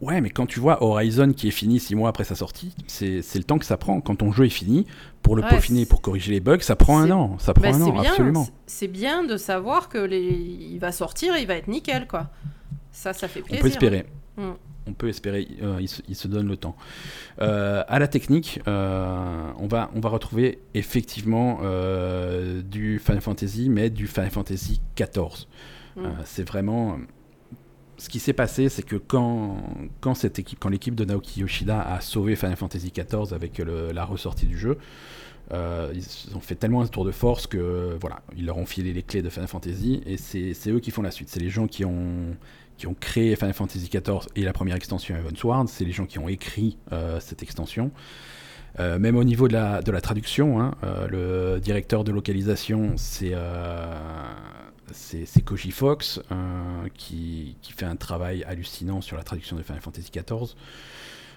Ouais, 0.00 0.22
mais 0.22 0.30
quand 0.30 0.46
tu 0.46 0.60
vois 0.60 0.82
Horizon 0.82 1.32
qui 1.32 1.48
est 1.48 1.52
fini 1.52 1.78
six 1.78 1.94
mois 1.94 2.08
après 2.08 2.24
sa 2.24 2.34
sortie, 2.34 2.74
c'est 2.86 3.20
le 3.34 3.44
temps 3.44 3.58
que 3.58 3.66
ça 3.66 3.76
prend. 3.76 4.00
Quand 4.00 4.16
ton 4.16 4.32
jeu 4.32 4.46
est 4.46 4.50
fini, 4.50 4.86
pour 5.22 5.36
le 5.36 5.42
peaufiner, 5.42 5.84
pour 5.84 6.00
corriger 6.00 6.32
les 6.32 6.40
bugs, 6.40 6.60
ça 6.60 6.74
prend 6.74 6.98
un 6.98 7.10
an. 7.10 7.36
Ça 7.38 7.52
prend 7.52 7.70
bah, 7.70 7.76
un 7.76 7.82
an, 7.82 7.98
absolument. 7.98 8.48
C'est 8.66 8.88
bien 8.88 9.24
de 9.24 9.36
savoir 9.36 9.90
que 9.90 9.98
les... 9.98 10.22
il 10.22 10.78
va 10.78 10.92
sortir 10.92 11.36
et 11.36 11.42
il 11.42 11.46
va 11.46 11.54
être 11.54 11.68
nickel, 11.68 12.06
quoi. 12.06 12.30
Ça, 12.92 13.12
ça 13.12 13.28
fait 13.28 13.42
plaisir. 13.42 13.60
On 13.60 13.62
peut 13.62 13.68
espérer. 13.68 14.06
Mm. 14.38 14.50
On 14.86 14.92
peut 14.94 15.08
espérer, 15.08 15.46
euh, 15.62 15.78
il, 16.08 16.16
se, 16.16 16.26
donne 16.26 16.48
le 16.48 16.56
temps. 16.56 16.74
Euh, 17.42 17.84
à 17.86 17.98
la 17.98 18.08
technique, 18.08 18.60
euh, 18.66 19.52
on, 19.58 19.68
va, 19.68 19.90
on 19.94 20.00
va 20.00 20.08
retrouver 20.08 20.58
effectivement 20.72 21.60
euh, 21.62 22.62
du 22.62 22.98
Final 22.98 23.20
Fantasy, 23.20 23.68
mais 23.68 23.90
du 23.90 24.06
Final 24.06 24.30
Fantasy 24.30 24.80
XIV. 24.96 25.46
Mm. 25.96 26.08
c'est 26.24 26.48
vraiment 26.48 26.98
ce 28.00 28.08
qui 28.08 28.18
s'est 28.18 28.32
passé, 28.32 28.70
c'est 28.70 28.82
que 28.82 28.96
quand, 28.96 29.62
cette 30.14 30.38
équipe, 30.38 30.58
quand 30.58 30.70
l'équipe 30.70 30.94
de 30.94 31.04
Naoki 31.04 31.40
Yoshida 31.40 31.82
a 31.82 32.00
sauvé 32.00 32.34
Final 32.34 32.56
Fantasy 32.56 32.90
XIV 32.90 33.34
avec 33.34 33.58
la 33.58 34.04
ressortie 34.06 34.46
du 34.46 34.58
jeu, 34.58 34.78
euh, 35.52 35.92
ils 35.94 36.34
ont 36.34 36.40
fait 36.40 36.54
tellement 36.54 36.80
un 36.80 36.86
tour 36.86 37.04
de 37.04 37.10
force 37.10 37.46
que 37.46 37.98
voilà, 38.00 38.22
ils 38.36 38.46
leur 38.46 38.56
ont 38.56 38.64
filé 38.64 38.94
les 38.94 39.02
clés 39.02 39.20
de 39.20 39.28
Final 39.28 39.48
Fantasy 39.48 40.00
et 40.06 40.16
c'est 40.16 40.70
eux 40.70 40.80
qui 40.80 40.90
font 40.90 41.02
la 41.02 41.10
suite. 41.10 41.28
C'est 41.28 41.40
les 41.40 41.50
gens 41.50 41.66
qui 41.66 41.84
ont 41.84 42.36
qui 42.78 42.86
ont 42.86 42.96
créé 42.98 43.36
Final 43.36 43.52
Fantasy 43.52 43.90
XIV 43.90 44.20
et 44.34 44.42
la 44.42 44.54
première 44.54 44.76
extension 44.76 45.14
Sword. 45.36 45.66
c'est 45.68 45.84
les 45.84 45.92
gens 45.92 46.06
qui 46.06 46.18
ont 46.18 46.28
écrit 46.28 46.78
euh, 46.92 47.20
cette 47.20 47.42
extension. 47.42 47.90
Euh, 48.78 48.98
même 48.98 49.16
au 49.16 49.24
niveau 49.24 49.46
de 49.46 49.52
la, 49.52 49.82
de 49.82 49.90
la 49.90 50.00
traduction, 50.00 50.58
hein, 50.62 50.74
le 51.10 51.58
directeur 51.58 52.04
de 52.04 52.12
localisation, 52.12 52.92
c'est 52.96 53.34
c'est 54.92 55.42
Koji 55.42 55.70
Fox 55.70 56.20
euh, 56.30 56.88
qui, 56.94 57.56
qui, 57.62 57.72
fait 57.72 57.86
un 57.86 57.96
travail 57.96 58.44
hallucinant 58.44 59.00
sur 59.00 59.16
la 59.16 59.22
traduction 59.22 59.56
de 59.56 59.62
Final 59.62 59.80
Fantasy 59.80 60.10
XIV. 60.10 60.54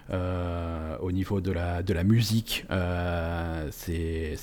Euh, 0.09 0.97
au 0.99 1.11
niveau 1.11 1.39
de 1.39 1.51
la, 1.51 1.81
de 1.81 1.93
la 1.93 2.03
musique, 2.03 2.65
euh, 2.71 3.69
c'est 3.71 4.35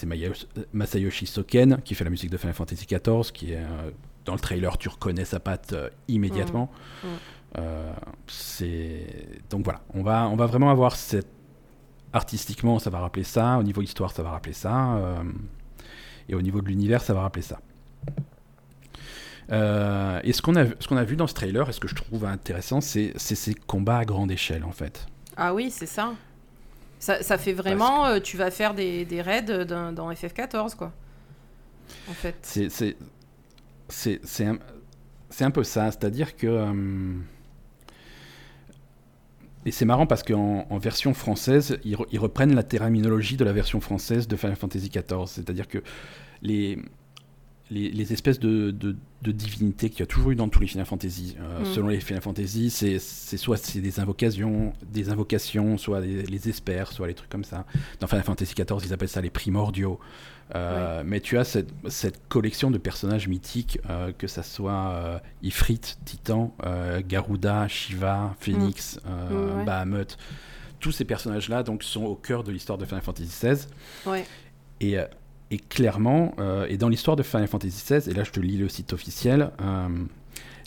Masayoshi 0.72 1.26
Soken 1.26 1.82
qui 1.84 1.94
fait 1.94 2.04
la 2.04 2.10
musique 2.10 2.30
de 2.30 2.36
Final 2.36 2.54
Fantasy 2.54 2.86
XIV, 2.86 3.32
qui 3.32 3.52
est 3.52 3.62
dans 4.24 4.32
le 4.32 4.40
trailer, 4.40 4.78
tu 4.78 4.88
reconnais 4.88 5.24
sa 5.24 5.40
patte 5.40 5.74
immédiatement. 6.08 6.70
Mmh. 7.04 7.06
Mmh. 7.06 7.62
c'est 8.26 9.06
donc 9.50 9.64
voilà, 9.64 9.80
on 9.92 10.02
va, 10.02 10.28
on 10.28 10.36
va 10.36 10.46
vraiment 10.46 10.70
avoir 10.70 10.96
cette 10.96 11.28
artistiquement, 12.12 12.78
ça 12.78 12.90
va 12.90 13.00
rappeler 13.00 13.24
ça. 13.24 13.58
Au 13.58 13.62
niveau 13.62 13.82
histoire, 13.82 14.12
ça 14.12 14.22
va 14.22 14.30
rappeler 14.30 14.54
ça. 14.54 15.22
et 16.28 16.34
au 16.34 16.42
niveau 16.42 16.62
de 16.62 16.68
l'univers, 16.68 17.02
ça 17.02 17.12
va 17.12 17.20
rappeler 17.20 17.42
ça. 17.42 17.60
Euh, 19.50 20.20
et 20.22 20.32
ce 20.32 20.42
qu'on 20.42 20.54
a, 20.56 20.64
ce 20.78 20.86
qu'on 20.86 20.96
a 20.96 21.04
vu 21.04 21.16
dans 21.16 21.26
ce 21.26 21.34
trailer, 21.34 21.68
et 21.68 21.72
ce 21.72 21.80
que 21.80 21.88
je 21.88 21.94
trouve 21.94 22.24
intéressant, 22.24 22.80
c'est 22.80 23.18
ces 23.18 23.54
combats 23.54 23.98
à 23.98 24.04
grande 24.04 24.30
échelle, 24.30 24.64
en 24.64 24.72
fait. 24.72 25.06
Ah 25.36 25.54
oui, 25.54 25.70
c'est 25.70 25.86
ça. 25.86 26.14
ça. 26.98 27.22
ça. 27.22 27.38
fait 27.38 27.52
vraiment, 27.52 28.06
euh, 28.06 28.20
tu 28.20 28.36
vas 28.36 28.50
faire 28.50 28.74
des, 28.74 29.04
des 29.04 29.22
raids 29.22 29.64
dans, 29.64 30.12
FF14, 30.12 30.76
quoi. 30.76 30.92
En 32.08 32.12
fait. 32.12 32.36
C'est 33.88 34.44
un, 34.44 34.58
un 35.40 35.50
peu 35.50 35.64
ça, 35.64 35.90
c'est-à-dire 35.90 36.36
que... 36.36 36.46
Euh, 36.46 37.14
et 39.66 39.72
c'est 39.72 39.84
marrant 39.84 40.06
parce 40.06 40.22
qu'en 40.22 40.66
en 40.70 40.78
version 40.78 41.12
française, 41.12 41.78
ils, 41.84 41.96
ils, 42.12 42.18
reprennent 42.18 42.54
la 42.54 42.62
terminologie 42.62 43.36
de 43.36 43.44
la 43.44 43.52
version 43.52 43.80
française 43.80 44.26
de 44.26 44.34
Final 44.34 44.56
Fantasy 44.56 44.88
XIV. 44.88 45.26
C'est-à-dire 45.26 45.68
que 45.68 45.82
les, 46.40 46.78
les, 47.70 48.12
espèces 48.12 48.40
de, 48.40 48.70
de, 48.70 48.96
divinités 49.22 49.90
qu'il 49.90 50.00
y 50.00 50.02
a 50.02 50.06
toujours 50.06 50.30
eu 50.30 50.34
dans 50.34 50.48
tous 50.48 50.60
les 50.60 50.66
Final 50.66 50.86
Fantasy. 50.86 51.36
Euh, 51.38 51.60
mm. 51.60 51.64
Selon 51.66 51.88
les 51.88 52.00
Final 52.00 52.22
Fantasy, 52.22 52.70
c'est 52.70 52.98
soit 52.98 53.56
c'est 53.56 53.80
des 53.80 54.00
invocations, 54.00 54.72
des 54.90 55.10
invocations, 55.10 55.76
soit 55.78 56.00
les 56.00 56.48
experts, 56.48 56.92
soit 56.92 57.06
les 57.06 57.14
trucs 57.14 57.28
comme 57.28 57.44
ça. 57.44 57.66
Dans 58.00 58.06
Final 58.06 58.24
Fantasy 58.24 58.54
XIV, 58.54 58.80
ils 58.84 58.92
appellent 58.92 59.08
ça 59.08 59.20
les 59.20 59.30
primordiaux. 59.30 60.00
Euh, 60.56 61.02
mais 61.04 61.20
tu 61.20 61.38
as 61.38 61.44
cette, 61.44 61.70
cette, 61.88 62.26
collection 62.28 62.72
de 62.72 62.78
personnages 62.78 63.28
mythiques, 63.28 63.78
euh, 63.88 64.10
que 64.10 64.26
ça 64.26 64.42
soit 64.42 65.20
Ifrit, 65.42 65.80
Titan, 66.04 66.56
Garuda, 67.06 67.68
Shiva, 67.68 68.34
Phoenix, 68.40 69.00
mm. 69.04 69.64
Bahamut. 69.64 70.16
Tous 70.80 70.92
ces 70.92 71.04
personnages-là 71.04 71.62
donc 71.62 71.82
sont 71.82 72.04
au 72.04 72.14
cœur 72.14 72.42
de 72.42 72.50
l'histoire 72.52 72.78
de 72.78 72.86
Final 72.86 73.02
Fantasy 73.02 73.28
XVI. 73.28 73.66
Ouais. 74.06 74.24
Et 74.80 74.96
et 75.50 75.58
clairement, 75.58 76.34
euh, 76.38 76.66
et 76.68 76.76
dans 76.76 76.88
l'histoire 76.88 77.16
de 77.16 77.22
Final 77.22 77.48
Fantasy 77.48 77.84
XVI, 77.84 78.10
et 78.10 78.14
là 78.14 78.22
je 78.24 78.30
te 78.30 78.40
lis 78.40 78.56
le 78.56 78.68
site 78.68 78.92
officiel, 78.92 79.50
euh, 79.60 79.88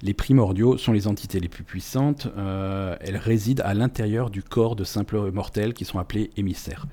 les 0.01 0.13
primordiaux 0.13 0.77
sont 0.77 0.91
les 0.91 1.07
entités 1.07 1.39
les 1.39 1.47
plus 1.47 1.63
puissantes. 1.63 2.27
Euh, 2.37 2.97
elles 2.99 3.15
résident 3.15 3.63
à 3.63 3.73
l'intérieur 3.73 4.29
du 4.29 4.43
corps 4.43 4.75
de 4.75 4.83
simples 4.83 5.31
mortels 5.31 5.73
qui 5.73 5.85
sont 5.85 5.99
appelés 5.99 6.31
émissaires. 6.35 6.85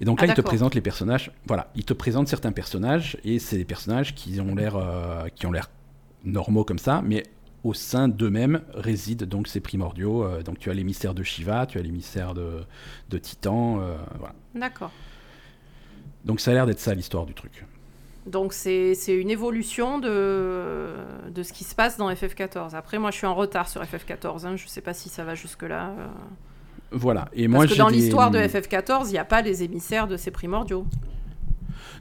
Et 0.00 0.06
donc 0.06 0.20
là, 0.20 0.28
ah, 0.28 0.32
il 0.32 0.34
te 0.34 0.40
présente 0.40 0.74
les 0.74 0.80
personnages. 0.80 1.30
Voilà, 1.46 1.70
il 1.74 1.84
te 1.84 1.92
présente 1.92 2.28
certains 2.28 2.52
personnages 2.52 3.18
et 3.24 3.38
c'est 3.38 3.58
des 3.58 3.64
personnages 3.64 4.14
qui 4.14 4.40
ont 4.40 4.54
l'air, 4.54 4.78
qui 5.34 5.44
ont 5.44 5.52
l'air 5.52 5.68
normaux 6.24 6.64
comme 6.64 6.78
ça, 6.78 7.02
mais 7.04 7.24
au 7.64 7.74
sein 7.74 8.08
d'eux-mêmes 8.08 8.62
résident 8.72 9.26
donc 9.26 9.48
ces 9.48 9.60
primordiaux. 9.60 10.24
donc 10.42 10.60
tu 10.60 10.70
as 10.70 10.74
l'émissaire 10.74 11.14
de 11.14 11.24
Shiva, 11.24 11.66
tu 11.66 11.78
as 11.78 11.82
l'émissaire 11.82 12.32
de, 12.32 12.64
de 13.10 13.18
Titan. 13.18 13.80
voilà. 14.18 14.34
D'accord. 14.54 14.92
Donc 16.24 16.40
ça 16.40 16.50
a 16.50 16.54
l'air 16.54 16.66
d'être 16.66 16.80
ça 16.80 16.94
l'histoire 16.94 17.26
du 17.26 17.34
truc. 17.34 17.64
Donc 18.26 18.52
c'est 18.52 18.94
une 19.08 19.30
évolution 19.30 19.98
de, 19.98 20.88
de 21.30 21.42
ce 21.42 21.52
qui 21.52 21.64
se 21.64 21.74
passe 21.74 21.96
dans 21.96 22.10
FF14. 22.12 22.74
Après, 22.74 22.98
moi 22.98 23.10
je 23.10 23.16
suis 23.16 23.26
en 23.26 23.34
retard 23.34 23.68
sur 23.68 23.82
FF14, 23.82 24.46
hein. 24.46 24.56
je 24.56 24.64
ne 24.64 24.68
sais 24.68 24.82
pas 24.82 24.92
si 24.92 25.08
ça 25.08 25.24
va 25.24 25.34
jusque-là. 25.34 25.94
Euh. 25.98 26.06
Voilà. 26.90 27.28
Et 27.32 27.48
Parce 27.48 27.66
que 27.66 27.78
dans 27.78 27.88
l'histoire 27.88 28.30
de 28.30 28.38
FF14, 28.38 29.06
il 29.06 29.12
n'y 29.12 29.18
a 29.18 29.24
pas 29.24 29.42
les 29.42 29.62
émissaires 29.62 30.06
de 30.06 30.16
ces 30.16 30.30
primordiaux. 30.30 30.86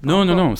Non, 0.03 0.25
non, 0.25 0.35
non. 0.35 0.53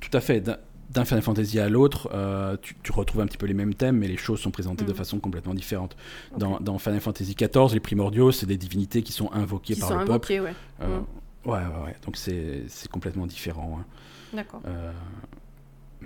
Tout 0.00 0.10
à 0.12 0.20
fait. 0.20 0.42
D'un 0.90 1.04
Final 1.06 1.22
Fantasy 1.22 1.58
à 1.58 1.70
l'autre, 1.70 2.10
euh, 2.12 2.56
tu, 2.60 2.92
retrouves 2.92 3.22
un 3.22 3.26
petit 3.26 3.38
peu 3.38 3.46
les 3.46 3.54
mêmes 3.54 3.74
thèmes, 3.74 3.96
mais 3.96 4.08
les 4.08 4.18
choses 4.18 4.40
sont 4.40 4.50
présentées 4.50 4.84
de 4.84 4.92
mm. 4.92 4.96
façon 4.96 5.18
complètement 5.18 5.54
différente. 5.54 5.96
Dans, 6.36 6.60
dans, 6.60 6.78
Final 6.78 7.00
Fantasy 7.00 7.34
XIV, 7.34 7.72
les 7.72 7.80
primordiaux, 7.80 8.30
c'est 8.30 8.44
des 8.44 8.58
divinités 8.58 9.02
qui 9.02 9.12
sont 9.12 9.32
invoquées 9.32 9.76
par 9.76 9.98
le 9.98 10.04
peuple. 10.04 10.32
Ouais. 10.32 10.54
Euh, 10.82 10.98
mm. 10.98 11.04
Ouais, 11.44 11.58
ouais, 11.58 11.84
ouais. 11.84 11.96
Donc 12.04 12.16
c'est 12.16 12.66
complètement 12.90 13.26
différent. 13.26 13.78
Hein. 13.80 13.84
D'accord. 14.32 14.62
Euh, 14.66 14.92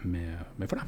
mais, 0.05 0.21
euh, 0.21 0.37
mais 0.59 0.67
voilà. 0.67 0.85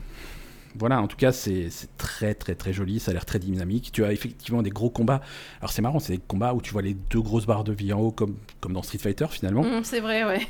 Voilà, 0.74 1.00
en 1.00 1.08
tout 1.08 1.16
cas, 1.16 1.32
c'est 1.32 1.70
très 1.96 2.34
très 2.34 2.54
très 2.54 2.72
joli, 2.72 3.00
ça 3.00 3.10
a 3.10 3.14
l'air 3.14 3.24
très 3.24 3.38
dynamique. 3.38 3.90
Tu 3.92 4.04
as 4.04 4.12
effectivement 4.12 4.62
des 4.62 4.70
gros 4.70 4.90
combats. 4.90 5.22
Alors 5.60 5.72
c'est 5.72 5.82
marrant, 5.82 5.98
c'est 5.98 6.12
des 6.12 6.22
combats 6.22 6.54
où 6.54 6.60
tu 6.60 6.72
vois 6.72 6.82
les 6.82 6.94
deux 6.94 7.20
grosses 7.20 7.46
barres 7.46 7.64
de 7.64 7.72
vie 7.72 7.92
en 7.92 8.00
haut, 8.00 8.12
comme, 8.12 8.36
comme 8.60 8.74
dans 8.74 8.82
Street 8.82 8.98
Fighter 8.98 9.26
finalement. 9.30 9.62
Mmh, 9.62 9.84
c'est 9.84 10.00
vrai, 10.00 10.24
ouais. 10.24 10.46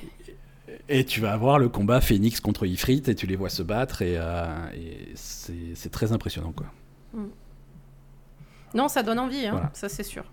Et 0.88 1.05
tu 1.05 1.20
vas 1.20 1.32
avoir 1.32 1.59
le 1.59 1.68
combat 1.68 2.01
Phoenix 2.01 2.40
contre 2.40 2.66
Ifrit 2.66 3.03
et 3.07 3.14
tu 3.14 3.26
les 3.26 3.36
vois 3.36 3.49
se 3.49 3.62
battre 3.62 4.03
et, 4.03 4.16
euh, 4.16 4.70
et 4.74 5.12
c'est 5.14 5.90
très 5.90 6.12
impressionnant 6.12 6.53
quoi. 6.53 6.66
Mmh. 7.14 7.24
Non, 8.74 8.88
ça 8.88 9.03
donne 9.03 9.18
envie, 9.18 9.46
hein, 9.46 9.70
ça 9.72 9.88
c'est 9.88 10.03
sûr. 10.03 10.24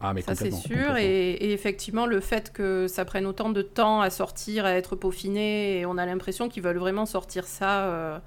Ah, 0.00 0.14
mais 0.14 0.22
ça 0.22 0.34
c'est 0.34 0.52
sûr. 0.52 0.96
Et, 0.96 1.52
effectivement, 1.52 2.06
le 2.06 2.20
fait 2.20 2.52
que 2.52 2.86
ça 2.88 3.04
prenne 3.04 3.26
autant 3.26 3.50
de 3.50 3.62
temps 3.62 4.00
à 4.00 4.10
sortir, 4.10 4.64
à 4.64 4.72
être 4.72 4.96
peaufiné, 4.96 5.80
et 5.80 5.86
on 5.86 5.98
a 5.98 6.06
l'impression 6.06 6.48
qu'ils 6.48 6.62
veulent 6.62 6.78
vraiment 6.78 7.06
sortir 7.06 7.46
ça 7.46 7.86
euh, 7.86 8.18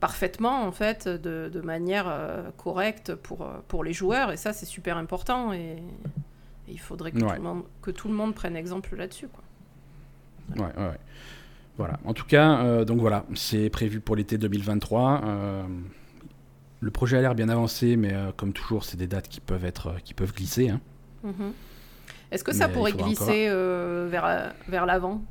parfaitement, 0.00 0.64
en 0.64 0.72
fait, 0.72 1.06
de, 1.08 1.60
manière 1.60 2.06
euh, 2.08 2.50
correcte 2.56 3.14
pour, 3.14 3.42
euh, 3.42 3.58
pour 3.68 3.84
les 3.84 3.92
joueurs. 3.92 4.32
Et 4.32 4.36
ça, 4.36 4.52
c'est 4.52 4.66
super 4.66 4.96
important. 4.96 5.52
Et, 5.52 5.76
il 6.68 6.80
faudrait 6.80 7.10
que, 7.10 7.18
tout 7.18 7.26
le 7.26 7.40
monde, 7.40 7.64
que 7.82 7.90
tout 7.90 8.08
le 8.08 8.14
monde 8.14 8.34
prenne 8.34 8.56
exemple 8.56 8.96
là-dessus. 8.96 9.28
Ouais, 10.56 10.62
ouais, 10.62 10.98
Voilà. 11.76 11.98
En 12.04 12.14
tout 12.14 12.24
cas, 12.24 12.84
donc 12.84 13.00
voilà, 13.00 13.26
c'est 13.34 13.68
prévu 13.68 14.00
pour 14.00 14.16
l'été 14.16 14.38
2023. 14.38 15.66
Le 16.82 16.90
projet 16.90 17.16
a 17.16 17.20
l'air 17.20 17.36
bien 17.36 17.48
avancé, 17.48 17.96
mais 17.96 18.12
euh, 18.12 18.32
comme 18.36 18.52
toujours, 18.52 18.82
c'est 18.82 18.96
des 18.96 19.06
dates 19.06 19.28
qui 19.28 19.40
peuvent, 19.40 19.64
être, 19.64 19.86
euh, 19.86 19.98
qui 20.04 20.14
peuvent 20.14 20.34
glisser. 20.34 20.68
Hein. 20.68 20.80
Mhm. 21.22 21.52
Est-ce 22.32 22.42
que 22.42 22.52
ça 22.52 22.68
pourrait 22.68 22.92
glisser 22.92 23.46
euh, 23.48 24.08
vers, 24.10 24.52
vers 24.68 24.84
l'avant? 24.84 25.22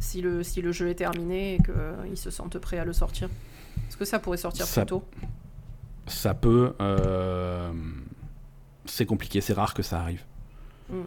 Si 0.00 0.20
le, 0.20 0.42
si 0.42 0.60
le 0.60 0.72
jeu 0.72 0.88
est 0.88 0.96
terminé 0.96 1.54
et 1.54 1.58
qu'ils 1.58 2.16
se 2.16 2.30
sentent 2.30 2.58
prêts 2.58 2.78
à 2.78 2.84
le 2.84 2.92
sortir? 2.92 3.28
Est-ce 3.88 3.96
que 3.96 4.04
ça 4.04 4.18
pourrait 4.18 4.36
sortir 4.36 4.66
plus 4.66 4.86
tôt? 4.86 5.04
Ça 6.08 6.34
peut. 6.34 6.72
c'est 8.84 9.06
compliqué, 9.06 9.40
c'est 9.40 9.52
rare 9.52 9.74
que 9.74 9.82
ça 9.82 10.00
arrive. 10.00 10.24
Mm. 10.90 11.02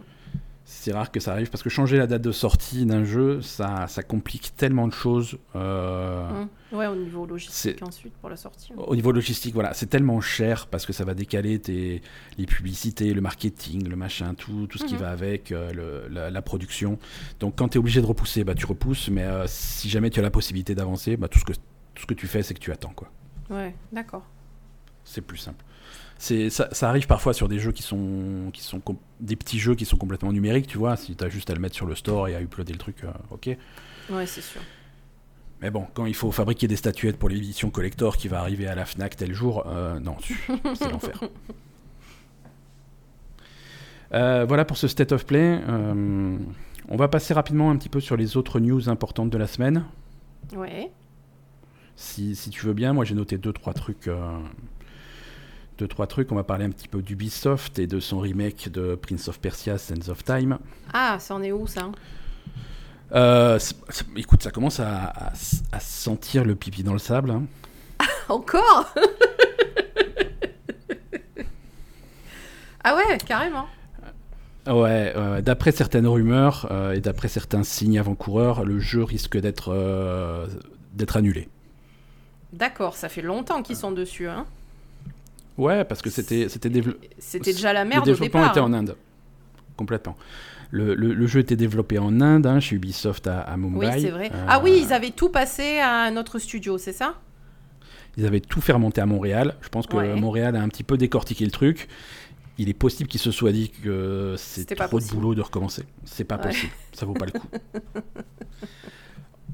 C'est 0.74 0.92
rare 0.92 1.10
que 1.12 1.20
ça 1.20 1.32
arrive 1.32 1.48
parce 1.50 1.62
que 1.62 1.68
changer 1.68 1.96
la 1.98 2.06
date 2.06 2.22
de 2.22 2.32
sortie 2.32 2.86
d'un 2.86 3.04
jeu, 3.04 3.40
ça, 3.42 3.86
ça 3.88 4.02
complique 4.02 4.56
tellement 4.56 4.88
de 4.88 4.92
choses. 4.92 5.36
euh, 5.54 6.44
Mm. 6.44 6.48
Ouais, 6.76 6.86
au 6.86 6.96
niveau 6.96 7.26
logistique 7.26 7.82
ensuite 7.82 8.14
pour 8.14 8.30
la 8.30 8.36
sortie. 8.36 8.72
Au 8.76 8.96
niveau 8.96 9.12
logistique, 9.12 9.52
voilà, 9.52 9.74
c'est 9.74 9.86
tellement 9.86 10.20
cher 10.22 10.66
parce 10.68 10.86
que 10.86 10.92
ça 10.94 11.04
va 11.04 11.12
décaler 11.14 11.58
tes, 11.58 12.00
les 12.38 12.46
publicités, 12.46 13.12
le 13.12 13.20
marketing, 13.20 13.86
le 13.86 13.94
machin, 13.96 14.32
tout, 14.34 14.66
tout 14.66 14.78
ce 14.78 14.84
qui 14.86 14.94
Mhm. 14.94 15.00
va 15.00 15.10
avec, 15.10 15.52
euh, 15.52 15.72
le- 15.72 16.08
la, 16.12 16.30
la 16.30 16.42
production. 16.42 16.98
Donc 17.38 17.56
quand 17.58 17.68
tu 17.68 17.74
es 17.76 17.78
obligé 17.78 18.00
de 18.00 18.06
repousser, 18.06 18.42
bah, 18.42 18.54
tu 18.54 18.64
repousses, 18.64 19.08
mais 19.10 19.22
euh, 19.24 19.44
si 19.46 19.90
jamais 19.90 20.08
tu 20.08 20.18
as 20.18 20.22
la 20.22 20.30
possibilité 20.30 20.74
d'avancer, 20.74 21.16
bah, 21.18 21.28
tout, 21.28 21.38
ce 21.38 21.44
que, 21.44 21.52
tout 21.52 22.02
ce 22.02 22.06
que 22.06 22.14
tu 22.14 22.26
fais, 22.26 22.42
c'est 22.42 22.54
que 22.54 22.60
tu 22.60 22.72
attends. 22.72 22.94
quoi. 22.96 23.08
Ouais, 23.50 23.74
d'accord. 23.92 24.24
C'est 25.04 25.20
plus 25.20 25.36
simple. 25.38 25.62
C'est, 26.24 26.50
ça, 26.50 26.68
ça 26.70 26.88
arrive 26.88 27.08
parfois 27.08 27.34
sur 27.34 27.48
des 27.48 27.58
jeux 27.58 27.72
qui 27.72 27.82
sont, 27.82 28.50
qui 28.52 28.62
sont 28.62 28.78
com- 28.78 28.96
des 29.18 29.34
petits 29.34 29.58
jeux 29.58 29.74
qui 29.74 29.84
sont 29.84 29.96
complètement 29.96 30.32
numériques, 30.32 30.68
tu 30.68 30.78
vois. 30.78 30.94
Si 30.96 31.16
tu 31.16 31.24
as 31.24 31.28
juste 31.28 31.50
à 31.50 31.52
le 31.52 31.58
mettre 31.58 31.74
sur 31.74 31.84
le 31.84 31.96
store 31.96 32.28
et 32.28 32.36
à 32.36 32.40
uploader 32.40 32.72
le 32.72 32.78
truc, 32.78 33.02
euh, 33.02 33.08
ok. 33.30 33.56
Ouais, 34.08 34.24
c'est 34.26 34.40
sûr. 34.40 34.60
Mais 35.60 35.72
bon, 35.72 35.84
quand 35.94 36.06
il 36.06 36.14
faut 36.14 36.30
fabriquer 36.30 36.68
des 36.68 36.76
statuettes 36.76 37.18
pour 37.18 37.28
l'édition 37.28 37.70
collector 37.70 38.16
qui 38.16 38.28
va 38.28 38.38
arriver 38.38 38.68
à 38.68 38.76
la 38.76 38.84
Fnac 38.84 39.16
tel 39.16 39.34
jour, 39.34 39.64
euh, 39.66 39.98
non, 39.98 40.14
c'est 40.76 40.88
l'enfer. 40.92 41.20
Euh, 44.14 44.44
voilà 44.46 44.64
pour 44.64 44.76
ce 44.76 44.86
State 44.86 45.10
of 45.10 45.26
Play. 45.26 45.60
On 46.88 46.96
va 46.96 47.08
passer 47.08 47.34
rapidement 47.34 47.68
un 47.72 47.76
petit 47.76 47.88
peu 47.88 47.98
sur 47.98 48.16
les 48.16 48.36
autres 48.36 48.60
news 48.60 48.88
importantes 48.88 49.30
de 49.30 49.38
la 49.38 49.48
semaine. 49.48 49.86
Ouais. 50.54 50.92
Si, 51.96 52.36
si 52.36 52.50
tu 52.50 52.64
veux 52.64 52.74
bien, 52.74 52.92
moi 52.92 53.04
j'ai 53.04 53.16
noté 53.16 53.38
deux 53.38 53.52
trois 53.52 53.74
trucs. 53.74 54.08
Deux 55.78 55.88
trois 55.88 56.06
trucs. 56.06 56.30
On 56.32 56.34
va 56.36 56.44
parler 56.44 56.64
un 56.64 56.70
petit 56.70 56.88
peu 56.88 57.02
d'Ubisoft 57.02 57.78
et 57.78 57.86
de 57.86 58.00
son 58.00 58.20
remake 58.20 58.70
de 58.70 58.94
Prince 58.94 59.28
of 59.28 59.38
Persia: 59.40 59.78
Sands 59.78 60.08
of 60.08 60.24
Time. 60.24 60.58
Ah, 60.92 61.16
ça 61.18 61.34
en 61.34 61.42
est 61.42 61.52
où 61.52 61.66
ça? 61.66 61.90
Euh, 63.14 63.58
écoute, 64.16 64.42
ça 64.42 64.50
commence 64.50 64.80
à, 64.80 65.04
à 65.04 65.32
s- 65.32 65.62
à 65.72 65.80
sentir 65.80 66.44
le 66.44 66.54
pipi 66.54 66.82
dans 66.82 66.92
le 66.94 66.98
sable. 66.98 67.30
hein. 67.30 67.42
Encore? 68.28 68.94
Ah 72.84 72.96
ouais, 72.96 73.18
carrément. 73.18 73.66
Ouais, 74.66 75.12
euh, 75.16 75.40
d'après 75.40 75.72
certaines 75.72 76.06
rumeurs 76.06 76.68
euh, 76.70 76.92
et 76.92 77.00
d'après 77.00 77.28
certains 77.28 77.64
signes 77.64 77.98
avant-coureurs, 77.98 78.64
le 78.64 78.78
jeu 78.78 79.02
risque 79.02 79.36
d'être 79.38 79.72
euh, 79.72 80.46
d'être 80.94 81.16
annulé. 81.16 81.48
D'accord, 82.52 82.94
ça 82.96 83.08
fait 83.08 83.22
longtemps 83.22 83.62
qu'ils 83.62 83.76
sont 83.76 83.92
dessus. 83.92 84.28
Hein. 84.28 84.46
Ouais, 85.58 85.84
parce 85.84 86.00
que 86.02 86.10
c'était 86.10 86.48
c'était 86.48 86.70
dévelop- 86.70 86.96
C'était 87.18 87.52
déjà 87.52 87.72
la 87.72 87.84
merde 87.84 88.06
le 88.06 88.12
au 88.12 88.14
développement 88.14 88.40
départ. 88.40 88.50
était 88.52 88.60
hein. 88.60 88.64
en 88.64 88.72
Inde, 88.72 88.96
complètement. 89.76 90.16
Le, 90.70 90.94
le- 90.94 91.12
le 91.12 91.26
jeu 91.26 91.40
était 91.40 91.56
développé 91.56 91.98
en 91.98 92.20
Inde, 92.22 92.46
hein, 92.46 92.58
chez 92.60 92.76
Ubisoft 92.76 93.26
à, 93.26 93.40
à 93.42 93.56
Mumbai. 93.58 93.86
Oui, 93.94 94.00
c'est 94.00 94.10
vrai. 94.10 94.30
Euh, 94.32 94.46
Ah 94.48 94.60
oui, 94.64 94.82
ils 94.86 94.92
avaient 94.94 95.10
tout 95.10 95.28
passé 95.28 95.78
à 95.80 96.04
un 96.04 96.16
autre 96.16 96.38
studio, 96.38 96.78
c'est 96.78 96.92
ça? 96.94 97.20
Ils 98.16 98.24
avaient 98.26 98.40
tout 98.40 98.60
fait 98.62 98.72
remonter 98.72 99.00
à 99.02 99.06
Montréal. 99.06 99.54
Je 99.60 99.68
pense 99.68 99.86
que 99.86 99.96
Ouais. 99.96 100.14
Montréal 100.16 100.56
a 100.56 100.62
un 100.62 100.68
petit 100.68 100.84
peu 100.84 100.96
décortiqué 100.96 101.44
le 101.44 101.50
truc. 101.50 101.88
Il 102.58 102.68
est 102.70 102.74
possible 102.74 103.08
qu'ils 103.08 103.20
se 103.20 103.30
soient 103.30 103.52
dit 103.52 103.70
que 103.70 104.34
c'est 104.38 104.66
trop 104.76 105.00
de 105.00 105.04
boulot 105.06 105.34
de 105.34 105.40
recommencer. 105.42 105.84
C'est 106.04 106.24
pas 106.24 106.36
Ouais. 106.36 106.42
possible. 106.42 106.72
Ça 106.92 107.04
vaut 107.06 107.14
pas 107.14 107.26
le 107.26 107.32
coup. 107.32 107.46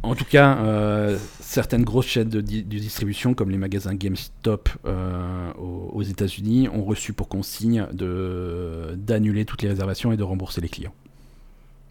En 0.02 0.14
tout 0.14 0.24
cas, 0.24 0.56
euh, 0.58 1.18
certaines 1.40 1.82
grosses 1.84 2.06
chaînes 2.06 2.28
de, 2.28 2.40
di- 2.40 2.62
de 2.62 2.78
distribution, 2.78 3.34
comme 3.34 3.50
les 3.50 3.58
magasins 3.58 3.94
GameStop 3.94 4.68
euh, 4.86 5.52
aux, 5.54 5.90
aux 5.92 6.02
États-Unis, 6.02 6.68
ont 6.68 6.84
reçu 6.84 7.12
pour 7.12 7.28
consigne 7.28 7.86
d'annuler 7.92 9.44
toutes 9.44 9.62
les 9.62 9.68
réservations 9.68 10.12
et 10.12 10.16
de 10.16 10.22
rembourser 10.22 10.60
les 10.60 10.68
clients. 10.68 10.94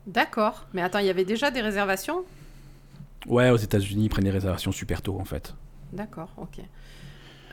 D'accord. 0.08 0.66
Mais 0.74 0.82
attends, 0.82 1.00
il 1.00 1.06
y 1.06 1.10
avait 1.10 1.26
déjà 1.26 1.52
des 1.52 1.60
réservations? 1.62 2.24
Ouais, 3.28 3.50
aux 3.50 3.58
États-Unis, 3.58 4.06
ils 4.06 4.10
prennent 4.10 4.24
les 4.24 4.32
réservations 4.32 4.72
super 4.72 5.02
tôt 5.02 5.20
en 5.20 5.26
fait. 5.26 5.54
D'accord, 5.92 6.30
ok. 6.38 6.60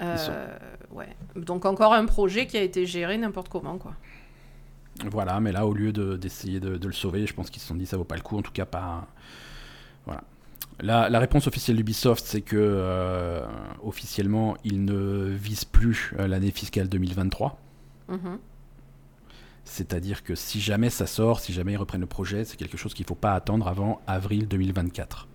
Euh, 0.02 0.16
sont- 0.16 0.32
Ouais. 0.96 1.08
Donc 1.34 1.64
encore 1.66 1.94
un 1.94 2.04
projet 2.06 2.46
qui 2.46 2.56
a 2.56 2.62
été 2.62 2.86
géré 2.86 3.18
n'importe 3.18 3.48
comment, 3.48 3.76
quoi. 3.76 3.94
Voilà, 5.10 5.40
mais 5.40 5.50
là, 5.50 5.66
au 5.66 5.74
lieu 5.74 5.92
de- 5.92 6.16
d'essayer 6.16 6.60
de, 6.60 6.76
de 6.76 6.86
le 6.86 6.92
sauver, 6.92 7.26
je 7.26 7.34
pense 7.34 7.50
qu'ils 7.50 7.60
se 7.60 7.66
sont 7.66 7.74
dit 7.74 7.86
ça 7.86 7.96
vaut 7.96 8.04
pas 8.04 8.14
le 8.14 8.22
coup, 8.22 8.38
en 8.38 8.42
tout 8.42 8.52
cas 8.52 8.66
pas. 8.66 9.08
Voilà. 10.06 10.22
La, 10.80 11.08
la 11.08 11.18
réponse 11.20 11.46
officielle 11.46 11.76
d'Ubisoft, 11.76 12.24
c'est 12.26 12.40
que 12.40 12.56
euh, 12.58 13.46
officiellement, 13.82 14.56
ils 14.64 14.84
ne 14.84 15.26
visent 15.30 15.64
plus 15.64 16.12
euh, 16.18 16.26
l'année 16.26 16.50
fiscale 16.50 16.88
2023. 16.88 17.58
Mhm. 18.08 18.38
C'est-à-dire 19.64 20.22
que 20.22 20.34
si 20.34 20.60
jamais 20.60 20.90
ça 20.90 21.06
sort, 21.06 21.40
si 21.40 21.52
jamais 21.52 21.72
ils 21.72 21.76
reprennent 21.76 22.00
le 22.02 22.06
projet, 22.06 22.44
c'est 22.44 22.56
quelque 22.56 22.76
chose 22.76 22.92
qu'il 22.92 23.04
ne 23.04 23.08
faut 23.08 23.14
pas 23.14 23.34
attendre 23.34 23.66
avant 23.66 24.00
avril 24.06 24.46
2024. 24.46 25.26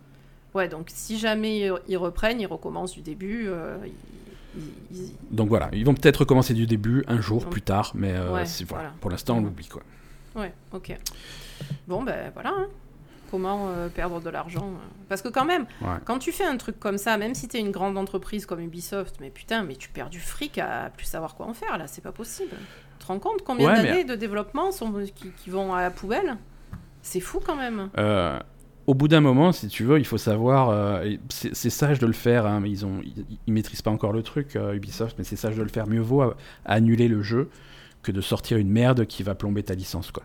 Ouais, 0.54 0.68
donc 0.68 0.88
si 0.94 1.18
jamais 1.18 1.72
ils- 1.88 1.98
reprennent, 1.98 2.40
ils 2.42 2.46
recommencent 2.48 2.94
du 2.94 3.02
début. 3.02 3.48
euh, 3.48 3.78
ils- 3.86 4.62
ils- 4.92 4.98
ils- 5.04 5.36
Donc 5.36 5.50
voilà, 5.50 5.70
ils 5.74 5.86
vont 5.86 5.94
peut-être 5.96 6.18
recommencer 6.18 6.54
du 6.54 6.68
début 6.68 7.04
un 7.08 7.22
jour 7.22 7.48
plus 7.50 7.62
tard, 7.62 7.92
mais 7.96 8.14
euh, 8.14 8.34
Ouais, 8.34 8.46
c'est- 8.46 8.66
voilà. 8.66 8.84
voilà. 8.86 8.96
pour 9.00 9.10
l'instant 9.12 9.36
on 9.38 9.40
Mhm. 9.42 9.46
l'oublie 9.46 9.68
quoi. 9.68 9.82
Ouais, 10.36 10.54
ok. 10.74 10.98
Bon, 11.88 12.04
ben 12.04 12.32
voilà. 12.34 12.50
hein. 12.56 12.68
Comment 13.30 13.70
euh, 13.70 13.90
perdre 13.90 14.20
de 14.22 14.30
l'argent 14.30 14.66
euh. 14.68 14.88
Parce 15.08 15.22
que 15.22 15.28
quand 15.30 15.46
même, 15.46 15.66
Ouais. 15.82 15.98
quand 16.06 16.20
tu 16.20 16.32
fais 16.32 16.46
un 16.46 16.58
truc 16.58 16.80
comme 16.80 16.98
ça, 16.98 17.18
même 17.18 17.36
si 17.36 17.48
t'es 17.48 17.60
une 17.60 17.72
grande 17.72 17.98
entreprise 17.98 18.46
comme 18.46 18.60
Ubisoft, 18.60 19.18
mais 19.22 19.30
putain, 19.30 19.64
mais 19.64 19.76
tu 19.76 19.90
perds 19.90 20.10
du 20.10 20.20
fric 20.20 20.58
à 20.58 20.90
plus 20.96 21.06
savoir 21.06 21.36
quoi 21.36 21.46
en 21.48 21.54
faire, 21.54 21.78
là, 21.78 21.86
c'est 21.88 22.02
pas 22.04 22.12
possible. 22.12 22.52
Tu 23.00 23.06
te 23.06 23.08
rends 23.12 23.20
compte 23.20 23.44
combien 23.46 23.68
Ouais, 23.68 23.82
mais- 23.82 23.88
d'années 23.90 24.04
de 24.04 24.16
développement 24.16 24.72
sont, 24.72 24.92
qui, 25.16 25.30
qui 25.32 25.50
vont 25.50 25.74
à 25.74 25.82
la 25.82 25.92
poubelle? 25.92 26.38
C'est 27.02 27.20
fou 27.22 27.40
quand 27.46 27.56
même. 27.56 27.90
Euh, 27.98 28.40
au 28.88 28.94
bout 28.96 29.08
d'un 29.08 29.22
moment, 29.22 29.52
si 29.52 29.68
tu 29.68 29.84
veux, 29.84 30.00
il 30.00 30.06
faut 30.06 30.18
savoir. 30.18 30.70
euh, 30.70 31.06
c'est 31.30 31.70
sage 31.70 32.00
de 32.00 32.08
le 32.08 32.14
faire, 32.14 32.46
hein, 32.48 32.60
mais 32.60 32.70
ils 32.72 32.86
ont, 32.86 33.00
ils, 33.04 33.26
ils 33.46 33.54
maîtrisent 33.54 33.82
pas 33.84 33.92
encore 33.92 34.12
le 34.12 34.24
truc, 34.24 34.56
euh, 34.56 34.74
Ubisoft, 34.74 35.16
mais 35.18 35.24
c'est 35.24 35.36
sage 35.36 35.56
de 35.56 35.62
le 35.62 35.70
faire. 35.70 35.88
Mieux 35.88 36.02
vaut 36.02 36.24
euh, 36.24 36.34
annuler 36.66 37.08
le 37.08 37.22
jeu 37.22 37.50
que 38.02 38.12
de 38.12 38.22
sortir 38.22 38.58
une 38.58 38.70
merde 38.70 39.06
qui 39.06 39.22
va 39.24 39.36
plomber 39.36 39.62
ta 39.64 39.76
licence, 39.76 40.10
quoi. 40.12 40.24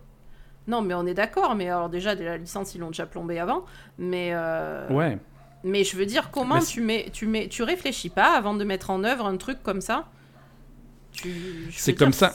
Non, 0.67 0.81
mais 0.83 0.95
on 0.95 1.07
est 1.07 1.15
d'accord, 1.15 1.55
mais 1.55 1.69
alors 1.69 1.89
déjà, 1.89 2.15
la 2.15 2.39
licence, 2.39 2.75
ils 2.75 2.79
l'ont 2.79 2.89
déjà 2.89 3.07
plombé 3.07 3.39
avant, 3.39 3.65
mais... 3.99 4.31
euh, 4.33 4.89
Ouais. 4.89 5.19
Mais 5.67 5.83
je 5.83 5.97
veux 5.97 6.05
dire, 6.05 6.31
comment 6.31 6.59
tu 6.61 6.83
mets, 6.83 7.09
tu 7.11 7.27
mets, 7.27 7.49
tu 7.49 7.63
réfléchis 7.63 8.11
pas 8.11 8.37
avant 8.37 8.53
de 8.55 8.65
mettre 8.65 8.91
en 8.91 9.03
œuvre 9.03 9.25
un 9.25 9.39
truc 9.39 9.63
comme 9.63 9.81
ça? 9.81 10.09
C'est 11.71 11.95
comme 11.95 12.13
ça. 12.13 12.35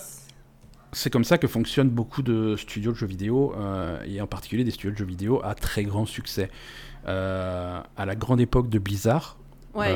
C'est 0.92 1.12
comme 1.12 1.24
ça 1.24 1.38
que 1.38 1.48
fonctionnent 1.48 1.90
beaucoup 1.90 2.24
de 2.24 2.56
studios 2.56 2.92
de 2.92 2.98
jeux 2.98 3.06
vidéo, 3.06 3.54
euh, 3.56 4.02
et 4.08 4.20
en 4.22 4.26
particulier 4.26 4.64
des 4.64 4.72
studios 4.72 4.92
de 4.92 4.98
jeux 4.98 5.06
vidéo 5.06 5.42
à 5.44 5.54
très 5.54 5.84
grand 5.84 6.08
succès. 6.08 6.50
Euh, 7.08 7.80
à 7.96 8.06
la 8.06 8.16
grande 8.16 8.42
époque 8.42 8.70
de 8.70 8.80
Blizzard, 8.80 9.38
Ouais. 9.76 9.94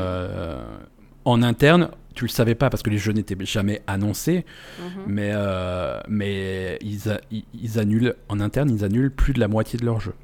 En 1.26 1.42
interne, 1.44 1.90
tu 2.16 2.26
le 2.26 2.30
savais 2.30 2.56
pas 2.56 2.70
parce 2.70 2.84
que 2.84 2.90
les 2.90 2.98
jeux 2.98 3.14
n'étaient 3.14 3.38
jamais 3.46 3.82
annoncés, 3.88 4.46
mhm. 4.80 4.86
mais, 5.08 5.32
euh, 5.34 6.00
mais 6.08 6.78
ils, 6.82 7.10
a- 7.10 7.20
ils, 7.32 7.46
ils 7.60 7.80
annulent, 7.80 8.16
en 8.30 8.40
interne, 8.40 8.70
ils 8.70 8.84
annulent 8.84 9.12
plus 9.12 9.34
de 9.34 9.40
la 9.40 9.48
moitié 9.48 9.80
de 9.80 9.86
leurs 9.86 10.00
jeux. 10.00 10.16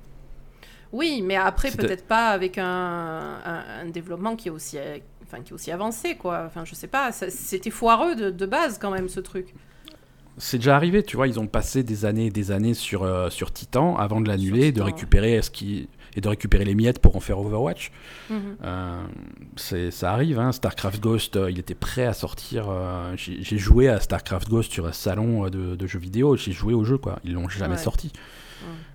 Oui, 0.91 1.21
mais 1.23 1.35
après, 1.35 1.71
peut-être 1.71 2.05
pas 2.05 2.29
avec 2.29 2.57
un, 2.57 2.65
un- 2.65 3.63
un 3.83 3.85
développement 3.89 4.35
qui 4.35 4.47
est 4.47 4.51
aussi, 4.51 4.77
enfin, 5.23 5.41
qui 5.43 5.51
est 5.51 5.53
aussi 5.53 5.71
avancé, 5.71 6.15
quoi. 6.15 6.43
Enfin, 6.47 6.65
je 6.65 6.73
sais 6.75 6.87
pas, 6.87 7.11
c'était 7.11 7.69
foireux 7.69 8.15
de, 8.15 8.29
de 8.31 8.45
base 8.45 8.77
quand 8.79 8.91
même 8.91 9.07
ce 9.09 9.19
truc. 9.19 9.53
C'est 10.37 10.57
déjà 10.57 10.75
arrivé, 10.75 11.03
tu 11.03 11.17
vois, 11.17 11.27
ils 11.27 11.39
ont 11.39 11.47
passé 11.47 11.83
des 11.83 12.05
années 12.05 12.27
et 12.27 12.31
des 12.31 12.51
années 12.51 12.73
sur, 12.73 13.03
euh, 13.03 13.29
sur 13.29 13.51
Titan 13.51 13.97
avant 13.97 14.21
de 14.21 14.27
l'annuler, 14.29 14.71
de 14.71 14.81
récupérer 14.81 15.41
ce 15.41 15.49
qui 15.51 15.89
et 16.15 16.21
de 16.21 16.27
récupérer 16.29 16.65
les 16.65 16.75
miettes 16.75 16.99
pour 16.99 17.15
en 17.15 17.19
faire 17.19 17.39
Overwatch. 17.39 17.91
Mhm. 18.29 18.57
Euh, 18.63 19.91
ça 19.91 20.11
arrive, 20.13 20.39
hein. 20.39 20.51
Starcraft 20.51 20.99
Ghost, 21.01 21.35
euh, 21.35 21.49
il 21.51 21.59
était 21.59 21.75
prêt 21.75 22.05
à 22.05 22.13
sortir. 22.13 22.67
euh, 22.69 23.13
J'ai 23.17 23.57
joué 23.57 23.89
à 23.89 23.99
Starcraft 23.99 24.49
Ghost 24.49 24.71
sur 24.71 24.85
un 24.87 24.91
salon 24.91 25.49
de, 25.49 25.75
de 25.75 25.87
jeux 25.87 25.99
vidéo, 25.99 26.35
j'ai 26.35 26.51
joué 26.51 26.73
au 26.73 26.83
jeu, 26.83 26.97
quoi. 26.97 27.19
Ils 27.23 27.33
l'ont 27.33 27.49
jamais 27.49 27.75
Ouais. 27.75 27.77
sorti. 27.77 28.11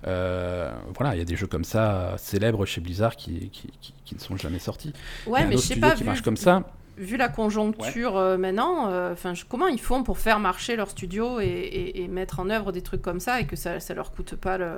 Euh, 0.07 0.71
voilà, 0.97 1.15
il 1.15 1.19
y 1.19 1.23
a 1.23 1.25
des 1.25 1.37
jeux 1.37 1.47
comme 1.47 1.65
ça 1.65 2.15
célèbres 2.19 2.67
chez 2.67 2.81
Blizzard 2.81 3.17
qui, 3.17 3.49
qui, 3.51 3.71
qui- 3.81 3.95
qui 4.05 4.15
ne 4.15 4.21
sont 4.21 4.37
jamais 4.37 4.59
sortis. 4.59 4.93
Y 5.27 5.31
Ouais, 5.31 5.41
a 5.41 5.47
mais 5.47 5.57
je 5.57 5.62
sais 5.62 5.77
pas, 5.77 5.93
qui 5.93 6.01
vu, 6.03 6.07
marche 6.07 6.21
comme 6.23 6.37
ça. 6.37 6.65
vu 6.99 7.17
la 7.17 7.29
conjoncture 7.31 8.17
euh, 8.19 8.37
maintenant, 8.37 8.91
euh, 8.91 9.15
je- 9.33 9.45
comment 9.49 9.67
ils 9.69 9.81
font 9.81 10.03
pour 10.03 10.19
faire 10.19 10.39
marcher 10.39 10.77
leur 10.77 10.91
studio 10.91 11.41
et, 11.41 11.47
et- 11.47 12.03
et 12.03 12.09
mettre 12.09 12.41
en 12.41 12.51
œuvre 12.51 12.73
des 12.73 12.83
trucs 12.83 13.01
comme 13.03 13.21
ça 13.21 13.41
et 13.41 13.47
que 13.47 13.57
ça, 13.57 13.81
ça 13.81 13.95
leur 13.95 14.12
coûte 14.12 14.35
pas 14.37 14.59
le. 14.59 14.71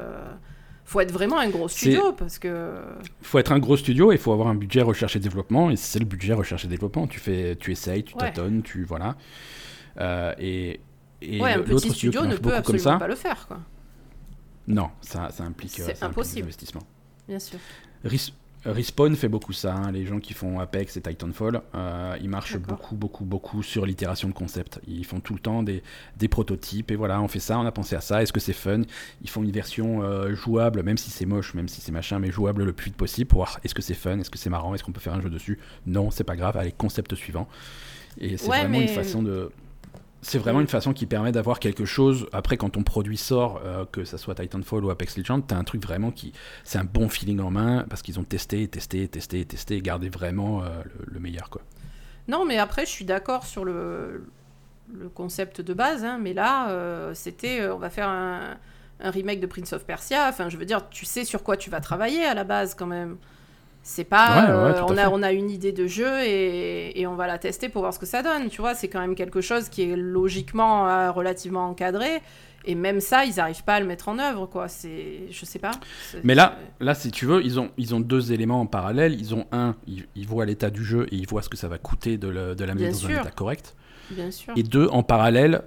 Faut 0.86 1.00
être 1.00 1.12
vraiment 1.12 1.38
un 1.38 1.50
gros 1.50 1.68
C'est- 1.68 1.78
studio 1.80 2.12
parce 2.12 2.38
que. 2.38 2.80
Faut 3.20 3.38
être 3.38 3.52
un 3.52 3.58
gros 3.58 3.76
studio 3.76 4.12
et 4.12 4.16
faut 4.18 4.32
avoir 4.32 4.48
un 4.48 4.54
budget 4.54 4.82
recherche 4.82 5.16
et 5.16 5.18
développement. 5.18 5.68
Et 5.70 5.76
c'est 5.76 5.98
le 5.98 6.04
budget 6.04 6.32
recherche 6.32 6.64
et 6.64 6.68
développement. 6.68 7.06
Tu, 7.08 7.18
fais, 7.20 7.56
tu 7.56 7.72
essayes, 7.72 8.04
tu 8.04 8.14
Ouais. 8.14 8.20
tâtonnes, 8.20 8.62
tu. 8.62 8.84
Voilà. 8.84 9.16
Euh, 10.00 10.32
et 10.38 10.80
et 11.22 11.40
ouais, 11.40 11.54
un 11.54 11.60
petit 11.62 11.90
studio 11.90 12.24
ne 12.24 12.36
peut 12.36 12.54
absolument 12.54 12.84
ça. 12.84 12.98
pas 12.98 13.08
le 13.08 13.14
faire, 13.16 13.46
quoi. 13.48 13.58
Non, 14.68 14.90
ça, 15.00 15.30
ça 15.30 15.44
implique, 15.44 15.70
C'est 15.72 15.82
euh, 15.82 15.84
implique 15.86 15.98
des 16.00 16.04
impossible. 16.06 16.42
investissements. 16.44 16.82
Bien 17.28 17.38
sûr. 17.38 17.58
Respawn 18.66 19.14
fait 19.14 19.28
beaucoup 19.28 19.52
ça, 19.52 19.74
hein, 19.74 19.92
les 19.92 20.04
gens 20.04 20.18
qui 20.18 20.34
font 20.34 20.58
Apex 20.58 20.96
et 20.96 21.00
Titanfall, 21.00 21.62
euh, 21.74 22.16
ils 22.20 22.28
marchent 22.28 22.58
beaucoup, 22.58 22.96
beaucoup, 22.96 23.24
beaucoup 23.24 23.62
sur 23.62 23.86
l'itération 23.86 24.28
de 24.28 24.34
concept. 24.34 24.80
Ils 24.86 25.04
font 25.04 25.20
tout 25.20 25.34
le 25.34 25.38
temps 25.38 25.62
des, 25.62 25.82
des, 26.16 26.28
prototypes 26.28 26.90
et 26.90 26.96
voilà, 26.96 27.20
on 27.20 27.28
fait 27.28 27.38
ça, 27.38 27.58
on 27.58 27.66
a 27.66 27.72
pensé 27.72 27.94
à 27.94 28.00
ça, 28.00 28.22
est-ce 28.22 28.32
que 28.32 28.40
c'est 28.40 28.52
fun? 28.52 28.82
Ils 29.22 29.30
font 29.30 29.42
une 29.42 29.52
version 29.52 30.02
euh, 30.02 30.34
jouable, 30.34 30.82
même 30.82 30.98
si 30.98 31.10
c'est 31.10 31.26
moche, 31.26 31.54
même 31.54 31.68
si 31.68 31.80
c'est 31.80 31.92
machin, 31.92 32.18
mais 32.18 32.30
jouable 32.30 32.64
le 32.64 32.72
plus 32.72 32.86
vite 32.86 32.96
possible 32.96 33.28
pour 33.28 33.38
voir 33.38 33.60
est-ce 33.62 33.74
que 33.74 33.82
c'est 33.82 33.94
fun, 33.94 34.18
est-ce 34.18 34.30
que 34.30 34.38
c'est 34.38 34.50
marrant, 34.50 34.74
est-ce 34.74 34.82
qu'on 34.82 34.92
peut 34.92 35.00
faire 35.00 35.14
un 35.14 35.20
jeu 35.20 35.30
dessus? 35.30 35.58
Non, 35.86 36.10
c'est 36.10 36.24
pas 36.24 36.36
grave, 36.36 36.56
allez, 36.56 36.72
concept 36.72 37.14
suivant. 37.14 37.48
Et 38.18 38.36
c'est 38.36 38.48
vraiment 38.48 38.80
une 38.80 38.88
façon 38.88 39.22
de 39.22 39.50
c'est 40.22 40.38
vraiment 40.38 40.60
une 40.60 40.66
façon 40.66 40.92
qui 40.92 41.06
permet 41.06 41.32
d'avoir 41.32 41.60
quelque 41.60 41.84
chose. 41.84 42.26
Après, 42.32 42.56
quand 42.56 42.70
ton 42.70 42.82
produit 42.82 43.16
sort, 43.16 43.60
euh, 43.64 43.84
que 43.90 44.04
ça 44.04 44.18
soit 44.18 44.34
Titanfall 44.34 44.84
ou 44.84 44.90
Apex 44.90 45.16
Legends, 45.18 45.40
t'as 45.40 45.56
un 45.56 45.64
truc 45.64 45.82
vraiment 45.82 46.10
qui. 46.10 46.32
C'est 46.64 46.78
un 46.78 46.84
bon 46.84 47.08
feeling 47.08 47.40
en 47.40 47.50
main 47.50 47.84
parce 47.88 48.02
qu'ils 48.02 48.18
ont 48.18 48.24
testé, 48.24 48.66
testé, 48.68 49.06
testé, 49.08 49.44
testé 49.44 49.80
gardé 49.80 50.08
vraiment 50.08 50.62
euh, 50.62 50.68
le, 51.06 51.20
meilleur, 51.20 51.50
quoi. 51.50 51.62
Non, 52.28 52.44
mais 52.44 52.58
après, 52.58 52.86
je 52.86 52.90
suis 52.90 53.04
d'accord 53.04 53.46
sur 53.46 53.64
le, 53.64 54.26
le 54.92 55.08
concept 55.08 55.60
de 55.60 55.74
base, 55.74 56.04
hein, 56.04 56.18
mais 56.20 56.34
là, 56.34 56.70
euh, 56.70 57.14
c'était. 57.14 57.68
on 57.68 57.78
va 57.78 57.90
faire 57.90 58.08
un, 58.08 58.56
un 59.00 59.10
remake 59.10 59.40
de 59.40 59.46
Prince 59.46 59.72
of 59.72 59.84
Persia. 59.84 60.28
Enfin, 60.28 60.48
je 60.48 60.56
veux 60.56 60.66
dire, 60.66 60.88
tu 60.88 61.04
sais 61.04 61.24
sur 61.24 61.42
quoi 61.42 61.56
tu 61.56 61.70
vas 61.70 61.80
travailler 61.80 62.24
à 62.24 62.34
la 62.34 62.44
base 62.44 62.74
quand 62.74 62.86
même. 62.86 63.16
C'est 63.88 64.02
pas, 64.02 64.50
euh, 64.50 64.82
on, 64.88 64.98
a, 64.98 65.08
on 65.10 65.22
a 65.22 65.30
une 65.30 65.48
idée 65.48 65.70
de 65.70 65.86
jeu 65.86 66.20
et, 66.24 67.00
et, 67.00 67.06
on 67.06 67.14
va 67.14 67.28
la 67.28 67.38
tester 67.38 67.68
pour 67.68 67.82
voir 67.82 67.94
ce 67.94 68.00
que 68.00 68.04
ça 68.04 68.20
donne. 68.20 68.48
Tu 68.48 68.60
vois, 68.60 68.74
c'est 68.74 68.88
quand 68.88 68.98
même 68.98 69.14
quelque 69.14 69.40
chose 69.40 69.68
qui 69.68 69.82
est 69.82 69.94
logiquement 69.94 70.88
euh, 70.88 71.12
relativement 71.12 71.68
encadré. 71.68 72.20
Et 72.64 72.74
même 72.74 72.98
ça, 72.98 73.24
ils 73.24 73.36
n'arrivent 73.36 73.62
pas 73.62 73.74
à 73.74 73.80
le 73.80 73.86
mettre 73.86 74.08
en 74.08 74.18
œuvre, 74.18 74.46
quoi. 74.46 74.66
C'est, 74.66 75.28
je 75.30 75.44
sais 75.44 75.60
pas. 75.60 75.70
Mais 76.24 76.34
là, 76.34 76.58
là, 76.80 76.96
si 76.96 77.12
tu 77.12 77.26
veux, 77.26 77.44
ils 77.44 77.60
ont, 77.60 77.70
ils 77.76 77.94
ont 77.94 78.00
deux 78.00 78.32
éléments 78.32 78.60
en 78.60 78.66
parallèle. 78.66 79.14
Ils 79.20 79.36
ont 79.36 79.46
un, 79.52 79.76
ils, 79.86 80.26
voient 80.26 80.46
l'état 80.46 80.70
du 80.70 80.84
jeu 80.84 81.06
et 81.12 81.14
ils 81.14 81.28
voient 81.28 81.42
ce 81.42 81.48
que 81.48 81.56
ça 81.56 81.68
va 81.68 81.78
coûter 81.78 82.18
de, 82.18 82.26
le, 82.26 82.56
de 82.56 82.64
la 82.64 82.74
mettre 82.74 83.00
dans 83.00 83.06
un 83.06 83.20
état 83.20 83.30
correct. 83.30 83.76
Bien 84.10 84.32
sûr. 84.32 84.52
Et 84.56 84.64
deux, 84.64 84.88
en 84.88 85.04
parallèle, 85.04 85.62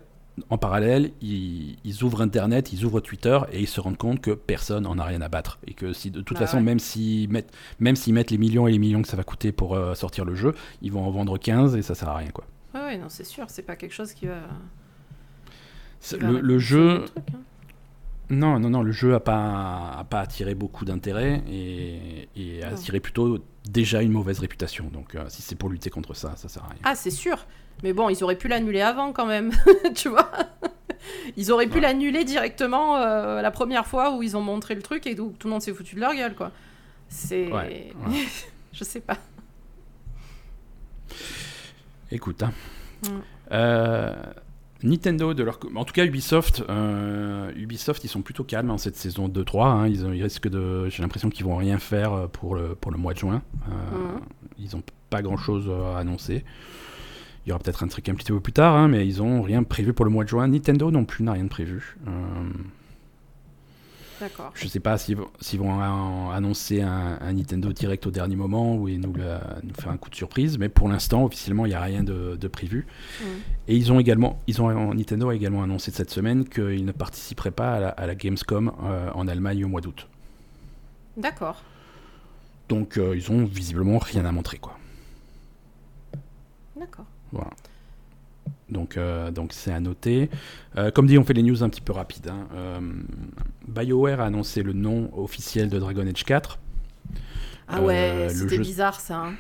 en 0.50 0.58
parallèle, 0.58 1.12
ils, 1.22 2.04
ouvrent 2.04 2.22
Internet, 2.22 2.74
ils 2.74 2.86
ouvrent 2.86 3.00
Twitter 3.00 3.40
et 3.52 3.62
ils 3.62 3.68
se 3.68 3.80
rendent 3.80 3.98
compte 3.98 4.22
que 4.22 4.32
personne 4.32 4.84
n'en 4.84 4.98
a 4.98 5.04
rien 5.04 5.22
à 5.22 5.30
battre. 5.30 5.60
Et 5.68 5.74
que 5.74 5.94
si, 5.94 6.12
de 6.12 6.22
toute 6.22 6.38
bah 6.38 6.46
façon, 6.46 6.62
même 6.62 6.80
s'ils 6.80 7.30
mettent, 7.30 7.52
même 7.80 7.96
s'ils 7.96 8.14
mettent 8.14 8.32
les 8.32 8.38
millions 8.38 8.68
et 8.68 8.72
les 8.72 8.80
millions 8.80 9.02
que 9.02 9.08
ça 9.08 9.18
va 9.18 9.24
coûter 9.24 9.52
pour 9.52 9.76
euh, 9.76 9.96
sortir 9.96 10.26
le 10.26 10.36
jeu, 10.36 10.56
ils 10.82 10.92
vont 10.92 11.06
en 11.06 11.12
vendre 11.12 11.38
15 11.38 11.76
et 11.76 11.82
ça 11.82 11.96
sert 11.96 12.10
à 12.10 12.18
rien. 12.18 12.30
Quoi. 12.32 12.46
Ouais, 12.74 12.98
non, 12.98 13.10
c'est 13.10 13.24
sûr, 13.24 13.46
c'est 13.50 13.64
pas 13.64 13.76
quelque 13.76 13.94
chose 13.94 14.14
qui 14.14 14.28
va. 14.28 14.42
le, 16.20 16.60
jeu. 16.60 17.06
Hein. 17.18 17.22
Non, 18.30 18.60
non, 18.60 18.70
non, 18.70 18.84
le 18.84 18.92
jeu 18.92 19.16
a 19.16 19.20
pas, 19.20 19.96
a 19.98 20.04
pas 20.04 20.22
attiré 20.22 20.54
beaucoup 20.54 20.86
d'intérêt 20.86 21.44
et, 21.50 22.30
et, 22.36 22.64
a 22.64 22.70
attiré 22.70 23.00
plutôt 23.00 23.40
déjà 23.72 24.02
une 24.02 24.12
mauvaise 24.12 24.40
réputation. 24.40 24.86
Donc, 24.92 25.16
euh, 25.16 25.26
si 25.30 25.42
c'est 25.42 25.56
pour 25.56 25.70
lutter 25.70 25.90
contre 25.90 26.14
ça, 26.14 26.36
ça 26.36 26.50
sert 26.50 26.64
à 26.64 26.68
rien. 26.68 26.80
Ah, 26.84 26.96
c'est 26.96 27.12
sûr. 27.12 27.46
Mais 27.84 27.94
bon, 27.94 28.10
ils 28.10 28.24
auraient 28.24 28.38
pu 28.38 28.48
l'annuler 28.48 28.82
avant 28.82 29.14
quand 29.14 29.26
même, 29.26 29.52
tu 29.96 30.10
vois? 30.10 30.30
Ils 31.38 31.52
auraient 31.52 31.68
pu 31.68 31.80
l'annuler 31.80 32.26
directement 32.26 32.98
euh, 32.98 33.42
la 33.42 33.52
première 33.52 33.88
fois 33.88 34.16
où 34.16 34.24
ils 34.24 34.36
ont 34.36 34.42
montré 34.42 34.76
le 34.76 34.82
truc 34.82 35.08
et 35.08 35.16
tout, 35.16 35.34
tout 35.40 35.48
le 35.48 35.52
monde 35.52 35.62
s'est 35.62 35.74
foutu 35.74 35.96
de 35.96 36.02
leur 36.02 36.14
gueule, 36.14 36.36
quoi. 36.36 36.52
C'est. 37.08 37.50
je 38.74 38.84
sais 38.84 39.00
pas. 39.00 39.18
Écoute, 42.12 42.44
hein. 42.44 42.52
Mm. 43.04 43.08
Euh, 43.52 44.16
Nintendo, 44.84 45.34
de 45.34 45.44
leur... 45.44 45.60
en 45.76 45.84
tout 45.84 45.94
cas 45.94 46.06
Ubisoft, 46.06 46.64
euh, 46.70 47.52
Ubisoft, 47.56 48.04
ils 48.04 48.08
sont 48.08 48.22
plutôt 48.22 48.44
calmes 48.44 48.72
en 48.72 48.78
cette 48.78 48.96
saison 48.96 49.28
2-3. 49.28 49.66
Hein. 49.66 49.88
Ils, 49.88 50.16
ils, 50.16 50.24
risquent 50.24 50.50
de, 50.50 50.88
j'ai 50.90 51.02
l'impression 51.04 51.30
qu'ils 51.30 51.46
vont 51.46 51.58
rien 51.58 51.80
faire 51.80 52.30
pour 52.30 52.56
le, 52.56 52.76
pour 52.76 52.92
le 52.92 52.98
mois 52.98 53.14
de 53.14 53.20
juin. 53.20 53.42
Mm. 53.68 54.20
Ils 54.58 54.76
n'ont 54.76 54.84
pas 55.10 55.22
grand-chose 55.22 55.70
à 55.70 55.98
annoncer. 55.98 56.44
Il 57.46 57.50
y 57.50 57.52
aura 57.52 57.60
peut-être 57.60 57.84
un 57.84 57.88
truc 57.88 58.08
un 58.10 58.16
petit 58.16 58.32
peu 58.32 58.40
plus 58.40 58.54
tard, 58.54 58.76
hein, 58.76 58.88
mais 58.88 59.08
ils 59.08 59.22
ont 59.22 59.42
rien 59.42 59.64
prévu 59.64 59.94
pour 59.94 60.06
le 60.06 60.12
mois 60.12 60.24
de 60.24 60.30
juin. 60.30 60.48
Nintendo 60.48 60.92
non 60.92 61.06
plus 61.06 61.24
n'a 61.24 61.34
rien 61.34 61.46
de 61.46 61.50
prévu. 61.50 61.98
Euh... 62.08 62.12
D'accord. 64.20 64.52
Je 64.54 64.68
sais 64.68 64.80
pas 64.80 64.98
s'ils 64.98 65.16
vont, 65.16 65.80
annoncer 66.32 66.82
un, 66.82 67.34
Nintendo 67.34 67.72
Direct 67.72 68.06
au 68.06 68.12
dernier 68.12 68.36
moment 68.36 68.76
ou 68.76 68.90
nous, 68.90 69.14
nous 69.14 69.74
faire 69.80 69.92
un 69.92 69.98
coup 69.98 70.10
de 70.10 70.16
surprise, 70.16 70.58
mais 70.58 70.70
pour 70.70 70.90
l'instant, 70.90 71.24
officiellement, 71.24 71.66
il 71.66 71.70
n'y 71.70 71.76
a 71.76 71.82
rien 71.82 72.04
de, 72.04 72.48
prévu. 72.48 72.86
Mm. 73.22 73.26
Et 73.68 73.76
ils 73.76 73.92
ont 73.92 74.00
également, 74.00 74.40
ils 74.48 74.62
ont, 74.62 74.94
Nintendo 74.94 75.30
a 75.30 75.36
également 75.36 75.64
annoncé 75.64 75.92
cette 75.92 76.10
semaine 76.10 76.48
qu'ils 76.48 76.86
ne 76.86 76.92
participeraient 76.92 77.52
pas 77.52 77.90
à 77.90 78.08
la, 78.08 78.16
Gamescom 78.16 78.72
euh, 78.84 79.12
en 79.14 79.28
Allemagne 79.28 79.64
au 79.64 79.68
mois 79.68 79.82
d'août. 79.82 80.08
D'accord. 81.16 81.64
Donc, 82.68 82.98
euh, 82.98 83.16
ils 83.16 83.32
ont 83.32 83.46
visiblement 83.46 84.00
rien 84.00 84.26
à 84.26 84.32
montrer, 84.32 84.58
quoi. 84.58 84.78
D'accord. 86.76 87.06
Voilà. 87.32 87.52
Donc, 88.72 88.98
euh, 88.98 89.32
donc 89.32 89.54
c'est 89.54 89.72
à 89.72 89.80
noter. 89.80 90.30
Euh, 90.78 90.92
comme 90.92 91.08
dit, 91.08 91.18
on 91.18 91.24
fait 91.24 91.34
les 91.34 91.44
news 91.44 91.64
un 91.64 91.70
petit 91.70 91.82
peu 91.82 91.94
rapides. 91.94 92.30
Hein. 92.30 92.48
Euh, 92.56 92.80
BioWare 93.68 94.22
a 94.22 94.26
annoncé 94.26 94.64
le 94.64 94.74
nom 94.74 95.10
officiel 95.16 95.70
de 95.70 95.80
Dragon 95.80 96.06
Age 96.08 96.24
4. 96.24 96.60
Ah 97.68 97.82
ouais, 97.82 98.28
c'était 98.30 98.58
bizarre 98.58 99.00
ça. 99.00 99.18
Hein. 99.18 99.34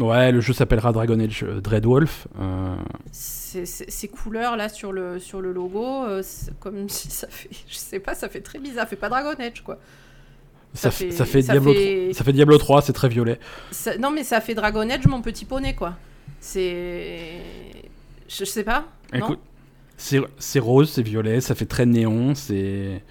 Ouais, 0.00 0.30
le 0.30 0.40
jeu 0.40 0.52
s'appellera 0.52 0.92
Dragon 0.92 1.18
Age 1.18 1.44
Dreadwolf. 1.44 2.28
Ces 3.12 4.08
couleurs 4.08 4.56
là 4.56 4.68
sur 4.68 4.92
le, 4.92 5.18
sur 5.18 5.40
le 5.40 5.52
logo, 5.52 6.04
comme 6.60 6.88
si 6.88 7.10
ça 7.10 7.26
fait, 7.28 7.50
je 7.68 7.76
sais 7.76 7.98
pas, 8.00 8.14
ça 8.14 8.28
fait 8.28 8.40
très 8.40 8.58
bizarre. 8.58 8.84
Ça 8.84 8.90
fait 8.90 8.96
pas 8.96 9.08
Dragon 9.08 9.34
Age 9.38 9.62
quoi. 9.64 9.78
Ça, 10.74 10.90
fait, 10.90 11.10
ça 11.10 11.24
fait, 11.24 11.40
Diablo, 11.40 11.72
3, 11.72 12.12
ça 12.12 12.24
fait 12.24 12.32
Diablo 12.32 12.58
3, 12.58 12.82
c'est 12.82 12.92
très 12.92 13.08
violet. 13.08 13.40
non 13.98 14.10
mais 14.10 14.22
ça 14.22 14.40
fait 14.40 14.54
Dragon 14.54 14.88
Age 14.88 15.06
mon 15.06 15.22
petit 15.22 15.44
poney 15.44 15.74
quoi. 15.74 15.96
C'est. 16.40 17.32
Je, 18.28 18.44
sais 18.44 18.64
pas. 18.64 18.84
Écoute, 19.12 19.40
c'est 19.96 20.58
rose, 20.58 20.90
c'est 20.90 21.02
violet, 21.02 21.40
ça 21.40 21.54
fait 21.54 21.66
très 21.66 21.86
néon, 21.86 22.34
c'est. 22.34 23.02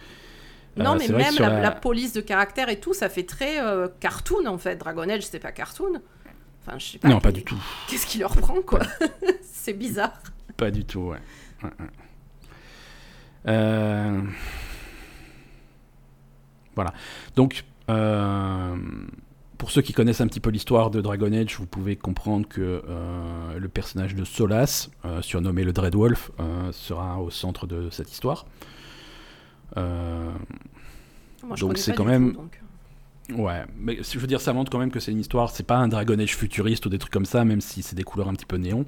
Non, 0.77 0.93
euh, 0.93 0.97
mais 0.99 1.07
même 1.07 1.35
la, 1.39 1.71
police 1.71 2.13
de 2.13 2.21
caractère 2.21 2.69
et 2.69 2.79
tout, 2.79 2.93
ça 2.93 3.09
fait 3.09 3.23
très 3.23 3.59
euh, 3.59 3.87
cartoon 3.99 4.45
en 4.45 4.59
fait. 4.59 4.75
Dragon 4.75 5.09
Age, 5.09 5.23
c'était 5.23 5.39
pas 5.39 5.51
cartoon. 5.51 6.01
Enfin, 6.61 6.77
je 6.77 6.85
sais 6.85 6.97
pas. 6.99 7.07
Non, 7.07 7.19
pas 7.19 7.31
du 7.31 7.43
tout. 7.43 7.59
Qu'est-ce 7.87 8.05
qui 8.05 8.19
leur 8.19 8.35
prend, 8.35 8.61
quoi 8.61 8.81
C'est 9.41 9.73
bizarre. 9.73 10.21
Pas 10.55 10.69
du 10.69 10.85
tout, 10.85 10.99
ouais. 10.99 11.19
Euh, 13.47 14.21
voilà. 16.75 16.93
Donc, 17.35 17.63
pour 19.57 19.71
ceux 19.71 19.81
qui 19.81 19.93
connaissent 19.93 20.21
un 20.21 20.27
petit 20.27 20.39
peu 20.39 20.49
l'histoire 20.49 20.91
de 20.91 21.01
Dragon 21.01 21.31
Age, 21.33 21.57
vous 21.57 21.65
pouvez 21.65 21.95
comprendre 21.95 22.47
que 22.47 22.83
euh, 22.87 23.57
le 23.57 23.67
personnage 23.67 24.15
de 24.15 24.23
Solas, 24.23 24.89
euh, 25.05 25.21
surnommé 25.21 25.63
le 25.63 25.73
Dreadwolf, 25.73 26.31
euh, 26.39 26.71
sera 26.71 27.21
au 27.21 27.29
centre 27.29 27.65
de 27.65 27.89
cette 27.89 28.11
histoire. 28.11 28.45
donc 29.75 31.77
c'est 31.77 31.93
quand 31.93 32.05
même. 32.05 32.35
Ouais, 33.35 33.65
mais 33.77 33.99
je 34.01 34.19
veux 34.19 34.27
dire, 34.27 34.39
ça 34.39 34.53
montre 34.53 34.71
quand 34.71 34.79
même 34.79 34.91
que 34.91 35.01
c'est 35.01 35.11
une 35.11 35.19
histoire. 35.19 35.49
C'est 35.49 35.63
pas 35.63 35.77
un 35.77 35.89
Dragon 35.89 36.17
Age 36.17 36.35
futuriste 36.35 36.85
ou 36.85 36.89
des 36.89 36.97
trucs 36.97 37.11
comme 37.11 37.25
ça, 37.25 37.43
même 37.43 37.59
si 37.59 37.81
c'est 37.81 37.95
des 37.95 38.03
couleurs 38.03 38.29
un 38.29 38.33
petit 38.33 38.45
peu 38.45 38.57
néon. 38.57 38.85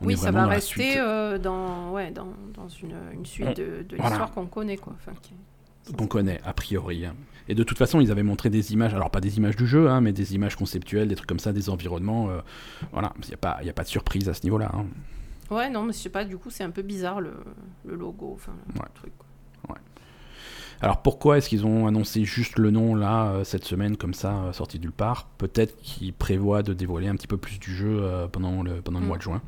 oui, 0.00 0.16
ça 0.16 0.32
va 0.32 0.46
rester 0.46 0.96
dans, 1.42 1.92
ouais, 1.92 2.10
dans, 2.10 2.28
dans 2.54 2.68
une, 2.68 2.96
une, 3.12 3.26
suite 3.26 3.56
de, 3.56 3.84
de 3.88 3.96
l'histoire 3.96 4.32
qu'on 4.32 4.46
connaît, 4.46 4.78
quoi. 4.78 4.94
Enfin, 4.98 5.12
qu'on 5.96 6.06
connaît, 6.06 6.40
a 6.44 6.52
priori. 6.52 7.06
Et 7.48 7.54
de 7.54 7.62
toute 7.62 7.78
façon, 7.78 8.00
ils 8.00 8.10
avaient 8.10 8.22
montré 8.22 8.50
des 8.50 8.72
images, 8.72 8.94
alors 8.94 9.10
pas 9.10 9.20
des 9.20 9.38
images 9.38 9.56
du 9.56 9.66
jeu, 9.66 9.88
hein, 9.88 10.00
mais 10.00 10.12
des 10.12 10.34
images 10.34 10.54
conceptuelles, 10.54 11.08
des 11.08 11.14
trucs 11.14 11.28
comme 11.28 11.38
ça, 11.38 11.52
des 11.52 11.70
environnements. 11.70 12.28
Euh, 12.28 12.40
voilà, 12.92 13.14
il 13.22 13.28
n'y 13.28 13.34
a, 13.34 13.38
pas, 13.38 13.58
a 13.66 13.72
pas 13.72 13.84
de 13.84 13.88
surprise 13.88 14.28
à 14.28 14.34
ce 14.34 14.42
niveau-là. 14.44 14.70
Hein. 14.74 14.84
Ouais, 15.50 15.70
non, 15.70 15.82
mais 15.82 15.94
je 15.94 15.98
sais 15.98 16.10
pas, 16.10 16.26
du 16.26 16.36
coup, 16.36 16.50
c'est 16.50 16.64
un 16.64 16.70
peu 16.70 16.82
bizarre 16.82 17.22
le, 17.22 17.32
le 17.86 17.94
logo, 17.94 18.32
enfin, 18.34 18.52
le 18.74 18.80
truc. 18.94 19.12
Ouais. 19.68 19.76
Alors 20.80 21.02
pourquoi 21.02 21.38
est-ce 21.38 21.48
qu'ils 21.48 21.66
ont 21.66 21.86
annoncé 21.86 22.24
juste 22.24 22.58
le 22.58 22.70
nom 22.70 22.94
là, 22.94 23.30
euh, 23.30 23.44
cette 23.44 23.64
semaine, 23.64 23.96
comme 23.96 24.14
ça, 24.14 24.36
euh, 24.36 24.52
sorti 24.52 24.78
nulle 24.78 24.92
part? 24.92 25.28
Peut-être 25.38 25.76
qu'ils 25.78 26.12
prévoient 26.12 26.62
de 26.62 26.74
dévoiler 26.74 27.08
un 27.08 27.16
petit 27.16 27.26
peu 27.26 27.38
plus 27.38 27.58
du 27.58 27.74
jeu 27.74 28.04
pendant 28.30 28.62
le, 28.62 28.82
pendant 28.82 29.00
le 29.00 29.06
mm. 29.06 29.08
mois 29.08 29.16
de 29.16 29.22
juin. 29.22 29.42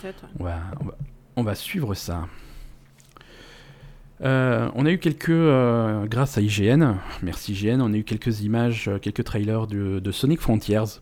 Peut-être. 0.00 0.24
on 0.38 0.46
on 1.36 1.42
va 1.44 1.54
suivre 1.54 1.94
ça. 1.94 2.26
Euh, 4.22 4.70
on 4.74 4.84
a 4.84 4.90
eu 4.90 4.98
quelques, 4.98 5.30
euh, 5.30 6.04
grâce 6.06 6.36
à 6.36 6.42
IGN, 6.42 6.96
merci 7.22 7.52
IGN, 7.52 7.80
on 7.80 7.92
a 7.92 7.96
eu 7.96 8.04
quelques 8.04 8.42
images, 8.42 8.88
euh, 8.88 8.98
quelques 8.98 9.24
trailers 9.24 9.66
de, 9.66 10.10
Sonic 10.10 10.40
Frontiers. 10.40 11.00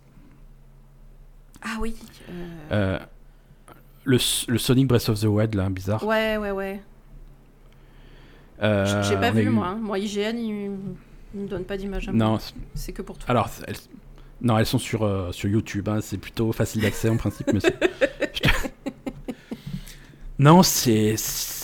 Ah 1.63 1.79
oui. 1.81 1.97
Le, 4.05 4.19
Sonic 4.19 4.87
Breath 4.87 5.09
of 5.09 5.21
the 5.21 5.25
Wild, 5.25 5.55
là, 5.55 5.69
bizarre. 5.69 6.05
Ouais, 6.05 6.37
ouais, 6.37 6.53
ouais. 6.53 6.81
J'ai 8.61 9.17
pas 9.17 9.33
vu, 9.33 9.51
moi. 9.51 9.69
Hein. 9.69 9.79
Moi, 9.81 9.99
IGN, 9.99 10.37
il, 10.39 10.71
ne 11.35 11.43
me 11.43 11.49
donne 11.49 11.65
pas 11.65 11.77
d'image. 11.77 12.09
Non. 12.11 12.39
C'est 12.75 12.93
que 12.93 13.03
pour 13.03 13.19
toi. 13.19 13.29
Alors, 13.31 13.51
non, 14.41 14.57
elles 14.59 14.67
sont 14.67 14.79
sur, 14.79 15.29
sur 15.35 15.49
YouTube. 15.49 15.89
Hein. 15.89 15.99
C'est 16.01 16.19
plutôt 16.19 16.53
facile 16.53 16.83
d'accès 16.83 17.09
en 17.09 17.17
principe, 17.17 17.53
monsieur. 17.53 17.75
non, 20.39 20.63
c'est 20.63 21.17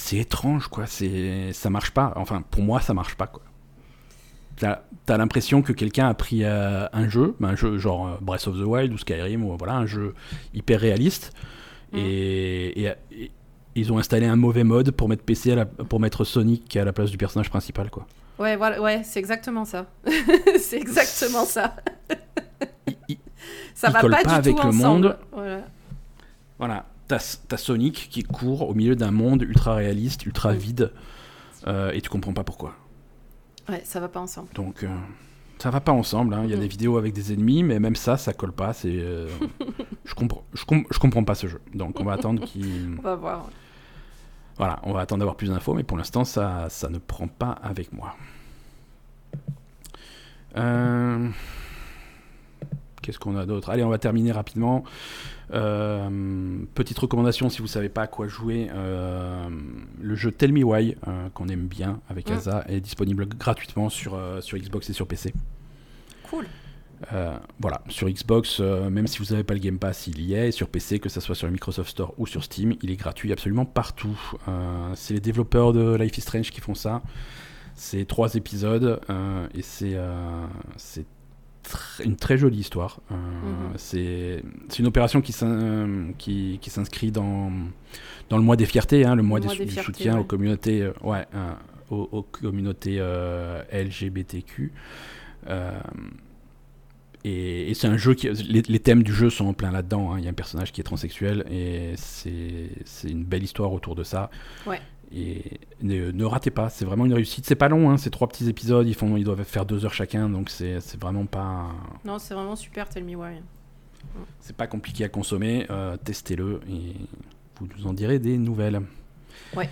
c'est 0.04 0.18
étrange, 0.18 0.68
quoi. 0.68 0.84
C'est, 0.86 1.52
ça 1.54 1.70
marche 1.70 1.92
pas. 1.92 2.12
Enfin, 2.16 2.42
pour 2.50 2.62
moi, 2.62 2.80
ça 2.82 2.92
marche 2.92 3.14
pas, 3.14 3.26
quoi. 3.26 3.42
t'as 4.56 4.82
as, 5.08 5.16
l'impression 5.16 5.62
que 5.62 5.72
quelqu'un 5.72 6.08
a 6.08 6.14
pris 6.14 6.44
un 6.44 7.08
jeu, 7.08 7.34
un 7.40 7.56
jeu 7.56 7.78
genre 7.78 8.18
Breath 8.20 8.46
of 8.46 8.58
the 8.58 8.66
Wild 8.66 8.92
ou 8.92 8.98
Skyrim, 8.98 9.44
ou 9.44 9.56
voilà, 9.56 9.76
un 9.76 9.86
jeu 9.86 10.14
hyper 10.52 10.80
réaliste, 10.80 11.32
mm. 11.92 11.98
et, 11.98 12.92
ils 13.76 13.92
ont 13.92 13.98
installé 13.98 14.26
un 14.26 14.36
mauvais 14.36 14.62
mode 14.62 14.90
pour 14.90 15.08
mettre 15.08 15.24
PC 15.24 15.52
à 15.52 15.54
la, 15.56 15.64
pour 15.64 15.98
mettre 15.98 16.22
Sonic 16.24 16.76
à 16.76 16.84
la 16.84 16.92
place 16.92 17.10
du 17.10 17.16
personnage 17.16 17.48
principal, 17.48 17.90
quoi. 17.90 18.06
Ouais, 18.38 18.56
voilà, 18.56 18.82
ouais, 18.82 19.02
c'est 19.04 19.20
exactement 19.20 19.64
ça. 19.64 19.86
c'est 20.60 20.76
exactement 20.76 21.46
ça. 21.46 21.76
ça 23.74 23.88
va 23.88 24.00
pas, 24.00 24.22
du 24.22 24.30
avec 24.30 24.56
tout 24.56 24.66
le 24.66 24.72
monde. 24.74 25.16
Voilà. 25.32 25.60
Voilà. 26.58 26.86
T'as 27.08 27.56
Sonic 27.56 28.08
qui 28.10 28.22
court 28.22 28.68
au 28.68 28.74
milieu 28.74 28.96
d'un 28.96 29.10
monde 29.10 29.42
ultra 29.42 29.74
réaliste, 29.74 30.24
ultra 30.26 30.52
mm. 30.52 30.56
vide, 30.56 30.92
euh, 31.66 31.92
et 31.92 32.00
tu 32.00 32.08
comprends 32.08 32.32
pas 32.32 32.44
pourquoi. 32.44 32.74
Ouais, 33.68 33.82
ça 33.84 34.00
va 34.00 34.08
pas 34.08 34.20
ensemble. 34.20 34.48
Donc, 34.54 34.82
euh, 34.82 34.88
ça 35.58 35.70
va 35.70 35.80
pas 35.80 35.92
ensemble. 35.92 36.34
Hein. 36.34 36.42
Il 36.44 36.50
y 36.50 36.54
a 36.54 36.56
mm. 36.56 36.60
des 36.60 36.68
vidéos 36.68 36.96
avec 36.96 37.12
des 37.12 37.32
ennemis, 37.32 37.62
mais 37.62 37.78
même 37.78 37.96
ça, 37.96 38.16
ça 38.16 38.32
colle 38.32 38.52
pas. 38.52 38.72
C'est, 38.72 38.98
euh, 38.98 39.28
je 40.04 40.14
comprends, 40.14 40.44
je, 40.54 40.62
je, 40.90 40.98
comprends 40.98 41.24
pas 41.24 41.34
ce 41.34 41.46
jeu. 41.46 41.60
Donc, 41.74 42.00
on 42.00 42.04
va 42.04 42.14
attendre 42.14 42.44
qu'il. 42.46 42.96
on 42.98 43.02
va 43.02 43.16
voir. 43.16 43.48
Voilà, 44.56 44.80
on 44.84 44.92
va 44.92 45.00
attendre 45.00 45.18
d'avoir 45.18 45.36
plus 45.36 45.48
d'infos, 45.48 45.74
mais 45.74 45.82
pour 45.82 45.96
l'instant, 45.96 46.24
ça, 46.24 46.68
ça 46.70 46.88
ne 46.88 46.98
prend 46.98 47.26
pas 47.26 47.50
avec 47.50 47.92
moi. 47.92 48.14
Euh, 50.56 51.28
qu'est-ce 53.04 53.18
qu'on 53.18 53.36
a 53.36 53.46
d'autre? 53.46 53.70
Allez, 53.70 53.84
on 53.84 53.90
va 53.90 53.98
terminer 53.98 54.32
rapidement. 54.32 54.84
Euh, 55.52 56.58
petite 56.74 56.98
recommandation 56.98 57.50
si 57.50 57.60
vous 57.60 57.68
savez 57.68 57.90
pas 57.90 58.02
à 58.02 58.06
quoi 58.06 58.26
jouer, 58.26 58.70
euh, 58.74 59.48
le 60.00 60.14
jeu 60.14 60.32
Tell 60.32 60.52
Me 60.52 60.64
Why 60.64 60.96
qu'on 61.34 61.48
aime 61.48 61.66
bien 61.66 62.00
avec 62.08 62.30
mm. 62.30 62.32
Asa 62.32 62.64
est 62.68 62.80
disponible 62.80 63.26
gratuitement 63.26 63.90
sur, 63.90 64.18
sur 64.40 64.58
Xbox 64.58 64.88
et 64.90 64.94
sur 64.94 65.06
PC. 65.06 65.34
Cool. 66.30 66.46
Euh, 67.12 67.36
voilà, 67.60 67.82
sur 67.88 68.08
Xbox, 68.08 68.58
euh, 68.60 68.88
même 68.88 69.06
si 69.06 69.18
vous 69.18 69.26
n'avez 69.26 69.44
pas 69.44 69.54
le 69.54 69.60
Game 69.60 69.78
Pass, 69.78 70.06
il 70.06 70.20
y 70.20 70.34
est. 70.34 70.50
Sur 70.52 70.68
PC, 70.68 70.98
que 70.98 71.08
ce 71.08 71.20
soit 71.20 71.34
sur 71.34 71.46
le 71.46 71.52
Microsoft 71.52 71.90
Store 71.90 72.14
ou 72.18 72.26
sur 72.26 72.44
Steam, 72.44 72.74
il 72.82 72.90
est 72.90 72.96
gratuit 72.96 73.32
absolument 73.32 73.64
partout. 73.64 74.18
Euh, 74.48 74.92
c'est 74.94 75.14
les 75.14 75.20
développeurs 75.20 75.72
de 75.72 75.94
Life 75.96 76.16
is 76.18 76.22
Strange 76.22 76.50
qui 76.50 76.60
font 76.60 76.74
ça. 76.74 77.02
C'est 77.74 78.04
trois 78.06 78.34
épisodes 78.34 79.00
et 79.52 79.62
c'est 79.62 79.96
une 82.04 82.16
très 82.16 82.38
jolie 82.38 82.58
histoire. 82.58 83.00
Mhm. 83.10 83.18
C'est 83.76 84.42
une 84.78 84.86
opération 84.86 85.20
qui 85.20 85.32
s'inscrit 85.32 87.10
dans, 87.10 87.52
dans 88.28 88.36
le 88.36 88.42
mois 88.42 88.56
des 88.56 88.66
fiertés, 88.66 89.04
hein, 89.04 89.14
le 89.14 89.22
mois, 89.22 89.40
du 89.40 89.48
soutien 89.48 90.18
aux 90.18 90.24
communautés, 90.24 90.90
ouais, 91.02 91.26
aux, 91.90 92.22
communautés 92.22 93.02
LGBTQ. 93.72 94.72
Et, 97.24 97.72
c'est 97.74 97.86
un 97.86 97.96
jeu 97.96 98.14
qui. 98.14 98.28
Les, 98.28 98.78
thèmes 98.78 99.02
du 99.02 99.12
jeu 99.12 99.30
sont 99.30 99.46
en 99.46 99.54
plein 99.54 99.70
là-dedans. 99.70 100.12
Hein. 100.12 100.18
Il 100.18 100.24
y 100.24 100.26
a 100.26 100.30
un 100.30 100.34
personnage 100.34 100.72
qui 100.72 100.80
est 100.82 100.84
transsexuel 100.84 101.44
et 101.50 101.94
c'est 101.96 103.08
une 103.08 103.24
belle 103.24 103.42
histoire 103.42 103.72
autour 103.72 103.94
de 103.94 104.04
ça. 104.04 104.30
Ouais. 104.66 104.80
Et 105.16 105.60
ne, 105.80 106.24
ratez 106.24 106.50
pas, 106.50 106.68
c'est 106.70 106.84
vraiment 106.84 107.06
une 107.06 107.14
réussite. 107.14 107.46
C'est 107.46 107.54
pas 107.54 107.68
long, 107.68 107.90
hein, 107.90 107.96
c'est 107.98 108.10
trois 108.10 108.26
petits 108.26 108.48
épisodes, 108.48 108.86
ils, 108.86 108.94
font, 108.94 109.16
ils 109.16 109.24
doivent 109.24 109.44
faire 109.44 109.64
deux 109.64 109.84
heures 109.84 109.94
chacun, 109.94 110.28
donc 110.28 110.50
c'est 110.50 110.80
vraiment 111.00 111.26
pas. 111.26 111.68
Non, 112.04 112.18
c'est 112.18 112.34
vraiment 112.34 112.56
super, 112.56 112.88
Tell 112.88 113.04
Me 113.04 113.14
Why. 113.14 113.40
C'est 114.40 114.56
pas 114.56 114.66
compliqué 114.66 115.04
à 115.04 115.08
consommer, 115.08 115.66
euh, 115.70 115.96
testez-le 115.96 116.60
et 116.68 116.94
vous 117.58 117.68
nous 117.76 117.86
en 117.86 117.92
direz 117.92 118.18
des 118.18 118.38
nouvelles. 118.38 118.80
Ouais. 119.56 119.70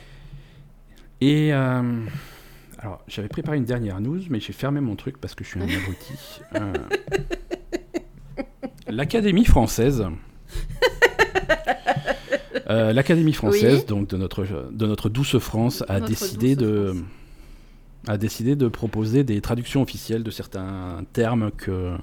Et. 1.20 1.52
Euh, 1.52 2.06
alors, 2.78 3.00
j'avais 3.06 3.28
préparé 3.28 3.58
une 3.58 3.64
dernière 3.64 4.00
news, 4.00 4.22
mais 4.28 4.40
j'ai 4.40 4.52
fermé 4.52 4.80
mon 4.80 4.96
truc 4.96 5.18
parce 5.18 5.36
que 5.36 5.44
je 5.44 5.50
suis 5.50 5.60
un 5.60 5.68
abruti. 5.68 6.40
Euh, 6.56 6.72
L'Académie 8.88 9.44
française. 9.44 10.04
Euh, 12.72 12.92
L'Académie 12.92 13.32
française, 13.32 13.86
donc 13.86 14.08
de 14.08 14.16
notre, 14.16 14.44
de 14.72 14.86
notre 14.86 15.08
douce 15.08 15.38
France, 15.38 15.84
a 15.88 16.00
décidé 16.00 16.56
de. 16.56 16.94
a 18.08 18.16
décidé 18.16 18.56
de 18.56 18.68
proposer 18.68 19.24
des 19.24 19.40
traductions 19.40 19.82
officielles 19.82 20.22
de 20.22 20.30
certains 20.30 21.04
termes 21.12 21.50
que, 21.52 21.94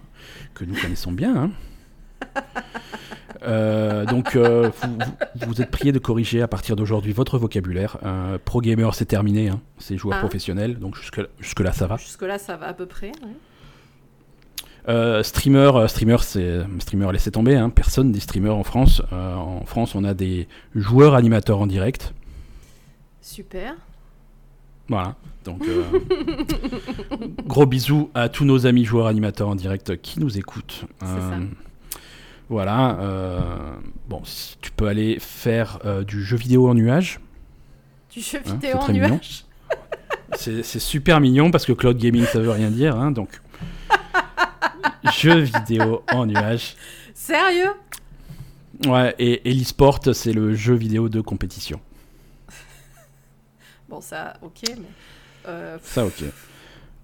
que 0.53 0.65
nous 0.65 0.75
connaissons 0.75 1.11
bien. 1.11 1.35
Hein. 1.35 1.51
Euh, 3.43 4.05
donc, 4.05 4.35
euh, 4.35 4.69
vous, 5.35 5.61
êtes 5.61 5.71
prié 5.71 5.91
de 5.91 5.99
corriger 5.99 6.41
à 6.41 6.47
partir 6.47 6.75
d'aujourd'hui 6.75 7.13
votre 7.13 7.37
vocabulaire. 7.37 7.97
Euh, 8.03 8.37
pro 8.43 8.59
gamer, 8.61 8.93
c'est 8.95 9.05
terminé, 9.05 9.49
hein. 9.49 9.61
c'est 9.77 9.97
joueur 9.97 10.17
ah. 10.17 10.19
professionnel, 10.19 10.77
donc 10.77 10.95
jusque, 10.95 11.21
jusque 11.39 11.59
là 11.61 11.71
ça 11.71 11.87
va. 11.87 11.97
Jusque 11.97 12.21
là 12.21 12.37
ça 12.37 12.57
va 12.57 12.67
à 12.67 12.73
peu 12.73 12.85
près. 12.85 13.11
Streamer, 15.23 15.87
streamer, 15.87 16.17
c'est 16.21 16.61
streamer, 16.79 17.11
laissez 17.11 17.31
tomber. 17.31 17.55
Hein. 17.55 17.69
Personne 17.69 18.11
dit 18.11 18.19
streamer 18.19 18.49
en 18.49 18.63
France. 18.63 19.01
en 19.11 19.65
France, 19.65 19.95
on 19.95 20.03
a 20.03 20.13
des 20.13 20.47
joueurs 20.75 21.15
animateurs 21.15 21.59
en 21.59 21.67
direct. 21.67 22.13
Super. 23.21 23.75
Voilà. 24.87 25.15
Donc, 25.45 25.63
gros 27.45 27.65
bisous 27.65 28.09
à 28.13 28.29
tous 28.29 28.45
nos 28.45 28.65
amis 28.65 28.85
joueurs 28.85 29.07
animateurs 29.07 29.47
en 29.47 29.55
direct 29.55 30.01
qui 30.01 30.19
nous 30.19 30.37
écoutent. 30.37 30.85
Ça. 31.01 31.39
Voilà. 32.49 32.97
Euh, 32.99 33.39
bon, 34.07 34.21
tu 34.61 34.71
peux 34.71 34.87
aller 34.87 35.17
faire 35.19 35.79
euh, 35.85 36.03
du 36.03 36.23
jeu 36.23 36.35
vidéo 36.35 36.67
en 36.67 36.73
nuage. 36.73 37.19
Du 38.11 38.21
jeu 38.21 38.39
hein, 38.39 38.53
vidéo 38.53 38.77
en 38.77 38.91
nuage 38.91 39.45
C'est 40.35 40.63
super 40.63 41.21
mignon 41.21 41.51
parce 41.51 41.65
que 41.65 41.73
cloud 41.73 41.97
gaming 41.97 42.25
ça 42.25 42.39
veut 42.39 42.49
rien 42.49 42.71
dire. 42.71 42.95
Hein, 42.95 43.11
donc, 43.11 43.29
jeu 45.13 45.39
vidéo 45.39 46.03
en 46.11 46.25
nuage. 46.25 46.75
Sérieux? 47.13 47.73
Ouais, 48.87 49.13
et, 49.19 49.49
et 49.49 49.53
l'e-sport, 49.53 49.99
c'est 50.13 50.33
le 50.33 50.55
jeu 50.55 50.75
vidéo 50.75 51.09
de 51.09 51.21
compétition. 51.21 51.81
bon, 53.87 54.01
ça, 54.01 54.37
ok, 54.41 54.61
mais. 54.69 54.87
Euh, 55.47 55.77
ça, 55.83 56.05
ok. 56.05 56.23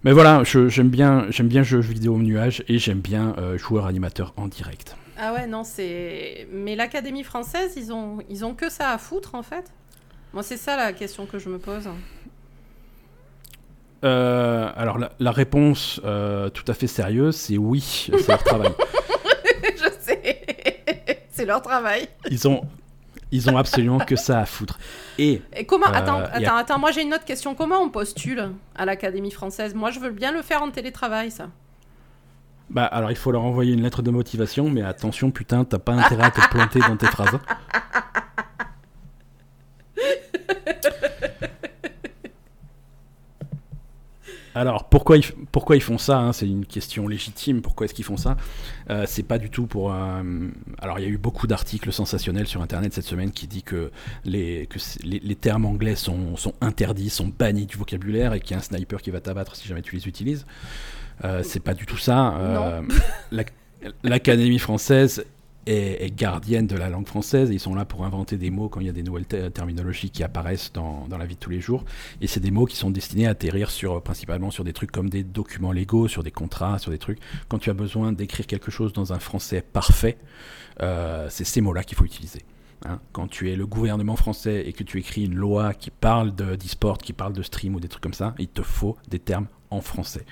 Mais 0.03 0.11
voilà, 0.11 0.43
j'aime 0.43 0.89
bien, 0.89 1.25
j'aime 1.29 1.47
bien 1.47 1.63
jeu 1.63 1.79
vidéo 1.79 2.15
en 2.15 2.19
nuage 2.19 2.63
et 2.67 2.77
j'aime 2.77 2.99
bien 2.99 3.35
joueur 3.57 3.87
animateur 3.87 4.33
en 4.37 4.47
direct. 4.47 4.95
Ah 5.17 5.33
ouais, 5.33 5.47
non, 5.47 5.63
c'est. 5.63 6.47
Mais 6.51 6.75
l'Académie 6.75 7.23
française, 7.23 7.73
ils 7.75 7.91
ont, 7.91 8.19
ils 8.29 8.45
ont 8.45 8.53
que 8.53 8.69
ça 8.69 8.91
à 8.91 8.97
foutre, 8.97 9.33
en 9.33 9.43
fait? 9.43 9.71
Moi, 10.33 10.43
c'est 10.43 10.57
ça 10.57 10.75
la 10.75 10.93
question 10.93 11.25
que 11.25 11.39
je 11.39 11.49
me 11.49 11.57
pose. 11.57 11.87
Euh, 14.05 14.69
alors, 14.75 14.99
la, 15.19 15.31
réponse 15.31 15.99
euh, 16.05 16.49
tout 16.49 16.63
à 16.67 16.75
fait 16.75 16.87
sérieuse, 16.87 17.35
c'est 17.35 17.57
oui, 17.57 17.81
c'est 17.81 18.27
leur 18.27 18.43
travail. 18.43 18.71
je 19.63 19.89
sais, 19.99 20.41
c'est 21.29 21.45
leur 21.45 21.61
travail. 21.61 22.07
Ils 22.29 22.47
ont, 22.47 22.61
ils 23.31 23.49
ont 23.49 23.57
absolument 23.57 23.97
que 23.97 24.15
ça 24.15 24.39
à 24.41 24.45
foutre. 24.45 24.77
Et, 25.17 25.41
comment 25.67 25.87
euh, 25.87 25.93
Attends, 25.93 26.19
attends, 26.19 26.55
attends. 26.55 26.79
Moi, 26.79 26.91
j'ai 26.91 27.01
une 27.01 27.15
autre 27.15 27.25
question. 27.25 27.55
Comment 27.55 27.79
on 27.79 27.89
postule 27.89 28.51
à 28.75 28.85
l'Académie 28.85 29.31
française? 29.31 29.73
Moi, 29.73 29.89
je 29.89 29.99
veux 29.99 30.11
bien 30.11 30.31
le 30.31 30.43
faire 30.43 30.61
en 30.61 30.69
télétravail, 30.69 31.31
ça. 31.31 31.47
Bah 32.67 32.85
alors 32.85 33.11
il 33.11 33.15
faut 33.15 33.31
leur 33.31 33.43
envoyer 33.43 33.73
une 33.73 33.83
lettre 33.83 34.01
de 34.01 34.09
motivation, 34.09 34.71
mais 34.71 34.81
attention 34.81 35.29
putain, 35.29 35.65
t'as 35.65 35.77
pas 35.77 35.93
intérêt 35.93 36.23
à 36.23 36.31
te 36.31 36.41
planter 36.49 36.79
dans 36.79 36.97
tes 36.97 37.05
phrases. 37.05 37.37
Alors 44.55 44.85
pourquoi 44.85 45.17
ils, 45.17 45.25
pourquoi 45.51 45.75
ils 45.75 45.81
font 45.81 45.97
ça 45.97 46.17
hein, 46.17 46.33
C'est 46.33 46.47
une 46.47 46.65
question 46.65 47.07
légitime. 47.07 47.61
Pourquoi 47.61 47.85
est-ce 47.85 47.93
qu'ils 47.93 48.05
font 48.05 48.17
ça? 48.17 48.37
Euh, 48.89 49.03
C'est 49.05 49.23
pas 49.23 49.37
du 49.37 49.49
tout 49.49 49.67
pour. 49.67 49.93
Euh, 49.93 50.23
alors 50.79 50.97
il 50.97 51.03
y 51.03 51.05
a 51.05 51.09
eu 51.09 51.17
beaucoup 51.17 51.45
d'articles 51.45 51.91
sensationnels 51.91 52.47
sur 52.47 52.61
Internet 52.61 52.93
cette 52.93 53.05
semaine 53.05 53.31
qui 53.31 53.47
dit 53.47 53.63
que 53.63 53.91
les, 54.23 54.65
que 54.67 54.79
les, 55.03 55.35
termes 55.35 55.65
anglais 55.65 55.95
sont, 55.95 56.37
sont, 56.37 56.53
interdits, 56.61 57.09
sont 57.09 57.27
bannis 57.37 57.65
du 57.65 57.75
vocabulaire 57.75 58.33
et 58.33 58.39
qu'il 58.39 58.51
y 58.51 58.53
a 58.53 58.57
un 58.57 58.63
sniper 58.63 59.01
qui 59.01 59.11
va 59.11 59.19
t'abattre 59.19 59.55
si 59.57 59.67
jamais 59.67 59.81
tu 59.81 59.95
les 59.95 60.07
utilises. 60.07 60.45
Euh, 61.23 61.41
c'est 61.43 61.59
pas 61.59 61.73
du 61.73 61.85
tout 61.85 61.97
ça. 61.97 62.35
Euh, 62.37 62.81
L'Académie 64.03 64.59
française 64.59 65.25
est, 65.65 66.15
gardienne 66.15 66.67
de 66.67 66.75
la 66.75 66.89
langue 66.89 67.07
française. 67.07 67.49
ils 67.51 67.59
sont 67.59 67.75
là 67.75 67.85
pour 67.85 68.05
inventer 68.05 68.37
des 68.37 68.49
mots 68.49 68.69
quand 68.69 68.79
il 68.79 68.87
y 68.87 68.89
a 68.89 68.93
des 68.93 69.03
nouvelles 69.03 69.25
terminologies 69.25 70.09
qui 70.09 70.23
apparaissent 70.23 70.71
dans, 70.73 71.07
la 71.09 71.25
vie 71.25 71.35
de 71.35 71.39
tous 71.39 71.49
les 71.49 71.61
jours. 71.61 71.85
Et 72.21 72.27
c'est 72.27 72.39
des 72.39 72.51
mots 72.51 72.65
qui 72.65 72.75
sont 72.75 72.91
destinés 72.91 73.27
à 73.27 73.31
atterrir 73.31 73.71
sur, 73.71 74.01
principalement 74.01 74.51
sur 74.51 74.63
des 74.63 74.73
trucs 74.73 74.91
comme 74.91 75.09
des 75.09 75.23
documents 75.23 75.71
légaux, 75.71 76.07
sur 76.07 76.23
des 76.23 76.31
contrats, 76.31 76.79
sur 76.79 76.91
des 76.91 76.97
trucs. 76.97 77.19
Quand 77.47 77.59
tu 77.59 77.69
as 77.69 77.73
besoin 77.73 78.11
d'écrire 78.11 78.47
quelque 78.47 78.71
chose 78.71 78.93
dans 78.93 79.13
un 79.13 79.19
français 79.19 79.61
parfait, 79.61 80.17
euh, 80.81 81.27
c'est 81.29 81.45
ces 81.45 81.61
mots-là 81.61 81.83
qu'il 81.83 81.97
faut 81.97 82.05
utiliser. 82.05 82.41
Hein. 82.83 82.99
quand 83.13 83.27
tu 83.27 83.49
es 83.49 83.55
le 83.55 83.65
gouvernement 83.65 84.17
français 84.17 84.63
et 84.67 84.73
que 84.73 84.83
tu 84.83 84.99
écris 84.99 85.25
une 85.25 85.33
loi 85.33 85.73
qui 85.73 85.89
parle 85.89 86.35
d'e-sport, 86.35 86.97
qui 86.97 87.13
parle 87.13 87.33
de 87.33 87.41
stream 87.41 87.73
ou 87.73 87.79
des 87.79 87.87
trucs 87.87 88.03
comme 88.03 88.13
ça, 88.13 88.35
il 88.37 88.49
te 88.49 88.61
faut 88.61 88.97
des 89.07 89.17
termes 89.17 89.47
en 89.71 89.81
français. 89.81 90.25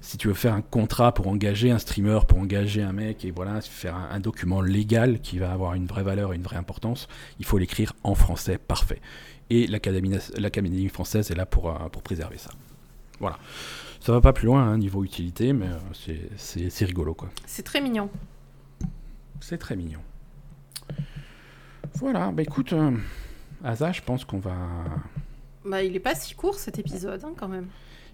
Si 0.00 0.18
tu 0.18 0.28
veux 0.28 0.34
faire 0.34 0.54
un 0.54 0.62
contrat 0.62 1.12
pour 1.12 1.26
engager 1.28 1.70
un 1.70 1.78
streamer, 1.78 2.20
pour 2.28 2.38
engager 2.38 2.82
un 2.82 2.92
mec, 2.92 3.24
et 3.24 3.30
voilà, 3.30 3.60
faire 3.60 3.96
un, 3.96 4.20
document 4.20 4.60
légal 4.60 5.20
qui 5.20 5.38
va 5.38 5.52
avoir 5.52 5.74
une 5.74 5.86
vraie 5.86 6.02
valeur 6.02 6.32
et 6.32 6.36
une 6.36 6.42
vraie 6.42 6.56
importance, 6.56 7.08
il 7.38 7.44
faut 7.44 7.58
l'écrire 7.58 7.92
en 8.04 8.14
français 8.14 8.58
parfait. 8.58 9.00
Et 9.50 9.66
l'Académie 9.66 10.88
française 10.88 11.30
est 11.30 11.34
là 11.34 11.46
pour, 11.46 11.70
euh, 11.70 11.88
pour 11.90 12.02
préserver 12.02 12.38
ça. 12.38 12.50
voilà. 13.20 13.38
Ça 14.00 14.12
va 14.12 14.20
pas 14.20 14.32
plus 14.34 14.46
loin, 14.46 14.62
hein, 14.62 14.76
niveau 14.76 15.02
utilité, 15.02 15.52
mais 15.54 15.66
euh, 15.66 15.78
c'est- 16.36 16.68
c'est 16.70 16.84
rigolo, 16.84 17.14
quoi. 17.14 17.30
C'est 17.46 17.62
très 17.62 17.80
mignon. 17.80 18.10
C'est 19.40 19.56
très 19.58 19.76
mignon. 19.76 20.00
Voilà, 21.94 22.30
bah 22.32 22.42
écoute, 22.42 22.72
euh, 22.72 22.92
Asa, 23.62 23.92
je 23.92 24.02
pense 24.02 24.24
qu'on 24.24 24.38
va... 24.38 24.56
Bah, 25.64 25.82
il 25.82 25.94
est 25.96 26.00
pas 26.00 26.14
si 26.14 26.34
court 26.34 26.56
cet 26.56 26.78
épisode, 26.78 27.24
hein, 27.24 27.32
quand 27.36 27.48
même. 27.48 27.68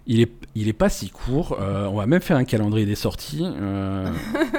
Il 0.07 0.19
est, 0.21 0.31
il 0.55 0.67
est 0.67 0.73
pas 0.73 0.89
si 0.89 1.09
court, 1.11 1.57
euh, 1.61 1.85
on 1.85 1.95
va 1.97 2.05
même 2.07 2.21
faire 2.21 2.37
un 2.37 2.43
calendrier 2.43 2.85
des 2.87 2.95
sorties. 2.95 3.43
euh, 3.45 4.11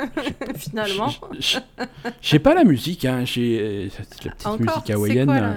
Finalement. 0.57 1.11
J'ai 2.21 2.39
pas 2.39 2.55
la 2.55 2.65
musique, 2.65 3.05
hein, 3.05 3.25
j'ai 3.25 3.91
la 3.99 4.05
petite 4.05 4.47
Encore, 4.47 4.61
musique 4.61 4.91
hawaïenne. 4.91 5.27
quoi, 5.27 5.41
là 5.41 5.57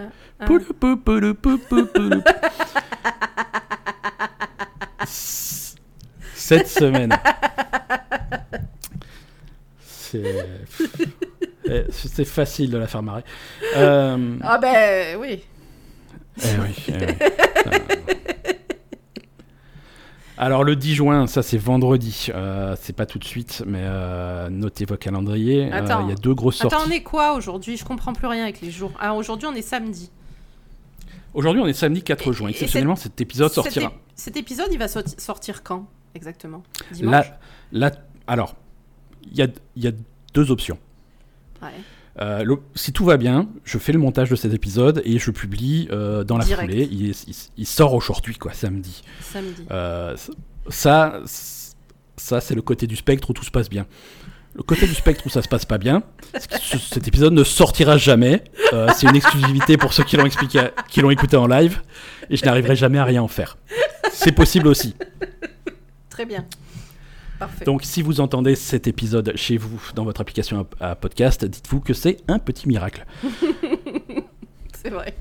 Cette 6.34 6.68
semaine. 6.68 7.16
C'est 9.82 10.24
eh, 11.68 11.84
c'est 11.90 12.26
facile 12.26 12.70
de 12.70 12.78
la 12.78 12.88
faire 12.88 13.02
marrer. 13.02 13.24
Euh, 13.76 14.38
Ah 14.42 14.58
ben 14.60 15.18
oui. 15.20 15.42
eh 16.44 16.48
oui, 16.62 16.76
eh 16.90 16.92
oui. 16.92 17.16
Alors 20.38 20.64
le 20.66 20.76
10 20.76 20.96
juin, 20.96 21.28
ça 21.28 21.42
c'est 21.44 21.58
vendredi, 21.58 22.28
Euh, 22.34 22.76
c'est 22.82 22.94
pas 22.94 23.06
tout 23.06 23.20
de 23.20 23.24
suite, 23.24 23.64
mais 23.66 23.82
euh, 23.84 24.50
notez 24.50 24.84
vos 24.86 24.98
calendriers. 24.98 25.72
Euh, 25.72 25.78
Attends. 25.78 26.06
Il 26.06 26.10
y 26.10 26.12
a 26.12 26.16
deux 26.16 26.34
grosses 26.34 26.58
sorties. 26.58 26.76
Attends, 26.76 26.86
on 26.88 26.92
est 26.92 27.04
quoi 27.04 27.34
aujourd'hui? 27.36 27.78
Je 27.78 27.86
comprends 27.86 28.14
plus 28.14 28.28
rien 28.28 28.44
avec 28.44 28.60
les 28.62 28.70
jours. 28.72 28.92
Ah, 29.00 29.14
aujourd'hui 29.14 29.48
on 29.48 29.54
est 29.56 29.62
samedi. 29.62 30.12
Aujourd'hui 31.34 31.62
on 31.62 31.68
est 31.68 31.74
samedi 31.74 32.02
4 32.04 32.28
Et- 32.30 32.34
juin. 32.34 32.50
Exceptionnellement, 32.50 32.96
cet 32.98 33.20
épisode 33.22 33.52
sortira. 33.52 33.94
Cet 34.16 34.36
épisode, 34.38 34.68
il 34.72 34.78
va 34.80 34.88
sorti- 34.88 35.16
sortir 35.18 35.64
quand 35.64 35.88
exactement? 36.16 36.64
Dimanche? 36.92 37.12
Là, 37.72 37.90
là, 37.90 37.92
alors, 38.28 38.56
il 39.30 39.38
y 39.38 39.42
a, 39.42 39.48
il 39.76 39.84
y 39.84 39.88
a 39.88 39.92
deux 40.34 40.52
options. 40.52 40.78
Ouais. 41.62 41.70
Euh, 42.22 42.44
le- 42.44 42.58
si 42.76 42.94
tout 42.94 43.04
va 43.06 43.18
bien, 43.18 43.50
je 43.66 43.78
fais 43.78 43.92
le 43.92 44.00
montage 44.00 44.30
de 44.30 44.36
cet 44.36 44.54
épisode 44.54 45.02
et 45.04 45.20
je 45.20 45.32
publie 45.32 45.88
euh, 45.92 46.24
dans 46.24 46.38
la 46.38 46.46
Direct. 46.46 46.70
foulée. 46.72 46.88
Il, 46.92 47.10
est- 47.10 47.28
il- 47.28 47.36
il 47.58 47.66
sort 47.66 47.94
aujourd'hui, 47.94 48.36
quoi, 48.38 48.54
samedi. 48.54 49.04
Samedi. 49.22 49.64
Euh, 49.72 50.16
ça, 50.70 51.20
ça 52.16 52.40
c'est 52.42 52.56
le 52.56 52.62
côté 52.62 52.88
du 52.88 52.96
spectre 52.96 53.30
où 53.30 53.34
tout 53.34 53.44
se 53.44 53.52
passe 53.52 53.70
bien. 53.70 53.86
Le 54.56 54.64
côté 54.64 54.88
du 54.88 54.94
spectre 54.94 55.26
où 55.26 55.30
ça 55.30 55.42
se 55.42 55.50
passe 55.50 55.66
pas 55.66 55.78
bien, 55.78 56.04
ce- 56.62 56.78
cet 56.78 57.06
épisode 57.10 57.34
ne 57.34 57.44
sortira 57.44 57.98
jamais. 57.98 58.46
C'est 58.96 59.08
une 59.08 59.16
exclusivité 59.18 59.76
pour 59.76 59.92
ceux 59.92 60.06
qui 60.06 60.16
l'ont 60.16 60.26
expliqué, 60.26 60.70
qui 60.88 61.02
l'ont 61.02 61.10
écouté 61.12 61.36
en 61.36 61.48
live, 61.48 61.82
et 62.30 62.38
je 62.38 62.46
n'arriverai 62.46 62.78
jamais 62.78 62.98
à 63.00 63.04
rien 63.04 63.22
en 63.22 63.28
faire. 63.28 63.58
C'est 64.14 64.32
possible 64.32 64.70
aussi. 64.70 64.96
Très 66.10 66.26
bien. 66.26 66.46
Parfait. 67.40 67.66
Donc, 67.66 67.84
si 67.84 68.02
vous 68.02 68.22
entendez 68.22 68.56
cet 68.56 68.88
épisode 68.88 69.34
chez 69.36 69.58
vous, 69.58 69.82
dans 69.94 70.04
votre 70.04 70.22
application 70.22 70.68
à, 70.80 70.92
à 70.92 70.96
podcast, 70.96 71.46
dites-vous 71.46 71.82
que 71.82 71.94
c'est 71.94 72.18
un 72.28 72.40
petit 72.40 72.68
miracle. 72.68 73.06
C'est 74.84 74.90
vrai. 74.92 75.16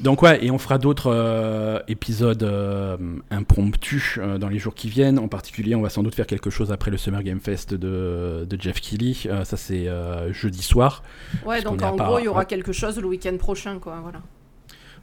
Donc, 0.00 0.22
ouais, 0.22 0.44
et 0.44 0.50
on 0.50 0.58
fera 0.58 0.78
d'autres 0.78 1.12
euh, 1.12 1.78
épisodes 1.86 2.42
euh, 2.42 2.96
impromptus 3.30 4.18
euh, 4.18 4.38
dans 4.38 4.48
les 4.48 4.58
jours 4.58 4.74
qui 4.74 4.88
viennent. 4.88 5.18
En 5.20 5.28
particulier, 5.28 5.76
on 5.76 5.82
va 5.82 5.88
sans 5.88 6.02
doute 6.02 6.14
faire 6.14 6.26
quelque 6.26 6.50
chose 6.50 6.72
après 6.72 6.90
le 6.90 6.96
Summer 6.96 7.22
Game 7.22 7.40
Fest 7.40 7.74
de, 7.74 8.44
de 8.48 8.60
Jeff 8.60 8.80
Keighley. 8.80 9.14
Ça, 9.44 9.56
c'est 9.56 9.88
jeudi 10.32 10.62
soir. 10.62 11.02
Ouais, 11.46 11.62
donc 11.62 11.82
en 11.82 11.94
gros, 11.94 12.18
il 12.18 12.24
y 12.24 12.28
aura 12.28 12.40
ouais. 12.40 12.46
quelque 12.46 12.72
chose 12.72 12.98
le 12.98 13.06
week-end 13.06 13.36
prochain, 13.38 13.78
quoi. 13.78 14.00
Voilà. 14.02 14.20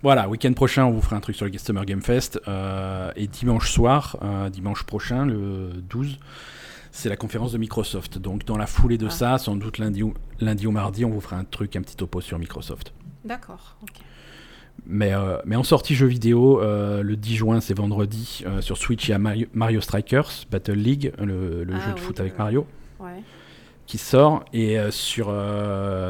Voilà, 0.03 0.27
week-end 0.27 0.53
prochain, 0.53 0.85
on 0.85 0.91
vous 0.91 1.01
fera 1.01 1.15
un 1.15 1.19
truc 1.19 1.35
sur 1.35 1.45
le 1.45 1.55
Summer 1.57 1.85
Game 1.85 2.01
Fest. 2.01 2.39
euh, 2.47 3.11
et 3.15 3.27
dimanche 3.27 3.69
soir, 3.71 4.17
euh, 4.23 4.49
dimanche 4.49 4.83
prochain, 4.83 5.25
le 5.25 5.69
12, 5.89 6.17
c'est 6.91 7.07
la 7.09 7.15
conférence 7.17 7.51
de 7.51 7.57
Microsoft. 7.59 8.17
Donc, 8.17 8.43
dans 8.45 8.57
la 8.57 8.65
foulée 8.65 8.97
de 8.97 9.07
Ah. 9.07 9.11
ça, 9.11 9.37
sans 9.37 9.55
doute 9.55 9.77
lundi 9.77 10.01
ou, 10.01 10.13
lundi 10.39 10.65
ou 10.65 10.71
mardi, 10.71 11.05
on 11.05 11.11
vous 11.11 11.21
fera 11.21 11.35
un 11.37 11.43
truc, 11.43 11.75
un 11.75 11.81
petit 11.81 11.95
topo 11.95 12.19
sur 12.19 12.39
Microsoft. 12.39 12.93
D'accord. 13.25 13.77
ok. 13.83 13.89
Mais, 14.87 15.13
euh, 15.13 15.37
mais 15.45 15.55
en 15.55 15.63
sortie 15.63 15.93
jeu 15.93 16.07
vidéo, 16.07 16.59
euh, 16.59 17.03
le 17.03 17.15
10 17.15 17.35
juin, 17.35 17.61
c'est 17.61 17.75
vendredi, 17.77 18.43
euh, 18.47 18.61
sur 18.61 18.77
Switch, 18.77 19.07
il 19.07 19.11
y 19.11 19.13
a 19.13 19.19
Mario, 19.19 19.45
Mario 19.53 19.79
Strikers 19.81 20.47
Battle 20.49 20.71
League, 20.73 21.13
le, 21.19 21.63
le 21.63 21.73
Ah 21.75 21.79
jeu 21.79 21.89
de 21.93 21.99
oui, 21.99 22.01
foot 22.01 22.19
avec 22.19 22.39
Mario, 22.39 22.65
Ouais. 22.99 23.21
qui 23.85 23.99
sort. 23.99 24.43
Et 24.53 24.77
sur, 24.89 25.31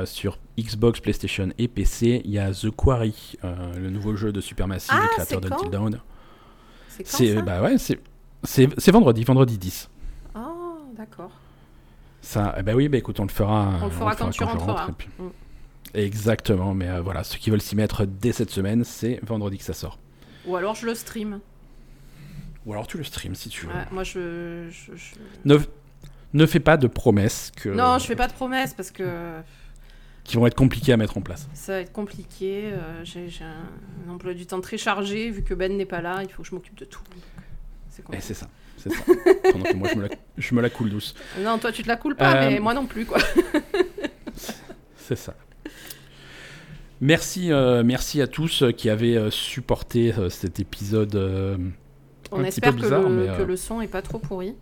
sur 0.06 0.38
Xbox, 0.64 1.00
PlayStation 1.00 1.50
et 1.58 1.68
PC, 1.68 2.22
il 2.26 2.32
y 2.32 2.40
a 2.40 2.52
The 2.52 2.70
Quarry, 2.72 3.38
euh, 3.44 3.78
le 3.78 3.90
nouveau 3.90 4.16
jeu 4.16 4.32
de 4.32 4.42
Supermassive, 4.42 4.92
Ah, 4.94 5.02
les 5.02 5.08
créateurs 5.10 5.40
c'est 5.44 5.50
d'Until 5.50 5.64
quand 5.66 5.70
Dawn. 5.70 6.00
C'est 6.88 7.38
quand 7.38 7.46
bah 7.46 7.62
ouais, 7.62 7.78
c'est 7.78 8.92
vendredi, 8.92 9.24
vendredi 9.24 9.58
10. 9.58 9.90
Oh, 10.36 10.40
d'accord. 10.98 11.32
Ça, 12.22 12.56
ben 12.64 12.76
oui, 12.76 12.88
bah 12.90 12.98
écoute, 12.98 13.20
on 13.20 13.24
le 13.24 13.30
fera. 13.30 13.80
On 13.82 13.86
le 13.86 13.92
fera 13.92 14.16
quand 14.16 14.30
tu 14.30 14.40
je 14.44 14.50
rentreras. 14.50 14.74
rentre, 14.86 14.90
et 14.90 14.94
puis- 14.94 15.10
Mm. 15.20 15.30
Exactement, 15.94 16.74
mais 16.74 16.88
euh, 16.88 17.02
voilà, 17.02 17.24
ceux 17.24 17.38
qui 17.38 17.50
veulent 17.50 17.62
s'y 17.62 17.76
mettre 17.76 18.06
dès 18.06 18.32
cette 18.32 18.50
semaine, 18.52 18.84
c'est 18.86 19.20
vendredi 19.24 19.58
que 19.58 19.64
ça 19.64 19.74
sort. 19.74 19.98
Ou 20.46 20.56
alors 20.56 20.74
je 20.76 20.86
le 20.86 20.96
stream. 20.96 21.40
Ou 22.66 22.74
alors 22.74 22.88
tu 22.88 22.98
le 22.98 23.04
streams 23.04 23.36
si 23.36 23.50
tu 23.50 23.66
veux. 23.66 23.74
Ouais, 23.74 23.86
moi, 23.92 24.04
je, 24.04 24.68
je- 24.70 24.96
je- 24.96 25.16
Ne, 25.44 25.58
ne 26.34 26.46
fais 26.46 26.60
pas 26.62 26.78
de 26.78 26.88
promesses 26.88 27.52
que, 27.58 27.70
Non, 27.70 27.98
je 27.98 28.06
fais 28.06 28.16
pas 28.16 28.28
de 28.28 28.34
promesses 28.34 28.74
parce 28.74 28.92
que 28.92 29.04
qui 30.32 30.38
vont 30.38 30.48
être 30.48 30.56
compliquées 30.56 30.94
à 30.94 30.98
mettre 30.98 31.18
en 31.18 31.22
place. 31.22 31.48
ça 31.54 31.74
va 31.74 31.80
être 31.82 31.92
compliqué. 31.92 32.72
euh, 32.74 33.04
J'ai 33.04 33.28
un, 33.44 34.10
un 34.10 34.14
emploi 34.14 34.34
du 34.34 34.46
temps 34.46 34.62
très 34.62 34.78
chargé. 34.78 35.30
Vu 35.30 35.44
que 35.44 35.54
Ben 35.54 35.76
n'est 35.78 35.86
pas 35.86 36.02
là, 36.02 36.24
il 36.24 36.30
faut 36.32 36.42
que 36.44 36.48
je 36.50 36.56
m'occupe 36.56 36.78
de 36.80 36.86
tout. 36.86 37.02
C'est 37.90 38.00
Et 38.02 38.04
compliqué. 38.06 38.24
c'est 38.26 38.34
ça, 38.34 38.48
c'est 38.78 38.90
ça. 38.92 39.04
Pendant 39.52 39.66
que 39.66 39.76
moi 39.76 39.90
je 39.92 39.96
me, 39.98 40.02
la, 40.04 40.10
je 40.38 40.56
me 40.56 40.62
la 40.62 40.70
coule 40.70 40.90
douce. 40.90 41.14
Non, 41.40 41.58
toi, 41.58 41.72
tu 41.74 41.84
te 41.84 41.88
la 41.90 41.98
coules 41.98 42.16
pas, 42.16 42.44
Euh, 42.46 42.50
mais 42.50 42.60
moi 42.60 42.74
non 42.74 42.86
plus, 42.86 43.06
quoi. 43.06 43.18
C'est 44.96 45.18
ça. 45.18 45.36
Merci, 47.02 47.52
euh, 47.52 47.84
merci 47.84 48.22
à 48.22 48.28
tous 48.28 48.62
euh, 48.62 48.72
qui 48.72 48.90
avaient 48.90 49.18
euh, 49.18 49.30
supporté 49.32 50.14
euh, 50.14 50.30
cet 50.30 50.60
épisode. 50.60 51.16
euh, 51.16 51.58
On 52.32 52.38
un 52.38 52.44
petit 52.44 52.48
espère 52.50 52.72
peu 52.72 52.78
que, 52.78 52.84
bizarre, 52.84 53.10
le, 53.10 53.10
mais, 53.10 53.26
que 53.36 53.42
euh, 53.42 53.46
le 53.46 53.56
son 53.58 53.82
est 53.82 53.88
pas 53.88 54.02
trop 54.04 54.20
pourri. 54.20 54.56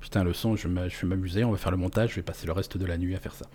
Putain, 0.00 0.22
le 0.24 0.32
son, 0.32 0.54
je 0.56 0.68
vais 0.68 0.90
m'amuser. 1.02 1.42
On 1.44 1.50
va 1.50 1.56
faire 1.58 1.72
le 1.72 1.76
montage. 1.76 2.10
Je 2.10 2.16
vais 2.16 2.22
passer 2.22 2.46
le 2.46 2.52
reste 2.52 2.78
de 2.78 2.86
la 2.86 2.96
nuit 2.96 3.14
à 3.16 3.18
faire 3.18 3.34
ça. 3.34 3.46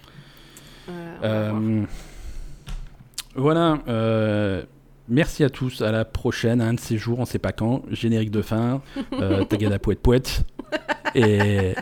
Voilà. 3.35 3.79
euh, 3.87 4.63
merci 5.07 5.43
à 5.43 5.49
tous. 5.49 5.81
À 5.81 5.91
la 5.91 6.05
prochaine. 6.05 6.61
À 6.61 6.65
un 6.65 6.73
de 6.73 6.79
ces 6.79 6.97
jours, 6.97 7.19
on 7.19 7.25
sait 7.25 7.39
pas 7.39 7.51
quand. 7.51 7.83
Générique 7.91 8.31
de 8.31 8.41
fin. 8.41 8.81
Euh, 9.13 9.43
Tagada 9.45 9.79
poète 9.79 9.99
poète. 9.99 10.43
Et. 11.15 11.73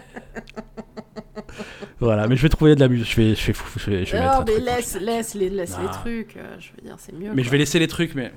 Voilà, 2.00 2.28
mais 2.28 2.36
je 2.38 2.44
vais 2.44 2.50
trouver 2.50 2.76
de 2.76 2.80
la 2.80 2.88
musique. 2.88 3.10
Je 3.12 3.16
vais, 3.18 3.36
je 3.36 3.48
vais, 3.48 3.54
fou- 3.54 3.78
je 3.80 3.90
vais, 3.90 4.06
je 4.06 4.12
vais 4.14 4.20
mettre 4.20 4.34
non, 4.34 4.40
un 4.42 4.46
mais 4.46 4.52
truc. 4.54 4.66
laisse, 4.66 5.00
laisse, 5.02 5.34
les, 5.36 5.50
laisse 5.50 5.78
les 5.78 5.86
Ah. 5.90 5.92
trucs. 6.02 6.38
euh, 6.38 6.56
je 6.60 6.70
veux 6.76 6.82
dire, 6.88 6.96
c'est 6.98 7.12
mieux. 7.14 7.30
Mais 7.30 7.36
quoi. 7.36 7.44
je 7.44 7.50
vais 7.50 7.58
laisser 7.58 7.80
les 7.80 7.88
trucs, 7.88 8.16
mais. 8.16 8.32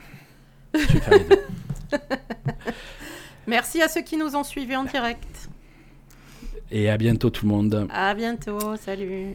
Je 0.75 0.79
vais 0.81 0.87
faire 1.01 1.19
les 1.19 1.25
deux. 1.25 1.43
Merci 3.47 3.83
à 3.83 3.89
ceux 3.89 4.01
qui 4.03 4.17
nous 4.17 4.35
ont 4.35 4.43
suivis 4.45 4.75
en 4.77 4.85
direct. 4.85 5.49
Et 6.71 6.89
à 6.91 6.97
bientôt 6.97 7.31
tout 7.31 7.45
le 7.47 7.53
monde. 7.53 7.87
À 7.93 8.15
bientôt. 8.15 8.77
Salut. 8.77 9.35